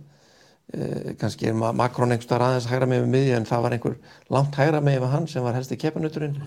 Uh, 0.74 1.12
kannski 1.22 1.46
er 1.46 1.54
Ma- 1.54 1.70
Macron 1.78 2.10
einhverstaðar 2.10 2.48
aðeins 2.48 2.66
hægra 2.66 2.88
með 2.90 3.04
við 3.04 3.12
miðju 3.14 3.34
en 3.38 3.44
það 3.46 3.60
var 3.62 3.74
einhver 3.76 3.98
langt 4.34 4.56
hægra 4.58 4.80
með 4.82 4.96
við 5.04 5.12
hann 5.12 5.28
sem 5.30 5.44
var 5.46 5.54
helsti 5.54 5.76
kepanuturinn 5.78 6.40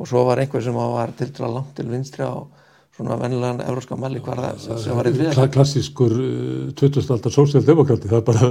og 0.00 0.08
svo 0.08 0.22
var 0.24 0.40
einhver 0.40 0.64
sem 0.64 0.78
var 0.80 1.12
til 1.18 1.28
dæla 1.28 1.50
langt 1.58 1.74
til 1.76 1.84
vinstri 1.90 2.24
á 2.24 2.40
svona 3.00 3.16
vennilegan 3.20 3.60
euróska 3.64 3.96
mæli 3.98 4.20
hvar 4.24 4.40
það 4.44 4.80
sem 4.82 4.96
var 4.98 5.08
í 5.08 5.12
þriða 5.14 5.46
klassískur 5.54 6.14
uh, 6.14 6.72
20. 6.76 7.06
aldar 7.14 7.34
sósíaldemokrati. 7.34 8.10
Það 8.10 8.18
er 8.18 8.26
bara, 8.26 8.50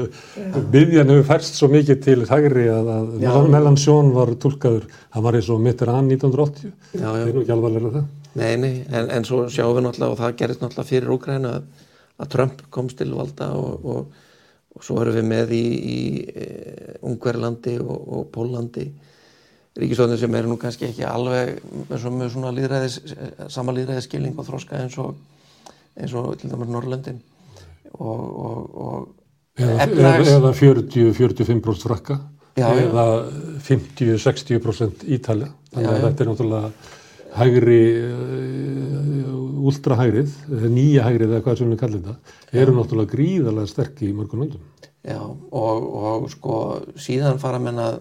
miðjan 0.74 1.14
hefur 1.14 1.28
færst 1.30 1.60
svo 1.60 1.70
mikið 1.72 2.00
til 2.06 2.24
hægri 2.30 2.66
að, 2.74 2.89
að 2.95 3.12
Já. 3.24 3.34
Melanchon 3.56 4.14
var 4.16 4.34
tólkaður, 4.41 4.88
hann 5.16 5.26
var 5.28 5.38
eins 5.38 5.52
og 5.54 5.62
Mitterrand 5.66 6.16
1980. 6.16 6.72
Já, 6.93 7.04
já. 7.04 7.06
Það 7.06 7.28
er 7.28 7.36
nú 7.36 7.43
ekki 7.43 7.56
alvarlega 7.58 7.93
það. 8.00 8.08
Nei, 8.39 8.56
nei, 8.62 8.74
en, 8.93 9.12
en 9.14 9.28
svo 9.28 9.43
sjáum 9.52 9.78
við 9.78 9.88
náttúrulega 9.88 10.16
og 10.16 10.20
það 10.24 10.36
gerist 10.41 10.64
náttúrulega 10.64 10.89
fyrir 10.89 11.14
Úkræna 11.16 11.54
að, 11.60 11.86
að 12.22 12.34
Trump 12.36 12.66
komst 12.74 13.00
til 13.02 13.12
valda 13.18 13.52
og, 13.58 13.86
og, 13.86 14.26
og 14.76 14.86
svo 14.86 15.00
erum 15.04 15.18
við 15.18 15.30
með 15.30 15.54
í, 15.58 15.64
í 15.78 16.00
e, 16.30 16.50
Ungverlandi 17.10 17.78
og, 17.82 17.97
og 17.97 18.28
Pólandi 18.34 18.86
ríkistofnir 19.78 20.18
sem 20.20 20.36
eru 20.36 20.50
nú 20.50 20.58
kannski 20.62 20.88
ekki 20.90 21.06
alveg 21.08 21.60
með 21.90 22.02
svona, 22.02 22.30
svona 22.34 22.54
líðræðis, 22.56 23.00
sama 23.54 23.76
líðræðiskilning 23.78 24.40
og 24.40 24.48
þroska 24.48 24.80
eins 24.82 24.98
og 25.02 25.16
eins 26.00 26.14
og 26.18 26.34
til 26.40 26.50
dæmis 26.52 26.72
Norrlöndin 26.72 27.20
og, 28.00 28.20
og, 28.20 28.76
og 28.76 29.08
Eða, 29.60 29.76
efnahags- 29.84 30.30
eða 30.32 30.54
40-45% 30.56 31.84
frakka, 31.84 32.16
Já, 32.56 32.70
eða 32.80 33.04
50-60% 33.66 35.04
ítalja. 35.12 35.50
Þannig 35.74 35.90
Já, 35.90 35.92
að 35.92 35.98
já. 36.00 36.04
þetta 36.06 36.24
er 36.24 36.30
náttúrulega 36.30 36.70
hægri, 37.40 37.80
uh, 38.08 39.34
ultrahægrið, 39.70 40.32
eða 40.48 40.72
nýja 40.74 41.04
hægrið 41.10 41.34
eða 41.34 41.44
hvað 41.46 41.60
sem 41.60 41.74
við 41.74 41.82
kallum 41.84 42.06
það, 42.08 42.38
eru 42.64 42.76
náttúrulega 42.78 43.14
gríðarlega 43.16 43.72
sterk 43.74 44.00
í 44.08 44.14
mörgum 44.16 44.46
löndum. 44.46 44.64
Já, 45.04 45.20
og, 45.20 45.90
og 46.04 46.30
sko 46.32 46.56
síðan 47.00 47.40
fara 47.44 47.60
menn 47.64 47.80
að 47.84 48.00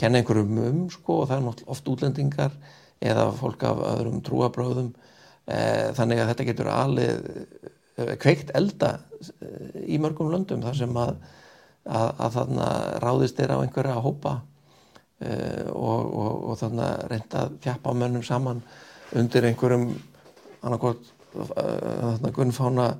kenna 0.00 0.20
einhverjum 0.20 0.58
um 0.62 0.82
sko 0.92 1.22
og 1.22 1.30
það 1.30 1.36
er 1.38 1.46
náttúrulega 1.46 1.74
oft 1.76 1.88
útlendingar 1.92 2.58
eða 3.04 3.30
fólk 3.36 3.64
af 3.68 3.82
öðrum 3.92 4.20
trúabröðum 4.24 4.92
e, 5.46 5.58
þannig 5.96 6.22
að 6.22 6.30
þetta 6.32 6.48
getur 6.50 6.70
alveg 6.72 8.18
kveikt 8.20 8.52
elda 8.56 8.98
í 9.88 9.98
mörgum 10.00 10.28
löndum 10.32 10.64
þar 10.64 10.76
sem 10.76 10.98
að, 11.00 11.14
að, 11.88 12.10
að 12.10 12.36
þarna 12.36 12.68
ráðist 13.04 13.40
er 13.40 13.54
á 13.56 13.60
einhverja 13.62 14.00
hópa 14.04 14.34
e, 15.20 15.30
og, 15.72 16.00
og, 16.04 16.32
og 16.50 16.58
þarna 16.60 16.90
reynda 17.08 17.44
að 17.46 17.58
þjappa 17.64 17.94
mönnum 17.96 18.26
saman 18.26 18.64
undir 19.16 19.48
einhverjum 19.48 19.90
annarkort 20.60 21.12
þarna 21.36 22.32
gunnfána 22.32 22.90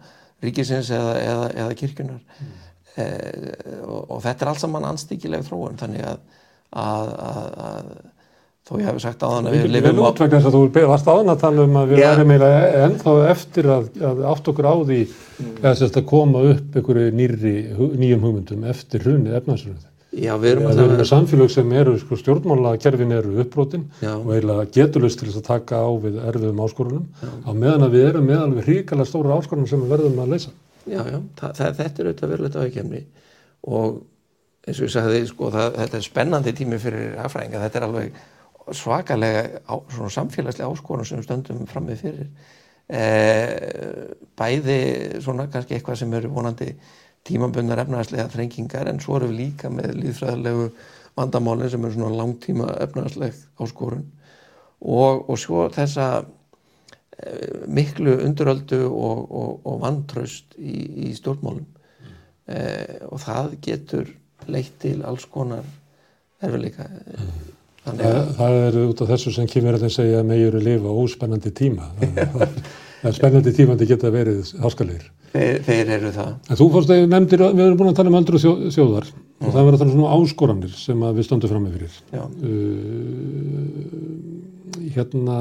ríkisins 0.44 0.90
eða, 0.92 1.14
eða, 1.20 1.46
eða 1.62 1.76
kirkjunar 1.80 2.20
mm. 2.20 2.56
e, 3.00 3.06
og, 3.82 4.02
og 4.16 4.18
þetta 4.24 4.44
er 4.44 4.52
alls 4.52 4.64
saman 4.64 4.88
anstíkileg 4.88 5.44
þróun 5.46 5.80
þannig 5.80 6.04
að, 6.08 6.20
að, 6.72 7.10
að 7.70 7.90
þó 8.66 8.72
ég 8.80 8.88
hef 8.90 9.02
sagt 9.02 9.22
á 9.22 9.28
þann 9.30 9.48
að 9.48 9.56
við 9.56 9.66
lifum 9.70 9.76
á... 9.76 9.82
Við 9.82 9.90
erum 9.92 10.46
út 10.50 10.78
þú 10.78 10.86
varst 10.90 11.10
áðan 11.10 11.34
að 11.34 11.42
tala 11.42 11.66
um 11.66 11.76
að 11.80 11.92
við 11.92 12.06
erum 12.06 12.32
eiginlega 12.34 12.86
ennþá 12.86 13.12
eftir 13.32 13.68
að, 13.70 13.90
að 14.10 14.22
átt 14.32 14.48
okkur 14.52 14.70
á 14.70 14.74
því 14.80 15.02
mm. 15.06 15.52
að 15.66 16.00
koma 16.10 16.46
upp 16.52 16.80
einhverju 16.80 17.12
nýri, 17.20 17.52
nýjum 18.00 18.26
hugmyndum 18.26 18.66
eftir 18.72 19.06
hrunni 19.06 19.36
efnarsröðu. 19.38 19.86
Já, 20.16 20.32
við 20.40 20.50
erum 20.54 20.66
að... 20.66 20.78
Við 20.78 20.82
erum 20.86 21.00
með 21.02 21.08
samfélag 21.10 21.52
sem 21.52 21.72
eru, 21.76 21.94
sko, 22.00 22.18
stjórnmálakerfin 22.20 23.14
eru 23.14 23.34
uppbrotin 23.44 23.86
og 24.00 24.30
eiginlega 24.32 24.66
geturlust 24.72 25.20
til 25.20 25.28
þess 25.28 25.42
að 25.42 25.48
taka 25.50 25.80
á 25.82 25.90
við 26.02 26.20
erfiðum 26.30 26.62
áskorunum 26.64 27.06
já. 27.20 27.30
á 27.44 27.50
meðan 27.52 27.86
að 27.86 27.96
við 27.98 28.06
erum 28.10 28.28
með 28.30 28.44
alveg 28.46 28.70
hríkala 28.70 29.06
stóra 29.08 29.36
áskorunum 29.36 29.68
sem 29.68 29.82
við 29.82 29.92
verðum 29.92 30.22
að 30.24 30.32
leysa. 30.32 30.54
Já, 30.86 31.00
já, 31.02 31.18
það, 31.36 31.60
þetta 31.60 31.84
er 31.84 32.08
auðvitað 32.08 32.32
verðilegt 32.32 33.26
og 33.66 33.98
eins 34.66 34.80
og 34.80 34.88
ég 34.88 34.92
sagði, 34.92 35.20
sko, 35.30 35.50
það, 35.54 35.76
þetta 35.80 35.98
er 35.98 36.04
spennandi 36.06 36.52
tími 36.58 36.78
fyrir 36.82 37.18
aðfræðinga, 37.22 37.62
þetta 37.62 37.78
er 37.78 37.86
alveg 37.86 38.16
svakalega 38.74 39.62
á, 39.62 39.74
samfélagslega 40.10 40.70
áskorun 40.70 41.06
sem 41.06 41.22
stöndum 41.22 41.66
fram 41.70 41.86
með 41.86 42.02
fyrir. 42.02 42.30
E, 42.86 43.02
bæði 44.38 44.78
svona 45.22 45.46
kannski 45.50 45.76
eitthvað 45.76 46.00
sem 46.02 46.14
eru 46.18 46.32
vonandi 46.34 46.72
tímabundar 47.26 47.82
efnaðarslega 47.82 48.30
þrengingar 48.30 48.90
en 48.90 49.00
svo 49.02 49.18
eru 49.18 49.30
við 49.30 49.40
líka 49.40 49.70
með 49.70 49.96
líðfræðilegu 50.00 50.68
vandamálinn 51.18 51.70
sem 51.72 51.86
eru 51.86 51.96
svona 51.96 52.18
langtíma 52.20 52.68
efnaðarsleg 52.82 53.38
áskorun. 53.62 54.04
Og, 54.82 55.24
og 55.30 55.38
svo 55.40 55.68
þessa 55.74 56.10
e, 56.20 57.30
miklu 57.70 58.18
unduröldu 58.26 58.82
og, 58.90 59.24
og, 59.30 59.56
og 59.62 59.80
vantraust 59.86 60.58
í, 60.58 61.06
í 61.06 61.14
stjórnmálum. 61.16 61.66
Mm. 62.02 62.20
e, 62.50 62.62
og 63.06 63.22
það 63.22 63.58
getur 63.62 64.14
leitt 64.52 64.78
til 64.82 64.98
alls 65.06 65.26
konar 65.30 65.64
erfiðleika 66.42 66.88
mm. 66.88 67.44
Það, 67.86 68.16
það 68.34 68.56
er 68.64 68.76
út 68.82 69.00
af 69.04 69.10
þessu 69.12 69.30
sem 69.36 69.46
kemur 69.50 69.76
að 69.78 69.92
segja 69.94 70.18
að 70.18 70.26
megjur 70.26 70.56
að 70.58 70.64
lifa 70.66 70.94
óspennandi 71.04 71.52
tíma. 71.54 71.84
Það, 72.02 73.12
er 73.12 73.14
spennandi 73.14 73.52
tíma 73.54 73.76
til 73.78 73.86
geta 73.92 74.10
verið 74.10 74.48
háskalegir. 74.58 75.04
Þeir, 75.30 75.60
þeir 75.66 75.92
eru 75.98 76.10
það. 76.16 76.32
En 76.48 76.58
þú 76.58 76.66
fórst 76.72 76.90
að 76.90 77.04
nefndir, 77.12 77.44
við 77.44 77.62
erum 77.62 77.78
búin 77.78 77.90
að 77.92 77.98
tala 78.00 78.10
um 78.10 78.18
aldru 78.18 78.40
þjó, 78.42 78.52
þjóðar 78.74 79.06
mm. 79.12 79.20
og 79.38 79.50
það 79.52 79.66
verður 79.68 79.78
að 79.78 79.84
um 79.86 79.92
svona 79.94 80.14
áskoranir 80.16 80.72
sem 80.80 80.98
við 81.06 81.28
stöndum 81.28 81.52
fram 81.52 81.64
með 81.66 81.76
fyrir. 81.76 81.92
Uh, 82.16 82.56
hérna 84.96 85.36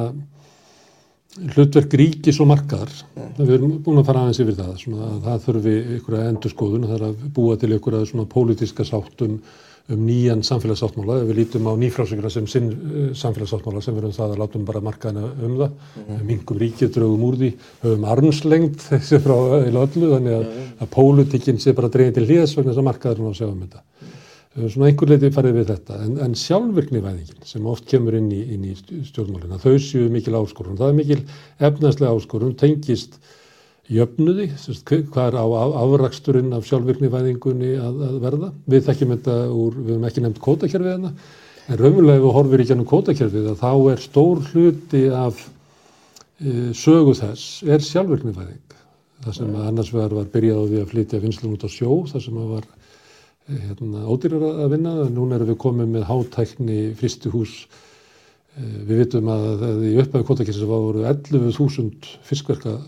hlutverk 1.35 1.93
ríkis 1.99 2.39
og 2.39 2.49
markaðar. 2.53 2.91
Mm. 3.15 3.29
Við 3.41 3.53
erum 3.57 3.77
búin 3.83 3.99
að 3.99 4.09
fara 4.09 4.23
aðeins 4.23 4.41
yfir 4.43 4.57
það. 4.59 4.73
Svona, 4.81 5.11
það 5.25 5.45
þurfi 5.49 5.75
ykkur 5.99 6.17
að 6.17 6.27
endur 6.31 6.55
skoðun, 6.55 6.89
það 6.89 6.97
er 6.97 7.07
að 7.09 7.29
búa 7.35 7.59
til 7.59 7.71
ykkur 7.75 7.99
að 7.99 8.09
svona 8.11 8.27
pólitíska 8.31 8.87
sáttum 8.87 9.39
um 9.85 10.01
nýjan 10.01 10.41
samfélagsáttmála, 10.41 11.19
ef 11.21 11.27
við 11.29 11.37
lítum 11.37 11.67
á 11.69 11.73
nýfrásökuna 11.77 12.29
sem 12.33 12.47
sinn 12.49 12.71
uh, 12.73 13.09
samfélagsáttmála 13.13 13.83
sem 13.85 13.93
við 13.93 14.01
erum 14.01 14.15
það 14.15 14.31
að 14.33 14.39
látum 14.41 14.63
bara 14.65 14.81
markaðina 14.81 15.27
um 15.29 15.57
það, 15.59 15.75
mm 15.75 16.05
-hmm. 16.07 16.23
mingum 16.25 16.61
ríkið, 16.63 16.89
draugum 16.95 17.25
úr 17.27 17.37
því, 17.41 17.49
höfum 17.83 18.07
armslengt 18.09 18.79
þessi 18.89 19.19
frá 19.21 19.35
öllu, 19.35 20.07
þannig 20.15 20.33
að, 20.33 20.41
mm 20.41 20.55
-hmm. 20.55 20.71
að 20.81 20.89
pólitikinn 20.97 21.61
sé 21.61 21.73
bara 21.77 21.91
dreygin 21.93 22.17
til 22.17 22.25
hliðs 22.25 22.57
vegna 22.57 22.71
þess 22.71 22.81
að 22.81 22.89
markaðurinn 22.89 23.29
á 23.29 23.31
að 23.31 23.37
segja 23.37 23.51
um 23.51 23.61
þetta. 23.61 23.83
Mm 24.55 24.63
-hmm. 24.63 24.69
Svona 24.71 24.87
einhver 24.87 25.09
leiti 25.09 25.31
farið 25.35 25.53
við 25.59 25.71
þetta, 25.73 25.95
en, 26.05 26.17
en 26.17 26.35
sjálfvirknivæðingin 26.35 27.43
sem 27.43 27.65
oft 27.65 27.85
kemur 27.91 28.15
inn 28.15 28.31
í, 28.31 28.41
inn 28.53 28.63
í 28.63 28.75
stjórnmálina, 28.75 29.59
þau 29.59 29.79
séu 29.79 30.09
mikil 30.09 30.35
áskorun, 30.35 30.77
það 30.77 30.89
er 30.89 30.93
mikil 30.93 31.21
efnaðslega 31.59 32.13
áskorun, 32.15 32.55
tengist 32.55 33.19
jöfnuði, 33.91 34.49
hvað 35.11 35.27
er 35.27 35.35
á 35.37 35.45
afraksturinn 35.45 36.53
af 36.55 36.65
sjálfvirknivæðingunni 36.69 37.73
að, 37.77 37.99
að 38.07 38.15
verða. 38.23 38.51
Við 38.65 38.87
þekkjum 38.87 39.11
þetta 39.13 39.35
úr, 39.53 39.75
við 39.75 39.91
hefum 39.93 40.07
ekki 40.09 40.23
nefnt 40.23 40.41
kótakerfið 40.47 40.91
hérna, 40.93 41.11
en 41.65 41.81
raunverulega 41.81 42.17
ef 42.17 42.23
við 42.23 42.35
horfum 42.37 42.63
í 42.63 42.69
gennum 42.69 42.89
kótakerfið 42.89 43.51
að 43.51 43.61
þá 43.61 43.71
er 43.91 44.01
stór 44.05 44.41
hluti 44.53 45.03
af 45.13 45.43
e, 46.39 46.71
sögu 46.73 47.13
þess 47.19 47.61
er 47.67 47.85
sjálfvirknivæðing. 47.85 48.79
Það 49.25 49.37
sem 49.37 49.53
annars 49.67 49.93
vegar 49.93 50.17
var 50.17 50.33
byrjað 50.33 50.63
á 50.63 50.69
því 50.69 50.81
að 50.81 50.91
flytja 50.91 51.21
vinslun 51.21 51.55
út 51.55 51.65
á 51.65 51.69
sjó, 51.69 51.91
það 52.09 52.25
sem 52.25 52.41
var 52.55 52.67
hérna, 53.49 54.05
ódýrar 54.09 54.45
að 54.65 54.75
vinna, 54.75 54.93
en 55.05 55.15
núna 55.15 55.39
erum 55.39 55.51
við 55.51 55.59
komið 55.61 55.91
með 55.95 56.07
hátækni 56.09 56.79
fristuhús. 56.99 57.55
E, 58.55 58.63
við 58.87 59.03
vitum 59.03 59.31
að 59.33 59.65
í 59.85 59.95
upphæðu 60.03 60.29
kótakerfið 60.29 60.71
voru 60.71 61.05
11.000 61.09 62.13
fiskverka 62.25 62.79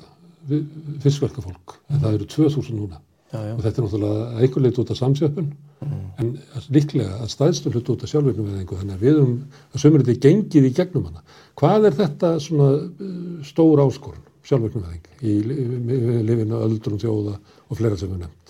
fiskverkafólk, 1.03 1.75
en 1.91 2.01
það 2.01 2.13
eru 2.17 2.27
2000 2.31 2.77
núna 2.77 3.01
já, 3.33 3.39
já. 3.41 3.53
og 3.53 3.63
þetta 3.65 3.81
er 3.81 3.85
náttúrulega 3.85 4.41
einhver 4.41 4.63
leit 4.63 4.79
út 4.79 4.91
af 4.93 4.99
samsjöfun 5.01 5.49
mm. 5.83 6.05
en 6.23 6.29
líklega 6.73 7.17
að 7.19 7.33
staðstur 7.33 7.75
hlut 7.75 7.91
út 7.93 8.05
af 8.05 8.11
sjálfveiknuveðingu 8.13 8.79
þannig 8.79 8.95
að 8.95 9.03
við 9.03 9.19
um 9.23 9.33
að 9.73 9.83
sömur 9.83 10.05
þetta 10.05 10.27
gengið 10.27 10.69
í 10.69 10.73
gegnum 10.79 11.09
hana. 11.09 11.23
Hvað 11.59 11.89
er 11.89 11.99
þetta 11.99 12.33
svona 12.43 12.69
uh, 12.77 13.19
stór 13.47 13.83
áskorun 13.83 14.23
sjálfveiknuveðing 14.47 15.03
í 15.27 15.35
lifinu 16.29 16.61
öldrum 16.63 17.01
þjóða 17.01 17.35
og 17.67 17.79
fleira 17.79 17.99
sem 17.99 18.13
við 18.13 18.23
nefnd? 18.23 18.46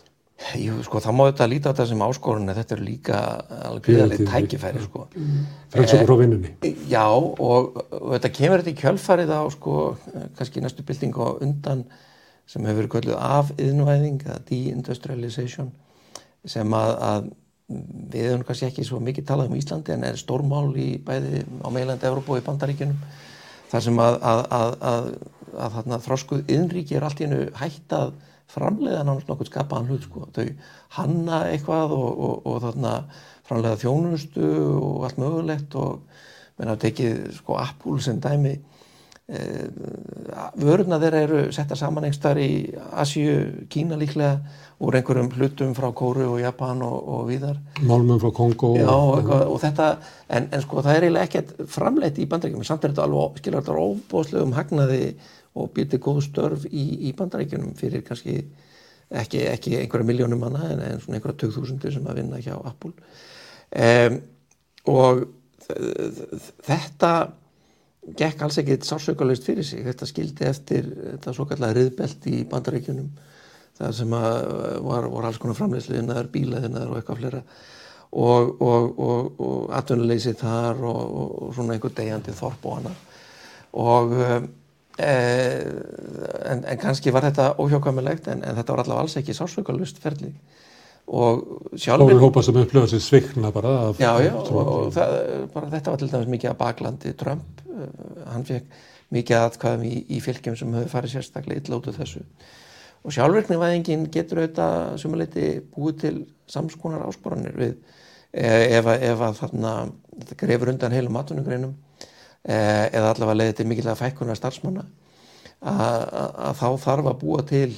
Jú, 0.55 0.77
sko, 0.85 1.01
það 1.03 1.15
má 1.17 1.23
þetta 1.27 1.47
líta 1.51 1.69
á 1.69 1.73
þetta 1.73 1.85
sem 1.89 2.03
áskorun 2.05 2.51
þetta 2.55 2.75
eru 2.77 2.85
líka 2.85 3.21
alveg 3.67 3.87
gríðarlega 3.87 4.27
tækifæri, 4.31 4.83
sko. 4.85 5.07
Frelsöku 5.73 6.07
frá 6.07 6.19
vinnunni. 6.21 6.53
E, 6.63 6.71
já, 6.91 7.03
og, 7.11 7.79
og 7.91 8.13
þetta 8.15 8.31
kemur 8.37 8.63
þetta 8.63 8.71
í 8.71 8.81
kjölfarið 8.81 9.33
á, 9.35 9.41
sko, 9.55 9.73
kannski 10.37 10.63
næstu 10.63 10.85
bylting 10.87 11.19
og 11.23 11.41
undan 11.43 11.83
sem 12.47 12.63
hefur 12.63 12.79
verið 12.79 12.93
kölluð 12.93 13.19
af 13.19 13.51
yðnvæðing, 13.59 14.23
eða 14.23 14.39
deindustrialization, 14.47 15.73
sem 16.47 16.77
að, 16.77 16.93
að 17.09 17.30
við 18.13 18.30
hefum 18.30 18.45
kannski 18.47 18.69
ekki 18.69 18.85
svo 18.88 19.01
mikið 19.03 19.27
talað 19.27 19.51
um 19.51 19.57
Íslandi 19.59 19.91
en 19.97 20.05
er 20.07 20.19
stórmál 20.19 20.69
í 20.80 20.93
bæði 21.03 21.43
á 21.59 21.67
meilandi 21.76 22.07
Európa 22.07 22.38
og 22.38 22.39
í 22.39 22.45
Bandaríkunum, 22.45 23.01
þar 23.73 23.84
sem 23.84 23.99
að, 23.99 24.22
að, 24.23 24.77
að 24.88 25.76
þarna 25.76 25.99
þróskuð 26.05 26.45
yðnríki 26.47 26.95
er 26.95 27.07
allt 27.07 27.19
í 27.19 27.27
hennu 27.27 27.49
hægt 27.59 27.97
að 27.97 28.15
framleiða 28.52 29.03
náttúrulega 29.03 29.34
nokkur 29.34 29.49
skapaðan 29.49 29.91
hlut 29.91 30.07
sko. 30.07 30.28
þau 30.36 30.48
hanna 30.98 31.41
eitthvað 31.52 31.95
og, 31.98 32.07
og, 32.28 32.48
og 32.48 32.61
þarna 32.64 32.94
framleiða 33.48 33.82
þjónustu 33.84 34.48
og 34.78 35.06
allt 35.07 35.22
mögulegt 35.22 35.78
og 35.80 36.02
menn 36.57 36.74
að 36.74 36.84
tekið 36.88 37.22
sko 37.38 37.57
Apple 37.61 37.99
sem 38.03 38.22
dæmi 38.24 38.56
e, 38.56 39.41
vöruna 40.57 40.99
þeirra 41.02 41.24
eru 41.28 41.41
setta 41.56 41.78
saman 41.78 42.07
einstar 42.07 42.40
í 42.41 42.49
Asju, 42.98 43.68
Kína 43.69 43.99
líklega 43.99 44.40
úr 44.78 44.98
einhverjum 44.99 45.30
hlutum 45.34 45.74
frá 45.78 45.90
Kóru 45.98 46.28
og 46.32 46.41
Japan 46.41 46.82
og, 46.86 46.98
og 47.14 47.24
viðar 47.32 47.60
Málmum 47.82 48.22
frá 48.22 48.32
Kongo 48.36 48.74
Já, 48.78 48.90
eitthvað, 48.90 49.48
og 49.52 49.61
þetta, 49.64 49.88
en, 50.30 50.49
en 50.53 50.64
sko 50.65 50.84
það 50.86 50.94
er 50.94 51.07
eiginlega 51.07 51.30
ekkert 51.30 51.72
framleitt 51.74 52.22
í 52.22 52.28
bandrækjum, 52.30 52.65
samt 52.68 52.86
er 52.86 52.94
þetta 52.94 53.07
alveg 53.07 53.41
þetta 53.48 53.80
óbóðslegum 53.88 54.56
hagnaði 54.57 55.02
og 55.57 55.71
býtti 55.75 55.99
góð 56.03 56.21
störf 56.27 56.67
í, 56.69 56.85
í 57.09 57.13
bandarækjunum 57.17 57.73
fyrir 57.79 58.03
kannski 58.07 58.38
ekki, 59.09 59.43
ekki 59.51 59.77
einhverja 59.81 60.07
miljónum 60.07 60.41
manna 60.43 60.67
en, 60.71 60.84
en 60.84 61.01
svona 61.03 61.19
einhverja 61.19 61.41
tögþúsundir 61.43 61.95
sem 61.95 62.07
að 62.07 62.21
vinna 62.21 62.41
hjá 62.43 62.55
Apple. 62.57 62.93
Um, 63.71 64.21
og 64.88 65.25
þetta 66.67 67.11
gekk 68.17 68.43
alls 68.45 68.59
ekkit 68.61 68.85
sársökulegst 68.88 69.47
fyrir 69.47 69.65
sig. 69.67 69.84
Þetta 69.84 70.07
skildi 70.07 70.45
eftir 70.47 70.85
þetta 70.95 71.34
svo 71.35 71.47
kallega 71.49 71.75
riðbelt 71.75 72.29
í 72.31 72.43
bandarækjunum 72.47 73.09
það 73.77 73.97
sem 73.99 74.13
var, 74.13 75.09
var 75.11 75.27
alls 75.27 75.39
konar 75.41 75.57
framleysliðinnar, 75.57 76.31
bílaðinnar 76.34 76.89
og 76.89 76.99
eitthvað 76.99 77.19
flera 77.21 77.41
og, 78.07 78.61
og, 78.63 78.88
og, 79.03 79.41
og 79.43 79.75
atvinnuleysið 79.77 80.39
þar 80.39 80.79
og 80.88 81.51
svona 81.55 81.75
einhver 81.75 81.93
degjandi 81.97 82.34
þorp 82.38 82.65
og 82.65 82.79
annað. 82.79 83.03
Og 83.77 84.15
um, 84.15 84.47
en, 84.98 86.64
en 86.64 86.80
kannski 86.82 87.14
var 87.14 87.28
þetta 87.28 87.52
óhjókvæmilegt 87.61 88.30
en, 88.32 88.44
en 88.44 88.57
þetta 88.57 88.74
var 88.74 88.84
allavega 88.84 89.06
alls 89.06 89.18
ekki 89.19 89.36
sásveikalust 89.38 90.02
ferli. 90.03 90.34
Og 91.07 91.72
sjálfur 91.80 92.19
hópa 92.19 92.44
sem 92.44 92.57
upplöða 92.60 92.91
sér 92.91 93.03
svikna 93.06 93.52
bara 93.56 93.94
Já, 93.95 94.11
já, 94.26 94.34
og, 94.36 94.57
og 94.57 94.90
það, 94.95 95.14
bara 95.53 95.69
þetta 95.72 95.94
var 95.94 96.02
til 96.02 96.10
dæmis 96.11 96.32
mikið 96.34 96.52
að 96.52 96.57
baklandi 96.60 97.14
Trump. 97.15 97.61
Uh, 97.68 97.86
hann 98.34 98.48
fekk 98.48 98.82
mikið 99.15 99.40
aðkvæðum 99.40 99.86
í, 99.88 99.94
í 100.11 100.19
fylgjum 100.24 100.57
sem 100.60 100.74
höfðu 100.76 100.91
farið 100.91 101.14
sérstaklega 101.14 101.64
illa 101.64 101.80
út 101.80 101.88
af 101.88 102.02
þessu. 102.02 102.26
Og 103.07 103.15
sjálfvirknivæðingin 103.15 104.10
getur 104.11 104.41
auðvitað 104.41 104.98
sumuleiti 104.99 105.48
búið 105.78 106.02
til 106.02 106.15
samskonar 106.52 107.06
ásporanir 107.07 107.56
við 107.56 107.78
ef, 108.34 108.90
ef 108.91 109.22
að 109.30 109.38
þarna 109.40 109.74
þetta 110.18 110.40
grefur 110.41 110.74
undan 110.74 110.95
heilum 110.98 111.19
atvinnugreinum. 111.22 111.76
eh, 111.78 111.86
eða 112.48 113.11
allavega 113.11 113.41
leiði 113.41 113.57
til 113.57 113.68
mikilvæga 113.68 113.99
fækkunar 113.99 114.40
starfsmanna 114.40 114.86
að, 115.61 116.53
þá 116.60 116.68
þarf 116.84 117.10
að 117.11 117.19
búa 117.22 117.44
til 117.48 117.72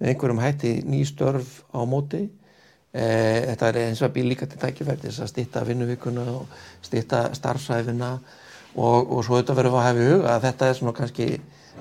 með 0.00 0.12
einhverjum 0.12 0.42
hætti 0.42 0.74
ný 0.88 1.00
störf 1.08 1.60
á 1.72 1.80
móti 1.88 2.22
eh, 2.92 3.48
þetta 3.50 3.68
er 3.68 3.80
eins 3.86 4.02
og 4.02 4.10
að 4.10 4.14
býr 4.16 4.28
líka 4.32 4.48
til 4.50 4.60
tækifæri 4.60 5.06
þess 5.06 5.24
að 5.24 5.32
stýtta 5.34 5.64
vinnuvíkuna 5.68 6.26
og 6.34 6.60
stýtta 6.84 7.28
starfsæfina 7.36 8.12
og, 8.76 9.10
og 9.10 9.24
svo 9.24 9.38
auðvitað 9.38 9.60
verðum 9.60 9.76
við 9.76 9.80
að 9.80 9.88
hafa 9.88 10.02
í 10.04 10.10
huga 10.10 10.34
að 10.34 10.46
þetta 10.48 10.68
er 10.68 10.78
svona 10.78 10.96
kannski 10.98 11.28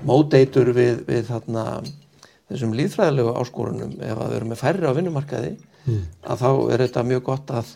móteitur 0.08 0.72
við, 0.76 1.04
við 1.08 1.28
þarna 1.30 1.66
þessum 2.50 2.76
líðfræðilegu 2.78 3.36
áskorunum 3.40 3.96
ef 4.00 4.16
að 4.18 4.32
við 4.32 4.40
erum 4.40 4.54
með 4.54 4.62
færri 4.64 4.90
á 4.90 4.98
vinnumarkaði 4.98 5.54
mm. 5.86 6.04
að 6.24 6.44
þá 6.44 6.50
er 6.74 6.84
þetta 6.86 7.08
mjög 7.12 7.24
gott 7.30 7.54
að, 7.54 7.74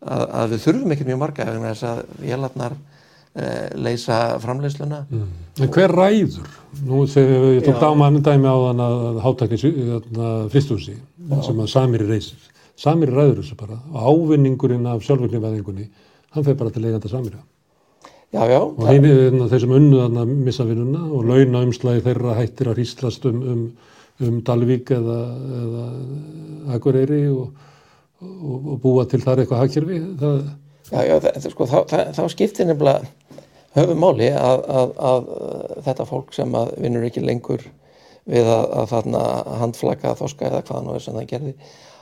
að, 0.00 0.24
að 0.42 0.54
við 0.54 0.64
þurfum 0.66 0.94
ekkert 0.94 1.10
mjög 1.10 1.20
marga 1.22 1.46
ef 1.46 1.60
þess 1.64 1.86
að 1.90 2.02
vélarnar 2.20 2.76
eh, 2.76 2.99
leysa 3.78 4.38
framleysluna 4.42 5.04
mm. 5.06 5.26
En 5.60 5.68
hver 5.70 5.92
ræður? 5.94 6.48
Nú 6.86 7.04
þegar 7.10 7.44
ég 7.54 7.66
tók 7.66 7.78
dáman 7.82 8.22
dæmi 8.24 8.48
á 8.48 8.56
þann 8.64 8.82
að 8.84 9.20
hátækni 9.26 9.58
fyrstúsi 10.50 10.96
sem 11.44 11.60
að 11.60 11.68
Samir 11.70 12.06
reysir 12.08 12.50
Samir 12.80 13.12
ræður 13.12 13.42
þessu 13.42 13.56
bara. 13.60 13.76
Ávinningurinn 13.92 14.86
af 14.88 15.02
sjálfveiknivæðingunni 15.04 15.88
hann 16.34 16.46
fer 16.46 16.56
bara 16.56 16.72
til 16.72 16.86
eiganda 16.86 17.10
Samira. 17.10 17.42
Já, 18.30 18.44
já. 18.46 18.60
Og 18.62 18.86
heim, 18.86 19.04
þeir 19.50 19.62
sem 19.64 19.74
unnu 19.74 19.98
þarna 19.98 20.24
missa 20.30 20.64
vinnuna 20.64 21.02
og 21.10 21.26
launa 21.28 21.64
umslagi 21.66 22.04
þeirra 22.06 22.36
hættir 22.38 22.70
að 22.70 22.80
hýstlast 22.80 23.26
um, 23.28 23.40
um 23.42 23.64
um 24.20 24.40
Dalvík 24.44 24.92
eða, 24.92 25.18
eða 25.60 25.84
Akureyri 26.76 27.22
og, 27.32 27.68
og, 28.20 28.56
og 28.58 28.80
búa 28.82 29.06
til 29.08 29.22
þar 29.24 29.42
eitthvað 29.42 29.62
hagkerfi. 29.64 30.00
Það... 30.20 30.42
Já, 30.90 31.02
já, 31.06 31.16
það, 31.22 31.50
sko, 31.52 31.66
þá, 31.70 31.78
það, 31.90 32.08
þá 32.16 32.22
skiptir 32.32 32.66
nefnilega 32.66 33.36
höfum 33.76 34.00
máli 34.02 34.30
að, 34.34 34.64
að, 34.66 34.96
að 35.10 35.28
þetta 35.86 36.06
fólk 36.08 36.34
sem 36.34 36.56
vinnur 36.82 37.06
ekki 37.06 37.22
lengur 37.22 37.62
við 38.30 38.48
að, 38.50 38.64
að 38.80 38.90
þarna 38.90 39.22
handflaka 39.60 40.16
þoska 40.18 40.48
eða 40.48 40.64
hvaða 40.66 40.82
náður 40.86 41.04
sem 41.04 41.18
það 41.18 41.30
gerði 41.30 41.54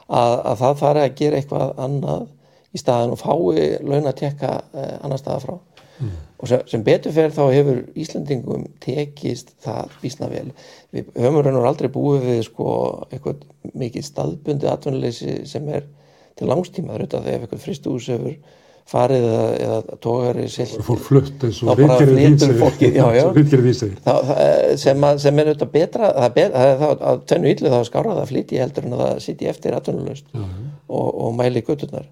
að 0.09 0.55
það 0.63 0.79
fari 0.81 1.03
að 1.05 1.17
gera 1.19 1.41
eitthvað 1.41 1.83
annað 1.85 2.27
í 2.73 2.81
staðin 2.81 3.15
og 3.15 3.21
fái 3.21 3.67
laun 3.85 4.09
að 4.09 4.19
tekka 4.23 4.55
eh, 4.77 4.95
annar 5.05 5.21
staða 5.21 5.43
frá 5.45 5.55
mm. 5.55 6.15
og 6.39 6.51
sem, 6.51 6.65
sem 6.73 6.85
betur 6.85 7.15
fyrir 7.17 7.35
þá 7.37 7.43
hefur 7.53 7.81
Íslandingum 7.99 8.67
tekist 8.85 9.53
það 9.65 9.95
bísna 10.03 10.31
vel 10.33 10.47
við 10.95 11.11
höfum 11.17 11.43
raun 11.45 11.61
og 11.61 11.69
aldrei 11.69 11.91
búið 11.93 12.29
við 12.29 12.43
sko 12.49 12.71
eitthvað 13.11 13.45
mikið 13.73 14.09
staðbundi 14.09 14.71
atvinnuleysi 14.73 15.43
sem 15.49 15.69
er 15.73 15.89
til 16.39 16.49
langstíma 16.49 16.97
þetta 16.97 17.25
þegar 17.27 17.47
eitthvað 17.47 17.65
fristús 17.65 18.09
hefur 18.13 18.37
farið 18.89 19.27
eða, 19.29 19.49
eða 19.65 19.99
tógari 20.05 20.47
og 20.79 20.85
fór 20.87 21.03
flutt 21.05 21.45
eins 21.45 21.61
og 21.63 21.77
viðgerðið 23.37 23.69
í 23.69 23.75
sig 23.77 23.93
sem, 24.81 25.05
er 25.05 25.51
auðvitað 25.51 25.73
betra 25.75 26.11
það 26.17 26.35
betra, 26.39 26.65
það 26.81 27.05
að 27.11 27.21
tönnu 27.33 27.53
yllu 27.53 27.73
þá 27.75 27.79
skára 27.91 28.17
það 28.21 28.33
flíti 28.33 28.63
heldur 28.63 28.89
en 28.89 28.97
að 28.97 29.05
það 29.05 29.21
sitji 29.27 29.51
eftir 29.53 29.77
atvinnulegst 29.77 30.33
og, 30.39 31.07
og 31.11 31.37
mæli 31.37 31.65
göttunar 31.67 32.09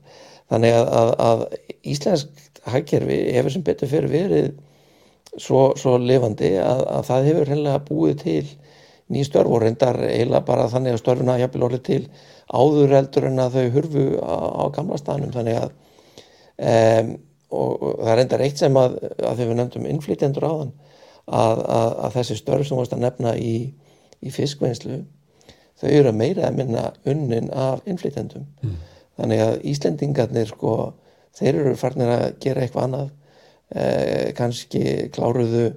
þannig 0.52 0.76
að, 0.76 0.92
að, 1.00 1.14
að 1.30 1.46
íslensk 1.94 2.62
hagkerfi 2.66 3.18
hefur 3.38 3.56
sem 3.56 3.64
betur 3.66 3.90
fyrir 3.90 4.12
verið 4.12 4.52
svo, 5.40 5.72
svo 5.80 5.96
lifandi 6.02 6.52
að, 6.60 6.84
að 6.98 7.08
það 7.08 7.28
hefur 7.30 7.52
hennilega 7.54 7.84
búið 7.88 8.22
til 8.22 8.44
ný 9.12 9.22
störf 9.24 9.52
og 9.54 9.62
reyndar 9.62 9.98
eiginlega 10.02 10.44
bara 10.46 10.68
þannig 10.70 10.96
að 10.96 11.02
störfuna 11.02 11.40
hefur 11.40 11.68
orðið 11.68 11.84
til 11.88 12.02
áður 12.52 12.94
eldur 13.00 13.28
en 13.30 13.42
að 13.42 13.58
þau 13.58 13.66
hurfu 13.76 14.06
á, 14.20 14.36
á 14.60 14.64
gamla 14.74 14.98
stanum 15.00 15.34
þannig 15.34 15.60
að 15.62 15.74
um, 16.58 17.16
og, 17.50 17.82
og 17.82 18.00
það 18.02 18.18
reyndar 18.18 18.44
eitt 18.46 18.60
sem 18.60 18.78
að, 18.80 18.98
að 19.22 19.42
við 19.42 19.52
nefndum 19.56 19.88
innflytjendur 19.90 20.46
á 20.46 20.52
þann 20.52 20.72
að, 21.26 21.62
að 22.06 22.16
þessi 22.18 22.38
störf 22.40 22.68
sem 22.68 22.78
varst 22.78 22.94
að 22.94 23.04
nefna 23.04 23.34
í, 23.38 23.54
í 24.22 24.32
fiskvinnslu 24.34 25.00
þau 25.80 25.88
eru 25.90 26.12
meira 26.16 26.48
að 26.48 26.60
minna 26.60 26.84
unnin 27.08 27.50
af 27.52 27.84
innflytjendum. 27.86 28.46
Mm. 28.62 28.76
þannig 29.16 29.42
að 29.42 29.54
Íslendingarnir 29.72 30.50
sko 30.50 30.72
þeir 31.36 31.60
eru 31.62 31.76
farnir 31.76 32.12
að 32.12 32.26
gera 32.40 32.64
eitthvað 32.64 32.86
annað. 32.86 33.14
Eh, 33.74 34.32
kannski 34.36 34.82
kláruðu 35.12 35.70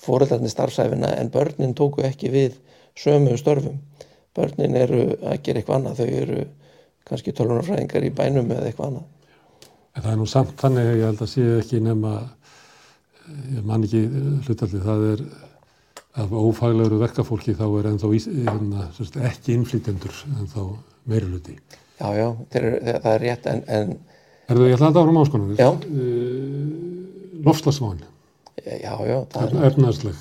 fóröldarnir 0.00 0.52
starfsæfina 0.52 1.10
en 1.18 1.30
börnin 1.30 1.74
tóku 1.76 2.04
ekki 2.06 2.30
við 2.32 2.56
sömu 2.98 3.36
störfum. 3.38 3.80
Börnin 4.34 4.76
eru 4.78 5.02
að 5.22 5.42
gera 5.44 5.60
eitthvað 5.60 5.80
annað 5.80 6.00
þau 6.00 6.20
eru 6.22 6.46
kannski 7.04 7.34
tölunarfræðingar 7.36 8.06
í 8.06 8.14
bænum 8.16 8.50
eða 8.50 8.70
eitthvað 8.70 8.88
annað 8.90 9.10
en 9.94 10.02
Það 10.02 10.10
er 10.12 10.18
nú 10.20 10.26
samt 10.30 10.56
þannig 10.60 10.88
að 10.90 10.96
ég 10.98 11.08
held 11.08 11.22
að 11.24 11.32
sé 11.32 11.44
ekki 11.58 11.82
nema 11.84 12.14
ég 13.54 13.66
man 13.66 13.84
ekki 13.86 14.02
hlutallið 14.46 14.88
það 14.88 15.06
er 15.12 15.22
af 16.24 16.34
ófaglegur 16.34 17.00
verkafólki 17.02 17.54
þá 17.58 17.64
er 17.68 17.88
ennþá 17.90 18.10
hérna, 18.14 18.88
ekki 19.30 19.56
innflýtendur 19.56 20.20
en 20.34 20.50
þá 20.50 20.60
meiruluti 21.10 21.56
Já, 21.94 22.08
já, 22.18 22.28
er, 22.58 22.64
það 23.04 23.12
er 23.12 23.22
rétt 23.22 23.48
en, 23.50 23.62
en 23.70 23.96
Erðu 24.50 24.68
ég 24.68 24.76
ætla 24.76 24.90
að 24.90 24.96
það 24.96 25.04
áfram 25.04 25.18
áskonum. 25.22 25.52
Já. 25.56 25.68
Uh, 25.88 27.44
Lofslagsván 27.46 28.02
Já, 28.64 28.94
já 29.08 29.16
Ernaðsleg 29.40 30.18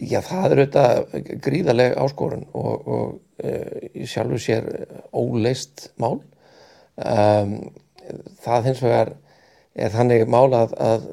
Já, 0.00 0.20
það 0.24 0.46
er 0.46 0.62
auðvitað 0.62 1.38
gríðarlega 1.44 2.02
áskorun 2.04 2.44
og, 2.56 2.88
og 2.96 3.44
uh, 3.44 4.04
sjálfur 4.06 4.42
sér 4.42 4.68
óleist 5.16 5.88
mál. 6.00 6.20
Um, 6.94 7.56
það 8.44 8.70
hins 8.70 8.84
vegar 8.84 9.14
er 9.74 9.92
þannig 9.94 10.26
mál 10.30 10.50
að, 10.56 10.74
uh, 10.80 11.08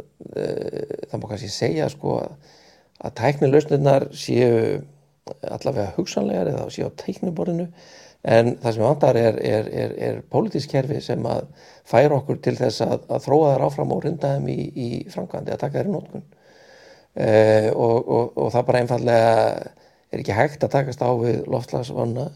það 1.07 1.22
má 1.22 1.28
kannski 1.30 1.52
segja 1.53 1.90
sko 1.94 2.19
að 2.98 3.15
tæknilausnirnar 3.19 4.10
séu 4.18 4.82
allavega 5.44 5.94
hugsanlegar 5.98 6.49
eða 6.53 6.68
séu 6.74 6.90
á 6.90 6.98
tækniborðinu 6.98 7.68
en 8.28 8.56
það 8.61 8.74
sem 8.74 8.84
vandar 8.84 9.19
er, 9.19 9.38
er, 9.45 9.69
er, 9.84 9.94
er 10.07 10.22
pólitísk 10.32 10.72
kerfi 10.74 10.99
sem 11.03 11.26
að 11.30 11.45
færa 11.88 12.18
okkur 12.18 12.41
til 12.44 12.56
þess 12.57 12.82
að, 12.86 13.06
að 13.14 13.24
þróa 13.28 13.53
þær 13.53 13.65
áfram 13.68 13.94
og 13.95 14.03
rinda 14.03 14.34
þeim 14.36 14.49
í, 14.52 14.57
í 14.74 14.90
framkvæmdi 15.14 15.53
að 15.53 15.61
taka 15.64 15.80
þær 15.80 15.91
í 15.91 15.94
nótkun 15.94 16.26
eh, 17.14 17.69
og, 17.72 17.95
og, 18.02 18.34
og 18.34 18.52
það 18.56 18.68
bara 18.72 18.82
einfallega 18.84 19.32
er 20.11 20.24
ekki 20.24 20.36
hægt 20.36 20.65
að 20.65 20.76
takast 20.76 21.03
á 21.03 21.10
við 21.19 21.45
loftslagsvanna 21.52 22.28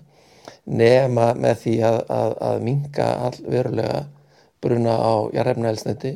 nema 0.69 1.31
með 1.39 1.61
því 1.65 1.75
að, 1.87 1.99
að, 2.13 2.33
að 2.51 2.65
minga 2.67 3.11
all 3.27 3.37
verulega 3.47 4.01
bruna 4.61 4.95
á 4.97 5.13
jarðefnaelsniti 5.35 6.15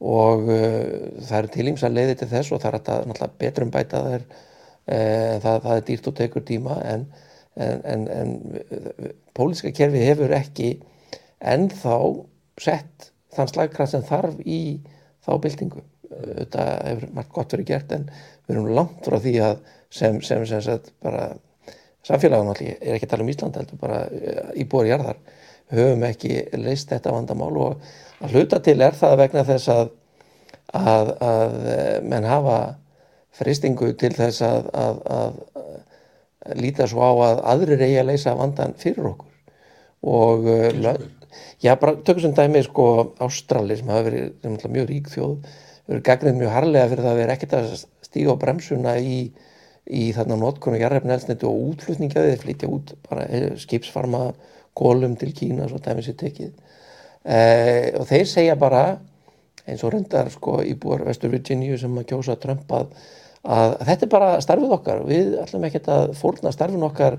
og 0.00 0.46
uh, 0.48 0.84
það 1.22 1.38
eru 1.40 1.52
tilýms 1.56 1.86
að 1.86 1.98
leiði 1.98 2.20
til 2.20 2.30
þess 2.30 2.52
og 2.54 2.62
það 2.62 2.70
er 2.70 3.00
alltaf 3.00 3.34
betur 3.40 3.66
um 3.66 3.74
bæta 3.74 4.04
þær 4.06 4.22
uh, 4.22 5.34
það, 5.42 5.56
það 5.66 5.74
er 5.74 5.84
dýrt 5.90 6.08
og 6.12 6.16
tekur 6.22 6.46
tíma 6.46 6.78
en 6.92 7.10
en, 7.56 7.80
en, 7.84 8.08
en 8.08 9.12
pólíska 9.34 9.72
kerfi 9.74 10.02
hefur 10.04 10.32
ekki 10.34 10.70
ennþá 11.40 11.96
sett 12.60 13.10
þann 13.34 13.50
slagkrafт 13.50 13.94
sem 13.94 14.06
þarf 14.06 14.40
í 14.44 14.80
þá 15.24 15.32
byltingu. 15.42 15.84
Þetta 16.10 16.64
hefur 16.88 17.12
margt 17.16 17.34
gott 17.34 17.54
verið 17.54 17.70
gert 17.70 17.92
en 17.94 18.08
við 18.10 18.56
erum 18.56 18.72
langt 18.76 19.04
frá 19.06 19.18
því 19.22 19.36
að 19.46 19.60
sem, 19.90 20.18
sem, 20.26 20.42
sem 20.48 20.62
sagt 20.64 20.90
bara 21.04 21.30
samfélagun 22.06 22.50
allir, 22.52 22.78
er 22.80 22.96
ekki 22.96 23.06
að 23.06 23.12
tala 23.12 23.26
um 23.26 23.30
Ísland 23.30 23.58
heldur 23.58 23.80
bara 23.80 24.00
eh, 24.08 24.50
íbúar 24.62 24.88
jarðar 24.88 25.20
höfum 25.74 26.04
ekki 26.08 26.34
leist 26.58 26.90
þetta 26.92 27.14
vandamál 27.14 27.52
og 27.60 27.90
að 28.20 28.36
hluta 28.36 28.60
til 28.64 28.80
er 28.82 28.96
það 28.96 29.16
vegna 29.22 29.46
þess 29.48 29.72
að 29.72 29.90
að, 30.76 31.14
að 31.24 31.56
eh, 31.72 31.96
menn 32.06 32.28
hafa 32.28 32.58
fristingu 33.40 33.92
til 33.98 34.12
þess 34.14 34.42
að, 34.46 34.68
að, 34.74 35.00
að 35.16 36.60
líta 36.60 36.86
svo 36.90 37.02
á 37.04 37.12
að 37.30 37.42
aðrir 37.54 37.84
eigi 37.86 37.98
að 38.00 38.10
leysa 38.10 38.36
vandan 38.38 38.76
fyrir 38.80 39.10
okkur. 39.12 39.28
Og 40.10 40.46
uh, 40.48 40.92
já, 41.60 41.74
bara 41.76 41.98
tökum 42.00 42.22
sem 42.24 42.34
dæmi 42.36 42.62
sko 42.64 42.86
Ástrali 43.20 43.76
sem 43.76 43.90
hafa 43.92 44.06
verið 44.08 44.30
sem 44.62 44.72
mjög 44.72 44.88
rík 44.88 45.10
þjóð 45.12 45.34
verið 45.90 46.04
gagnið 46.06 46.38
mjög 46.38 46.54
harlega 46.54 46.90
fyrir 46.92 47.04
það 47.04 47.12
að 47.12 47.20
vera 47.20 47.36
ekkert 47.36 47.56
að 47.58 47.74
stíga 48.06 48.34
á 48.34 48.40
bremsuna 48.40 48.94
í, 48.96 49.18
í 49.90 50.04
þarna 50.16 50.38
notkonu 50.40 50.80
jarðefni 50.80 51.14
elsniti 51.16 51.48
og 51.48 51.66
útflutningaði 51.74 52.32
þeir 52.32 52.42
flytja 52.44 52.70
út 52.72 52.94
bara 53.10 53.26
eh, 53.28 53.50
skipsfarma 53.60 54.30
gólum 54.76 55.16
til 55.18 55.32
Kína 55.36 55.68
svo 55.68 55.80
dæmi 55.82 56.04
sér 56.04 56.18
tekið. 56.20 56.50
Eh, 57.24 57.92
og 58.00 58.06
þeir 58.08 58.26
segja 58.26 58.56
bara 58.56 58.84
eins 59.68 59.82
og 59.84 59.92
reyndar 59.94 60.30
sko 60.32 60.60
íbúar 60.64 61.04
Vestur 61.06 61.32
Virginíu 61.32 61.78
sem 61.78 61.98
að 61.98 62.08
kjósa 62.12 62.36
að 62.36 62.94
að 63.40 63.76
þetta 63.88 64.04
er 64.04 64.10
bara 64.12 64.40
starfið 64.40 64.72
okkar. 64.76 65.04
Við 65.08 65.36
ætlum 65.40 65.64
ekki 65.64 65.80
að 65.88 66.10
fórna 66.18 66.52
starfin 66.52 66.82
okkar 66.84 67.18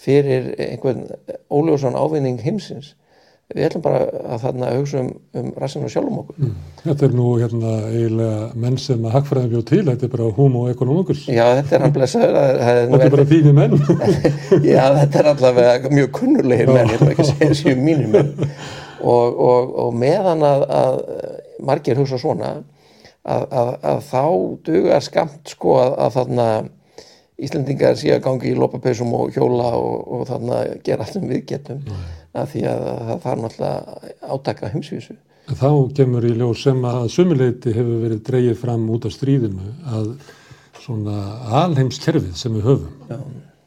fyrir 0.00 0.54
einhvern 0.58 1.04
óljósan 1.50 1.98
ávinning 1.98 2.40
heimsins 2.42 2.94
við 3.50 3.66
ætlum 3.66 3.82
bara 3.82 4.00
að 4.34 4.42
þarna 4.44 4.70
hugsa 4.76 5.00
um, 5.02 5.08
um 5.40 5.48
rassinu 5.58 5.90
sjálfum 5.90 6.20
okkur. 6.22 6.36
Mm. 6.38 6.52
Þetta 6.84 7.06
er 7.06 7.14
nú 7.18 7.28
hérna 7.40 7.72
eiginlega 7.90 8.48
menn 8.64 8.78
sem 8.80 9.06
að 9.06 9.16
hagfræðin 9.16 9.52
bjóð 9.54 9.64
til, 9.70 9.80
þetta 9.88 10.06
er 10.06 10.12
bara 10.14 10.28
homo 10.36 10.64
economicus 10.70 11.24
Já, 11.26 11.42
þetta 11.58 11.76
er 11.76 11.84
hann 11.86 11.94
blessaður 11.96 12.38
Þetta 12.60 13.08
er 13.08 13.14
bara 13.16 13.28
þínir 13.32 13.56
menn. 13.58 13.76
Já, 14.72 14.82
þetta 15.00 15.22
er 15.22 15.30
allavega 15.34 15.94
mjög 15.94 16.10
kunnulegir 16.20 16.70
menn 16.70 16.84
ég 16.84 16.96
ætlum 16.98 17.14
ekki 17.14 17.26
að 17.26 17.32
segja 17.32 17.52
þessu 17.52 17.76
mínir 17.80 18.12
menn. 18.14 18.34
Og, 19.00 19.40
og, 19.50 19.72
og 19.84 19.94
meðan 19.96 20.44
að, 20.44 20.66
að 20.76 21.00
margir 21.64 21.98
hugsa 22.00 22.20
svona 22.20 22.58
að, 23.24 23.46
að, 23.50 23.72
að 23.92 24.04
þá 24.10 24.24
dugar 24.66 25.04
skamt 25.04 25.56
sko 25.56 25.80
að, 25.80 25.96
að 26.06 26.20
þarna 26.20 26.50
Íslendingar 27.40 27.94
sé 27.96 28.10
að 28.12 28.24
gangi 28.26 28.50
í 28.50 28.56
lópapeisum 28.58 29.14
og 29.16 29.30
hjóla 29.32 29.70
og, 29.78 30.00
og 30.12 30.24
þarna 30.28 30.58
gera 30.84 31.06
allt 31.06 31.16
sem 31.16 31.24
við 31.24 31.46
getum 31.48 31.78
að 32.36 32.52
því 32.54 32.64
að 32.70 32.84
það 32.86 33.20
þarf 33.24 33.42
náttúrulega 33.44 34.14
átaka 34.34 34.72
heimsvísu. 34.74 35.16
Þá 35.50 35.70
kemur 35.98 36.26
í 36.28 36.34
ljós 36.38 36.62
sem 36.62 36.84
að 36.86 37.06
sumuleiti 37.10 37.74
hefur 37.74 38.02
verið 38.04 38.24
dreyið 38.28 38.58
fram 38.60 38.84
út 38.94 39.06
af 39.08 39.14
stríðinu 39.16 39.72
að 39.90 40.10
svona 40.80 41.16
alheimskerfið 41.64 42.36
sem 42.38 42.54
við 42.56 42.68
höfum, 42.68 42.92
Já. 43.10 43.18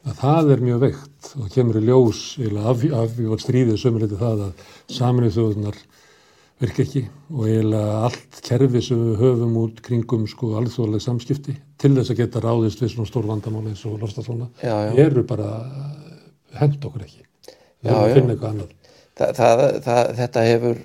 að 0.08 0.20
það 0.22 0.52
er 0.54 0.62
mjög 0.68 0.80
veikt 0.86 1.34
og 1.40 1.50
kemur 1.54 1.80
í 1.80 1.84
ljós 1.84 2.22
af, 2.40 2.86
af 3.02 3.18
í 3.20 3.28
stríðið 3.44 3.82
sumuleiti 3.82 4.20
það 4.20 4.46
að 4.48 4.64
saminuð 4.96 5.36
þjóðunar 5.36 5.82
virka 6.62 6.84
ekki 6.84 7.02
og 7.34 7.44
eiginlega 7.48 8.00
allt 8.06 8.40
kerfi 8.46 8.82
sem 8.84 9.04
við 9.08 9.20
höfum 9.20 9.56
út 9.64 9.80
kringum 9.84 10.26
sko 10.30 10.54
alþjóðlega 10.60 11.04
samskipti 11.04 11.56
til 11.80 11.92
þess 11.98 12.14
að 12.14 12.20
geta 12.22 12.42
ráðist 12.44 12.82
við 12.84 12.94
svona 12.94 13.10
stór 13.10 13.28
vandamál 13.28 13.66
eins 13.68 13.84
og 13.90 14.00
já. 14.62 14.74
eru 15.04 15.24
bara 15.26 15.50
hend 16.54 16.78
okkur 16.84 17.04
ekki. 17.04 17.24
Já, 17.84 17.94
að 17.98 18.14
finna 18.16 18.34
eitthvað 18.34 18.50
annað. 18.54 18.72
Þa, 19.14 19.26
það, 19.38 19.64
það, 19.84 20.14
þetta 20.20 20.46
hefur, 20.48 20.80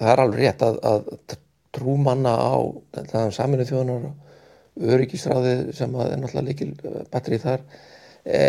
það 0.00 0.12
er 0.12 0.22
alveg 0.24 0.42
rétt 0.42 0.64
að, 0.66 0.80
að 0.90 1.38
trú 1.76 1.94
manna 2.02 2.34
á 2.34 2.54
saminu 3.34 3.66
þjóðunar 3.68 4.10
og 4.10 4.90
öryggisráðið 4.96 5.70
sem 5.76 5.94
að 5.96 6.12
er 6.12 6.20
náttúrulega 6.20 6.48
líkil 6.48 6.70
batterið 7.12 7.44
þar 7.44 7.64
e, 8.24 8.40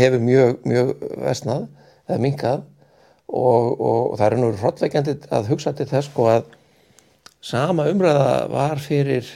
hefur 0.00 0.22
mjög, 0.22 0.52
mjög 0.68 0.92
vesnað 1.26 1.66
eða 2.08 2.20
minkað 2.22 2.64
og, 3.32 3.68
og 3.80 4.16
það 4.20 4.26
er 4.26 4.38
nú 4.40 4.50
hrottveikjandi 4.60 5.16
að 5.32 5.52
hugsa 5.52 5.74
til 5.76 5.88
þess 5.90 6.10
sko 6.10 6.28
að 6.30 6.50
sama 7.42 7.88
umræða 7.90 8.32
var 8.52 8.82
fyrir 8.82 9.28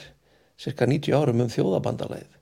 cirka 0.61 0.89
90 0.89 1.17
árum 1.17 1.45
um 1.45 1.53
þjóðabandalæð 1.53 2.33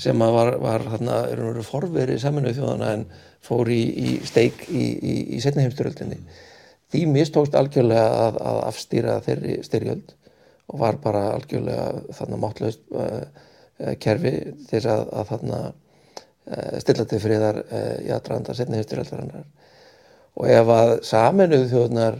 sem 0.00 0.22
að 0.24 0.32
var, 0.32 0.54
var 0.62 0.84
þarna, 0.94 1.16
er 1.28 1.42
nú 1.44 1.64
forveri 1.66 2.16
saminuð 2.20 2.56
þjóðana 2.56 2.92
en 2.96 3.02
fór 3.44 3.70
í, 3.72 3.80
í 3.80 4.12
steik 4.26 4.64
í, 4.68 4.84
í, 4.98 5.16
í 5.36 5.40
setni 5.42 5.64
heimstyrjöldinni. 5.66 6.20
Því 6.88 7.02
mistókst 7.12 7.56
algjörlega 7.58 8.06
að, 8.26 8.38
að 8.50 8.60
afstýra 8.70 9.18
þeirri 9.24 9.58
styrjöld 9.66 10.14
og 10.68 10.80
var 10.82 10.98
bara 11.02 11.26
algjörlega 11.34 12.14
þarna 12.16 12.40
máttlaust 12.40 12.82
uh, 12.92 13.24
uh, 13.24 13.92
kerfi 14.00 14.34
til 14.70 14.82
að, 14.84 15.04
að 15.12 15.28
þarna 15.32 15.60
uh, 15.68 16.78
stilla 16.84 17.06
til 17.08 17.20
friðar 17.24 17.60
uh, 17.64 17.94
í 18.04 18.12
aðdraðanda 18.14 18.56
setni 18.56 18.80
heimstyrjöldarinnar. 18.80 19.44
Og 20.38 20.48
ef 20.54 20.72
að 20.72 20.94
saminuð 21.08 21.68
þjóðnar 21.72 22.18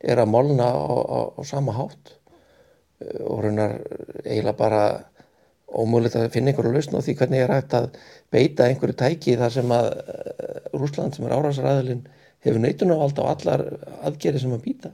er 0.00 0.22
að 0.22 0.32
molna 0.32 0.70
á, 0.72 0.80
á, 0.86 1.20
á 1.36 1.40
sama 1.44 1.76
hátt 1.76 2.16
og 3.00 3.40
raunar 3.44 3.78
eiginlega 4.26 4.56
bara 4.58 4.82
ómögulegt 5.70 6.16
að 6.18 6.30
finna 6.34 6.52
einhverju 6.52 6.72
lausn 6.74 6.96
á 6.98 7.04
því 7.04 7.16
hvernig 7.20 7.44
er 7.44 7.52
hægt 7.54 7.76
að 7.78 7.90
beita 8.32 8.66
einhverju 8.66 8.96
tæki 8.98 9.36
þar 9.38 9.54
sem 9.54 9.74
að 9.74 9.90
uh, 9.92 10.56
Rúsland 10.74 11.16
sem 11.16 11.28
er 11.28 11.36
árásaraðilinn 11.36 12.02
hefur 12.40 12.62
neitunavald 12.62 13.20
á 13.20 13.24
allar 13.30 13.64
aðgeri 14.08 14.40
sem 14.40 14.56
að 14.56 14.64
býta. 14.64 14.90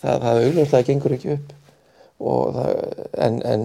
Það, 0.00 0.22
það 0.22 0.40
augljóslega 0.46 0.88
gengur 0.90 1.16
ekki 1.16 1.36
upp 1.36 1.54
og 2.26 2.56
það, 2.56 2.72
en, 3.26 3.38
en 3.44 3.64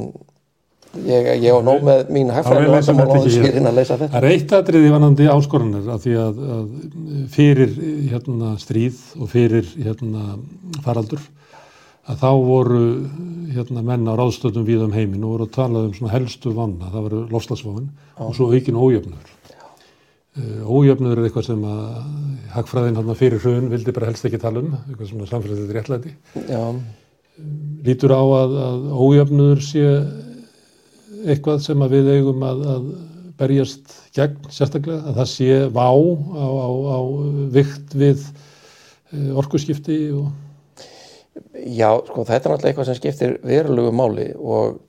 ég, 1.08 1.28
ég 1.46 1.52
á 1.56 1.60
nóg 1.64 1.84
með 1.88 2.10
mín 2.16 2.32
hagfræðinu 2.34 2.74
og 2.76 3.02
ekki 3.16 3.20
hér. 3.22 3.36
skýrin 3.36 3.70
að 3.70 3.78
leysa 3.80 3.98
þetta. 4.00 4.14
Það 4.16 4.26
er 4.28 4.36
eitt 4.36 4.56
atriði 4.58 4.94
vanandi 4.94 5.28
áskoranir 5.32 5.92
af 5.94 6.02
því 6.06 6.16
að, 6.24 6.42
að 6.56 6.66
fyrir 7.36 7.76
hérna, 8.12 8.56
stríð 8.62 9.04
og 9.20 9.32
fyrir 9.32 9.70
hérna, 9.78 10.26
faraldur 10.86 11.24
að 12.10 12.24
þá 12.24 12.32
voru 12.46 12.86
hérna, 13.52 13.84
menn 13.86 14.10
á 14.10 14.14
ráðstöðum 14.18 14.66
við 14.68 14.86
um 14.88 14.96
heiminn 14.96 15.26
og 15.28 15.36
voru 15.36 15.48
að 15.50 15.54
tala 15.58 15.84
um 15.90 16.10
helstu 16.10 16.54
vanna, 16.56 16.90
það 16.94 17.06
voru 17.08 17.22
lofslagsváin 17.34 17.92
og 18.22 18.34
svo 18.38 18.50
aukin 18.54 18.80
ójöfnur. 18.80 19.38
Uh, 20.32 20.64
ójöfnur 20.64 21.20
er 21.20 21.28
eitthvað 21.28 21.50
sem 21.50 21.64
að 21.68 21.86
hagfræðin 22.54 22.98
hérna, 23.02 23.18
fyrir 23.20 23.44
hrun 23.44 23.70
vildi 23.74 23.94
bara 23.96 24.08
helst 24.08 24.26
ekki 24.28 24.40
tala 24.40 24.64
um, 24.64 24.74
eitthvað 24.86 25.12
svona 25.12 25.30
samfélagslega 25.30 25.78
réttlæti. 25.78 26.16
Já, 26.48 26.64
Lítur 27.86 28.14
á 28.14 28.22
að, 28.22 28.58
að 28.62 28.84
ójöfnur 29.02 29.64
sé 29.66 29.86
eitthvað 31.26 31.64
sem 31.66 31.84
að 31.84 31.98
við 31.98 32.12
eigum 32.16 32.44
að, 32.46 32.62
að 32.76 32.86
berjast 33.42 33.96
gegn 34.16 34.52
sérstaklega, 34.54 35.02
að 35.10 35.20
það 35.20 35.30
sé 35.32 35.58
vá 35.74 35.90
á, 35.90 36.46
á, 36.46 36.70
á 36.70 37.00
vikt 37.56 37.96
við 37.98 38.24
eh, 39.12 39.32
orkuskipti 39.42 40.00
og 40.18 40.30
Já, 41.56 41.88
sko 42.08 42.26
þetta 42.28 42.50
er 42.50 42.52
náttúrulega 42.52 42.70
eitthvað 42.72 42.88
sem 42.90 42.98
skiptir 42.98 43.38
verulegu 43.48 43.92
máli 43.96 44.32
og 44.36 44.82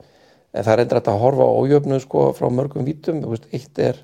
en 0.53 0.65
það 0.67 0.73
er 0.75 0.83
endur 0.85 1.01
að 1.01 1.21
horfa 1.23 1.47
á 1.47 1.53
ójöfnu 1.55 1.99
sko 2.03 2.25
frá 2.37 2.49
mörgum 2.53 2.87
vítum, 2.87 3.23
eitt 3.55 3.79
er 3.81 4.01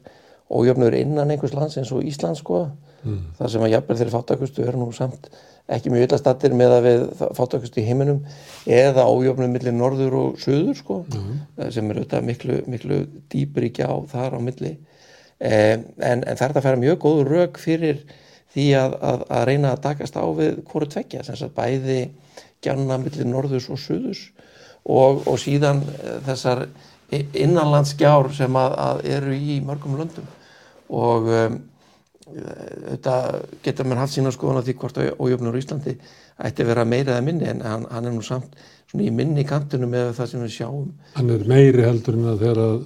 ójöfnur 0.49 0.95
innan 0.97 1.33
einhvers 1.33 1.55
lands 1.57 1.77
eins 1.77 1.91
og 1.93 2.07
Ísland 2.07 2.39
sko, 2.41 2.69
mm. 3.03 3.19
það 3.39 3.53
sem 3.53 3.65
að 3.67 3.73
jafnvel 3.75 3.99
þeirri 4.01 4.15
fátakustu 4.15 4.65
eru 4.65 4.81
nú 4.81 4.93
samt 4.97 5.29
ekki 5.69 5.93
mjög 5.93 6.07
illa 6.07 6.21
stattir 6.23 6.55
með 6.57 6.75
að 6.79 6.87
við 6.87 7.03
fátakustu 7.37 7.83
í 7.83 7.85
heiminum 7.85 8.23
eða 8.65 9.05
ójöfnum 9.11 9.53
millir 9.53 9.77
norður 9.77 10.17
og 10.23 10.39
söður 10.41 10.79
sko, 10.79 11.03
mm. 11.11 11.35
sem 11.75 11.91
er 11.91 12.01
auðvitað 12.01 12.31
miklu, 12.31 12.61
miklu 12.71 13.03
dýpur 13.29 13.69
í 13.69 13.73
gjá 13.77 13.91
þar 14.15 14.39
á 14.39 14.41
milli 14.41 14.73
eh, 15.43 15.75
en, 15.77 16.23
en 16.23 16.39
það 16.39 16.47
er 16.49 16.57
að 16.63 16.71
færa 16.71 16.81
mjög 16.81 17.03
góð 17.05 17.21
rök 17.29 17.61
fyrir 17.61 18.01
því 18.55 18.71
að, 18.79 18.97
að, 19.11 19.27
að 19.37 19.45
reyna 19.51 19.75
að 19.75 19.85
takast 19.85 20.17
á 20.17 20.25
við 20.39 20.63
hvort 20.71 20.95
tvekja, 20.95 21.27
sem 21.27 21.37
sagt 21.37 21.57
bæði 21.59 22.01
gjanna 22.65 22.99
millir 23.01 23.29
norðurs 23.29 23.69
og 23.73 23.81
suðurs 23.83 24.29
og, 24.85 25.25
og 25.29 25.39
síðan 25.41 25.83
eh, 25.99 26.21
þessar 26.27 26.67
innanlandsgjár 27.09 28.31
sem 28.37 28.57
að, 28.61 28.75
að 28.85 29.03
eru 29.17 29.37
í 29.37 29.59
mörgum 29.65 29.97
löndum 29.97 30.27
og 30.93 31.29
um, 31.33 31.55
þetta 32.29 33.15
getur 33.65 33.89
mér 33.89 34.03
haft 34.03 34.13
sína 34.13 34.33
skoðan 34.35 34.61
á 34.61 34.67
því 34.67 34.75
hvort 34.83 35.01
ójöfnur 35.17 35.57
á 35.57 35.61
Íslandi 35.61 35.95
ætti 36.45 36.65
að 36.65 36.71
vera 36.75 36.85
meira 36.85 37.15
eða 37.15 37.25
minni 37.25 37.49
en 37.49 37.65
hann, 37.65 37.87
hann 37.89 38.11
er 38.11 38.13
nú 38.13 38.25
samt 38.25 38.53
svona 38.91 39.07
í 39.07 39.15
minni 39.15 39.47
kantinu 39.49 39.89
með 39.89 40.13
það 40.19 40.31
sem 40.35 40.45
við 40.45 40.55
sjáum 40.59 40.91
hann 41.17 41.33
er 41.33 41.49
meiri 41.49 41.87
heldur 41.87 42.21
en 42.21 42.29
að 42.35 42.45
þegar 42.45 42.63
að 42.67 42.79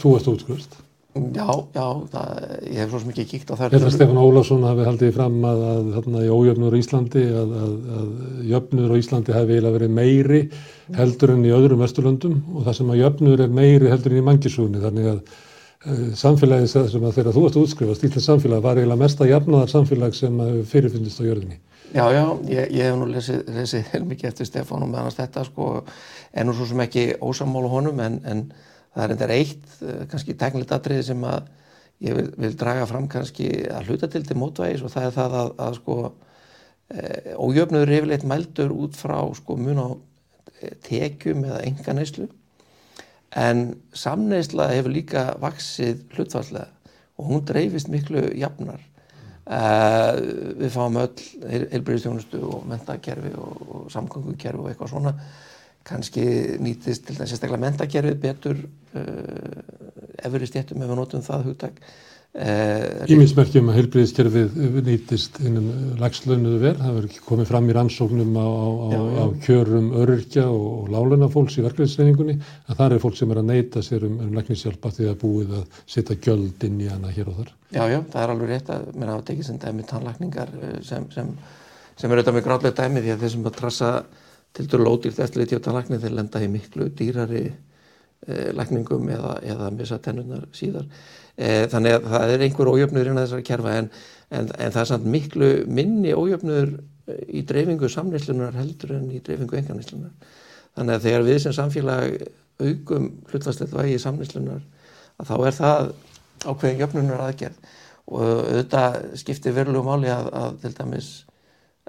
þú 0.00 0.14
varst 0.14 0.30
útskrift. 0.30 0.79
Já, 1.14 1.46
já, 1.74 1.86
það, 2.12 2.30
ég 2.70 2.78
hef 2.78 2.92
svo 2.92 3.00
sem 3.02 3.12
ekki 3.12 3.26
kíkt 3.32 3.50
á 3.50 3.54
þær 3.58 3.74
held 3.74 3.86
að 3.88 3.94
Stefán 3.96 4.20
Ólafsson 4.22 4.66
hafi 4.68 4.86
haldið 4.86 5.12
fram 5.16 5.38
að, 5.48 5.62
að 5.70 5.90
þarna 5.96 6.22
í 6.22 6.30
ójöfnur 6.30 6.76
á 6.76 6.80
Íslandi 6.80 7.24
að, 7.40 7.54
að, 7.64 7.72
að 7.98 8.10
jöfnur 8.52 8.94
á 8.94 9.00
Íslandi 9.00 9.34
hafi 9.34 9.56
eiginlega 9.56 9.76
verið 9.78 9.94
meiri 9.98 10.40
heldur 10.94 11.34
en 11.34 11.46
í 11.46 11.54
öðrum 11.56 11.82
vesturlöndum 11.82 12.36
og 12.54 12.66
það 12.68 12.78
sem 12.78 12.92
að 12.94 13.00
jöfnur 13.02 13.44
er 13.44 13.56
meiri 13.60 13.90
heldur 13.90 14.14
en 14.14 14.22
í 14.22 14.26
mangisúni 14.28 14.84
þannig 14.84 15.10
að 15.10 15.18
uh, 15.18 16.06
samfélagið 16.22 16.70
sem 16.94 17.08
að 17.10 17.18
þegar 17.18 17.36
þú 17.36 17.44
varst 17.48 17.60
útskrifast, 17.64 18.06
Íslands 18.06 18.30
samfélag 18.30 18.64
var 18.64 18.78
eiginlega 18.78 19.02
mesta 19.02 19.28
jafnaðar 19.28 19.74
samfélag 19.74 20.16
sem 20.18 20.40
að 20.46 20.62
fyrirfindist 20.70 21.22
á 21.22 21.26
jörðinni. 21.26 21.60
Já, 21.90 22.04
já, 22.14 22.24
ég, 22.46 22.70
ég 22.70 22.86
hef 22.86 22.98
nú 23.00 23.10
lesið, 23.10 23.40
lesið 23.50 23.86
heilmikið 23.96 24.30
eftir 24.30 24.46
Stefán 24.46 24.86
og 24.86 24.92
meðan 24.92 25.14
þetta 25.16 25.42
sko, 25.48 25.70
en 26.30 26.46
nú 26.46 26.54
svo 26.54 26.70
sem 26.70 26.82
ekki 26.86 27.08
ósamála 27.18 27.70
honum 27.72 28.02
en, 28.04 28.20
en 28.30 28.44
það 28.94 29.04
er 29.04 29.14
endur 29.14 29.34
eitt 29.36 29.76
eh, 29.84 30.02
kannski 30.10 30.36
teknilegt 30.38 30.74
atriði 30.76 31.06
sem 31.10 31.24
að 31.28 31.48
ég 32.00 32.16
vil, 32.16 32.26
vil 32.40 32.56
draga 32.58 32.88
fram 32.88 33.06
kannski 33.12 33.50
að 33.68 33.90
hluta 33.90 34.08
til 34.10 34.24
til 34.26 34.38
mótvægis 34.40 34.84
og 34.86 34.92
það 34.94 35.08
er 35.08 35.16
það 35.18 35.38
að, 35.40 35.50
að 35.60 35.74
sko 35.76 35.96
e, 36.88 37.02
ójöfnuður 37.36 37.92
yfirleitt 37.98 38.24
mældur 38.24 38.72
út 38.72 38.96
frá 38.96 39.18
sko 39.36 39.56
mun 39.60 39.82
á 39.84 39.88
eh, 40.62 40.76
tekjum 40.86 41.44
eða 41.44 41.60
enga 41.68 41.96
neyslu 41.98 42.30
en 43.36 43.66
samneysla 43.94 44.70
hefur 44.72 44.94
líka 44.94 45.26
vaksið 45.42 46.06
hlutfalslega 46.16 46.70
og 47.20 47.28
hún 47.28 47.44
dreifist 47.44 47.90
miklu 47.92 48.30
jafnar. 48.38 48.80
Uh, 49.50 50.14
við 50.60 50.70
fáum 50.70 50.96
öll 51.00 51.22
heilbyrðistjónustu 51.72 52.38
og 52.46 52.66
mentakerfi 52.70 53.32
og, 53.34 53.62
og 53.66 53.88
samgöngukerfi 53.90 54.60
og 54.62 54.68
eitthvað 54.70 54.92
svona 54.92 55.12
kannski 55.88 56.24
nýtist 56.60 57.06
til 57.06 57.16
þess 57.16 57.32
sérstaklega 57.32 57.64
mentakerfið 57.64 58.20
betur 58.22 58.60
uh, 58.60 59.60
efri 60.20 60.48
stjættum 60.50 60.82
ef 60.82 60.92
við 60.92 61.00
notum 61.00 61.24
það 61.26 61.50
hugtak 61.50 61.82
Íminsmerkjum 62.30 63.72
að 63.72 63.76
heilbriðiskerfið 63.80 64.58
nýtist 64.86 65.40
innum 65.42 65.96
lagslaunuðu 65.98 66.60
verð, 66.62 66.84
það 66.84 66.92
verður 66.94 67.08
ekki 67.08 67.22
komið 67.26 67.48
fram 67.48 67.66
í 67.66 67.74
rannsóknum 67.74 68.36
á, 68.38 68.46
á, 68.46 68.68
Já, 68.70 69.00
já. 69.00 69.18
á 69.18 69.26
kjörum 69.46 69.88
öryrkja 69.98 70.44
og, 70.46 70.68
og 70.76 70.92
láluna 70.94 71.28
fólks 71.32 71.58
í 71.58 71.64
verkefnisreiningunni, 71.64 72.36
að 72.70 72.78
það 72.78 72.94
er 72.94 73.02
fólk 73.02 73.18
sem 73.18 73.34
er 73.34 73.40
að 73.42 73.50
neyta 73.50 73.82
sér 73.82 74.06
um, 74.06 74.14
um 74.22 74.38
læknishjálp 74.38 74.86
af 74.86 74.94
því 74.94 75.10
að 75.10 75.18
búið 75.24 75.56
að 75.58 75.82
setja 75.96 76.18
gjöld 76.28 76.66
inn 76.70 76.78
í 76.78 76.88
hana 76.92 77.10
hér 77.16 77.32
og 77.32 77.40
þar. 77.40 77.52
Já, 77.74 77.82
já, 77.90 77.98
það 78.14 78.22
er 78.22 78.34
alveg 78.36 78.54
rétt 78.54 78.72
að 78.76 78.88
mér 78.94 79.14
hafa 79.16 79.28
tekið 79.32 79.48
sem 79.50 79.60
dæmi 79.66 79.90
tannlækningar 79.90 80.56
eh, 80.60 80.80
sem, 80.86 81.10
sem, 81.10 81.36
sem 81.98 82.06
er 82.06 82.22
auðvitað 82.22 82.38
með 82.38 82.46
gráðlega 82.46 82.84
dæmi 82.84 83.02
því 83.02 83.16
að 83.16 83.24
þeir 83.26 83.34
sem 83.34 83.50
að 83.50 83.58
trassa 83.58 83.94
til 84.56 84.68
dæru 84.70 84.86
lódýrt 84.86 85.20
eftir 85.22 85.42
litið 85.42 85.62
á 85.62 85.64
tannlækni 85.66 86.00
þeir 86.02 86.16
lenda 86.18 86.42
í 86.42 86.50
miklu 86.50 86.90
dýrari 86.98 87.44
eh, 87.46 88.50
lækningum 88.56 89.08
eða, 89.14 89.36
eða 89.46 89.70
missa 89.74 90.00
tennunar 90.02 90.46
síðar. 90.56 90.88
Eh, 91.36 91.66
þannig 91.72 91.98
að 91.98 92.08
það 92.14 92.34
er 92.34 92.46
einhver 92.46 92.72
ójöfnur 92.74 93.10
innan 93.10 93.24
þessari 93.24 93.46
kerfa 93.46 93.76
en, 93.78 93.90
en, 94.30 94.50
en 94.58 94.74
það 94.74 94.82
er 94.82 94.90
samt 94.92 95.08
miklu 95.16 95.50
minni 95.70 96.14
ójöfnur 96.16 96.76
í 97.30 97.42
dreifingu 97.46 97.88
samneyslunar 97.90 98.58
heldur 98.58 98.96
en 98.98 99.08
í 99.10 99.22
dreifingu 99.24 99.58
enganislunar. 99.58 100.12
þannig 100.76 100.94
að 100.94 101.06
þegar 101.06 101.24
við 101.26 101.38
sem 101.42 101.54
samfélag 101.56 102.20
aukum 102.60 103.08
hlutfærsleitt 103.30 103.74
vægi 103.74 103.96
í 103.96 104.02
samnýslunar 104.02 104.60
að 105.20 105.30
þá 105.30 105.34
er 105.48 105.56
það 105.56 105.90
ákveðin 106.44 106.82
jöfnunar 106.82 107.24
aðgerð 107.26 107.72
og 108.10 108.22
auðvitað 108.24 108.98
skiptir 109.20 109.56
verulegu 109.56 109.86
máli 109.86 110.10
að, 110.12 110.30
að 110.34 110.56
til 110.64 110.72
dæmis 110.78 111.10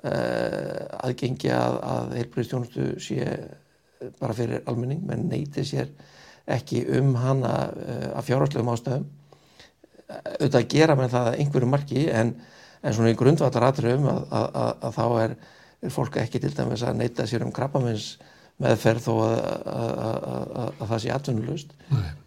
aðgengi 0.01 1.51
að, 1.53 1.75
að 1.85 2.15
heilbreyðstjónustu 2.17 2.85
sé 3.03 3.25
bara 4.19 4.33
fyrir 4.33 4.63
almenning. 4.69 5.03
Menn 5.05 5.27
neyti 5.29 5.65
sér 5.67 5.91
ekki 6.49 6.83
um 6.97 7.13
hana 7.21 7.53
uh, 7.69 8.07
af 8.17 8.25
fjárháslegum 8.27 8.71
ástæðum. 8.73 9.07
Auðvitað 10.11 10.67
gera 10.73 10.97
með 10.99 11.13
það 11.13 11.29
einhverju 11.39 11.69
marki 11.71 12.05
en, 12.11 12.33
en 12.81 12.95
svona 12.95 13.13
í 13.13 13.17
grundvallar 13.19 13.69
atriðum 13.69 14.09
að, 14.11 14.23
að, 14.35 14.71
að 14.89 14.97
þá 14.97 15.05
er, 15.21 15.35
er 15.85 15.93
fólk 15.95 16.17
ekki 16.19 16.41
til 16.43 16.51
dæmis 16.57 16.83
að 16.83 16.97
neyta 16.99 17.27
sér 17.29 17.45
um 17.45 17.53
krabbamins 17.55 18.15
meðferð 18.61 19.05
þó 19.05 19.13
að, 19.25 19.39
að 20.61 20.89
það 20.91 20.99
sé 21.03 21.11
atvinnulust. 21.15 21.71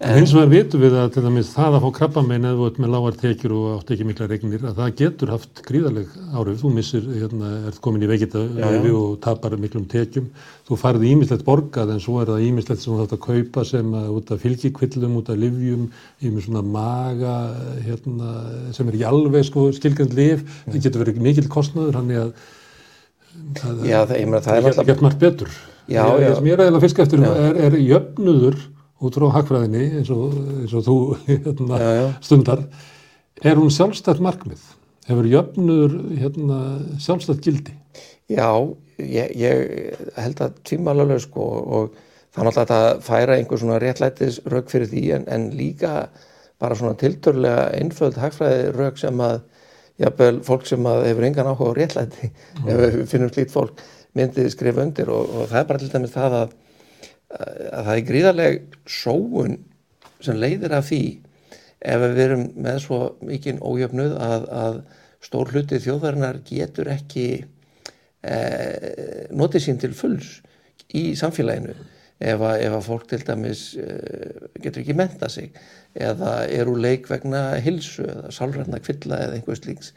En 0.04 0.18
hins 0.18 0.32
vegar 0.34 0.50
vitum 0.50 0.82
við 0.82 0.96
að 0.98 1.12
til 1.14 1.22
dæmis 1.24 1.52
það 1.54 1.76
að 1.78 1.84
fá 1.84 2.00
eða 2.34 2.70
með 2.82 2.90
lágar 2.92 3.18
tekjur 3.20 3.54
og 3.56 3.66
átt 3.78 3.92
ekki 3.94 4.06
mikla 4.08 4.28
regnir 4.28 4.64
að 4.68 4.80
það 4.80 4.96
getur 4.98 5.32
haft 5.34 5.62
gríðarleg 5.64 6.16
árið. 6.34 6.58
Þú 6.60 6.72
missir, 6.74 7.06
hérna, 7.14 7.52
ert 7.70 7.80
komin 7.84 8.04
í 8.04 8.10
veikita 8.10 8.42
og 8.90 9.14
tapar 9.24 9.56
miklum 9.60 9.86
tekjum. 9.90 10.26
Þú 10.68 10.78
farið 10.80 11.06
ímislegt 11.10 11.46
borgað 11.46 11.94
en 11.94 12.02
svo 12.02 12.18
er 12.22 12.32
það 12.32 12.46
ímislegt 12.48 12.82
sem 12.82 12.92
þú 12.92 13.02
þátt 13.02 13.16
að 13.16 13.22
kaupa 13.28 13.64
sem 13.68 13.94
að, 13.94 14.10
út 14.18 14.34
af 14.34 14.42
fylgjikvillum, 14.44 15.18
út 15.20 15.30
af 15.32 15.40
livjum, 15.40 15.86
í 16.20 16.32
mjög 16.32 16.48
svona 16.48 16.64
maga 16.64 17.36
hérna, 17.84 18.34
sem 18.76 18.88
er 18.88 18.98
ekki 18.98 19.08
alveg 19.10 19.46
sko, 19.48 19.68
skilgjand 19.76 20.16
liv. 20.18 20.44
Það 20.66 20.82
getur 20.88 21.04
verið 21.04 21.22
mikil 21.28 21.46
kostnaður, 21.52 22.00
hann 22.00 22.12
er 22.14 22.24
að 22.24 22.34
það, 23.60 23.86
Já, 23.88 24.00
það, 24.08 24.34
það 24.40 24.56
er 24.56 24.68
alltaf... 24.70 24.88
Gert 24.88 25.04
margt 25.04 25.22
betur. 25.22 25.54
Já, 25.88 26.04
ég, 26.16 26.24
já. 26.24 26.34
Sem 26.38 26.48
ég 26.48 26.54
er 26.56 26.62
eiginlega 26.64 26.84
fisk 26.84 27.02
eftir 27.04 27.24
er, 27.28 27.58
er 27.66 27.76
jöfnuður 27.80 28.56
út 29.04 29.18
frá 29.18 29.26
hagfræðinni 29.34 29.84
eins 30.00 30.10
og, 30.14 30.32
eins 30.62 30.74
og 30.78 30.86
þú 30.86 30.96
hérna, 31.28 31.80
já, 31.82 32.06
stundar. 32.24 32.64
Er 33.44 33.60
hún 33.60 33.72
sjálfstætt 33.74 34.22
markmið? 34.24 34.62
Hefur 35.08 35.28
jöfnuður 35.28 35.98
hérna, 36.16 36.60
sjálfstætt 37.02 37.44
gildi? 37.44 37.74
Já, 38.32 38.48
ég, 38.96 39.34
ég 39.36 40.04
held 40.16 40.40
að 40.40 40.60
tvímalega 40.64 41.18
sko 41.20 41.48
og 41.78 41.98
það 42.34 42.48
náttúrulega 42.48 42.78
að 42.78 43.02
færa 43.04 43.36
einhver 43.38 43.60
svona 43.60 43.80
réttlætis 43.82 44.38
rauk 44.50 44.70
fyrir 44.72 44.88
því 44.90 45.02
en, 45.18 45.26
en 45.30 45.50
líka 45.54 46.06
bara 46.62 46.78
svona 46.78 46.96
tilturlega 46.98 47.68
einföld 47.76 48.16
hagfræði 48.18 48.72
rauk 48.74 48.98
sem 48.98 49.20
að 49.20 49.42
jafnvel 50.00 50.40
fólk 50.46 50.64
sem 50.66 50.88
að 50.90 51.04
hefur 51.10 51.26
engan 51.28 51.50
áhuga 51.52 51.70
á 51.70 51.78
réttlæti 51.78 52.30
mm. 52.30 52.70
ef 52.72 52.80
við 52.80 52.96
finnum 53.12 53.30
slít 53.30 53.52
fólk 53.54 53.84
myndið 54.14 54.50
skrifa 54.54 54.84
undir 54.84 55.10
og, 55.12 55.30
og 55.30 55.48
það 55.50 55.60
er 55.60 55.68
bara 55.70 55.82
til 55.82 55.92
dæmis 55.92 56.14
það 56.14 56.36
að, 56.40 56.56
að 57.34 57.86
það 57.88 57.94
er 57.94 58.04
gríðarleg 58.10 58.76
sóun 58.86 59.56
sem 60.24 60.38
leiðir 60.40 60.76
af 60.78 60.88
því 60.88 61.02
ef 61.84 62.04
við 62.04 62.20
erum 62.24 62.44
með 62.64 62.78
svo 62.86 63.00
mikinn 63.24 63.60
ójöfnuð 63.60 64.14
að, 64.24 64.46
að 64.48 64.78
stór 65.24 65.52
hluti 65.52 65.80
þjóðarinnar 65.82 66.40
getur 66.46 66.90
ekki 66.92 67.26
e, 68.24 68.38
notið 69.36 69.66
sín 69.66 69.80
til 69.80 69.92
fulls 69.96 70.38
í 70.94 71.12
samfélaginu. 71.18 71.74
Ef 72.24 72.40
að, 72.46 72.60
ef 72.62 72.74
að 72.76 72.84
fólk 72.86 73.08
til 73.10 73.20
dæmis 73.26 73.62
e, 73.76 73.86
getur 74.62 74.84
ekki 74.84 74.96
menta 74.96 75.28
sig 75.32 75.50
eða 75.94 76.44
eru 76.46 76.76
leik 76.78 77.08
vegna 77.10 77.56
hilsu 77.62 78.06
eða 78.06 78.30
sálrætna 78.32 78.80
kvilla 78.82 79.18
eða 79.26 79.38
einhvers 79.38 79.64
líks 79.66 79.90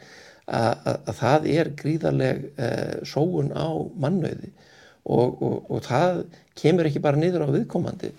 að 0.48 1.14
það 1.18 1.48
er 1.52 1.70
gríðarleg 1.76 2.44
eh, 2.56 2.94
sóun 3.08 3.50
á 3.52 3.68
mannauði 4.00 4.52
og, 5.08 5.42
og, 5.42 5.56
og 5.72 5.82
það 5.84 6.22
kemur 6.58 6.88
ekki 6.88 7.02
bara 7.02 7.20
niður 7.20 7.46
á 7.46 7.48
viðkomandi. 7.54 8.10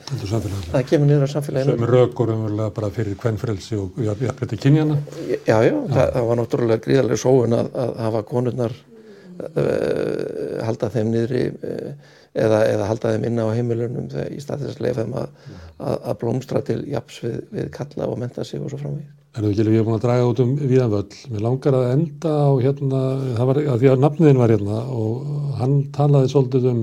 Það 0.72 0.86
kemur 0.90 1.10
niður 1.10 1.26
á 1.28 1.30
samfélaginu. 1.34 1.76
Sem 1.76 1.90
rökur 1.90 2.34
umverulega 2.34 2.76
bara 2.78 2.92
fyrir 2.96 3.18
kvennfrelsi 3.20 3.80
og 3.80 4.00
jafnveit 4.04 4.56
kynjana 4.62 5.00
já, 5.28 5.58
já. 5.66 5.74
Það, 5.74 6.06
það 6.16 6.30
var 6.30 6.40
náttúrulega 6.42 6.86
gríðarleg 6.86 7.22
sóun 7.22 7.58
að, 7.58 7.70
að 7.84 7.94
hafa 8.06 8.24
konurnar 8.30 8.78
uh, 8.78 10.64
halda 10.66 10.92
þeim 10.96 11.14
niðri 11.14 11.46
uh, 11.52 12.16
eða, 12.34 12.64
eða 12.72 12.90
halda 12.90 13.14
þeim 13.16 13.30
inna 13.30 13.48
á 13.50 13.56
heimilunum 13.58 14.10
í 14.30 14.42
stað 14.42 14.66
þess 14.66 14.80
að 14.80 14.86
lefa 14.88 15.06
þeim 15.06 15.16
að, 15.22 15.48
að, 15.78 15.96
að 15.98 16.20
blómstra 16.24 16.66
til 16.66 16.82
japs 16.90 17.24
við, 17.26 17.40
við 17.54 17.72
kalla 17.76 18.10
og 18.10 18.22
menta 18.24 18.46
sig 18.48 18.62
og 18.62 18.72
svo 18.72 18.82
framvegir 18.82 19.19
Er 19.40 19.46
það 19.46 19.52
ekki 19.54 19.72
ég 19.72 19.78
hef 19.80 19.86
búin 19.88 19.96
að 19.96 20.02
draga 20.04 20.24
út 20.28 20.40
um 20.44 20.50
viðanvöld. 20.60 21.14
Mér 21.32 21.44
langar 21.46 21.76
að 21.78 21.86
enda 21.94 22.32
á 22.44 22.52
hérna, 22.60 23.04
það 23.38 23.48
var 23.48 23.60
að 23.62 23.78
því 23.80 23.90
að 23.94 24.02
nafniðin 24.04 24.42
var 24.42 24.52
hérna 24.52 24.80
og 24.92 25.30
hann 25.62 25.76
talaði 25.96 26.32
svolítið 26.34 26.68
um, 26.74 26.82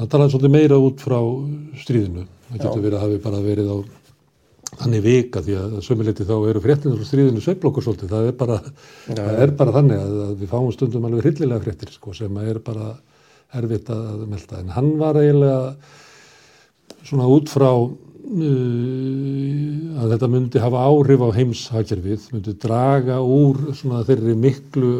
hann 0.00 0.10
talaði 0.10 0.34
svolítið 0.34 0.54
meira 0.56 0.80
út 0.82 1.04
frá 1.04 1.18
stríðinu. 1.84 2.26
Það 2.48 2.58
getur 2.64 2.84
verið 2.88 2.98
að 2.98 3.06
hafi 3.06 3.22
bara 3.28 3.44
verið 3.46 3.70
á 3.70 3.76
þannig 4.82 5.06
vika 5.06 5.44
því 5.46 5.56
að 5.60 5.78
sömuleyti 5.86 6.26
þá 6.26 6.34
eru 6.50 6.64
fréttinir 6.66 6.98
frá 6.98 7.10
stríðinu 7.12 7.46
sveiflokkur 7.46 7.86
svolítið. 7.86 8.14
Það 8.16 8.30
er 8.32 8.38
bara, 8.42 8.60
það 9.14 9.42
er 9.46 9.56
bara 9.62 9.78
þannig 9.78 10.02
að, 10.02 10.20
að 10.26 10.36
við 10.42 10.54
fáum 10.56 10.70
stundum 10.74 11.06
alveg 11.06 11.26
hryllilega 11.28 11.66
fréttir 11.68 11.94
sko 11.94 12.18
sem 12.18 12.42
er 12.42 12.62
bara 12.66 12.96
erfitt 13.62 13.94
að 13.94 14.24
melda. 14.26 14.58
En 14.58 14.74
hann 14.74 14.96
var 14.98 15.22
eiginlega 15.22 15.60
svona 17.06 17.30
út 17.30 17.52
frá 17.52 17.70
að 18.22 20.12
þetta 20.12 20.28
myndi 20.30 20.60
hafa 20.62 20.82
áhrif 20.86 21.24
á 21.26 21.28
heimshagkerfið, 21.34 22.26
myndi 22.32 22.54
draga 22.62 23.18
úr 23.20 23.58
svona 23.74 24.04
þeirri 24.06 24.34
miklu 24.38 24.92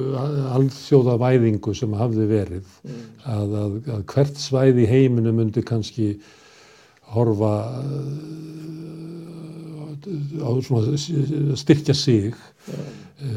alþjóða 0.56 1.14
væðingu 1.22 1.74
sem 1.78 1.92
hafði 1.96 2.26
verið 2.30 2.66
mm. 2.82 3.04
að, 3.34 3.54
að, 3.62 3.76
að 3.94 4.02
hvert 4.12 4.42
svæði 4.42 4.82
í 4.84 4.90
heiminu 4.90 5.32
myndi 5.36 5.62
kannski 5.66 6.08
horfa 7.14 7.54
uh, 7.78 8.16
á 10.42 10.50
svona 10.66 10.96
styrkja 11.62 11.94
sig 11.94 12.34
mm. 12.34 12.90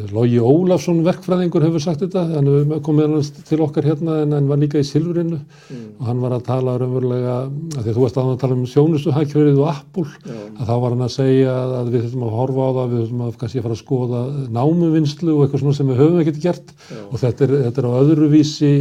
Lógi 0.09 0.39
Ólafsson 0.41 1.03
verkfræðingur 1.05 1.61
hefur 1.67 1.81
sagt 1.83 2.01
þetta, 2.01 2.23
hann 2.31 2.47
hefur 2.49 2.79
komið 2.87 3.27
til 3.45 3.59
okkar 3.61 3.85
hérna 3.85 4.15
en 4.23 4.31
hann 4.33 4.47
var 4.49 4.57
líka 4.57 4.79
í 4.81 4.85
Silfrinu 4.87 5.37
mm. 5.37 5.81
og 5.99 6.07
hann 6.09 6.23
var 6.23 6.33
að 6.33 6.45
tala 6.47 6.73
raunverulega, 6.81 7.35
að 7.75 7.83
því 7.83 7.93
þú 7.93 8.01
varst 8.01 8.17
að 8.17 8.31
tala 8.41 8.57
um 8.57 8.63
sjónustuhækverið 8.71 9.59
og 9.61 9.69
appul, 9.69 10.07
yeah. 10.25 10.47
að 10.57 10.71
þá 10.71 10.73
var 10.81 10.95
hann 10.95 11.05
að 11.05 11.11
segja 11.13 11.53
að 11.81 11.91
við 11.93 12.07
þurfum 12.07 12.25
að 12.25 12.33
horfa 12.39 12.65
á 12.65 12.71
það, 12.77 12.87
við 12.95 13.03
þurfum 13.03 13.21
að 13.25 13.37
kannski 13.43 13.61
að 13.61 13.67
fara 13.67 13.77
að 13.77 13.81
skoða 13.83 14.23
námuvinnslu 14.57 15.35
og 15.35 15.43
eitthvað 15.45 15.63
svona 15.65 15.77
sem 15.77 15.91
við 15.91 16.01
höfum 16.01 16.23
ekkert 16.23 16.41
gert 16.47 16.73
yeah. 16.73 17.05
og 17.05 17.21
þetta 17.21 17.45
er, 17.45 17.55
þetta 17.67 17.83
er 17.83 17.89
á 17.89 17.93
öðru 17.99 18.31
vísi 18.33 18.71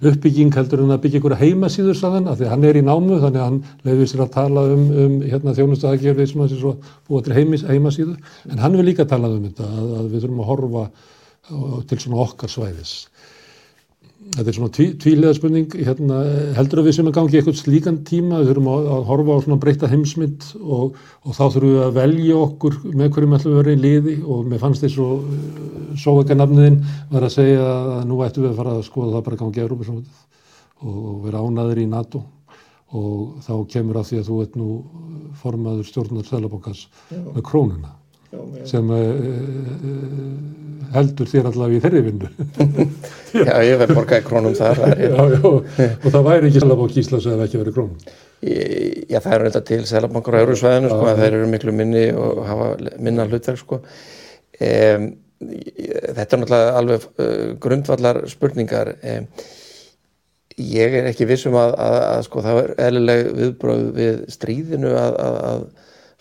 uppbygging 0.00 0.56
heldur 0.56 0.84
en 0.86 0.96
að 0.96 1.02
byggja 1.04 1.20
einhverja 1.20 1.40
heimasýður 1.44 2.00
saðan, 2.00 2.32
að 2.32 2.40
því 2.40 2.50
hann 2.54 2.66
er 2.70 2.80
í 2.80 2.84
námu 2.88 3.20
þannig 3.20 3.42
að 3.42 3.48
hann 3.50 3.60
leiður 3.84 4.12
sér 4.14 4.24
að 4.24 4.32
tala 4.38 4.64
um, 4.72 4.88
um 5.04 5.20
hérna, 5.28 5.56
þjónustuhækverið 5.60 6.32
sem 6.32 6.44
að 6.44 6.56
svo 6.56 6.74
búa 7.04 7.24
til 7.24 7.36
heimasýðu, 7.36 8.16
en 8.48 8.64
hann 8.64 8.78
vil 8.78 8.88
líka 8.88 9.04
tala 9.08 9.28
um 9.28 9.44
þetta, 9.44 9.68
að, 9.68 9.94
að 9.98 10.10
við 10.12 10.24
þurfum 10.24 10.42
að 10.44 10.53
horfa 10.54 10.86
til 11.90 12.00
svona 12.00 12.22
okkar 12.24 12.48
svæðis. 12.48 12.94
Þetta 14.24 14.48
er 14.48 14.56
svona 14.56 14.72
tví, 14.72 14.84
tvílega 14.96 15.36
spurning, 15.36 15.74
hérna, 15.84 16.18
heldur 16.56 16.80
að 16.80 16.86
við 16.88 16.94
sem 16.96 17.08
er 17.10 17.12
gangið 17.12 17.38
eitthvað 17.42 17.58
slíkan 17.58 17.98
tíma, 18.08 18.38
við 18.40 18.54
þurfum 18.54 18.70
að, 18.72 18.86
að 18.94 19.02
horfa 19.10 19.34
á 19.36 19.38
svona 19.44 19.58
breyta 19.60 19.90
heimsmynd 19.90 20.46
og, 20.62 20.94
og 21.28 21.36
þá 21.36 21.42
þurfum 21.42 21.74
við 21.74 21.82
að 21.84 21.98
velja 21.98 22.38
okkur 22.40 22.78
með 22.86 23.10
hverjum 23.12 23.36
ætlum 23.36 23.52
við 23.52 23.58
að 23.58 23.60
vera 23.60 23.74
í 23.74 23.82
liði 23.82 24.14
og 24.24 24.46
mér 24.48 24.62
fannst 24.62 24.86
þess 24.86 25.02
að 25.04 25.98
svo 26.00 26.14
ekki 26.22 26.38
nafniðinn 26.38 26.78
var 27.10 27.26
að 27.28 27.34
segja 27.36 27.66
að 27.68 28.06
nú 28.08 28.22
ættum 28.24 28.46
við 28.46 28.54
að 28.54 28.62
fara 28.62 28.78
að 28.78 28.86
skoða 28.88 29.12
það 29.18 29.26
bara 29.28 29.40
gangið 29.42 29.66
Európa 29.66 29.98
og 30.84 31.20
vera 31.26 31.44
ánaður 31.44 31.82
í 31.84 31.86
NATO 31.92 32.22
og 32.94 33.44
þá 33.44 33.54
kemur 33.76 34.00
að 34.00 34.08
því 34.08 34.22
að 34.22 34.30
þú 34.30 34.40
ert 34.46 34.56
nú 34.56 34.70
formaður 35.42 35.90
stjórnar 35.90 36.26
Sælabokas 36.30 36.86
með 37.12 37.44
krónuna 37.44 37.92
sem 38.68 38.90
uh, 38.94 39.04
heldur 40.94 41.30
þér 41.30 41.48
allavega 41.50 41.78
í 41.78 41.82
þeirri 41.84 42.02
vinnu. 42.08 42.28
Já, 43.48 43.54
ég 43.66 43.80
verð 43.80 43.96
borgaði 43.98 44.26
krónum 44.28 44.54
þar. 44.56 44.82
Já, 45.02 45.08
já, 45.10 45.40
og 45.42 46.06
það 46.06 46.20
væri 46.28 46.50
ekki 46.50 46.62
Sælabank 46.62 47.00
Íslands 47.02 47.26
eða 47.30 47.48
ekki 47.48 47.60
verið 47.62 47.76
krónum? 47.78 48.14
Já, 48.44 49.18
það 49.24 49.34
eru 49.36 49.48
þetta 49.48 49.64
til 49.70 49.80
Sælabankar 49.88 50.36
á 50.38 50.42
Eurósvæðinu 50.44 50.92
sko, 50.92 51.08
að 51.10 51.20
þeir 51.22 51.36
eru 51.40 51.50
miklu 51.50 51.74
minni 51.74 52.04
og 52.12 52.40
hafa 52.46 52.70
minna 53.02 53.26
hlutverk 53.28 53.60
sko. 53.62 53.80
um, 54.60 55.10
Þetta 55.44 56.24
er 56.24 56.40
náttúrulega 56.40 56.78
alveg 56.78 57.02
uh, 57.10 57.48
grundvallar 57.60 58.22
spurningar. 58.30 58.94
Um, 59.02 59.26
ég 60.54 60.94
er 61.00 61.10
ekki 61.10 61.26
vissum 61.28 61.56
að, 61.58 61.74
að, 61.82 61.98
að 62.12 62.22
sko, 62.28 62.44
það 62.46 62.60
er 62.60 62.72
eðlileg 62.86 63.26
viðbröð 63.40 63.84
við 63.98 64.22
stríðinu 64.36 64.94
að, 65.00 65.18
að 65.24 65.66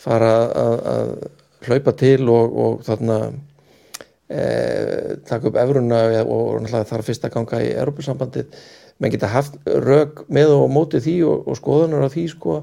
fara 0.01 0.33
að 0.63 1.15
hlaupa 1.67 1.93
til 1.99 2.29
og, 2.31 2.55
og 2.63 2.85
þarna 2.87 3.17
e, 4.29 4.45
taka 5.27 5.49
upp 5.49 5.59
efruna 5.63 5.99
og 6.23 6.63
náttúrulega 6.63 6.89
þarf 6.91 7.09
fyrst 7.09 7.27
að 7.27 7.35
ganga 7.37 7.61
í 7.63 7.69
Europasambandið 7.73 8.63
menn 9.01 9.13
geta 9.13 9.31
haft 9.33 9.57
rauk 9.65 10.23
með 10.33 10.55
og 10.55 10.67
mótið 10.71 11.07
því 11.07 11.15
og, 11.29 11.47
og 11.49 11.59
skoðunar 11.59 12.05
á 12.07 12.13
því 12.13 12.25
sko. 12.35 12.59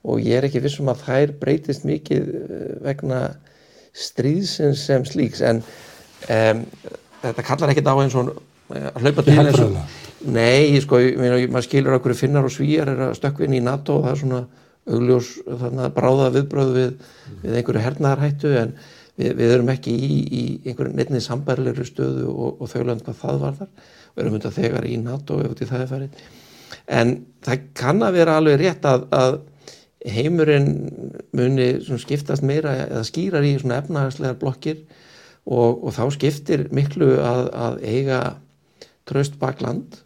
Og 0.00 0.20
ég 0.24 0.38
er 0.38 0.46
ekki 0.48 0.62
vissum 0.64 0.88
að 0.88 1.02
þær 1.04 1.32
breytist 1.40 1.82
mikið 1.88 2.28
eh, 2.36 2.68
vegna 2.86 3.20
stríðsins 3.96 4.86
sem 4.86 5.04
slíks. 5.04 5.42
En 5.44 5.60
um, 5.60 6.62
þetta 7.24 7.44
kallar 7.44 7.72
ekkit 7.72 7.90
á 7.90 7.94
eins 8.00 8.16
og 8.16 8.30
að 8.70 9.02
hlaupa 9.02 9.26
til 9.26 9.40
eins 9.42 9.60
og 9.64 9.76
Nei, 10.20 10.76
sko, 10.84 10.98
maður 11.16 11.64
skilur 11.64 11.94
okkur 11.96 12.12
finnar 12.12 12.44
og 12.44 12.52
svíjar 12.52 12.90
er 12.92 12.98
að 13.06 13.14
stökkvinn 13.16 13.54
í 13.56 13.62
NATO 13.64 13.94
og 13.96 14.02
það 14.04 14.10
er 14.10 14.18
svona 14.20 14.40
augljós 14.94 15.30
bráða 15.96 16.30
viðbröð 16.36 16.72
við, 16.76 16.90
við 17.44 17.58
einhverju 17.60 17.84
hernaðarhættu 17.84 18.52
en 18.60 18.74
við, 19.16 19.32
við 19.38 19.54
erum 19.56 19.72
ekki 19.74 19.94
í, 19.94 20.18
í 20.20 20.42
einhverju 20.70 20.96
nefnið 20.98 21.24
sambærleiru 21.26 21.86
stöðu 21.88 22.28
og, 22.30 22.60
og 22.60 22.72
þau 22.72 22.82
lönd 22.88 23.06
hvað 23.06 23.20
það 23.22 23.42
var 23.44 23.58
þar 23.60 23.70
og 24.10 24.22
erum 24.22 24.38
undan 24.38 24.56
þegar 24.56 24.88
í 24.88 24.96
NATO 25.00 25.38
ef 25.44 25.56
það 25.60 25.84
er 25.84 25.90
farið. 25.90 26.26
En 26.90 27.14
það 27.46 27.64
kann 27.78 28.04
að 28.06 28.18
vera 28.18 28.36
alveg 28.38 28.60
rétt 28.60 28.86
að, 28.86 29.06
að 29.14 29.38
heimurinn 30.10 30.70
muni 31.36 31.70
skiptast 32.00 32.44
meira 32.46 32.72
eða 32.86 33.02
skýrar 33.06 33.46
í 33.46 33.56
efnahagslegar 33.58 34.38
blokkir 34.40 34.78
og, 35.44 35.82
og 35.84 35.90
þá 35.96 36.04
skiptir 36.16 36.68
miklu 36.74 37.16
að, 37.20 37.50
að 37.52 37.82
eiga 37.84 38.20
tröst 39.08 39.36
bakland 39.40 40.00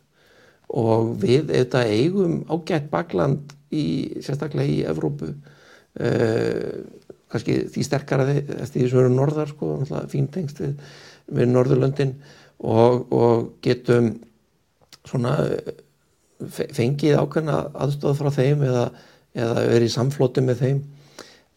og 0.74 1.15
við 1.23 1.52
auðvitað 1.52 1.93
eigum 1.94 2.40
ágætt 2.51 2.89
bakland 2.90 3.55
í, 3.74 3.86
sérstaklega 4.24 4.70
í 4.70 4.82
Evrópu 4.90 5.30
uh, 5.30 6.76
kannski 7.32 7.64
því 7.74 7.86
sterkara 7.86 8.26
því 8.28 8.86
sem 8.86 9.01
eru 9.01 9.10
norðar 9.12 9.51
sko, 9.51 9.76
fín 10.12 10.28
tengst 10.32 10.60
við, 10.62 10.76
við 11.34 11.51
Norðurlöndin 11.51 12.14
og, 12.62 13.10
og 13.12 13.48
getum 13.64 14.12
svona 15.05 15.34
fengið 16.44 17.18
ákveðna 17.18 17.59
aðstofað 17.72 18.20
frá 18.20 18.36
þeim 18.38 18.64
eða, 18.68 18.84
eða 19.36 19.66
verið 19.70 19.88
í 19.88 19.94
samflóti 19.94 20.44
með 20.44 20.62
þeim. 20.64 20.82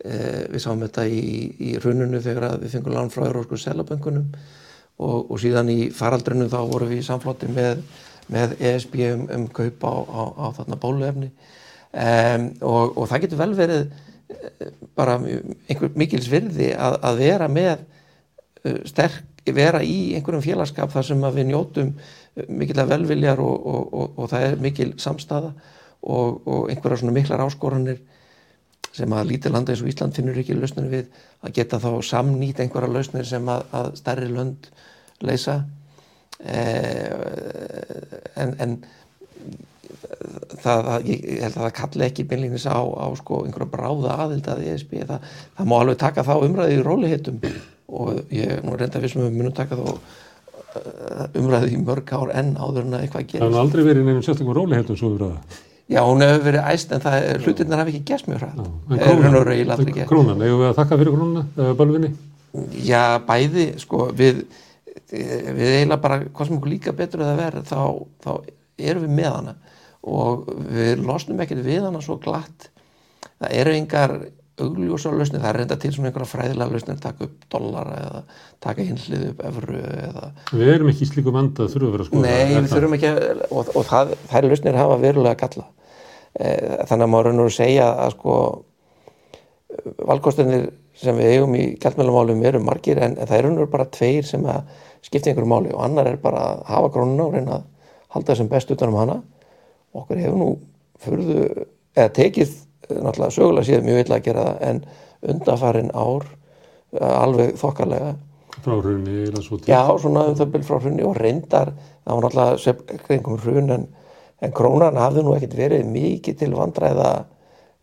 Uh, 0.07 0.43
við 0.53 0.61
sáum 0.61 0.83
þetta 0.85 1.07
í, 1.09 1.21
í 1.57 1.71
rununu 1.81 2.21
þegar 2.21 2.59
við 2.61 2.75
fengum 2.75 2.93
lán 2.93 3.09
frá 3.13 3.23
Eurósku 3.25 3.57
selaböngunum 3.57 4.27
og, 5.01 5.31
og 5.31 5.39
síðan 5.41 5.71
í 5.73 5.87
faraldrunum 5.93 6.51
þá 6.53 6.59
vorum 6.69 6.91
við 6.91 7.01
í 7.01 7.07
samflóti 7.07 7.49
með 7.49 7.81
með 8.33 8.57
ESB 8.59 8.95
um, 9.13 9.25
um 9.31 9.45
kaup 9.47 9.85
á, 9.87 9.93
á, 10.03 10.21
á 10.35 10.45
þarna 10.57 10.79
bóluefni 10.81 11.31
um, 11.93 12.49
og, 12.61 12.97
og 12.97 13.07
það 13.11 13.23
getur 13.25 13.41
vel 13.41 13.53
verið 13.57 13.85
eh, 13.87 14.75
bara 14.97 15.17
einhver 15.21 15.95
mikils 15.99 16.29
virði 16.31 16.73
að, 16.73 16.99
að 17.09 17.23
vera 17.23 17.49
með 17.51 17.73
uh, 17.77 18.81
sterk, 18.89 19.23
vera 19.47 19.79
í 19.79 20.13
einhverjum 20.17 20.43
félagskap 20.43 20.91
þar 20.91 21.07
sem 21.07 21.25
við 21.37 21.49
njótum 21.51 21.93
uh, 21.95 22.45
mikilvæg 22.49 22.91
velviljar 22.91 23.41
og, 23.43 23.71
og, 23.71 24.05
og 24.17 24.29
það 24.33 24.49
er 24.49 24.61
mikil 24.67 24.93
samstaða 25.01 25.55
og 26.07 26.69
einhverja 26.69 27.01
svona 27.01 27.15
miklar 27.15 27.41
áskoranir 27.43 27.97
sem 28.97 29.13
að 29.13 29.31
lítið 29.31 29.53
landa 29.53 29.73
eins 29.73 29.81
og 29.83 29.89
Ísland 29.91 30.15
finnur 30.17 30.37
ekki 30.41 30.55
lausnir 30.57 30.89
við 30.91 31.09
að 31.45 31.55
geta 31.57 31.79
þá 31.81 31.89
samnýtt 32.05 32.61
einhverja 32.63 32.91
lausnir 32.91 33.27
sem 33.29 33.49
að, 33.51 33.65
að 33.77 33.89
stærri 33.99 34.29
lönd 34.31 34.69
leysa. 35.25 35.57
Eh, 36.37 37.09
en, 38.37 38.55
en 38.63 38.77
það, 40.63 40.89
ég 41.07 41.25
held 41.43 41.55
að 41.55 41.63
það 41.63 41.73
kalli 41.79 42.05
ekki 42.07 42.25
beinleginis 42.29 42.67
á, 42.69 42.79
á 42.79 43.07
sko 43.19 43.41
einhverja 43.45 43.71
bráða 43.73 44.17
aðild 44.25 44.49
að 44.51 44.63
ESB 44.73 44.93
það, 45.09 45.27
það 45.57 45.69
má 45.71 45.75
alveg 45.79 45.99
taka 46.03 46.25
þá 46.27 46.33
umræði 46.37 46.77
í 46.77 46.83
rólihitum 46.85 47.39
og 47.87 48.33
ég 48.35 48.65
nú 48.65 48.75
reynda 48.77 49.01
sem 49.07 49.23
við 49.23 49.37
munum 49.37 49.55
taka 49.57 49.79
þá 49.79 49.87
eh, 49.93 51.39
umræði 51.39 51.73
í 51.73 51.81
mörg 51.81 52.13
ár 52.17 52.33
enn 52.35 52.53
áður 52.59 52.85
en 52.85 52.97
að 52.97 53.07
eitthvað 53.07 53.25
gerist. 53.31 53.41
Það 53.41 53.49
hefur 53.49 53.63
aldrei 53.63 53.83
verið 53.87 54.05
nefnum 54.07 54.27
sérstaklega 54.27 54.59
rólihitum 54.59 54.99
svo 54.99 55.11
umræða? 55.13 55.63
Já, 55.87 56.01
hún 56.03 56.23
hefur 56.25 56.41
verið 56.43 56.65
æst 56.67 56.89
en 56.91 57.03
það, 57.03 57.27
hlutinnar 57.45 57.81
hefur 57.81 57.93
ekki 57.93 58.07
gæst 58.09 58.27
mjög 58.27 58.41
hræð. 58.43 58.57
Krónan, 58.91 60.07
krónan, 60.09 60.41
hefur 60.43 60.63
við 60.63 60.67
að 60.67 60.79
þakka 60.81 60.97
fyrir 60.99 61.15
krónuna, 61.15 61.45
bölvinni? 61.79 62.09
Já, 62.83 63.03
bæði, 63.23 63.69
sko, 63.79 64.09
við 64.17 64.43
við 65.07 65.69
eiginlega 65.77 66.01
bara, 66.03 66.17
hvað 66.25 66.49
sem 66.49 66.57
okkur 66.57 66.71
líka 66.71 66.93
betur 66.95 67.23
að 67.23 67.29
það 67.29 67.39
verður, 67.39 67.65
þá, 67.69 67.81
þá 68.25 68.31
erum 68.89 69.05
við 69.05 69.13
með 69.15 69.29
hana 69.31 69.53
og 70.07 70.49
við 70.71 71.03
losnum 71.03 71.43
ekkert 71.43 71.65
við 71.65 71.87
hana 71.87 72.01
svo 72.03 72.17
glatt. 72.23 72.69
Það 73.37 73.55
eru 73.61 73.75
engar 73.77 74.15
augljósa 74.57 75.11
lausnir, 75.13 75.41
það 75.41 75.49
er 75.51 75.59
reynda 75.61 75.77
til 75.77 75.91
svona 75.93 76.09
einhverja 76.09 76.29
fræðilega 76.31 76.73
lausnir 76.73 76.95
að 76.95 77.03
taka 77.03 77.25
upp 77.27 77.43
dollara 77.53 77.97
eða 78.01 78.21
taka 78.65 78.85
hinlið 78.87 79.25
upp 79.27 79.43
efru 79.51 79.81
eða 79.83 80.29
Við 80.49 80.71
erum 80.73 80.89
ekki 80.89 81.05
í 81.05 81.09
slíku 81.11 81.33
vanda, 81.35 81.67
þurfum 81.69 81.93
við 81.93 82.01
að 82.01 82.09
skoða 82.09 82.23
Nei, 82.23 82.55
við 82.55 82.71
þurfum 82.71 82.95
ekki 82.97 83.11
að, 83.11 83.43
og, 83.51 83.69
og 83.69 83.85
það, 83.91 84.15
þær 84.31 84.47
lausnir 84.49 84.79
hafa 84.81 84.97
verulega 85.03 85.41
galla 85.43 85.67
eh, 86.39 86.73
þannig 86.89 87.05
að 87.05 87.13
maður 87.13 87.29
raun 87.29 87.43
og 87.45 87.53
segja 87.53 87.91
að 87.93 88.15
sko 88.15 88.39
valkostinir 90.09 90.67
sem 90.97 91.21
við 91.21 91.35
eigum 91.35 91.55
í 91.57 91.63
gætmjölamálum 91.77 92.43
eru 92.49 92.61
margir 92.65 93.01
en, 93.03 93.17
en 93.21 93.29
það 93.29 93.43
eru 93.43 93.69
bara 93.69 93.89
tveir 93.93 94.25
sem 94.25 94.45
að 94.49 94.65
skipta 95.05 95.29
einhverju 95.29 95.51
máli 95.51 95.73
og 95.75 95.83
annar 95.85 96.09
er 96.09 96.21
bara 96.21 96.41
að 96.55 96.63
hafa 96.71 96.93
krónuna 96.95 97.27
og 97.27 97.35
reyna 97.37 97.59
að 97.59 97.67
halda 98.15 98.33
þessum 98.33 98.49
best 98.49 98.71
utanum 98.73 98.97
hana 99.03 99.21
okkur 99.95 100.21
hefur 100.21 100.39
nú 100.41 100.49
fyrðu, 101.03 101.67
eða 101.95 102.13
tekið 102.17 102.55
náttúrulega 102.87 103.35
sögulega 103.35 103.67
síðan 103.67 103.87
mjög 103.87 104.03
illa 104.03 104.17
að 104.17 104.25
gera 104.27 104.45
það 104.47 104.65
en 104.69 104.81
undafarin 105.33 105.91
ár 105.97 106.25
eh, 106.27 107.13
alveg 107.17 107.55
þokkarlega 107.61 108.15
frá 108.57 108.75
hrunni 108.81 109.15
eða 109.27 109.43
svo 109.45 109.59
til. 109.59 109.71
Já, 109.71 109.81
svona 110.01 110.25
um 110.27 110.37
það 110.37 110.51
byrj 110.53 110.67
frá 110.67 110.77
hrunni 110.81 111.05
og 111.07 111.17
reyndar 111.17 111.73
það 111.73 112.13
var 112.13 112.27
náttúrulega 112.27 113.01
kringum 113.05 113.41
hrun 113.43 113.73
en, 113.75 113.87
en 114.43 114.55
krónan 114.55 114.99
hafði 114.99 115.25
nú 115.25 115.35
ekkert 115.37 115.57
verið 115.57 115.91
mikið 115.91 116.39
til 116.41 116.53
vandræða 116.55 117.09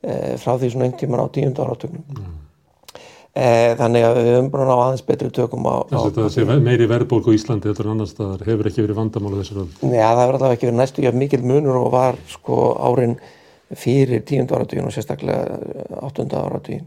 e, 0.02 0.14
frá 0.40 0.56
því 0.56 0.72
svona 0.72 0.88
einhvern 0.88 1.00
tíman 1.02 1.24
á 1.24 1.26
tíund 1.34 1.60
áratögnum 1.62 2.04
mm. 2.08 2.34
Eh, 3.34 3.72
þannig 3.74 4.04
að 4.06 4.16
við 4.20 4.28
höfum 4.30 4.48
bara 4.52 4.64
ná 4.68 4.72
aðeins 4.76 5.00
betri 5.02 5.28
tökum 5.34 5.64
á... 5.66 5.82
Þess 5.90 6.04
að 6.06 6.18
það 6.20 6.28
sé 6.30 6.58
meiri 6.62 6.86
verðbólk 6.86 7.26
á 7.26 7.34
Íslandi 7.34 7.70
eftir 7.72 7.88
annar 7.90 8.06
staðar 8.06 8.44
hefur 8.46 8.68
ekki 8.70 8.84
verið 8.84 9.00
vandamála 9.00 9.40
þessar 9.40 9.64
öll? 9.64 9.72
Já, 9.90 10.04
það 10.04 10.20
hefur 10.20 10.36
allavega 10.36 10.54
ekki 10.54 10.68
verið 10.68 10.78
næstu 10.78 11.02
ekki 11.02 11.18
mikil 11.18 11.40
munur 11.50 11.78
og 11.80 11.88
var 11.90 12.20
sko 12.30 12.58
árin 12.78 13.16
fyrir 13.74 14.22
tíundu 14.28 14.54
áratugin 14.54 14.86
og 14.86 14.94
sérstaklega 14.94 15.58
áttunda 15.98 16.44
áratugin. 16.46 16.86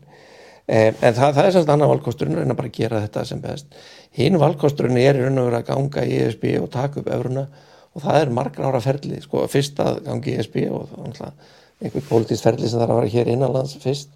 Eh, 0.71 0.93
en 0.93 1.17
það, 1.19 1.35
það 1.35 1.43
er 1.43 1.53
semst 1.57 1.75
annar 1.75 1.91
valkosturinn 1.91 2.39
en 2.39 2.55
að 2.55 2.59
bara 2.61 2.75
gera 2.79 3.03
þetta 3.03 3.27
sem 3.27 3.43
best. 3.43 3.67
Hinn 4.15 4.39
valkosturinn 4.39 5.03
er 5.03 5.19
í 5.19 5.27
raun 5.27 5.43
og 5.43 5.49
verið 5.49 5.59
að 5.59 5.69
ganga 5.73 6.07
í 6.07 6.17
ESB 6.21 6.51
og 6.61 6.71
taka 6.71 7.03
upp 7.03 7.11
öfruna 7.11 7.49
og 7.91 8.07
það 8.07 8.21
er 8.21 8.35
margra 8.39 8.71
ára 8.71 8.85
ferli. 8.87 9.19
Sko 9.19 9.43
fyrst 9.51 9.83
að 9.83 9.99
gangi 10.07 10.31
í 10.31 10.39
ESB 10.39 10.61
og 10.71 10.95
einhver 11.11 12.07
pólitísk 12.07 12.47
ferli 12.47 12.71
sem 12.71 12.79
þarf 12.79 12.93
að 12.93 13.01
vera 13.01 13.15
hér 13.17 13.35
innanlands 13.35 13.75
fyrst 13.83 14.15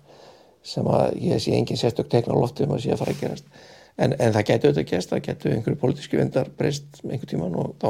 sem 0.64 0.88
að 0.88 1.18
ég 1.22 1.42
sé 1.42 1.54
engin 1.58 1.80
sérstök 1.80 2.10
tekna 2.12 2.38
á 2.38 2.42
loftum 2.42 2.74
að 2.76 2.84
sé 2.86 2.94
að 2.94 3.04
fara 3.04 3.16
að 3.16 3.22
gerast. 3.24 3.62
En, 3.98 4.14
en 4.14 4.34
það 4.34 4.48
getur 4.48 4.72
auðvitað 4.72 4.92
gæst, 4.92 5.12
það 5.12 5.24
getur 5.28 5.56
einhverju 5.56 5.80
pólitísku 5.82 6.20
vendar 6.20 6.50
breyst 6.58 7.02
einhver 7.04 7.30
tíman 7.30 7.58
og 7.60 7.74
þá 7.82 7.90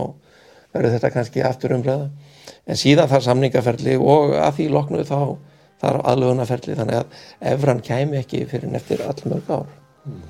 verður 0.74 0.96
þetta 0.96 1.12
kannski 1.14 1.44
aftur 1.46 1.76
umræða. 1.76 2.10
En 2.66 2.80
síðan 2.80 3.10
þar 3.12 3.26
samningaferli 3.28 3.98
og 4.00 4.36
að 4.40 4.56
því 4.60 4.68
loknuð 4.72 5.12
þá 5.12 5.20
þar 5.82 6.00
aðlugunaferli 6.12 6.78
þannig 6.78 7.00
að 7.00 7.22
Evran 7.54 7.84
kæmi 7.86 8.20
ekki 8.22 8.44
fyrir 8.50 8.72
neftir 8.72 9.04
allmörg 9.06 9.50
ár. 9.50 9.72
Mm. 10.06 10.22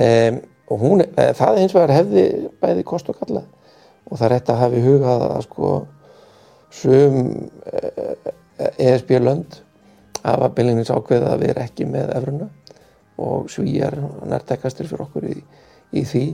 um, 0.00 0.38
og 0.66 0.80
hún, 0.82 1.02
e, 1.04 1.26
það 1.38 1.60
eins 1.60 1.74
og 1.74 1.84
það 1.84 1.94
hefði 1.94 2.24
bæði 2.62 2.82
kost 2.88 3.10
og 3.12 3.20
kalla 3.20 3.44
og 4.06 4.18
það 4.18 4.26
er 4.26 4.34
þetta 4.34 4.54
að 4.54 4.62
hafi 4.64 4.80
hugað 4.82 5.24
að 5.26 5.36
sko 5.46 5.70
sum 6.74 7.20
ESB 8.76 9.14
e, 9.14 9.20
lönd 9.22 9.60
hafa 10.26 10.50
beilinins 10.56 10.92
ákveða 10.92 11.34
að 11.34 11.44
vera 11.46 11.66
ekki 11.66 11.86
með 11.90 12.12
efruna 12.16 12.48
og 13.22 13.48
svíjar 13.52 13.96
nærtekastir 14.28 14.88
fyrir 14.90 15.06
okkur 15.06 15.28
í, 15.30 15.36
í 15.96 16.02
því. 16.06 16.26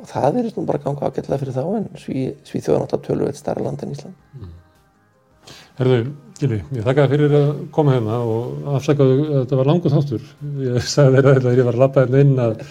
Og 0.00 0.08
það 0.08 0.38
verður 0.38 0.56
nú 0.56 0.66
bara 0.68 0.82
ganga 0.82 1.10
ágætlega 1.10 1.42
fyrir 1.42 1.56
þá 1.56 1.62
en 1.76 1.86
sví, 2.00 2.24
sví 2.48 2.62
þjóðan 2.64 2.86
átt 2.86 2.96
að 2.96 3.06
tölur 3.06 3.30
eitt 3.30 3.40
starra 3.40 3.66
land 3.66 3.84
en 3.84 3.94
Ísland. 3.94 4.26
Mm. 4.38 4.56
Herðu, 5.80 5.98
Gili, 6.40 6.58
ég 6.72 6.84
þakka 6.86 7.04
fyrir 7.10 7.34
að 7.36 7.48
koma 7.74 7.94
hérna 7.96 8.18
og 8.24 8.68
afsakaðu 8.78 9.16
að 9.26 9.34
þetta 9.42 9.58
var 9.58 9.68
langu 9.68 9.92
þáttur. 9.92 10.22
Ég 10.64 10.86
sagði 10.88 11.18
þeirra 11.18 11.34
þegar 11.36 11.58
ég 11.58 11.68
var 11.68 11.76
að 11.76 11.82
lappa 11.82 12.04
hérna 12.04 12.22
inn 12.24 12.40
að 12.40 12.62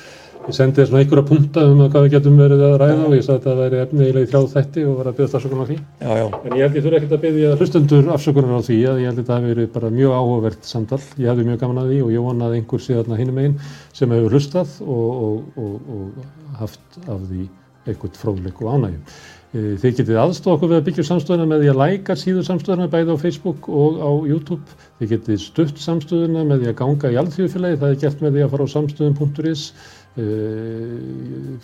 Ég 0.49 0.55
sendi 0.57 0.81
svona 0.81 1.03
einhverja 1.03 1.21
punta 1.30 1.63
um 1.69 1.81
að 1.84 1.89
hvað 1.93 2.05
við 2.07 2.13
getum 2.15 2.39
verið 2.41 2.61
að 2.65 2.71
ræða 2.81 3.03
og 3.05 3.11
ég 3.13 3.26
sagði 3.27 3.38
að 3.38 3.43
það 3.43 3.59
væri 3.59 3.81
efni 3.84 3.99
eiginlega 4.01 4.26
í 4.26 4.30
þrjáð 4.31 4.47
þætti 4.55 4.85
og 4.89 4.95
var 4.97 5.09
að 5.11 5.19
byggja 5.19 5.38
afsökunar 5.38 5.61
á 5.61 5.69
því. 5.69 5.77
Já, 5.77 6.09
já. 6.17 6.26
En 6.39 6.55
ég 6.57 6.63
held 6.63 6.80
ég 6.80 6.85
þurfi 6.85 6.97
ekkert 6.99 7.13
að 7.13 7.23
byggja 7.26 7.51
hlustundur 7.59 8.09
afsökunar 8.15 8.57
á 8.57 8.61
því 8.65 8.80
að 8.89 9.01
ég 9.03 9.11
held 9.11 9.21
þetta 9.21 9.38
hafi 9.38 9.53
verið 9.53 9.71
bara 9.77 9.93
mjög 9.93 10.17
áhugavert 10.17 10.69
samtal. 10.71 11.01
Ég 11.21 11.30
hefði 11.30 11.47
mjög 11.51 11.61
gaman 11.61 11.81
að 11.84 11.93
því 11.93 12.01
og 12.07 12.13
ég 12.15 12.26
vona 12.26 12.49
að 12.49 12.57
einhver 12.57 12.81
sé 12.81 12.97
þarna 12.97 13.19
hinnum 13.21 13.41
einn 13.43 13.57
sem 13.93 14.15
hefur 14.17 14.38
hlustað 14.39 14.77
og, 14.89 15.26
og, 15.30 15.59
og, 15.61 15.97
og 15.99 16.55
haft 16.63 17.03
af 17.05 17.27
því 17.30 17.45
eitthvað 17.85 18.17
fróðleik 18.23 18.63
og 18.65 18.73
ánægjum. 18.73 19.03
E, 19.49 19.61
þið 19.81 19.95
getið 19.97 20.17
aðstofa 20.21 20.57
okkur 20.57 20.69
við 20.69 20.77
að 20.77 20.84
byggja 20.89 21.03
samstöðuna 21.07 21.45
með 21.49 21.63
því 21.63 21.69
að 21.71 21.80
læka 21.80 22.15
síður 22.21 22.43
samstöðuna 22.45 22.89
bæði 22.91 23.15
á 23.17 23.23
Facebook 23.23 23.69
og 23.69 23.95
á 23.97 24.11
YouTube. 24.30 24.76
Þið 24.99 25.13
getið 25.15 25.39
stutt 25.41 25.81
samstöðuna 25.81 26.43
með 26.45 26.61
því 26.61 26.69
að 26.69 26.76
ganga 26.84 27.09
í 27.09 27.17
alþjóðfélagi. 27.23 27.80
Það 27.81 27.95
er 27.95 28.03
gert 28.03 28.21
með 28.21 28.35
því 28.35 28.43
að 28.45 28.53
fara 28.53 28.67
á 28.69 28.73
samstöðun.is 28.76 29.63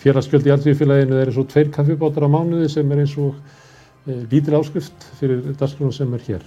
félagsgjöld 0.02 0.46
í 0.46 0.52
alltíðfélaginu 0.54 1.18
er 1.18 1.30
eins 1.30 1.40
og 1.40 1.48
tveir 1.50 1.72
kaffibátar 1.74 2.26
á 2.26 2.30
mánuði 2.30 2.70
sem 2.72 2.92
er 2.92 3.02
eins 3.02 3.16
og 3.18 3.34
eh, 4.06 4.22
lítil 4.30 4.56
áskrift 4.60 5.08
fyrir 5.20 5.42
dagskrunum 5.58 5.92
sem 5.92 6.14
er 6.14 6.24
hér. 6.28 6.46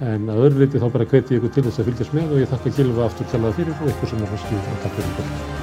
En 0.00 0.28
að 0.30 0.44
öðru 0.46 0.64
leiti 0.64 0.80
þá 0.80 0.90
bara 0.94 1.08
hveti 1.10 1.36
ég 1.36 1.42
ykkur 1.42 1.54
til 1.54 1.68
þess 1.68 1.82
að 1.82 1.92
fylgjast 1.92 2.18
með 2.18 2.34
og 2.34 2.42
ég 2.44 2.52
þakka 2.52 2.76
Gilva 2.78 3.06
aftur 3.08 3.30
kjallaða 3.32 3.60
fyrir 3.60 3.78
og 3.78 3.94
ykkur 3.94 4.14
sem 4.14 4.22
er 4.22 4.34
hans 4.34 4.44
skil 4.46 4.60
og 4.62 4.84
takk 4.84 5.00
fyrir. 5.00 5.57